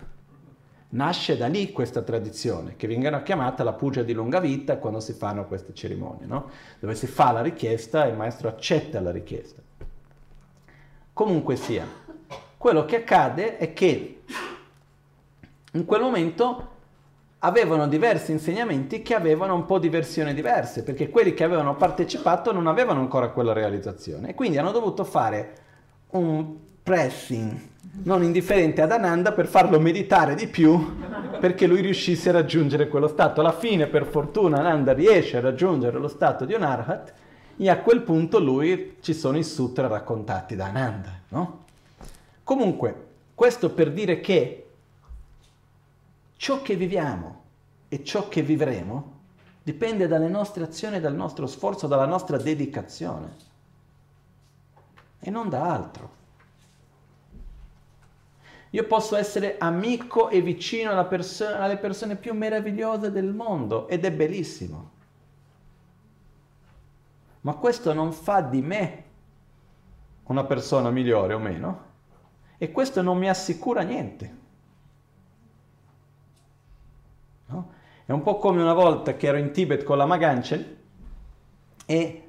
Nasce 0.88 1.36
da 1.36 1.46
lì 1.46 1.70
questa 1.70 2.02
tradizione, 2.02 2.74
che 2.74 2.88
vengono 2.88 3.22
chiamata 3.22 3.62
la 3.62 3.72
pugia 3.72 4.02
di 4.02 4.14
lunga 4.14 4.40
vita 4.40 4.78
quando 4.78 4.98
si 4.98 5.12
fanno 5.12 5.46
queste 5.46 5.74
cerimonie, 5.74 6.26
no? 6.26 6.50
dove 6.80 6.96
si 6.96 7.06
fa 7.06 7.30
la 7.30 7.40
richiesta 7.40 8.04
e 8.04 8.08
il 8.10 8.16
maestro 8.16 8.48
accetta 8.48 9.00
la 9.00 9.12
richiesta. 9.12 9.62
Comunque 11.12 11.54
sia, 11.54 11.86
quello 12.56 12.84
che 12.84 12.96
accade 12.96 13.58
è 13.58 13.72
che 13.72 14.22
in 15.70 15.84
quel 15.84 16.00
momento 16.00 16.71
avevano 17.44 17.88
diversi 17.88 18.30
insegnamenti 18.32 19.02
che 19.02 19.14
avevano 19.14 19.54
un 19.54 19.64
po' 19.64 19.78
di 19.78 19.88
versioni 19.88 20.32
diverse, 20.34 20.82
perché 20.82 21.08
quelli 21.08 21.34
che 21.34 21.44
avevano 21.44 21.74
partecipato 21.74 22.52
non 22.52 22.66
avevano 22.66 23.00
ancora 23.00 23.30
quella 23.30 23.52
realizzazione 23.52 24.30
e 24.30 24.34
quindi 24.34 24.58
hanno 24.58 24.70
dovuto 24.70 25.04
fare 25.04 25.54
un 26.10 26.54
pressing 26.82 27.70
non 28.04 28.22
indifferente 28.22 28.80
ad 28.80 28.92
Ananda 28.92 29.32
per 29.32 29.46
farlo 29.46 29.78
meditare 29.80 30.34
di 30.34 30.46
più 30.46 30.96
perché 31.40 31.66
lui 31.66 31.80
riuscisse 31.80 32.28
a 32.28 32.32
raggiungere 32.32 32.88
quello 32.88 33.08
stato. 33.08 33.40
Alla 33.40 33.52
fine, 33.52 33.86
per 33.86 34.06
fortuna, 34.06 34.58
Ananda 34.58 34.92
riesce 34.92 35.36
a 35.36 35.40
raggiungere 35.40 35.98
lo 35.98 36.08
stato 36.08 36.44
di 36.44 36.54
un 36.54 36.62
Arhat 36.62 37.12
e 37.56 37.68
a 37.68 37.78
quel 37.78 38.02
punto 38.02 38.38
lui 38.38 38.96
ci 39.00 39.12
sono 39.12 39.36
i 39.36 39.44
sutra 39.44 39.88
raccontati 39.88 40.54
da 40.54 40.66
Ananda, 40.66 41.10
no? 41.28 41.64
Comunque, 42.44 43.06
questo 43.34 43.70
per 43.70 43.90
dire 43.90 44.20
che 44.20 44.61
ciò 46.42 46.60
che 46.60 46.74
viviamo 46.74 47.42
e 47.86 48.02
ciò 48.02 48.26
che 48.26 48.42
vivremo 48.42 49.20
dipende 49.62 50.08
dalle 50.08 50.26
nostre 50.26 50.64
azioni, 50.64 50.98
dal 50.98 51.14
nostro 51.14 51.46
sforzo, 51.46 51.86
dalla 51.86 52.04
nostra 52.04 52.36
dedicazione 52.36 53.36
e 55.20 55.30
non 55.30 55.48
da 55.48 55.72
altro. 55.72 56.10
Io 58.70 58.84
posso 58.88 59.14
essere 59.14 59.56
amico 59.58 60.30
e 60.30 60.40
vicino 60.40 61.06
perso- 61.06 61.46
alle 61.46 61.76
persone 61.76 62.16
più 62.16 62.34
meravigliose 62.34 63.12
del 63.12 63.32
mondo 63.32 63.86
ed 63.86 64.04
è 64.04 64.10
bellissimo. 64.10 64.90
Ma 67.42 67.54
questo 67.54 67.92
non 67.92 68.12
fa 68.12 68.40
di 68.40 68.62
me 68.62 69.04
una 70.24 70.42
persona 70.42 70.90
migliore 70.90 71.34
o 71.34 71.38
meno 71.38 71.84
e 72.58 72.72
questo 72.72 73.00
non 73.00 73.16
mi 73.16 73.28
assicura 73.28 73.82
niente. 73.82 74.40
No? 77.52 77.70
È 78.04 78.12
un 78.12 78.22
po' 78.22 78.38
come 78.38 78.62
una 78.62 78.72
volta 78.72 79.14
che 79.16 79.26
ero 79.26 79.36
in 79.36 79.52
Tibet 79.52 79.84
con 79.84 79.96
la 79.96 80.06
Maganchen 80.06 80.76
e 81.86 82.28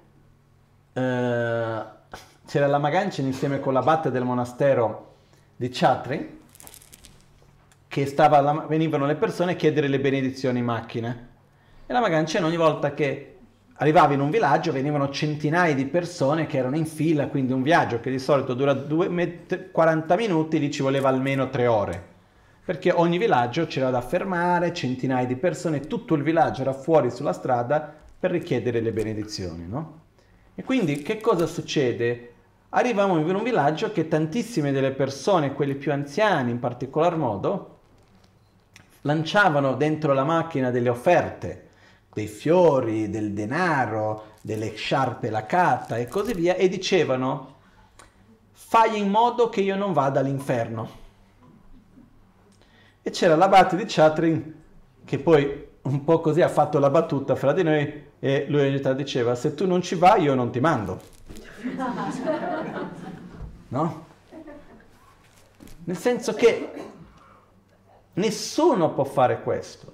eh, 0.93 1.83
c'era 2.45 2.67
la 2.67 2.77
Maganchen 2.77 3.25
insieme 3.25 3.59
con 3.59 3.73
l'abate 3.73 4.11
del 4.11 4.23
monastero 4.23 5.15
di 5.55 5.69
Chatri 5.69 6.41
che 7.93 8.07
stava, 8.07 8.65
venivano 8.67 9.05
le 9.05 9.13
persone 9.13 9.51
a 9.51 9.55
chiedere 9.55 9.87
le 9.87 9.99
benedizioni 9.99 10.57
in 10.57 10.65
macchina. 10.65 11.15
E 11.85 11.93
la 11.93 11.99
Magancia 11.99 12.43
ogni 12.43 12.57
volta 12.57 12.95
che 12.95 13.37
arrivava 13.75 14.13
in 14.13 14.19
un 14.19 14.31
villaggio 14.31 14.71
venivano 14.71 15.09
centinaia 15.09 15.75
di 15.75 15.85
persone 15.85 16.47
che 16.47 16.57
erano 16.57 16.75
in 16.75 16.87
fila, 16.87 17.27
quindi 17.27 17.53
un 17.53 17.61
viaggio 17.61 17.99
che 17.99 18.09
di 18.09 18.17
solito 18.17 18.55
dura 18.55 18.73
due, 18.73 19.45
40 19.71 20.15
minuti, 20.15 20.57
lì 20.57 20.71
ci 20.71 20.81
voleva 20.81 21.09
almeno 21.09 21.49
tre 21.49 21.67
ore, 21.67 22.07
perché 22.65 22.91
ogni 22.91 23.17
villaggio 23.17 23.65
c'era 23.65 23.89
da 23.89 24.01
fermare, 24.01 24.73
centinaia 24.73 25.25
di 25.25 25.35
persone, 25.35 25.81
tutto 25.81 26.15
il 26.15 26.23
villaggio 26.23 26.61
era 26.61 26.73
fuori 26.73 27.11
sulla 27.11 27.33
strada 27.33 27.93
per 28.17 28.31
richiedere 28.31 28.79
le 28.79 28.93
benedizioni, 28.93 29.67
no? 29.67 30.01
E 30.55 30.63
quindi 30.63 31.01
che 31.01 31.19
cosa 31.19 31.45
succede? 31.45 32.33
Arrivavamo 32.69 33.19
in 33.19 33.35
un 33.35 33.43
villaggio 33.43 33.91
che 33.91 34.07
tantissime 34.07 34.71
delle 34.71 34.91
persone, 34.91 35.53
quelli 35.53 35.75
più 35.75 35.91
anziani 35.91 36.51
in 36.51 36.59
particolar 36.59 37.17
modo, 37.17 37.79
lanciavano 39.01 39.75
dentro 39.75 40.13
la 40.13 40.23
macchina 40.23 40.71
delle 40.71 40.89
offerte, 40.89 41.67
dei 42.13 42.27
fiori, 42.27 43.09
del 43.09 43.33
denaro, 43.33 44.31
delle 44.41 44.73
sciarpe 44.73 45.29
lacata 45.29 45.97
e 45.97 46.07
così 46.07 46.33
via, 46.33 46.55
e 46.55 46.69
dicevano 46.69 47.55
fai 48.51 48.99
in 48.99 49.09
modo 49.09 49.49
che 49.49 49.61
io 49.61 49.75
non 49.75 49.91
vada 49.91 50.21
all'inferno. 50.21 51.01
E 53.05 53.09
c'era 53.11 53.35
l'abate 53.35 53.75
di 53.75 53.83
Chatrin 53.85 54.61
che 55.03 55.19
poi 55.19 55.67
un 55.81 56.03
po' 56.05 56.21
così 56.21 56.41
ha 56.41 56.47
fatto 56.47 56.79
la 56.79 56.89
battuta 56.89 57.35
fra 57.35 57.51
di 57.51 57.61
noi 57.61 58.11
e 58.17 58.45
lui 58.47 58.61
in 58.61 58.69
realtà 58.69 58.93
diceva 58.93 59.35
se 59.35 59.53
tu 59.53 59.67
non 59.67 59.81
ci 59.81 59.95
vai 59.95 60.23
io 60.23 60.33
non 60.33 60.49
ti 60.49 60.61
mando. 60.61 61.01
No? 63.67 64.05
Nel 65.83 65.97
senso 65.97 66.33
che 66.33 66.71
nessuno 68.13 68.93
può 68.93 69.03
fare 69.03 69.41
questo. 69.41 69.91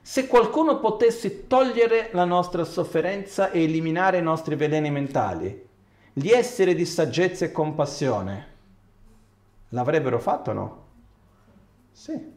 Se 0.00 0.26
qualcuno 0.26 0.78
potesse 0.80 1.46
togliere 1.46 2.08
la 2.12 2.24
nostra 2.24 2.64
sofferenza 2.64 3.50
e 3.50 3.64
eliminare 3.64 4.16
i 4.16 4.22
nostri 4.22 4.56
veleni 4.56 4.90
mentali, 4.90 5.66
gli 6.14 6.30
esseri 6.30 6.74
di 6.74 6.86
saggezza 6.86 7.44
e 7.44 7.52
compassione, 7.52 8.46
l'avrebbero 9.68 10.18
fatto 10.18 10.50
o 10.50 10.54
no? 10.54 10.87
Sì. 11.98 12.32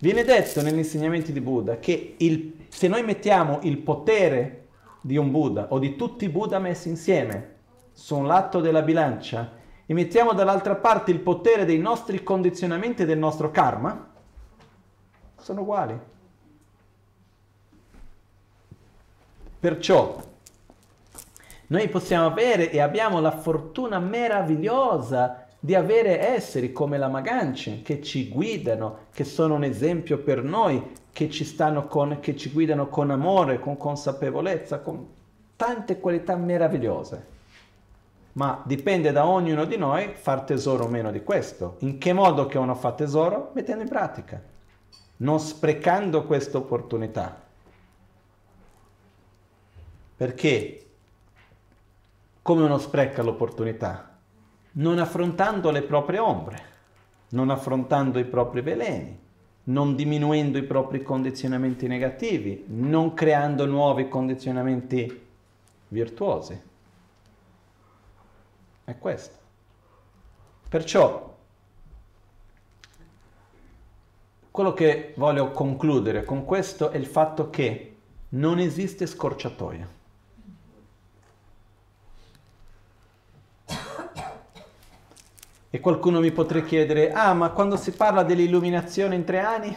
Viene 0.00 0.24
detto 0.24 0.60
negli 0.60 0.78
insegnamenti 0.78 1.32
di 1.32 1.40
Buddha 1.40 1.78
che 1.78 2.16
il, 2.18 2.66
se 2.66 2.88
noi 2.88 3.04
mettiamo 3.04 3.60
il 3.62 3.78
potere 3.78 4.66
di 5.00 5.16
un 5.16 5.30
Buddha 5.30 5.68
o 5.70 5.78
di 5.78 5.94
tutti 5.94 6.24
i 6.24 6.28
Buddha 6.28 6.58
messi 6.58 6.88
insieme 6.88 7.54
su 7.92 8.16
un 8.16 8.26
lato 8.26 8.58
della 8.58 8.82
bilancia 8.82 9.52
e 9.86 9.94
mettiamo 9.94 10.32
dall'altra 10.32 10.74
parte 10.74 11.12
il 11.12 11.20
potere 11.20 11.64
dei 11.64 11.78
nostri 11.78 12.24
condizionamenti 12.24 13.02
e 13.02 13.06
del 13.06 13.18
nostro 13.18 13.52
karma, 13.52 14.10
sono 15.36 15.60
uguali. 15.60 15.96
Perciò 19.60 20.22
noi 21.68 21.88
possiamo 21.88 22.26
avere 22.26 22.72
e 22.72 22.80
abbiamo 22.80 23.20
la 23.20 23.30
fortuna 23.30 24.00
meravigliosa 24.00 25.45
di 25.66 25.74
avere 25.74 26.20
esseri 26.20 26.70
come 26.70 26.96
la 26.96 27.08
Maganci 27.08 27.82
che 27.82 28.00
ci 28.00 28.28
guidano, 28.28 29.06
che 29.12 29.24
sono 29.24 29.56
un 29.56 29.64
esempio 29.64 30.18
per 30.18 30.44
noi, 30.44 30.92
che 31.10 31.28
ci, 31.28 31.56
con, 31.88 32.18
che 32.20 32.36
ci 32.36 32.50
guidano 32.50 32.86
con 32.86 33.10
amore, 33.10 33.58
con 33.58 33.76
consapevolezza, 33.76 34.78
con 34.78 35.04
tante 35.56 35.98
qualità 35.98 36.36
meravigliose. 36.36 37.26
Ma 38.34 38.62
dipende 38.64 39.10
da 39.10 39.26
ognuno 39.26 39.64
di 39.64 39.76
noi 39.76 40.12
far 40.14 40.42
tesoro 40.42 40.84
o 40.84 40.88
meno 40.88 41.10
di 41.10 41.24
questo. 41.24 41.78
In 41.80 41.98
che 41.98 42.12
modo 42.12 42.46
che 42.46 42.58
uno 42.58 42.76
fa 42.76 42.92
tesoro? 42.92 43.50
Mettendo 43.52 43.82
in 43.82 43.88
pratica, 43.88 44.40
non 45.16 45.40
sprecando 45.40 46.26
questa 46.26 46.58
opportunità. 46.58 47.42
Perché 50.16 50.86
come 52.40 52.62
uno 52.62 52.78
spreca 52.78 53.24
l'opportunità? 53.24 54.15
Non 54.76 54.98
affrontando 54.98 55.70
le 55.70 55.82
proprie 55.82 56.18
ombre, 56.18 56.62
non 57.30 57.50
affrontando 57.50 58.18
i 58.18 58.24
propri 58.24 58.60
veleni, 58.60 59.18
non 59.64 59.96
diminuendo 59.96 60.58
i 60.58 60.64
propri 60.64 61.02
condizionamenti 61.02 61.86
negativi, 61.86 62.64
non 62.68 63.14
creando 63.14 63.66
nuovi 63.66 64.08
condizionamenti 64.08 65.26
virtuosi. 65.88 66.60
È 68.84 68.98
questo. 68.98 69.36
Perciò 70.68 71.34
quello 74.50 74.72
che 74.72 75.12
voglio 75.16 75.50
concludere 75.50 76.24
con 76.24 76.44
questo 76.44 76.90
è 76.90 76.96
il 76.96 77.06
fatto 77.06 77.50
che 77.50 77.96
non 78.30 78.58
esiste 78.58 79.06
scorciatoia. 79.06 79.88
E 85.76 85.80
qualcuno 85.80 86.20
mi 86.20 86.32
potrebbe 86.32 86.66
chiedere, 86.66 87.12
ah 87.12 87.34
ma 87.34 87.50
quando 87.50 87.76
si 87.76 87.90
parla 87.90 88.22
dell'illuminazione 88.22 89.14
in 89.14 89.24
tre 89.24 89.40
anni? 89.40 89.76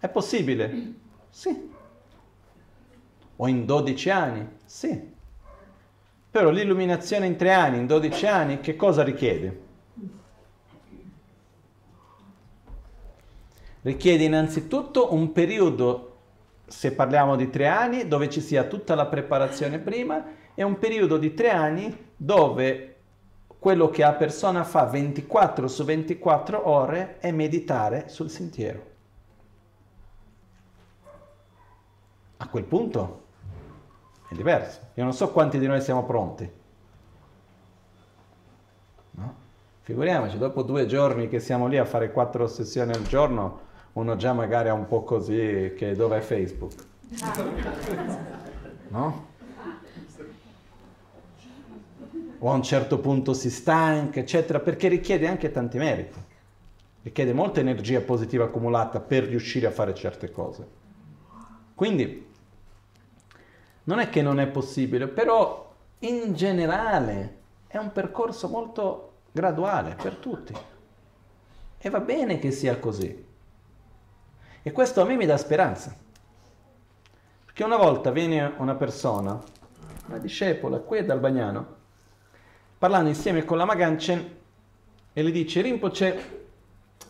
È 0.00 0.08
possibile? 0.08 0.94
Sì. 1.30 1.70
O 3.36 3.46
in 3.46 3.64
dodici 3.64 4.10
anni? 4.10 4.44
Sì. 4.64 5.12
Però 6.28 6.50
l'illuminazione 6.50 7.26
in 7.26 7.36
tre 7.36 7.52
anni, 7.52 7.78
in 7.78 7.86
dodici 7.86 8.26
anni, 8.26 8.58
che 8.58 8.74
cosa 8.74 9.04
richiede? 9.04 9.60
Richiede 13.82 14.24
innanzitutto 14.24 15.14
un 15.14 15.30
periodo, 15.30 16.16
se 16.66 16.90
parliamo 16.90 17.36
di 17.36 17.48
tre 17.48 17.68
anni, 17.68 18.08
dove 18.08 18.28
ci 18.28 18.40
sia 18.40 18.64
tutta 18.64 18.96
la 18.96 19.06
preparazione 19.06 19.78
prima 19.78 20.24
e 20.52 20.64
un 20.64 20.80
periodo 20.80 21.16
di 21.16 21.32
tre 21.32 21.50
anni 21.50 21.96
dove 22.16 22.95
quello 23.66 23.90
che 23.90 24.02
la 24.02 24.12
persona 24.12 24.62
fa 24.62 24.84
24 24.84 25.66
su 25.66 25.82
24 25.84 26.68
ore 26.68 27.18
è 27.18 27.32
meditare 27.32 28.08
sul 28.08 28.30
sentiero. 28.30 28.80
A 32.36 32.46
quel 32.46 32.62
punto 32.62 33.24
è 34.28 34.36
diverso. 34.36 34.78
Io 34.94 35.02
non 35.02 35.12
so 35.12 35.32
quanti 35.32 35.58
di 35.58 35.66
noi 35.66 35.80
siamo 35.80 36.04
pronti. 36.04 36.48
No? 39.10 39.34
Figuriamoci, 39.80 40.38
dopo 40.38 40.62
due 40.62 40.86
giorni 40.86 41.26
che 41.26 41.40
siamo 41.40 41.66
lì 41.66 41.76
a 41.76 41.84
fare 41.84 42.12
quattro 42.12 42.46
sessioni 42.46 42.92
al 42.92 43.02
giorno, 43.02 43.58
uno 43.94 44.14
già 44.14 44.32
magari 44.32 44.68
è 44.68 44.72
un 44.72 44.86
po' 44.86 45.02
così 45.02 45.74
che 45.76 45.96
dove 45.96 46.18
è 46.18 46.20
Facebook? 46.20 46.72
No? 48.90 49.34
O 52.38 52.50
a 52.50 52.54
un 52.54 52.62
certo 52.62 52.98
punto 52.98 53.34
si 53.34 53.50
stanca, 53.50 54.20
eccetera, 54.20 54.60
perché 54.60 54.88
richiede 54.88 55.26
anche 55.26 55.50
tanti 55.50 55.78
meriti, 55.78 56.18
richiede 57.02 57.32
molta 57.32 57.60
energia 57.60 58.00
positiva 58.00 58.44
accumulata 58.44 59.00
per 59.00 59.24
riuscire 59.24 59.66
a 59.66 59.70
fare 59.70 59.94
certe 59.94 60.30
cose. 60.30 60.66
Quindi 61.74 62.26
non 63.84 63.98
è 63.98 64.08
che 64.08 64.22
non 64.22 64.40
è 64.40 64.46
possibile, 64.46 65.06
però 65.06 65.72
in 66.00 66.34
generale 66.34 67.36
è 67.66 67.76
un 67.78 67.92
percorso 67.92 68.48
molto 68.48 69.12
graduale 69.32 69.94
per 69.94 70.16
tutti 70.16 70.54
e 71.78 71.90
va 71.90 72.00
bene 72.00 72.38
che 72.38 72.50
sia 72.50 72.78
così. 72.78 73.24
E 74.62 74.72
questo 74.72 75.00
a 75.00 75.04
me 75.04 75.16
mi 75.16 75.26
dà 75.26 75.36
speranza. 75.36 75.94
Perché 77.44 77.62
una 77.62 77.76
volta 77.76 78.10
viene 78.10 78.54
una 78.56 78.74
persona, 78.74 79.40
una 80.06 80.18
discepola 80.18 80.78
qui 80.78 81.04
dal 81.04 81.20
Bagnano, 81.20 81.74
parlando 82.78 83.08
insieme 83.08 83.44
con 83.44 83.56
la 83.56 83.64
Maganchen 83.64 84.36
e 85.12 85.22
le 85.22 85.30
dice 85.30 85.62
Rinpoche, 85.62 86.44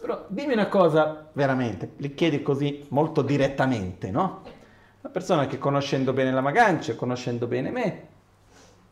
però 0.01 0.25
dimmi 0.29 0.53
una 0.53 0.69
cosa 0.69 1.29
veramente, 1.33 1.93
le 1.97 2.15
chiede 2.15 2.43
così 2.43 2.87
molto 2.91 3.23
direttamente, 3.23 4.11
no? 4.11 4.43
Una 5.01 5.13
persona 5.13 5.47
che 5.47 5.59
conoscendo 5.59 6.13
bene 6.13 6.31
la 6.31 6.41
Maganche, 6.41 6.95
conoscendo 6.95 7.47
bene 7.47 7.71
me, 7.71 8.07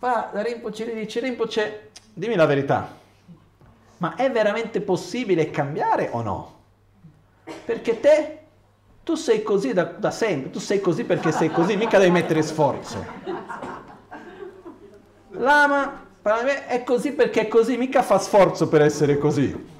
va 0.00 0.30
da 0.32 0.42
Rinpoche 0.42 0.82
e 0.82 0.86
le 0.86 1.00
dice 1.00 1.20
Rinpoche, 1.20 1.90
dimmi 2.12 2.34
la 2.34 2.46
verità, 2.46 2.92
ma 3.98 4.16
è 4.16 4.30
veramente 4.30 4.80
possibile 4.80 5.50
cambiare 5.50 6.08
o 6.10 6.22
no? 6.22 6.52
Perché 7.64 8.00
te, 8.00 8.38
tu 9.04 9.14
sei 9.14 9.44
così 9.44 9.72
da, 9.72 9.84
da 9.84 10.10
sempre, 10.10 10.50
tu 10.50 10.58
sei 10.58 10.80
così 10.80 11.04
perché 11.04 11.30
sei 11.30 11.50
così, 11.50 11.76
mica 11.76 11.98
devi 11.98 12.10
mettere 12.10 12.42
sforzo. 12.42 13.04
Lama 15.30 16.03
per 16.24 16.42
me 16.42 16.66
è 16.68 16.82
così 16.84 17.12
perché 17.12 17.42
è 17.42 17.48
così, 17.48 17.76
mica 17.76 18.02
fa 18.02 18.18
sforzo 18.18 18.66
per 18.66 18.80
essere 18.80 19.18
così. 19.18 19.72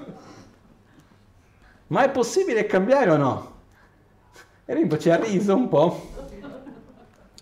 Ma 1.87 2.03
è 2.03 2.11
possibile 2.11 2.67
cambiare 2.67 3.09
o 3.09 3.17
no? 3.17 3.53
E 4.65 4.75
Rinpoche 4.75 5.11
ha 5.11 5.15
riso 5.15 5.55
un 5.55 5.67
po' 5.67 6.11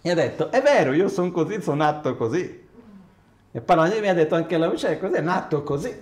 e 0.01 0.09
ha 0.09 0.15
detto, 0.15 0.49
è 0.51 0.61
vero, 0.61 0.93
io 0.93 1.09
sono 1.09 1.31
così, 1.31 1.61
sono 1.61 1.83
nato 1.83 2.15
così. 2.15 2.65
E 3.51 3.59
parlando 3.59 3.99
mi 3.99 4.07
ha 4.07 4.13
detto 4.13 4.35
anche 4.35 4.57
la 4.57 4.69
voce, 4.69 4.97
cos'è 4.97 5.19
nato 5.19 5.63
così? 5.63 5.93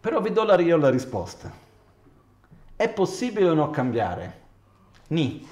Però 0.00 0.20
vi 0.20 0.32
do 0.32 0.42
la, 0.42 0.60
io 0.60 0.76
la 0.76 0.90
risposta. 0.90 1.52
È 2.74 2.88
possibile 2.88 3.48
o 3.48 3.54
no 3.54 3.70
cambiare? 3.70 4.40
Ni. 5.08 5.48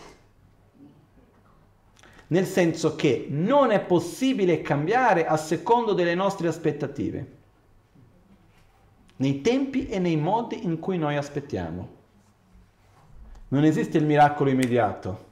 Nel 2.35 2.47
senso 2.47 2.97
che 2.97 3.29
non 3.31 3.71
è 3.71 3.79
possibile 3.79 4.61
cambiare 4.61 5.25
a 5.25 5.37
secondo 5.37 5.93
delle 5.93 6.17
nostre 6.17 6.49
aspettative, 6.49 7.33
nei 9.19 9.41
tempi 9.41 9.87
e 9.87 10.01
nei 10.01 10.17
modi 10.17 10.65
in 10.65 10.81
cui 10.81 10.99
noi 10.99 11.15
aspettiamo. 11.15 11.89
Non 13.47 13.63
esiste 13.63 13.99
il 13.99 14.05
miracolo 14.05 14.51
immediato. 14.51 15.27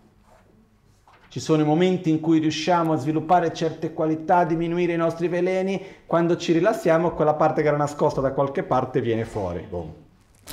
Ci 1.26 1.40
sono 1.40 1.62
i 1.62 1.66
momenti 1.66 2.08
in 2.08 2.20
cui 2.20 2.38
riusciamo 2.38 2.92
a 2.92 2.96
sviluppare 2.98 3.52
certe 3.52 3.92
qualità, 3.92 4.44
diminuire 4.44 4.92
i 4.92 4.96
nostri 4.96 5.26
veleni, 5.26 5.84
quando 6.06 6.36
ci 6.36 6.52
rilassiamo 6.52 7.14
quella 7.14 7.34
parte 7.34 7.62
che 7.62 7.66
era 7.66 7.76
nascosta 7.76 8.20
da 8.20 8.30
qualche 8.30 8.62
parte 8.62 9.00
viene 9.00 9.24
fuori, 9.24 9.66
boom, 9.68 9.92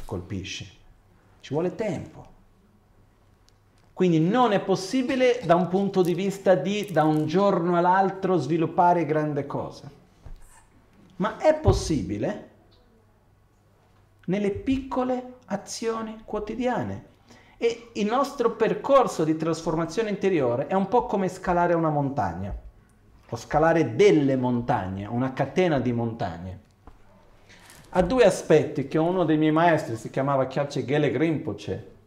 colpisce. 0.04 0.66
Ci 1.42 1.54
vuole 1.54 1.76
tempo. 1.76 2.38
Quindi 4.00 4.22
non 4.22 4.54
è 4.54 4.62
possibile 4.62 5.42
da 5.44 5.56
un 5.56 5.68
punto 5.68 6.02
di 6.02 6.14
vista 6.14 6.56
di 6.56 6.88
da 6.90 7.04
un 7.04 7.26
giorno 7.26 7.76
all'altro 7.76 8.38
sviluppare 8.38 9.04
grandi 9.04 9.46
cose. 9.46 9.90
Ma 11.18 11.36
è 11.36 11.54
possibile 11.60 12.50
nelle 14.28 14.52
piccole 14.52 15.40
azioni 15.48 16.22
quotidiane. 16.24 17.08
E 17.58 17.90
il 17.96 18.06
nostro 18.06 18.52
percorso 18.52 19.26
di 19.26 19.36
trasformazione 19.36 20.12
interiore 20.12 20.68
è 20.68 20.76
un 20.76 20.88
po' 20.88 21.06
come 21.06 21.28
scalare 21.28 21.74
una 21.74 21.90
montagna, 21.90 22.56
o 23.28 23.36
scalare 23.36 23.98
delle 23.98 24.38
montagne, 24.38 25.08
una 25.08 25.34
catena 25.34 25.78
di 25.78 25.92
montagne. 25.92 26.60
Ha 27.90 28.02
due 28.02 28.24
aspetti 28.24 28.88
che 28.88 28.98
uno 28.98 29.26
dei 29.26 29.38
miei 29.38 29.52
maestri, 29.52 29.98
si 29.98 30.10
chiamava 30.10 30.48
Kyache 30.48 30.86
Gele 30.86 31.18
Rinpoche, 31.18 31.98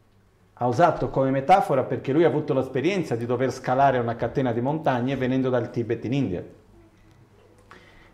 ha 0.54 0.66
usato 0.66 1.08
come 1.08 1.30
metafora 1.30 1.82
perché 1.84 2.12
lui 2.12 2.24
ha 2.24 2.28
avuto 2.28 2.54
l'esperienza 2.54 3.16
di 3.16 3.26
dover 3.26 3.50
scalare 3.52 3.98
una 3.98 4.16
catena 4.16 4.52
di 4.52 4.60
montagne 4.60 5.16
venendo 5.16 5.50
dal 5.50 5.70
Tibet 5.70 6.04
in 6.04 6.12
India. 6.12 6.44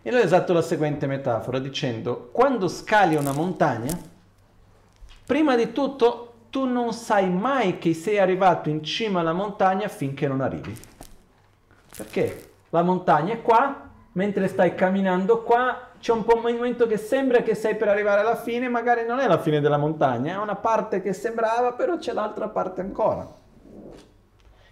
E 0.00 0.10
lui 0.10 0.20
ha 0.20 0.24
usato 0.24 0.52
la 0.52 0.62
seguente 0.62 1.06
metafora 1.06 1.58
dicendo, 1.58 2.30
quando 2.32 2.68
scali 2.68 3.16
una 3.16 3.32
montagna, 3.32 3.98
prima 5.26 5.56
di 5.56 5.72
tutto 5.72 6.24
tu 6.50 6.64
non 6.64 6.92
sai 6.92 7.28
mai 7.28 7.78
che 7.78 7.92
sei 7.92 8.18
arrivato 8.18 8.70
in 8.70 8.82
cima 8.82 9.20
alla 9.20 9.34
montagna 9.34 9.88
finché 9.88 10.26
non 10.26 10.40
arrivi. 10.40 10.74
Perché 11.94 12.50
la 12.70 12.82
montagna 12.82 13.34
è 13.34 13.42
qua, 13.42 13.90
mentre 14.12 14.48
stai 14.48 14.74
camminando 14.74 15.42
qua, 15.42 15.87
c'è 16.00 16.12
un 16.12 16.24
po' 16.24 16.36
un 16.36 16.42
momento 16.42 16.86
che 16.86 16.96
sembra 16.96 17.42
che 17.42 17.54
sei 17.54 17.76
per 17.76 17.88
arrivare 17.88 18.20
alla 18.20 18.36
fine, 18.36 18.68
magari 18.68 19.04
non 19.04 19.18
è 19.18 19.26
la 19.26 19.38
fine 19.38 19.60
della 19.60 19.78
montagna, 19.78 20.34
è 20.34 20.38
una 20.38 20.54
parte 20.54 21.02
che 21.02 21.12
sembrava, 21.12 21.72
però 21.72 21.96
c'è 21.96 22.12
l'altra 22.12 22.48
parte 22.48 22.80
ancora. 22.80 23.26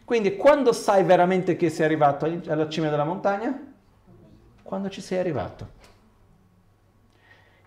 Quindi 0.04 0.36
quando 0.36 0.72
sai 0.72 1.02
veramente 1.02 1.56
che 1.56 1.68
sei 1.68 1.84
arrivato 1.84 2.26
alla 2.46 2.68
cima 2.68 2.88
della 2.88 3.04
montagna? 3.04 3.74
Quando 4.62 4.88
ci 4.88 5.00
sei 5.00 5.18
arrivato. 5.18 5.74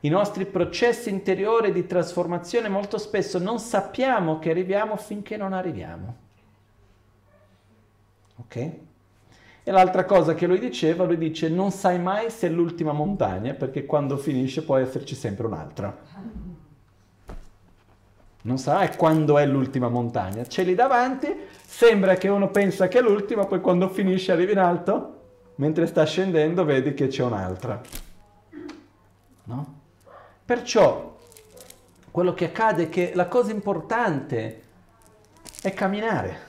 I 0.02 0.10
nostri 0.10 0.46
processi 0.46 1.10
interiori 1.10 1.74
di 1.74 1.86
trasformazione 1.86 2.70
molto 2.70 2.98
spesso 2.98 3.40
non 3.40 3.60
sappiamo 3.60 4.40
che 4.40 4.52
arriviamo 4.52 4.96
finché 4.96 5.36
non 5.36 5.52
arriviamo. 5.52 6.16
Ok? 8.38 8.88
E 9.64 9.72
l'altra 9.72 10.06
cosa 10.06 10.34
che 10.34 10.48
lui 10.48 10.60
diceva, 10.60 11.04
lui 11.04 11.18
dice 11.18 11.50
non 11.50 11.72
sai 11.72 12.00
mai 12.00 12.30
se 12.30 12.48
è 12.48 12.50
l'ultima 12.50 12.92
montagna 12.92 13.54
perché 13.54 13.86
quando 13.86 14.18
finisce 14.18 14.64
può 14.64 14.78
esserci 14.78 15.16
sempre 15.16 15.46
un'altra. 15.46 15.96
Non 18.42 18.58
sai 18.58 18.96
quando 18.96 19.38
è 19.38 19.46
l'ultima 19.46 19.90
montagna, 19.90 20.46
ce 20.48 20.64
lì 20.64 20.74
davanti, 20.74 21.28
sembra 21.62 22.16
che 22.16 22.30
uno 22.30 22.50
pensa 22.50 22.88
che 22.88 23.00
è 23.00 23.02
l'ultima, 23.02 23.46
poi 23.46 23.60
quando 23.60 23.90
finisce 23.90 24.32
arrivi 24.32 24.54
in 24.54 24.60
alto, 24.60 25.18
mentre 25.56 25.86
sta 25.88 26.06
scendendo 26.06 26.64
vedi 26.64 26.94
che 26.94 27.08
c'è 27.08 27.24
un'altra. 27.24 27.82
No? 29.44 29.80
Perciò 30.46 31.18
quello 32.10 32.34
che 32.34 32.46
accade 32.46 32.84
è 32.84 32.90
che 32.90 33.12
la 33.14 33.28
cosa 33.28 33.52
importante 33.52 34.62
è 35.62 35.74
camminare. 35.74 36.48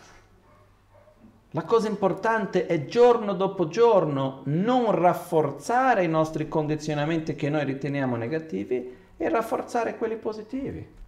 La 1.52 1.64
cosa 1.64 1.88
importante 1.88 2.66
è 2.66 2.84
giorno 2.86 3.34
dopo 3.34 3.66
giorno 3.66 4.42
non 4.44 4.92
rafforzare 4.92 6.04
i 6.04 6.08
nostri 6.08 6.46
condizionamenti 6.46 7.34
che 7.34 7.48
noi 7.48 7.64
riteniamo 7.64 8.14
negativi 8.14 8.96
e 9.16 9.28
rafforzare 9.28 9.96
quelli 9.96 10.16
positivi. 10.16 10.98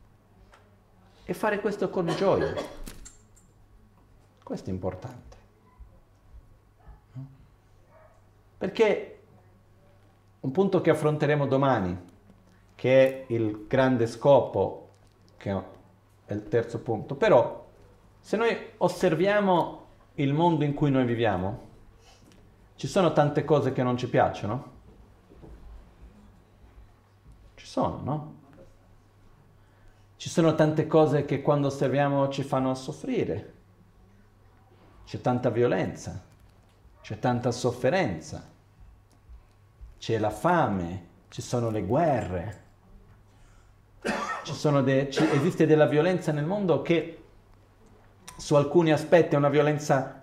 E 1.25 1.35
fare 1.35 1.61
questo 1.61 1.91
con 1.91 2.07
gioia. 2.07 2.55
Questo 4.43 4.71
è 4.71 4.73
importante. 4.73 5.37
Perché 8.59 9.21
un 10.41 10.51
punto 10.51 10.81
che 10.81 10.91
affronteremo 10.91 11.47
domani 11.47 12.11
che 12.75 13.27
è 13.29 13.33
il 13.33 13.67
grande 13.69 14.09
scopo, 14.09 14.89
che 15.37 15.51
è 16.25 16.33
il 16.33 16.49
terzo 16.49 16.81
punto. 16.81 17.15
Però, 17.15 17.65
se 18.19 18.37
noi 18.37 18.57
osserviamo 18.79 19.82
il 20.15 20.33
mondo 20.35 20.65
in 20.65 20.75
cui 20.75 20.91
noi 20.91 21.05
viviamo, 21.05 21.71
ci 22.77 22.87
sono 22.87 23.13
tante 23.13 23.45
cose 23.45 23.73
che 23.73 23.83
non 23.83 23.97
ci 23.97 24.09
piacciono? 24.09 24.71
Ci 27.55 27.67
sono, 27.67 28.01
no? 28.03 28.35
Ci 30.17 30.29
sono 30.29 30.55
tante 30.55 30.87
cose 30.87 31.25
che 31.25 31.43
quando 31.43 31.69
osserviamo 31.69 32.29
ci 32.29 32.43
fanno 32.43 32.75
soffrire. 32.75 33.55
C'è 35.05 35.21
tanta 35.21 35.51
violenza, 35.51 36.23
c'è 37.01 37.19
tanta 37.19 37.51
sofferenza, 37.51 38.49
c'è 39.99 40.19
la 40.19 40.31
fame, 40.31 41.07
ci 41.29 41.43
sono 41.43 41.71
le 41.71 41.83
guerre, 41.83 42.63
de, 44.83 45.11
ci, 45.11 45.25
esiste 45.31 45.67
della 45.67 45.87
violenza 45.87 46.33
nel 46.33 46.45
mondo 46.45 46.83
che 46.83 47.22
su 48.37 48.55
alcuni 48.55 48.93
aspetti 48.93 49.35
è 49.35 49.39
una 49.39 49.49
violenza 49.49 50.23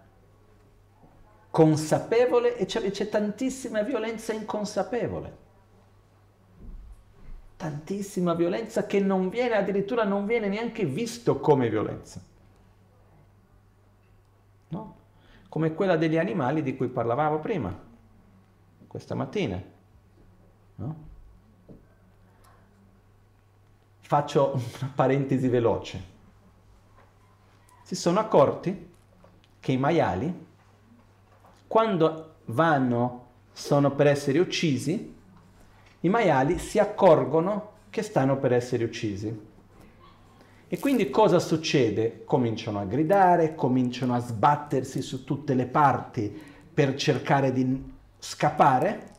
consapevole 1.49 2.57
e 2.57 2.65
c'è, 2.65 2.89
c'è 2.91 3.09
tantissima 3.09 3.81
violenza 3.81 4.33
inconsapevole. 4.33 5.47
Tantissima 7.57 8.33
violenza 8.33 8.85
che 8.85 8.99
non 8.99 9.29
viene, 9.29 9.55
addirittura 9.55 10.03
non 10.03 10.25
viene 10.25 10.47
neanche 10.47 10.85
visto 10.85 11.39
come 11.39 11.69
violenza. 11.69 12.21
No? 14.69 14.95
Come 15.49 15.73
quella 15.73 15.97
degli 15.97 16.17
animali 16.17 16.61
di 16.61 16.77
cui 16.77 16.87
parlavamo 16.87 17.39
prima, 17.39 17.77
questa 18.87 19.15
mattina. 19.15 19.61
No? 20.75 21.07
Faccio 23.99 24.53
una 24.53 24.91
parentesi 24.95 25.47
veloce. 25.49 26.08
Si 27.89 27.95
sono 27.95 28.19
accorti 28.19 28.87
che 29.59 29.71
i 29.71 29.77
maiali, 29.77 30.45
quando 31.65 32.33
vanno, 32.45 33.25
sono 33.51 33.95
per 33.95 34.05
essere 34.05 34.37
uccisi, 34.37 35.15
i 36.01 36.07
maiali 36.07 36.59
si 36.59 36.77
accorgono 36.77 37.71
che 37.89 38.03
stanno 38.03 38.37
per 38.37 38.53
essere 38.53 38.83
uccisi. 38.83 39.47
E 40.67 40.77
quindi 40.77 41.09
cosa 41.09 41.39
succede? 41.39 42.21
Cominciano 42.25 42.79
a 42.79 42.85
gridare, 42.85 43.55
cominciano 43.55 44.13
a 44.13 44.19
sbattersi 44.19 45.01
su 45.01 45.23
tutte 45.23 45.55
le 45.55 45.65
parti 45.65 46.31
per 46.71 46.93
cercare 46.93 47.51
di 47.51 47.91
scappare. 48.19 49.13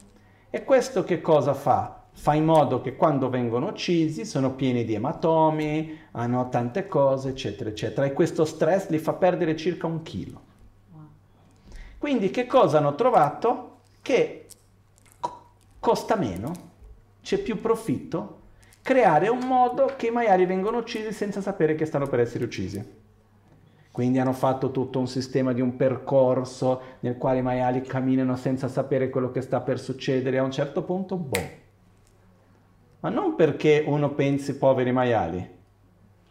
E 0.48 0.62
questo 0.62 1.02
che 1.02 1.20
cosa 1.20 1.54
fa? 1.54 1.99
Fa 2.20 2.34
in 2.34 2.44
modo 2.44 2.82
che 2.82 2.96
quando 2.96 3.30
vengono 3.30 3.68
uccisi 3.68 4.26
sono 4.26 4.52
pieni 4.52 4.84
di 4.84 4.92
ematomi, 4.92 6.00
hanno 6.10 6.50
tante 6.50 6.86
cose, 6.86 7.30
eccetera, 7.30 7.70
eccetera. 7.70 8.04
E 8.04 8.12
questo 8.12 8.44
stress 8.44 8.90
li 8.90 8.98
fa 8.98 9.14
perdere 9.14 9.56
circa 9.56 9.86
un 9.86 10.02
chilo. 10.02 10.42
Quindi 11.96 12.28
che 12.28 12.44
cosa 12.44 12.76
hanno 12.76 12.94
trovato? 12.94 13.78
Che 14.02 14.46
costa 15.78 16.16
meno, 16.16 16.52
c'è 17.22 17.38
più 17.38 17.58
profitto, 17.58 18.40
creare 18.82 19.28
un 19.28 19.46
modo 19.46 19.94
che 19.96 20.08
i 20.08 20.10
maiali 20.10 20.44
vengono 20.44 20.76
uccisi 20.76 21.12
senza 21.12 21.40
sapere 21.40 21.74
che 21.74 21.86
stanno 21.86 22.06
per 22.06 22.20
essere 22.20 22.44
uccisi. 22.44 22.98
Quindi 23.90 24.18
hanno 24.18 24.34
fatto 24.34 24.70
tutto 24.70 24.98
un 24.98 25.08
sistema 25.08 25.54
di 25.54 25.62
un 25.62 25.74
percorso 25.74 26.82
nel 27.00 27.16
quale 27.16 27.38
i 27.38 27.42
maiali 27.42 27.80
camminano 27.80 28.36
senza 28.36 28.68
sapere 28.68 29.08
quello 29.08 29.30
che 29.30 29.40
sta 29.40 29.62
per 29.62 29.80
succedere. 29.80 30.36
A 30.36 30.42
un 30.42 30.50
certo 30.50 30.82
punto, 30.82 31.16
boh, 31.16 31.59
ma 33.00 33.08
non 33.08 33.34
perché 33.34 33.82
uno 33.86 34.10
pensi 34.10 34.56
poveri 34.56 34.92
maiali, 34.92 35.58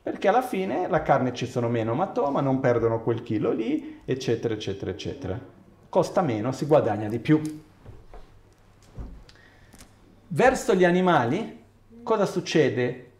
perché 0.01 0.27
alla 0.27 0.41
fine 0.41 0.87
la 0.87 1.01
carne 1.01 1.33
ci 1.33 1.45
sono 1.45 1.67
meno 1.67 1.93
matoma, 1.93 2.41
non 2.41 2.59
perdono 2.59 3.01
quel 3.01 3.21
chilo 3.23 3.51
lì, 3.51 4.01
eccetera, 4.05 4.53
eccetera, 4.53 4.91
eccetera. 4.91 5.39
Costa 5.89 6.21
meno, 6.21 6.51
si 6.51 6.65
guadagna 6.65 7.07
di 7.07 7.19
più. 7.19 7.41
Verso 10.27 10.75
gli 10.75 10.85
animali, 10.85 11.63
cosa 12.03 12.25
succede? 12.25 13.11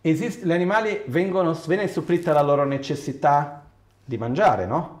Esist- 0.00 0.44
gli 0.44 0.52
animali 0.52 1.02
vengono, 1.06 1.56
viene 1.66 1.88
supplita 1.88 2.32
la 2.32 2.42
loro 2.42 2.64
necessità 2.64 3.64
di 4.04 4.16
mangiare, 4.16 4.66
no? 4.66 5.00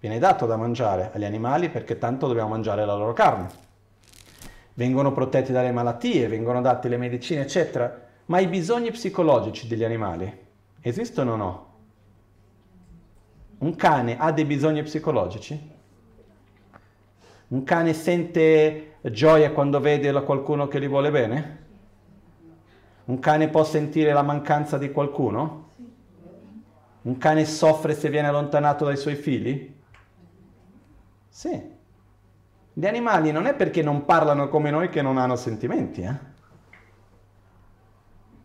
Viene 0.00 0.18
dato 0.18 0.44
da 0.46 0.56
mangiare 0.56 1.10
agli 1.14 1.24
animali 1.24 1.70
perché 1.70 1.98
tanto 1.98 2.26
dobbiamo 2.26 2.50
mangiare 2.50 2.84
la 2.84 2.94
loro 2.94 3.12
carne. 3.14 3.48
Vengono 4.74 5.12
protetti 5.12 5.52
dalle 5.52 5.70
malattie, 5.70 6.26
vengono 6.26 6.60
date 6.60 6.88
le 6.88 6.96
medicine, 6.96 7.42
eccetera. 7.42 8.02
Ma 8.26 8.40
i 8.40 8.48
bisogni 8.48 8.90
psicologici 8.90 9.68
degli 9.68 9.84
animali 9.84 10.42
esistono 10.80 11.32
o 11.32 11.36
no? 11.36 11.72
Un 13.58 13.76
cane 13.76 14.16
ha 14.18 14.32
dei 14.32 14.44
bisogni 14.44 14.82
psicologici? 14.82 15.72
Un 17.48 17.62
cane 17.62 17.92
sente 17.92 18.96
gioia 19.02 19.52
quando 19.52 19.78
vede 19.78 20.12
qualcuno 20.24 20.66
che 20.66 20.80
gli 20.80 20.88
vuole 20.88 21.10
bene? 21.10 21.62
Un 23.04 23.18
cane 23.20 23.48
può 23.48 23.62
sentire 23.62 24.12
la 24.12 24.22
mancanza 24.22 24.76
di 24.76 24.90
qualcuno? 24.90 25.68
Un 27.02 27.18
cane 27.18 27.44
soffre 27.44 27.94
se 27.94 28.08
viene 28.08 28.28
allontanato 28.28 28.86
dai 28.86 28.96
suoi 28.96 29.14
figli? 29.14 29.72
Sì. 31.28 31.73
Gli 32.76 32.86
animali 32.86 33.30
non 33.30 33.46
è 33.46 33.54
perché 33.54 33.82
non 33.82 34.04
parlano 34.04 34.48
come 34.48 34.70
noi 34.70 34.88
che 34.88 35.00
non 35.00 35.16
hanno 35.16 35.36
sentimenti, 35.36 36.02
eh? 36.02 36.32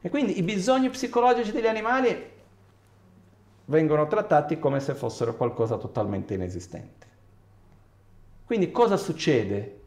E 0.01 0.09
quindi 0.09 0.37
i 0.37 0.43
bisogni 0.43 0.89
psicologici 0.89 1.51
degli 1.51 1.67
animali 1.67 2.31
vengono 3.65 4.07
trattati 4.07 4.59
come 4.59 4.79
se 4.79 4.93
fossero 4.93 5.35
qualcosa 5.35 5.77
totalmente 5.77 6.35
inesistente. 6.35 7.07
Quindi 8.45 8.71
cosa 8.71 8.97
succede? 8.97 9.77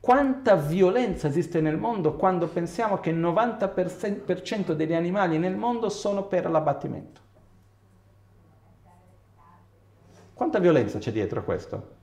Quanta 0.00 0.56
violenza 0.56 1.28
esiste 1.28 1.60
nel 1.60 1.76
mondo 1.76 2.16
quando 2.16 2.48
pensiamo 2.48 2.98
che 2.98 3.10
il 3.10 3.18
90% 3.18 4.72
degli 4.72 4.94
animali 4.94 5.36
nel 5.36 5.56
mondo 5.56 5.90
sono 5.90 6.24
per 6.24 6.48
l'abbattimento? 6.48 7.20
Quanta 10.32 10.58
violenza 10.58 10.98
c'è 10.98 11.12
dietro 11.12 11.44
questo? 11.44 11.94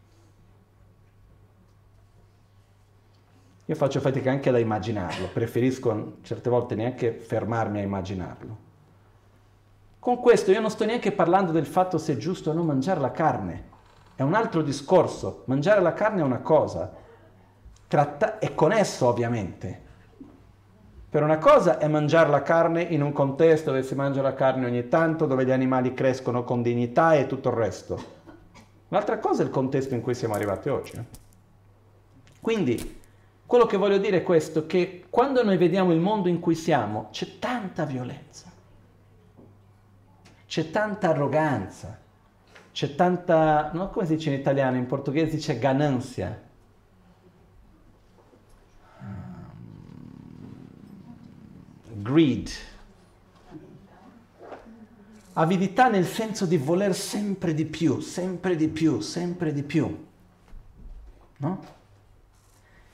Io 3.66 3.76
faccio 3.76 4.00
fatica 4.02 4.30
anche 4.30 4.50
ad 4.50 4.60
immaginarlo, 4.60 5.28
preferisco 5.28 6.18
certe 6.22 6.50
volte 6.50 6.76
neanche 6.76 7.14
fermarmi 7.14 7.80
a 7.80 7.84
immaginarlo. 7.84 8.58
Con 10.00 10.20
questo 10.20 10.52
io 10.52 10.60
non 10.60 10.70
sto 10.70 10.84
neanche 10.84 11.14
parlando 11.14 11.52
del 11.54 11.66
fatto 11.66 11.98
se 11.98 12.14
è 12.14 12.18
giusto 12.18 12.50
o 12.50 12.54
no 12.54 12.64
mangiare 12.64 13.00
la 13.00 13.12
carne, 13.12 13.72
è 14.16 14.22
un 14.22 14.34
altro 14.34 14.62
discorso. 14.62 15.44
Mangiare 15.46 15.82
la 15.82 15.94
carne 15.94 16.22
è 16.22 16.24
una 16.24 16.40
cosa, 16.40 16.92
Tratta- 17.88 18.40
è 18.40 18.56
connesso 18.56 19.08
ovviamente. 19.08 19.82
Per 21.10 21.22
una 21.22 21.38
cosa 21.38 21.78
è 21.78 21.88
mangiare 21.88 22.30
la 22.30 22.42
carne 22.42 22.82
in 22.82 23.04
un 23.04 23.12
contesto 23.12 23.70
dove 23.70 23.84
si 23.84 23.94
mangia 23.94 24.24
la 24.24 24.34
carne 24.34 24.66
ogni 24.66 24.88
tanto, 24.88 25.28
dove 25.28 25.46
gli 25.46 25.52
animali 25.52 25.94
crescono 25.94 26.44
con 26.44 26.64
dignità 26.64 27.14
e 27.14 27.28
tutto 27.28 27.50
il 27.50 27.56
resto. 27.56 28.04
L'altra 28.88 29.20
cosa 29.20 29.44
è 29.44 29.46
il 29.46 29.52
contesto 29.52 29.94
in 29.94 30.02
cui 30.02 30.16
siamo 30.16 30.34
arrivati 30.34 30.70
oggi. 30.70 30.96
Eh. 30.96 31.04
Quindi 32.42 33.02
quello 33.54 33.68
che 33.68 33.78
voglio 33.78 34.00
dire 34.00 34.18
è 34.18 34.24
questo, 34.24 34.66
che 34.66 35.06
quando 35.12 35.44
noi 35.44 35.58
vediamo 35.58 35.94
il 35.94 36.00
mondo 36.00 36.28
in 36.28 36.40
cui 36.40 36.56
siamo 36.56 37.10
c'è 37.12 37.38
tanta 37.38 37.86
violenza, 37.86 38.52
c'è 40.48 40.72
tanta 40.72 41.10
arroganza, 41.10 42.00
c'è 42.72 42.96
tanta, 42.96 43.70
no, 43.74 43.92
come 43.92 44.08
si 44.08 44.16
dice 44.16 44.32
in 44.34 44.40
italiano, 44.40 44.78
in 44.78 44.88
portoghese 44.88 45.38
c'è 45.38 45.60
gananzia. 45.60 46.42
Greed. 51.92 52.50
Avidità 55.34 55.90
nel 55.90 56.08
senso 56.08 56.48
di 56.48 56.58
voler 56.58 56.96
sempre 56.96 57.54
di 57.54 57.66
più, 57.66 58.00
sempre 58.00 58.56
di 58.56 58.68
più, 58.68 59.00
sempre 59.00 59.54
di 59.54 59.62
più. 59.62 60.06
No? 61.38 61.82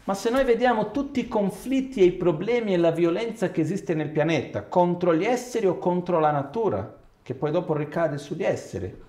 Ma 0.10 0.15
se 0.15 0.31
noi 0.31 0.44
vediamo 0.44 0.90
tutti 0.90 1.19
i 1.19 1.27
conflitti 1.27 2.02
e 2.02 2.06
i 2.06 2.11
problemi 2.14 2.73
e 2.73 2.77
la 2.77 2.90
violenza 2.90 3.52
che 3.52 3.61
esiste 3.61 3.94
nel 3.94 4.10
pianeta 4.10 4.64
contro 4.64 5.14
gli 5.14 5.23
esseri 5.23 5.68
o 5.68 5.77
contro 5.77 6.18
la 6.19 6.31
natura, 6.31 6.98
che 7.22 7.36
poi 7.36 7.52
dopo 7.52 7.76
ricade 7.76 8.18
sugli 8.18 8.41
esseri, 8.41 9.03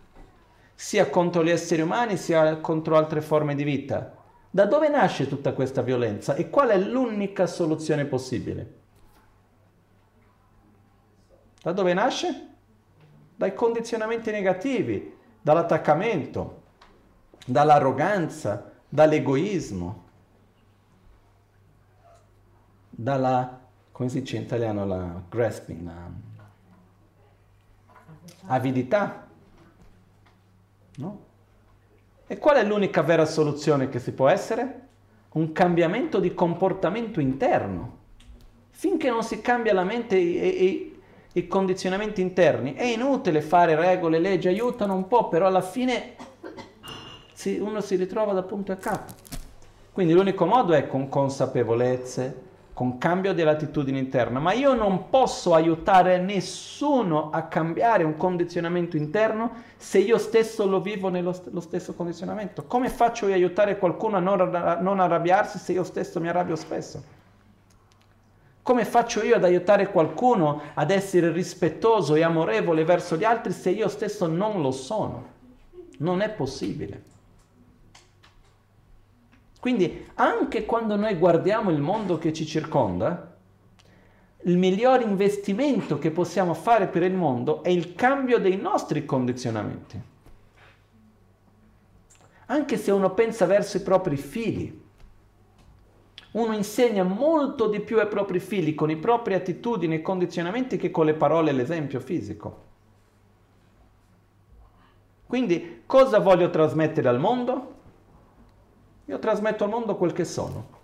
sia 0.74 1.08
contro 1.08 1.42
gli 1.42 1.48
esseri 1.48 1.80
umani 1.80 2.18
sia 2.18 2.58
contro 2.58 2.98
altre 2.98 3.22
forme 3.22 3.54
di 3.54 3.64
vita, 3.64 4.14
da 4.50 4.66
dove 4.66 4.90
nasce 4.90 5.26
tutta 5.26 5.54
questa 5.54 5.80
violenza 5.80 6.34
e 6.34 6.50
qual 6.50 6.68
è 6.68 6.76
l'unica 6.76 7.46
soluzione 7.46 8.04
possibile? 8.04 8.74
Da 11.62 11.72
dove 11.72 11.94
nasce? 11.94 12.48
Dai 13.36 13.54
condizionamenti 13.54 14.30
negativi, 14.30 15.16
dall'attaccamento, 15.40 16.62
dall'arroganza, 17.46 18.70
dall'egoismo 18.86 20.08
dalla, 23.02 23.58
come 23.92 24.08
si 24.10 24.20
dice 24.20 24.36
in 24.36 24.42
italiano, 24.42 24.84
la 24.84 25.22
grasping, 25.28 25.82
la 25.82 26.10
avidità. 28.46 29.26
No? 30.96 31.28
E 32.26 32.38
qual 32.38 32.56
è 32.56 32.64
l'unica 32.64 33.02
vera 33.02 33.24
soluzione 33.24 33.88
che 33.88 33.98
si 33.98 34.12
può 34.12 34.28
essere? 34.28 34.88
Un 35.32 35.52
cambiamento 35.52 36.20
di 36.20 36.34
comportamento 36.34 37.20
interno. 37.20 37.98
Finché 38.70 39.08
non 39.08 39.22
si 39.22 39.40
cambia 39.40 39.72
la 39.72 39.84
mente 39.84 40.16
e, 40.16 40.38
e, 40.38 40.94
i 41.32 41.46
condizionamenti 41.46 42.20
interni, 42.20 42.74
è 42.74 42.84
inutile 42.84 43.40
fare 43.40 43.76
regole, 43.76 44.18
leggi, 44.18 44.48
aiutano 44.48 44.94
un 44.94 45.06
po', 45.06 45.28
però 45.28 45.46
alla 45.46 45.60
fine 45.62 46.16
uno 47.60 47.80
si 47.80 47.96
ritrova 47.96 48.32
da 48.32 48.42
punto 48.42 48.72
a 48.72 48.76
capo. 48.76 49.12
Quindi 49.92 50.12
l'unico 50.12 50.44
modo 50.44 50.72
è 50.72 50.86
con 50.88 51.08
consapevolezze, 51.08 52.48
con 52.80 52.96
cambio 52.96 53.34
di 53.34 53.42
attitudine 53.42 53.98
interna, 53.98 54.38
ma 54.38 54.54
io 54.54 54.72
non 54.72 55.10
posso 55.10 55.52
aiutare 55.52 56.16
nessuno 56.16 57.28
a 57.28 57.42
cambiare 57.42 58.04
un 58.04 58.16
condizionamento 58.16 58.96
interno 58.96 59.50
se 59.76 59.98
io 59.98 60.16
stesso 60.16 60.66
lo 60.66 60.80
vivo 60.80 61.10
nello 61.10 61.34
st- 61.34 61.54
stesso 61.58 61.92
condizionamento. 61.92 62.64
Come 62.64 62.88
faccio 62.88 63.28
io 63.28 63.34
aiutare 63.34 63.76
qualcuno 63.76 64.16
a 64.16 64.20
non, 64.20 64.54
a 64.54 64.76
non 64.80 64.98
arrabbiarsi 64.98 65.58
se 65.58 65.72
io 65.72 65.84
stesso 65.84 66.20
mi 66.20 66.28
arrabbio 66.30 66.56
spesso? 66.56 67.02
Come 68.62 68.86
faccio 68.86 69.22
io 69.22 69.36
ad 69.36 69.44
aiutare 69.44 69.90
qualcuno 69.90 70.62
ad 70.72 70.90
essere 70.90 71.30
rispettoso 71.32 72.14
e 72.14 72.22
amorevole 72.22 72.82
verso 72.84 73.14
gli 73.14 73.24
altri 73.24 73.52
se 73.52 73.68
io 73.68 73.88
stesso 73.88 74.26
non 74.26 74.62
lo 74.62 74.70
sono? 74.70 75.26
Non 75.98 76.22
è 76.22 76.30
possibile. 76.30 77.09
Quindi 79.60 80.06
anche 80.14 80.64
quando 80.64 80.96
noi 80.96 81.14
guardiamo 81.16 81.70
il 81.70 81.80
mondo 81.80 82.16
che 82.16 82.32
ci 82.32 82.46
circonda, 82.46 83.36
il 84.44 84.56
miglior 84.56 85.02
investimento 85.02 85.98
che 85.98 86.10
possiamo 86.10 86.54
fare 86.54 86.86
per 86.86 87.02
il 87.02 87.12
mondo 87.12 87.62
è 87.62 87.68
il 87.68 87.94
cambio 87.94 88.38
dei 88.38 88.56
nostri 88.56 89.04
condizionamenti. 89.04 90.00
Anche 92.46 92.76
se 92.78 92.90
uno 92.90 93.12
pensa 93.12 93.44
verso 93.44 93.76
i 93.76 93.82
propri 93.82 94.16
figli, 94.16 94.80
uno 96.32 96.54
insegna 96.54 97.02
molto 97.02 97.68
di 97.68 97.80
più 97.80 97.98
ai 97.98 98.08
propri 98.08 98.40
figli 98.40 98.74
con 98.74 98.90
i 98.90 98.96
propri 98.96 99.34
attitudini 99.34 99.96
e 99.96 100.02
condizionamenti 100.02 100.78
che 100.78 100.90
con 100.90 101.04
le 101.04 101.14
parole 101.14 101.50
e 101.50 101.52
l'esempio 101.52 102.00
fisico. 102.00 102.68
Quindi 105.26 105.82
cosa 105.84 106.18
voglio 106.18 106.48
trasmettere 106.48 107.08
al 107.08 107.20
mondo? 107.20 107.79
Io 109.10 109.18
trasmetto 109.18 109.64
al 109.64 109.70
mondo 109.70 109.96
quel 109.96 110.12
che 110.12 110.24
sono. 110.24 110.78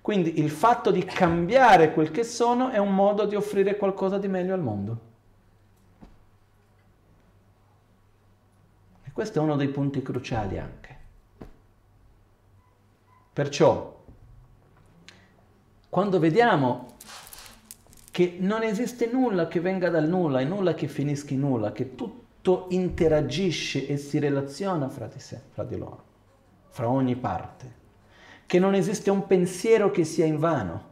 Quindi 0.00 0.38
il 0.38 0.48
fatto 0.48 0.90
di 0.90 1.04
cambiare 1.04 1.92
quel 1.92 2.10
che 2.10 2.24
sono 2.24 2.70
è 2.70 2.78
un 2.78 2.94
modo 2.94 3.26
di 3.26 3.34
offrire 3.34 3.76
qualcosa 3.76 4.16
di 4.16 4.26
meglio 4.26 4.54
al 4.54 4.62
mondo. 4.62 5.00
E 9.04 9.12
questo 9.12 9.38
è 9.38 9.42
uno 9.42 9.56
dei 9.56 9.68
punti 9.68 10.00
cruciali 10.00 10.58
anche. 10.58 10.96
Perciò, 13.34 14.02
quando 15.90 16.18
vediamo 16.18 16.96
che 18.10 18.38
non 18.40 18.62
esiste 18.62 19.10
nulla 19.12 19.46
che 19.46 19.60
venga 19.60 19.90
dal 19.90 20.08
nulla 20.08 20.40
e 20.40 20.44
nulla 20.44 20.72
che 20.72 20.88
finisca 20.88 21.34
in 21.34 21.40
nulla, 21.40 21.72
che 21.72 21.94
tutto 21.94 22.68
interagisce 22.70 23.86
e 23.86 23.98
si 23.98 24.18
relaziona 24.18 24.88
fra 24.88 25.06
di 25.06 25.20
sé, 25.20 25.38
fra 25.50 25.64
di 25.64 25.76
loro, 25.76 26.07
fra 26.68 26.88
ogni 26.88 27.16
parte, 27.16 27.74
che 28.46 28.58
non 28.58 28.74
esiste 28.74 29.10
un 29.10 29.26
pensiero 29.26 29.90
che 29.90 30.04
sia 30.04 30.24
invano, 30.24 30.86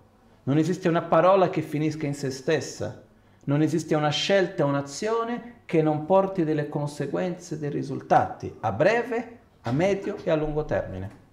non 0.44 0.58
esiste 0.58 0.88
una 0.88 1.02
parola 1.02 1.50
che 1.50 1.62
finisca 1.62 2.06
in 2.06 2.14
se 2.14 2.30
stessa, 2.30 3.02
non 3.44 3.62
esiste 3.62 3.94
una 3.94 4.10
scelta, 4.10 4.64
un'azione 4.64 5.62
che 5.64 5.82
non 5.82 6.04
porti 6.04 6.44
delle 6.44 6.68
conseguenze, 6.68 7.58
dei 7.58 7.70
risultati 7.70 8.54
a 8.60 8.72
breve, 8.72 9.38
a 9.62 9.72
medio 9.72 10.16
e 10.22 10.30
a 10.30 10.36
lungo 10.36 10.64
termine. 10.64 11.24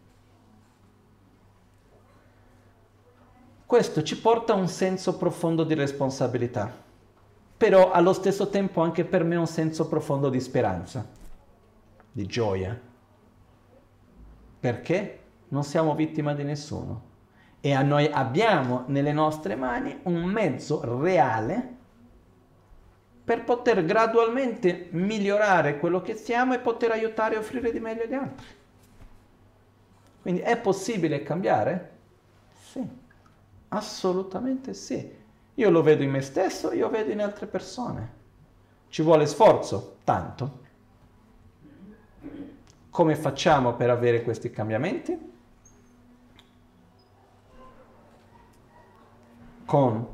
questo 3.73 4.03
ci 4.03 4.21
porta 4.21 4.53
a 4.53 4.55
un 4.55 4.67
senso 4.67 5.17
profondo 5.17 5.63
di 5.63 5.73
responsabilità, 5.73 6.71
però 7.57 7.89
allo 7.89 8.13
stesso 8.13 8.49
tempo 8.49 8.81
anche 8.81 9.03
per 9.03 9.23
me 9.23 9.35
un 9.35 9.47
senso 9.47 9.87
profondo 9.87 10.29
di 10.29 10.39
speranza, 10.39 11.03
di 12.11 12.27
gioia. 12.27 12.79
Perché 14.63 15.19
non 15.49 15.65
siamo 15.65 15.93
vittima 15.93 16.33
di 16.33 16.45
nessuno 16.45 17.01
e 17.59 17.73
a 17.73 17.81
noi 17.81 18.09
abbiamo 18.09 18.85
nelle 18.87 19.11
nostre 19.11 19.55
mani 19.55 19.99
un 20.03 20.23
mezzo 20.23 21.01
reale 21.01 21.75
per 23.25 23.43
poter 23.43 23.83
gradualmente 23.83 24.87
migliorare 24.91 25.79
quello 25.79 26.01
che 26.01 26.15
siamo 26.15 26.53
e 26.53 26.59
poter 26.59 26.91
aiutare 26.91 27.35
e 27.35 27.39
offrire 27.39 27.73
di 27.73 27.81
meglio 27.81 28.03
agli 28.03 28.13
altri. 28.13 28.45
Quindi 30.21 30.39
è 30.39 30.57
possibile 30.57 31.23
cambiare? 31.23 31.91
Sì, 32.53 32.87
assolutamente 33.67 34.73
sì. 34.73 35.13
Io 35.55 35.69
lo 35.69 35.81
vedo 35.81 36.03
in 36.03 36.09
me 36.09 36.21
stesso, 36.21 36.71
io 36.71 36.87
vedo 36.87 37.11
in 37.11 37.21
altre 37.21 37.47
persone. 37.47 38.11
Ci 38.87 39.01
vuole 39.01 39.25
sforzo? 39.25 39.97
Tanto. 40.05 40.61
Come 42.93 43.15
facciamo 43.15 43.73
per 43.73 43.89
avere 43.89 44.21
questi 44.21 44.51
cambiamenti? 44.51 45.31
con 49.73 50.07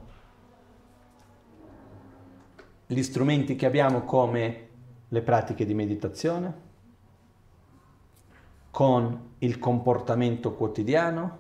gli 2.88 3.04
strumenti 3.04 3.58
che 3.58 3.66
abbiamo 3.66 4.04
come 4.06 4.68
le 5.10 5.22
pratiche 5.22 5.66
di 5.66 5.74
meditazione, 5.74 6.54
con 8.72 9.34
il 9.40 9.60
comportamento 9.60 10.54
quotidiano, 10.54 11.38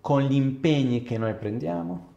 con 0.00 0.22
gli 0.22 0.34
impegni 0.34 1.02
che 1.02 1.18
noi 1.18 1.34
prendiamo. 1.34 2.12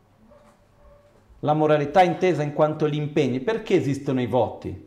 La 1.40 1.54
moralità 1.54 2.04
intesa 2.04 2.44
in 2.44 2.54
quanto 2.54 2.88
gli 2.88 2.98
impegni. 2.98 3.40
Perché 3.40 3.74
esistono 3.74 4.22
i 4.22 4.28
voti? 4.28 4.87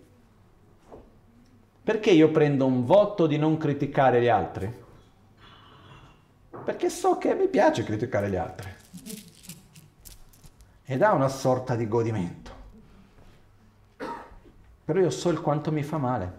Perché 1.90 2.12
io 2.12 2.30
prendo 2.30 2.66
un 2.66 2.84
voto 2.84 3.26
di 3.26 3.36
non 3.36 3.56
criticare 3.56 4.22
gli 4.22 4.28
altri? 4.28 4.72
Perché 6.64 6.88
so 6.88 7.18
che 7.18 7.34
mi 7.34 7.48
piace 7.48 7.82
criticare 7.82 8.30
gli 8.30 8.36
altri 8.36 8.72
ed 10.84 11.02
ha 11.02 11.12
una 11.12 11.26
sorta 11.26 11.74
di 11.74 11.88
godimento. 11.88 12.52
Però 14.84 15.00
io 15.00 15.10
so 15.10 15.30
il 15.30 15.40
quanto 15.40 15.72
mi 15.72 15.82
fa 15.82 15.96
male. 15.96 16.32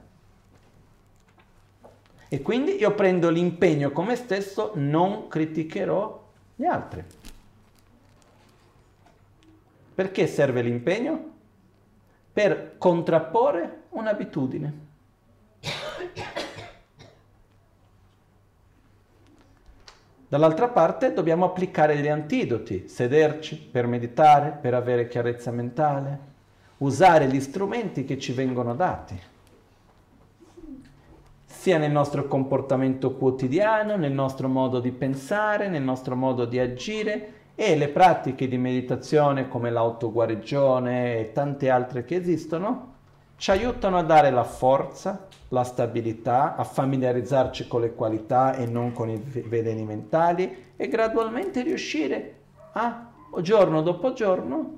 E 2.29 2.41
quindi 2.41 2.77
io 2.77 2.95
prendo 2.95 3.29
l'impegno 3.29 3.91
con 3.91 4.05
me 4.05 4.15
stesso, 4.15 4.71
non 4.75 5.27
criticherò 5.27 6.29
gli 6.55 6.63
altri. 6.63 7.03
Perché 9.95 10.27
serve 10.27 10.61
l'impegno? 10.61 11.31
Per 12.31 12.77
contrapporre 12.77 13.81
un'abitudine. 13.89 14.90
Dall'altra 20.31 20.69
parte 20.69 21.11
dobbiamo 21.11 21.43
applicare 21.43 21.95
degli 21.95 22.07
antidoti, 22.07 22.88
sederci 22.88 23.57
per 23.57 23.85
meditare, 23.85 24.57
per 24.61 24.73
avere 24.73 25.09
chiarezza 25.09 25.51
mentale, 25.51 26.19
usare 26.77 27.27
gli 27.27 27.41
strumenti 27.41 28.05
che 28.05 28.17
ci 28.17 28.31
vengono 28.31 28.73
dati, 28.73 29.19
sia 31.45 31.77
nel 31.77 31.91
nostro 31.91 32.27
comportamento 32.27 33.13
quotidiano, 33.15 33.97
nel 33.97 34.13
nostro 34.13 34.47
modo 34.47 34.79
di 34.79 34.91
pensare, 34.91 35.67
nel 35.67 35.83
nostro 35.83 36.15
modo 36.15 36.45
di 36.45 36.59
agire 36.59 37.33
e 37.53 37.75
le 37.75 37.89
pratiche 37.89 38.47
di 38.47 38.57
meditazione 38.57 39.49
come 39.49 39.69
l'autoguarigione 39.69 41.19
e 41.19 41.31
tante 41.33 41.69
altre 41.69 42.05
che 42.05 42.15
esistono 42.15 42.93
ci 43.35 43.51
aiutano 43.51 43.97
a 43.97 44.03
dare 44.03 44.31
la 44.31 44.43
forza, 44.43 45.27
la 45.51 45.63
stabilità, 45.63 46.55
a 46.55 46.63
familiarizzarci 46.63 47.67
con 47.67 47.81
le 47.81 47.93
qualità 47.93 48.55
e 48.55 48.65
non 48.65 48.93
con 48.93 49.09
i 49.09 49.17
veleni 49.17 49.83
mentali 49.83 50.73
e 50.77 50.87
gradualmente 50.87 51.61
riuscire 51.61 52.35
a, 52.73 53.11
giorno 53.41 53.81
dopo 53.81 54.13
giorno, 54.13 54.77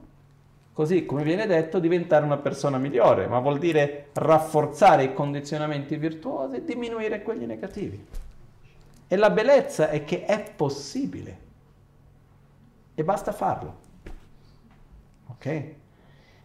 così 0.74 1.06
come 1.06 1.24
viene 1.24 1.46
detto, 1.46 1.78
diventare 1.78 2.26
una 2.26 2.38
persona 2.38 2.80
migliore, 2.80 3.28
ma 3.28 3.40
vuol 3.40 3.60
dire 3.60 4.10
rafforzare 4.14 5.04
i 5.04 5.14
condizionamenti 5.14 5.96
virtuosi 5.96 6.56
e 6.56 6.64
diminuire 6.64 7.22
quelli 7.22 7.46
negativi. 7.46 8.04
E 9.08 9.16
la 9.16 9.30
bellezza 9.30 9.90
è 9.90 10.04
che 10.04 10.26
è 10.26 10.54
possibile 10.56 11.38
e 12.96 13.04
basta 13.04 13.32
farlo. 13.32 13.76
Ok? 15.28 15.66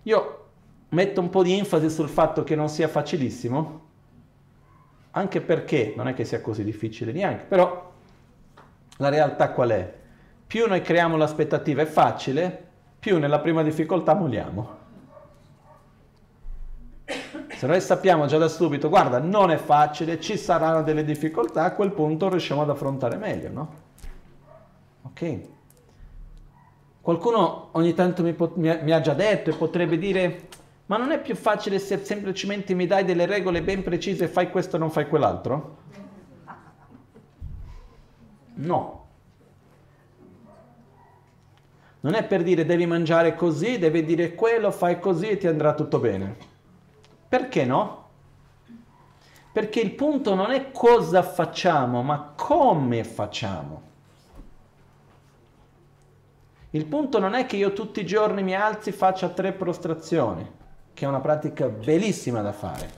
Io 0.03 0.47
metto 0.91 1.21
un 1.21 1.31
po' 1.31 1.43
di 1.43 1.57
enfasi 1.57 1.89
sul 1.89 2.09
fatto 2.09 2.45
che 2.45 2.55
non 2.55 2.69
sia 2.69 2.89
facilissimo, 2.89 3.87
anche 5.13 5.41
perché 5.41 5.95
non 5.97 6.09
è 6.09 6.15
che 6.15 6.25
sia 6.25 6.41
così 6.41 6.65
difficile 6.65 7.13
neanche, 7.13 7.45
però 7.45 7.93
la 8.99 9.09
realtà 9.09 9.51
qual 9.51 9.71
è? 9.71 9.95
Più 10.47 10.67
noi 10.67 10.81
creiamo 10.81 11.17
l'aspettativa 11.17 11.83
è 11.83 11.87
facile, 11.87 12.67
più 12.99 13.19
nella 13.19 13.39
prima 13.39 13.63
difficoltà 13.63 14.15
molliamo. 14.15 14.77
Se 17.55 17.67
noi 17.67 17.81
sappiamo 17.81 18.27
già 18.27 18.39
da 18.39 18.49
subito, 18.49 18.89
guarda, 18.89 19.19
non 19.19 19.51
è 19.51 19.57
facile, 19.57 20.21
ci 20.21 20.37
saranno 20.37 20.83
delle 20.83 21.05
difficoltà, 21.05 21.65
a 21.65 21.75
quel 21.75 21.91
punto 21.93 22.29
riusciamo 22.29 22.63
ad 22.63 22.71
affrontare 22.71 23.17
meglio, 23.17 23.51
no? 23.51 23.75
Ok? 25.03 25.41
Qualcuno 27.01 27.69
ogni 27.73 27.95
tanto 27.95 28.23
mi, 28.23 28.33
pot- 28.35 28.57
mi 28.57 28.93
ha 28.93 29.01
già 29.01 29.15
detto 29.15 29.51
e 29.51 29.55
potrebbe 29.55 29.99
dire, 29.99 30.49
ma 30.89 30.97
non 30.97 31.11
è 31.11 31.21
più 31.21 31.37
facile 31.37 31.79
se 31.79 32.03
semplicemente 32.03 32.73
mi 32.73 32.87
dai 32.87 33.05
delle 33.05 33.27
regole 33.27 33.63
ben 33.63 33.83
precise 33.83 34.25
e 34.25 34.29
fai 34.29 34.51
questo 34.51 34.77
e 34.77 34.79
non 34.79 34.91
fai 34.91 35.07
quell'altro? 35.07 35.77
No. 38.55 39.07
Non 42.01 42.15
è 42.15 42.25
per 42.25 42.43
dire 42.43 42.65
devi 42.65 42.87
mangiare 42.87 43.35
così, 43.35 43.79
devi 43.79 44.03
dire 44.03 44.35
quello, 44.35 44.71
fai 44.71 44.99
così 44.99 45.29
e 45.29 45.37
ti 45.37 45.47
andrà 45.47 45.75
tutto 45.75 45.99
bene. 45.99 46.37
Perché 47.29 47.67
no? 47.67 48.07
Perché 49.53 49.81
il 49.81 49.93
punto 49.93 50.35
non 50.35 50.53
è 50.53 50.71
cosa 50.71 51.23
facciamo, 51.23 52.03
ma 52.03 52.33
come 52.35 53.05
facciamo. 53.05 53.83
Il 56.71 56.87
punto 56.87 57.19
non 57.19 57.35
è 57.35 57.45
che 57.45 57.57
io 57.57 57.75
tutti 57.75 58.01
i 58.01 58.07
giorni 58.07 58.43
mi 58.43 58.55
alzi 58.55 58.89
e 58.89 58.93
faccia 58.93 59.29
tre 59.29 59.53
prostrazioni 59.53 60.57
che 60.99 61.05
è 61.05 61.09
una 61.09 61.21
pratica 61.21 61.69
bellissima 61.69 62.43
da 62.43 62.51
fare. 62.51 62.91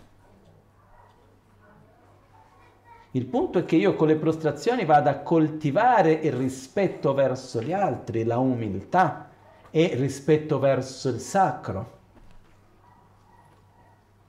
Il 3.10 3.26
punto 3.26 3.58
è 3.58 3.66
che 3.66 3.76
io 3.76 3.94
con 3.94 4.08
le 4.08 4.16
prostrazioni 4.16 4.86
vado 4.86 5.10
a 5.10 5.16
coltivare 5.16 6.12
il 6.12 6.32
rispetto 6.32 7.12
verso 7.12 7.60
gli 7.60 7.74
altri, 7.74 8.24
la 8.24 8.38
umiltà 8.38 9.28
e 9.70 9.82
il 9.82 9.98
rispetto 9.98 10.58
verso 10.58 11.10
il 11.10 11.20
sacro. 11.20 11.98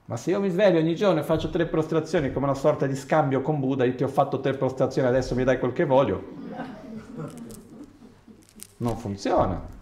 Ma 0.05 0.17
se 0.17 0.31
io 0.31 0.41
mi 0.41 0.49
sveglio 0.49 0.79
ogni 0.79 0.93
giorno 0.93 1.21
e 1.21 1.23
faccio 1.23 1.49
tre 1.49 1.65
prostrazioni 1.65 2.33
come 2.33 2.47
una 2.47 2.55
sorta 2.55 2.85
di 2.85 2.95
scambio 2.95 3.41
con 3.41 3.61
Buddha, 3.61 3.85
io 3.85 3.95
ti 3.95 4.03
ho 4.03 4.09
fatto 4.09 4.41
tre 4.41 4.57
prostrazioni, 4.57 5.07
adesso 5.07 5.33
mi 5.33 5.45
dai 5.45 5.59
quel 5.59 5.71
che 5.71 5.85
voglio, 5.85 6.23
non 8.77 8.97
funziona. 8.97 9.79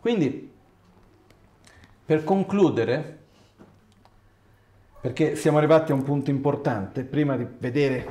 Quindi 0.00 0.47
per 2.08 2.24
concludere, 2.24 3.18
perché 4.98 5.36
siamo 5.36 5.58
arrivati 5.58 5.92
a 5.92 5.94
un 5.94 6.04
punto 6.04 6.30
importante, 6.30 7.02
prima 7.02 7.36
di 7.36 7.46
vedere, 7.58 8.10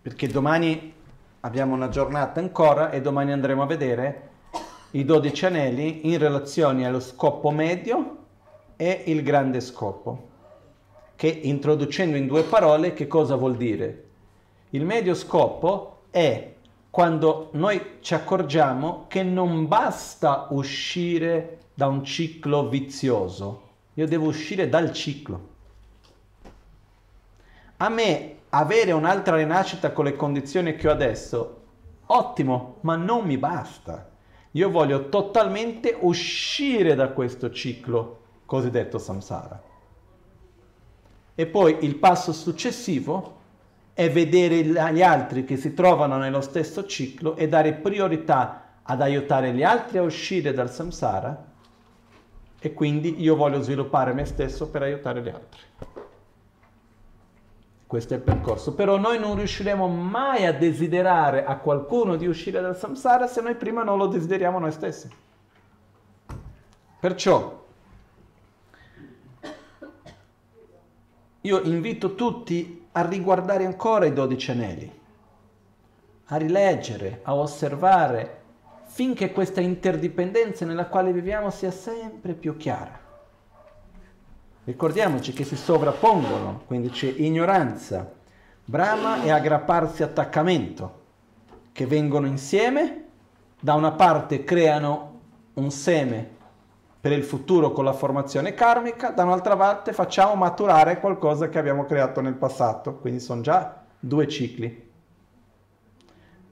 perché 0.00 0.28
domani 0.28 0.94
abbiamo 1.40 1.74
una 1.74 1.88
giornata 1.88 2.38
ancora 2.38 2.92
e 2.92 3.00
domani 3.00 3.32
andremo 3.32 3.62
a 3.62 3.66
vedere 3.66 4.28
i 4.92 5.04
12 5.04 5.44
anelli 5.44 6.08
in 6.08 6.18
relazione 6.18 6.86
allo 6.86 7.00
scopo 7.00 7.50
medio 7.50 8.16
e 8.76 9.02
il 9.06 9.24
grande 9.24 9.60
scopo, 9.60 10.28
che 11.16 11.26
introducendo 11.26 12.16
in 12.16 12.28
due 12.28 12.44
parole 12.44 12.92
che 12.92 13.08
cosa 13.08 13.34
vuol 13.34 13.56
dire? 13.56 14.04
Il 14.70 14.84
medio 14.84 15.14
scopo 15.14 16.02
è 16.10 16.52
quando 16.90 17.48
noi 17.54 17.96
ci 18.02 18.14
accorgiamo 18.14 19.06
che 19.08 19.24
non 19.24 19.66
basta 19.66 20.46
uscire 20.50 21.58
da 21.74 21.86
un 21.86 22.04
ciclo 22.04 22.68
vizioso, 22.68 23.68
io 23.94 24.06
devo 24.06 24.26
uscire 24.26 24.68
dal 24.68 24.92
ciclo. 24.92 25.48
A 27.78 27.88
me 27.88 28.36
avere 28.50 28.92
un'altra 28.92 29.36
rinascita 29.36 29.92
con 29.92 30.04
le 30.04 30.16
condizioni 30.16 30.76
che 30.76 30.88
ho 30.88 30.92
adesso, 30.92 31.62
ottimo, 32.06 32.76
ma 32.80 32.96
non 32.96 33.24
mi 33.24 33.38
basta. 33.38 34.08
Io 34.52 34.70
voglio 34.70 35.08
totalmente 35.08 35.96
uscire 36.00 36.94
da 36.94 37.10
questo 37.10 37.50
ciclo 37.50 38.18
cosiddetto 38.46 38.98
samsara. 38.98 39.62
E 41.34 41.46
poi 41.46 41.78
il 41.80 41.96
passo 41.96 42.32
successivo 42.32 43.38
è 43.94 44.10
vedere 44.10 44.62
gli 44.92 45.02
altri 45.02 45.44
che 45.44 45.56
si 45.56 45.72
trovano 45.72 46.18
nello 46.18 46.40
stesso 46.40 46.84
ciclo 46.86 47.36
e 47.36 47.48
dare 47.48 47.74
priorità 47.74 48.78
ad 48.82 49.00
aiutare 49.00 49.52
gli 49.52 49.62
altri 49.62 49.98
a 49.98 50.02
uscire 50.02 50.52
dal 50.52 50.70
samsara 50.70 51.48
e 52.60 52.74
quindi 52.74 53.20
io 53.20 53.36
voglio 53.36 53.62
sviluppare 53.62 54.12
me 54.12 54.26
stesso 54.26 54.68
per 54.68 54.82
aiutare 54.82 55.22
gli 55.22 55.28
altri. 55.28 55.60
Questo 57.86 58.14
è 58.14 58.18
il 58.18 58.22
percorso. 58.22 58.74
Però 58.74 58.98
noi 58.98 59.18
non 59.18 59.34
riusciremo 59.34 59.88
mai 59.88 60.46
a 60.46 60.52
desiderare 60.52 61.44
a 61.44 61.56
qualcuno 61.56 62.14
di 62.14 62.26
uscire 62.26 62.60
dal 62.60 62.76
samsara 62.76 63.26
se 63.26 63.40
noi 63.40 63.56
prima 63.56 63.82
non 63.82 63.98
lo 63.98 64.06
desideriamo 64.06 64.60
noi 64.60 64.70
stessi. 64.70 65.08
Perciò 67.00 67.58
io 71.40 71.60
invito 71.62 72.14
tutti 72.14 72.86
a 72.92 73.08
riguardare 73.08 73.64
ancora 73.64 74.04
i 74.04 74.12
dodici 74.12 74.50
anelli, 74.50 75.00
a 76.26 76.36
rileggere, 76.36 77.20
a 77.22 77.34
osservare 77.34 78.39
finché 78.92 79.30
questa 79.30 79.60
interdipendenza 79.60 80.66
nella 80.66 80.86
quale 80.86 81.12
viviamo 81.12 81.50
sia 81.50 81.70
sempre 81.70 82.34
più 82.34 82.56
chiara. 82.56 82.98
Ricordiamoci 84.64 85.32
che 85.32 85.44
si 85.44 85.56
sovrappongono, 85.56 86.62
quindi 86.66 86.90
c'è 86.90 87.06
ignoranza, 87.06 88.12
brama 88.64 89.22
e 89.22 89.30
aggrapparsi 89.30 90.02
attaccamento, 90.02 90.98
che 91.70 91.86
vengono 91.86 92.26
insieme, 92.26 93.04
da 93.60 93.74
una 93.74 93.92
parte 93.92 94.42
creano 94.42 95.20
un 95.54 95.70
seme 95.70 96.38
per 97.00 97.12
il 97.12 97.22
futuro 97.22 97.70
con 97.70 97.84
la 97.84 97.92
formazione 97.92 98.54
karmica, 98.54 99.10
da 99.10 99.22
un'altra 99.22 99.56
parte 99.56 99.92
facciamo 99.92 100.34
maturare 100.34 100.98
qualcosa 100.98 101.48
che 101.48 101.60
abbiamo 101.60 101.84
creato 101.84 102.20
nel 102.20 102.34
passato, 102.34 102.96
quindi 102.96 103.20
sono 103.20 103.40
già 103.40 103.82
due 104.00 104.26
cicli. 104.26 104.88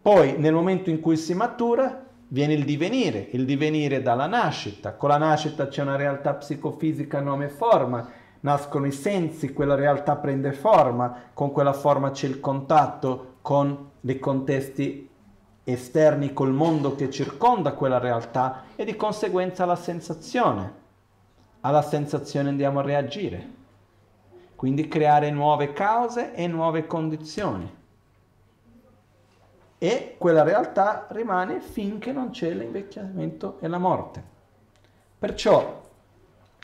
Poi 0.01 0.39
nel 0.39 0.55
momento 0.55 0.89
in 0.89 1.01
cui 1.01 1.17
si 1.17 1.35
matura 1.35 2.07
viene 2.29 2.55
il 2.55 2.65
divenire, 2.65 3.29
il 3.33 3.45
divenire 3.45 4.03
dalla 4.03 4.27
nascita. 4.27 4.95
Con 4.95 5.09
la 5.09 5.17
nascita 5.17 5.69
c'è 5.69 5.83
una 5.83 5.97
realtà 5.97 6.35
psicofisica 6.35 7.21
nome 7.21 7.47
e 7.47 7.49
forma, 7.49 8.09
nascono 8.41 8.87
i 8.87 8.93
sensi, 8.93 9.53
quella 9.53 9.75
realtà 9.75 10.17
prende 10.17 10.53
forma, 10.53 11.31
con 11.33 11.53
quella 11.53 11.73
forma 11.73 12.11
c'è 12.11 12.27
il 12.27 12.41
contatto 12.41 13.37
con 13.41 13.91
i 14.01 14.19
contesti 14.19 15.09
esterni, 15.65 16.33
col 16.33 16.53
mondo 16.53 16.95
che 16.95 17.11
circonda 17.11 17.73
quella 17.73 17.99
realtà 17.99 18.65
e 18.77 18.85
di 18.85 18.97
conseguenza 18.97 19.65
la 19.65 19.77
sensazione. 19.77 20.87
Alla 21.61 21.83
sensazione 21.83 22.51
andiamo 22.51 22.79
a 22.79 22.83
reagire. 22.83 23.57
Quindi 24.55 24.89
creare 24.89 25.31
nuove 25.31 25.73
cause 25.73 26.35
e 26.35 26.47
nuove 26.47 26.87
condizioni 26.87 27.78
e 29.79 30.17
quella 30.19 30.43
realtà 30.43 31.07
rimane 31.11 31.61
finché 31.61 32.13
non 32.13 32.31
c'è 32.31 32.51
l'invecchiamento 32.51 33.59
e 33.61 33.69
la 33.69 33.79
morte. 33.79 34.23
Perciò 35.19 35.83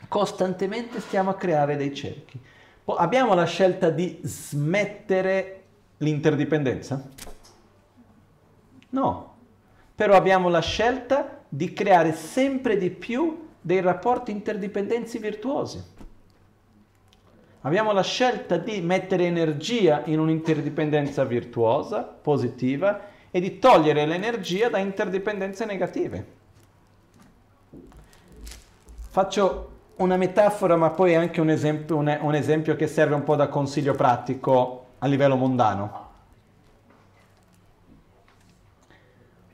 costantemente 0.08 1.00
stiamo 1.00 1.30
a 1.30 1.34
creare 1.34 1.76
dei 1.76 1.94
cerchi. 1.94 2.40
Poi 2.84 2.96
abbiamo 2.98 3.34
la 3.34 3.44
scelta 3.44 3.90
di 3.90 4.20
smettere 4.22 5.62
l'interdipendenza? 5.98 7.02
No, 8.90 9.34
però 9.94 10.14
abbiamo 10.14 10.48
la 10.48 10.60
scelta 10.60 11.40
di 11.48 11.72
creare 11.72 12.12
sempre 12.12 12.76
di 12.76 12.90
più 12.90 13.48
dei 13.60 13.80
rapporti 13.80 14.30
interdipendenzi 14.30 15.18
virtuosi. 15.18 15.82
Abbiamo 17.66 17.92
la 17.92 18.02
scelta 18.02 18.58
di 18.58 18.82
mettere 18.82 19.24
energia 19.24 20.02
in 20.04 20.20
un'interdipendenza 20.20 21.24
virtuosa, 21.24 22.02
positiva, 22.02 23.00
e 23.30 23.40
di 23.40 23.58
togliere 23.58 24.04
l'energia 24.04 24.68
da 24.68 24.76
interdipendenze 24.76 25.64
negative. 25.64 26.26
Faccio 29.08 29.70
una 29.96 30.18
metafora, 30.18 30.76
ma 30.76 30.90
poi 30.90 31.14
anche 31.14 31.40
un 31.40 31.48
esempio, 31.48 31.96
un, 31.96 32.18
un 32.20 32.34
esempio 32.34 32.76
che 32.76 32.86
serve 32.86 33.14
un 33.14 33.24
po' 33.24 33.34
da 33.34 33.48
consiglio 33.48 33.94
pratico 33.94 34.86
a 34.98 35.06
livello 35.06 35.36
mondano. 35.36 36.02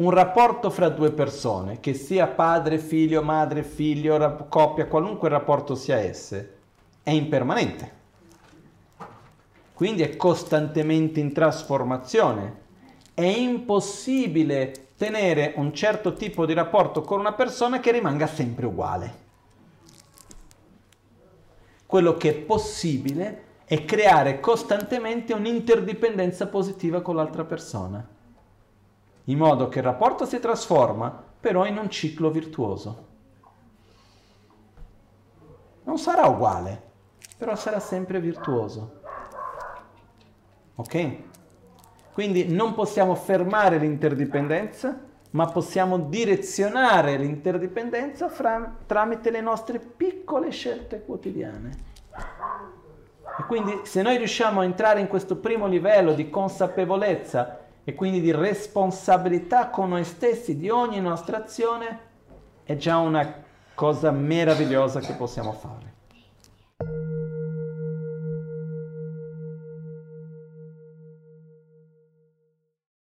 un 0.00 0.08
rapporto 0.08 0.70
fra 0.70 0.88
due 0.88 1.12
persone, 1.12 1.78
che 1.78 1.92
sia 1.92 2.26
padre, 2.26 2.78
figlio, 2.78 3.22
madre, 3.22 3.62
figlio, 3.62 4.46
coppia, 4.48 4.86
qualunque 4.86 5.28
rapporto 5.28 5.74
sia 5.74 5.98
esse, 5.98 6.56
è 7.02 7.10
impermanente 7.10 7.98
quindi 9.80 10.02
è 10.02 10.14
costantemente 10.14 11.20
in 11.20 11.32
trasformazione. 11.32 12.60
È 13.14 13.24
impossibile 13.24 14.88
tenere 14.94 15.54
un 15.56 15.72
certo 15.72 16.12
tipo 16.12 16.44
di 16.44 16.52
rapporto 16.52 17.00
con 17.00 17.18
una 17.18 17.32
persona 17.32 17.80
che 17.80 17.90
rimanga 17.90 18.26
sempre 18.26 18.66
uguale. 18.66 19.14
Quello 21.86 22.18
che 22.18 22.28
è 22.28 22.34
possibile 22.34 23.44
è 23.64 23.86
creare 23.86 24.38
costantemente 24.38 25.32
un'interdipendenza 25.32 26.48
positiva 26.48 27.00
con 27.00 27.16
l'altra 27.16 27.46
persona, 27.46 28.06
in 29.24 29.38
modo 29.38 29.68
che 29.70 29.78
il 29.78 29.84
rapporto 29.86 30.26
si 30.26 30.38
trasforma 30.40 31.24
però 31.40 31.64
in 31.64 31.78
un 31.78 31.88
ciclo 31.88 32.30
virtuoso. 32.30 33.06
Non 35.84 35.96
sarà 35.96 36.26
uguale, 36.26 36.82
però 37.38 37.56
sarà 37.56 37.80
sempre 37.80 38.20
virtuoso. 38.20 38.99
Ok? 40.80 41.16
Quindi 42.12 42.48
non 42.48 42.74
possiamo 42.74 43.14
fermare 43.14 43.76
l'interdipendenza, 43.78 44.98
ma 45.32 45.46
possiamo 45.46 45.98
direzionare 45.98 47.16
l'interdipendenza 47.18 48.28
fra, 48.28 48.76
tramite 48.86 49.30
le 49.30 49.42
nostre 49.42 49.78
piccole 49.78 50.50
scelte 50.50 51.02
quotidiane. 51.04 51.88
E 53.38 53.42
quindi 53.46 53.80
se 53.84 54.02
noi 54.02 54.16
riusciamo 54.16 54.60
a 54.60 54.64
entrare 54.64 55.00
in 55.00 55.06
questo 55.06 55.36
primo 55.36 55.66
livello 55.66 56.14
di 56.14 56.30
consapevolezza 56.30 57.60
e 57.84 57.94
quindi 57.94 58.20
di 58.20 58.32
responsabilità 58.32 59.68
con 59.68 59.90
noi 59.90 60.04
stessi 60.04 60.56
di 60.56 60.68
ogni 60.68 61.00
nostra 61.00 61.36
azione, 61.36 61.98
è 62.64 62.76
già 62.76 62.96
una 62.96 63.34
cosa 63.74 64.10
meravigliosa 64.10 65.00
che 65.00 65.12
possiamo 65.12 65.52
fare. 65.52 65.89